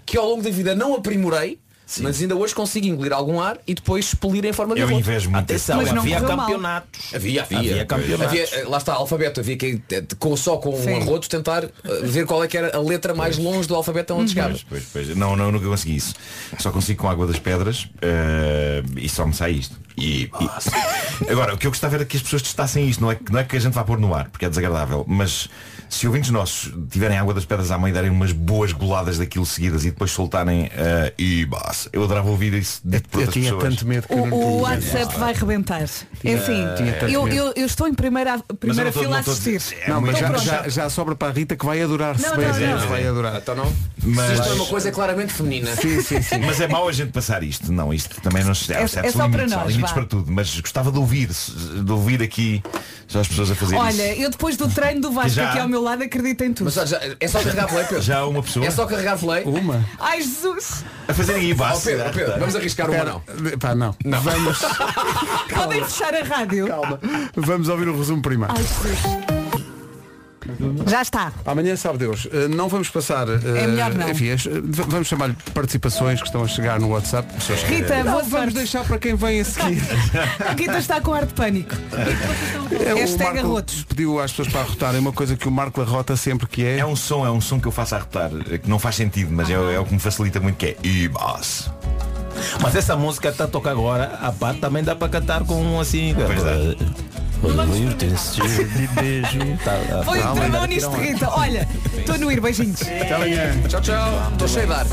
que 0.04 0.16
ao 0.16 0.26
longo 0.28 0.42
da 0.42 0.50
vida 0.50 0.74
não 0.74 0.94
aprimorei 0.94 1.60
mas 2.00 2.20
ainda 2.20 2.36
hoje 2.36 2.54
consigo 2.54 2.86
engolir 2.86 3.12
algum 3.12 3.40
ar 3.40 3.58
e 3.66 3.74
depois 3.74 4.06
expelir 4.06 4.44
em 4.44 4.52
forma 4.52 4.74
de 4.74 4.80
Eu 4.82 4.90
invejo 4.90 5.30
muito. 5.30 5.44
Atenção, 5.44 5.78
Mas 5.78 5.90
não 5.90 6.02
havia 6.02 6.20
campeonatos. 6.20 7.14
Havia, 7.14 7.42
havia. 7.42 7.58
Havia 7.58 7.84
campeonatos. 7.86 8.26
Havia, 8.26 8.44
eh, 8.60 8.64
lá 8.68 8.78
está, 8.78 8.92
alfabeto. 8.94 9.40
Havia 9.40 9.56
que 9.56 9.80
eh, 9.90 10.04
com, 10.18 10.36
só 10.36 10.56
com 10.58 10.76
Sim. 10.76 10.90
um 10.90 10.96
arroto 11.02 11.28
tentar 11.28 11.64
eh, 11.64 11.70
ver 12.02 12.26
qual 12.26 12.44
é 12.44 12.48
que 12.48 12.56
era 12.58 12.76
a 12.76 12.80
letra 12.80 13.14
mais 13.14 13.38
longe 13.38 13.66
do 13.66 13.74
alfabeto 13.74 14.12
Uhum. 14.12 14.20
onde 14.20 14.30
chegava. 14.30 14.50
Pois, 14.50 14.64
pois, 14.68 14.84
pois. 15.06 15.16
Não, 15.16 15.34
não, 15.36 15.50
nunca 15.50 15.66
consegui 15.66 15.96
isso. 15.96 16.14
Só 16.58 16.70
consigo 16.70 17.00
com 17.02 17.08
água 17.08 17.26
das 17.26 17.38
pedras 17.38 17.88
eh, 18.02 18.82
e 18.96 19.08
só 19.08 19.24
me 19.26 19.32
sai 19.34 19.52
isto. 19.52 19.76
E, 19.96 20.24
e- 20.24 20.30
Agora, 21.30 21.54
o 21.54 21.58
que 21.58 21.66
eu 21.66 21.70
gostava 21.70 21.96
era 21.96 22.04
que 22.04 22.16
as 22.16 22.22
pessoas 22.22 22.42
testassem 22.42 22.88
isto, 22.88 23.00
não 23.00 23.10
é, 23.10 23.14
que- 23.16 23.32
não 23.32 23.40
é 23.40 23.44
que 23.44 23.56
a 23.56 23.60
gente 23.60 23.72
vá 23.72 23.82
pôr 23.82 23.98
no 23.98 24.14
ar, 24.14 24.28
porque 24.30 24.44
é 24.44 24.48
desagradável, 24.48 25.04
mas 25.08 25.48
se 25.88 26.06
ouvintes 26.06 26.30
nossos 26.30 26.72
tiverem 26.90 27.16
água 27.18 27.32
das 27.34 27.44
pedras 27.44 27.70
à 27.70 27.78
mãe 27.78 27.90
e 27.90 27.94
darem 27.94 28.10
umas 28.10 28.32
boas 28.32 28.72
goladas 28.72 29.18
daquilo 29.18 29.46
seguidas 29.46 29.84
e 29.84 29.90
depois 29.90 30.10
soltarem 30.10 30.70
eh, 30.74 31.12
e 31.18 31.44
bas, 31.46 31.88
eu 31.92 32.04
adorava 32.04 32.28
ouvir 32.28 32.52
isso 32.54 32.80
dito 32.84 33.08
por 33.08 33.22
Eu 33.22 33.28
tinha 33.28 33.52
pessoas. 33.52 33.74
tanto 33.74 33.86
medo 33.86 34.06
que 34.08 34.14
O, 34.14 34.26
não 34.26 34.36
o. 34.36 34.60
WhatsApp 34.60 35.18
vai 35.18 35.32
rebentar. 35.34 35.78
É 35.78 35.88
tinha 36.36 36.92
tanto 36.98 37.12
eu, 37.12 37.28
eu, 37.28 37.52
eu 37.56 37.66
estou 37.66 37.86
em 37.88 37.94
primeira, 37.94 38.38
primeira 38.60 38.84
não 38.84 38.92
tô- 38.92 39.00
fila 39.00 39.18
a 39.18 39.22
não 39.22 39.32
assistir. 39.32 39.62
é 39.82 39.90
Não, 39.90 40.00
mas 40.00 40.18
já, 40.18 40.36
já, 40.36 40.68
já 40.68 40.90
sobra 40.90 41.14
para 41.14 41.28
a 41.28 41.32
Rita 41.32 41.56
que 41.56 41.64
vai 41.64 41.80
adorar 41.82 42.18
se 42.18 42.26
Não, 42.26 42.36
bem 42.36 42.48
não, 42.48 42.80
não. 42.80 42.88
vai 42.88 43.06
adorar. 43.06 43.36
Então 43.36 43.54
não? 43.54 43.72
Mas- 44.02 44.32
isto 44.38 44.48
é 44.48 44.52
uma 44.52 44.66
coisa 44.66 44.90
claramente 44.92 45.32
feminina. 45.32 45.74
Sim, 45.76 46.00
sim, 46.02 46.20
sim. 46.22 46.38
Mas 46.44 46.60
é 46.60 46.68
mau 46.68 46.88
a 46.88 46.92
gente 46.92 47.12
passar 47.12 47.42
isto. 47.42 47.72
Não, 47.72 47.92
isto 47.94 48.20
também 48.20 48.44
não 48.44 48.54
se 48.54 48.72
É- 48.72 48.82
há 48.82 48.88
certos 48.88 49.10
é 49.10 49.12
só 49.12 49.28
para 49.28 49.38
limites, 49.44 49.52
há 49.52 49.56
nós, 49.58 49.68
limites 49.68 49.90
vá. 49.90 49.94
para 49.94 50.04
tudo. 50.06 50.30
Mas 50.32 50.60
gostava 50.60 50.90
de 50.92 50.98
ouvir, 50.98 51.28
de 51.84 51.92
ouvir 51.92 52.22
aqui 52.22 52.62
só 53.06 53.20
as 53.20 53.28
pessoas 53.28 53.50
a 53.50 53.54
fazer 53.54 53.76
Olha, 53.76 54.12
isso. 54.12 54.22
eu 54.22 54.30
depois 54.30 54.56
do 54.56 54.68
treino 54.68 55.00
do 55.00 55.10
Vasco 55.12 55.30
Já. 55.30 55.50
aqui 55.50 55.58
ao 55.60 55.68
meu 55.68 55.77
lado 55.82 56.02
acredito 56.04 56.42
em 56.44 56.52
tudo. 56.52 56.70
Mas 56.74 56.88
já- 56.88 57.00
é 57.20 57.28
só 57.28 57.40
carregar 57.42 57.68
play, 57.68 57.84
Pedro. 57.84 58.02
Já 58.02 58.18
há 58.18 58.26
uma 58.26 58.42
pessoa 58.42 58.66
É 58.66 58.70
só 58.70 58.86
carregar 58.86 59.18
play. 59.18 59.44
Uma. 59.44 59.84
Ai 59.98 60.20
Jesus! 60.22 60.84
a 61.06 61.14
fazerem 61.14 61.42
aí 61.42 61.52
Oh, 61.52 61.56
base. 61.56 61.84
Pedro, 61.90 62.12
Pedro, 62.12 62.38
vamos 62.38 62.56
arriscar 62.56 62.90
uma 62.90 63.04
não. 63.04 63.22
Pá, 63.58 63.74
não. 63.74 63.94
Vamos, 64.04 64.58
Podem 65.54 65.84
fechar 65.84 66.14
a 66.14 66.22
rádio. 66.24 66.66
calma. 66.68 67.00
Vamos 67.36 67.68
ouvir 67.68 67.88
o 67.88 67.96
resumo 67.98 68.22
primeiro. 68.22 68.52
Ai 68.56 68.62
Jesus. 68.62 69.37
Já 70.86 71.02
está. 71.02 71.32
Amanhã 71.46 71.76
sabe 71.76 71.98
Deus. 71.98 72.24
Uh, 72.26 72.48
não 72.48 72.68
vamos 72.68 72.88
passar. 72.88 73.28
uh, 73.28 73.32
É 73.56 73.66
melhor 73.66 73.94
não. 73.94 74.08
Enfim, 74.10 74.30
as- 74.30 74.44
v- 74.44 74.84
vamos 74.88 75.08
chamar-lhe 75.08 75.36
participações 75.54 76.20
que 76.20 76.26
estão 76.26 76.42
a 76.42 76.48
chegar 76.48 76.80
no 76.80 76.88
WhatsApp. 76.88 77.28
Rita, 77.66 78.02
Não, 78.02 78.12
vamos 78.16 78.30
sorte. 78.30 78.54
deixar 78.54 78.84
para 78.84 78.98
quem 78.98 79.14
vem 79.14 79.40
a 79.40 79.44
seguir. 79.44 79.82
A 80.46 80.52
Rita 80.58 80.78
está 80.78 81.00
com 81.00 81.12
ar 81.14 81.26
de 81.26 81.34
pânico. 81.34 81.74
É, 82.84 82.94
o 82.94 82.98
Hashtag 82.98 83.24
Marco 83.34 83.38
arrotos. 83.46 83.84
pediu 83.84 84.20
às 84.20 84.30
pessoas 84.32 84.48
para 84.48 84.60
arrotarem 84.62 85.00
uma 85.00 85.12
coisa 85.12 85.36
que 85.36 85.46
o 85.48 85.50
Marco 85.50 85.80
arrota 85.80 86.16
sempre 86.16 86.46
que 86.46 86.64
é. 86.64 86.78
É 86.78 86.86
um 86.86 86.96
som, 86.96 87.24
é 87.26 87.30
um 87.30 87.40
som 87.40 87.60
que 87.60 87.66
eu 87.68 87.72
faço 87.72 87.94
a 87.94 87.98
retar, 87.98 88.30
que 88.30 88.68
não 88.68 88.78
faz 88.78 88.96
sentido, 88.96 89.30
mas 89.32 89.48
é, 89.50 89.54
é 89.54 89.78
o 89.80 89.84
que 89.84 89.94
me 89.94 90.00
facilita 90.00 90.40
muito 90.40 90.56
que 90.56 90.66
é 90.66 90.76
Ibas. 90.82 91.70
Mas 92.62 92.76
essa 92.76 92.96
música 92.96 93.30
está 93.30 93.44
a 93.44 93.48
tocar 93.48 93.70
agora, 93.72 94.16
a 94.22 94.30
parte 94.30 94.60
também 94.60 94.82
dá 94.84 94.94
para 94.94 95.08
cantar 95.08 95.42
com 95.44 95.60
um 95.60 95.80
assim. 95.80 96.14
Pois 96.14 96.42
dá. 96.42 96.52
De 97.40 98.86
beijo. 98.88 99.38
Tá, 99.64 100.02
Foi 100.04 100.20
tá, 100.20 100.32
um 100.32 100.34
travão 100.34 100.60
tá, 100.60 100.66
nisto, 100.66 100.90
tá, 100.90 100.96
Rita. 100.98 101.30
Olha, 101.30 101.68
estou 101.96 102.18
no 102.18 102.32
ir, 102.32 102.40
beijinhos. 102.40 102.82
Até 102.82 103.14
amanhã. 103.14 103.62
Tchau, 103.68 103.80
tchau. 103.80 104.28
Estou 104.32 104.48
cheio 104.48 104.66
de 104.66 104.72
ar. 104.72 104.86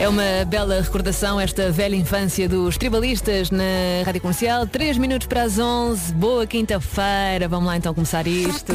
É 0.00 0.08
uma 0.08 0.44
bela 0.46 0.80
recordação 0.80 1.40
esta 1.40 1.72
velha 1.72 1.96
infância 1.96 2.48
dos 2.48 2.78
tribalistas 2.78 3.50
na 3.50 3.64
Rádio 4.06 4.20
Comercial. 4.20 4.64
3 4.64 4.96
minutos 4.96 5.26
para 5.26 5.42
as 5.42 5.58
11. 5.58 6.14
Boa 6.14 6.46
quinta-feira. 6.46 7.48
Vamos 7.48 7.66
lá 7.66 7.76
então 7.76 7.92
começar 7.92 8.26
isto. 8.26 8.72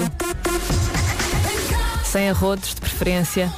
Sem 2.03 2.29
arrotos, 2.29 2.75
de 2.75 2.81
preferência. 2.81 3.51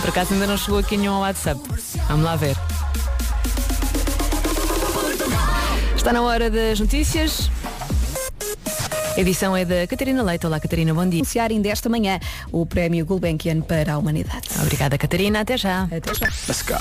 Por 0.00 0.08
acaso 0.08 0.34
ainda 0.34 0.48
não 0.48 0.56
chegou 0.56 0.80
aqui 0.80 0.96
nenhum 0.96 1.14
ao 1.14 1.20
WhatsApp. 1.20 1.60
Vamos 2.08 2.24
lá 2.24 2.34
ver. 2.34 2.56
Está 6.08 6.22
na 6.22 6.26
hora 6.26 6.48
das 6.48 6.80
notícias. 6.80 7.50
A 9.14 9.20
edição 9.20 9.54
é 9.54 9.62
da 9.66 9.86
Catarina 9.86 10.22
Leite. 10.22 10.46
Olá, 10.46 10.58
Catarina, 10.58 10.94
bom 10.94 11.06
dia. 11.06 11.18
Anunciar 11.18 11.50
ainda 11.50 11.68
esta 11.68 11.90
manhã 11.90 12.18
o 12.50 12.64
Prémio 12.64 13.04
Gulbenkian 13.04 13.60
para 13.60 13.92
a 13.92 13.98
Humanidade. 13.98 14.48
Obrigada, 14.62 14.96
Catarina. 14.96 15.40
Até 15.40 15.58
já. 15.58 15.82
Até 15.82 16.14
já. 16.14 16.28
Let's 16.48 16.62
go. 16.62 16.78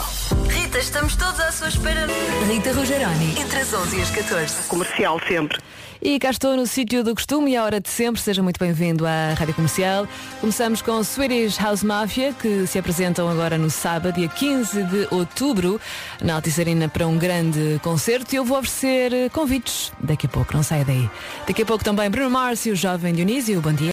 Rita, 0.48 0.80
estamos 0.80 1.18
todos 1.18 1.42
à 1.42 1.52
sua 1.52 1.68
espera. 1.68 2.08
Rita 2.48 2.72
Rogeroni. 2.72 3.38
Entre 3.38 3.60
as 3.60 3.74
11 3.74 3.98
e 3.98 4.02
as 4.02 4.12
14. 4.12 4.56
Comercial 4.70 5.20
sempre. 5.28 5.58
E 6.02 6.20
cá 6.20 6.30
estou 6.30 6.56
no 6.56 6.68
sítio 6.68 7.04
do 7.04 7.16
costume 7.16 7.52
e 7.52 7.56
a 7.56 7.64
hora 7.64 7.80
de 7.80 7.90
sempre. 7.90 8.22
Seja 8.22 8.44
muito 8.44 8.60
bem-vindo 8.60 9.06
à 9.06 9.34
Rádio 9.34 9.56
Comercial. 9.56 10.08
Começamos 10.40 10.82
com 10.82 11.04
Swedish 11.04 11.58
House 11.58 11.82
Mafia, 11.82 12.34
que 12.34 12.68
se 12.68 12.78
apresentam 12.78 13.28
agora 13.28 13.58
no 13.58 13.70
sábado, 13.70 14.14
dia 14.14 14.28
15 14.28 14.84
de 14.84 15.08
outubro, 15.10 15.82
na 16.22 16.36
Altice 16.36 16.62
Arena 16.62 16.88
para 16.88 17.08
um 17.08 17.18
grande 17.18 17.80
concerto. 17.82 18.34
E 18.34 18.38
eu 18.38 18.46
vou 18.46 18.60
oferecer 18.60 19.32
convites 19.32 19.92
daqui 20.00 20.28
a 20.28 20.30
pouco, 20.30 20.54
não 20.54 20.62
saia 20.62 20.86
daí. 20.86 21.10
Daqui 21.48 21.64
a 21.64 21.66
pouco 21.66 21.84
também 21.84 22.10
Bruno 22.12 22.30
Márcio, 22.30 22.76
jovem 22.76 23.14
Dionísio, 23.14 23.60
bom 23.60 23.74
dia. 23.74 23.86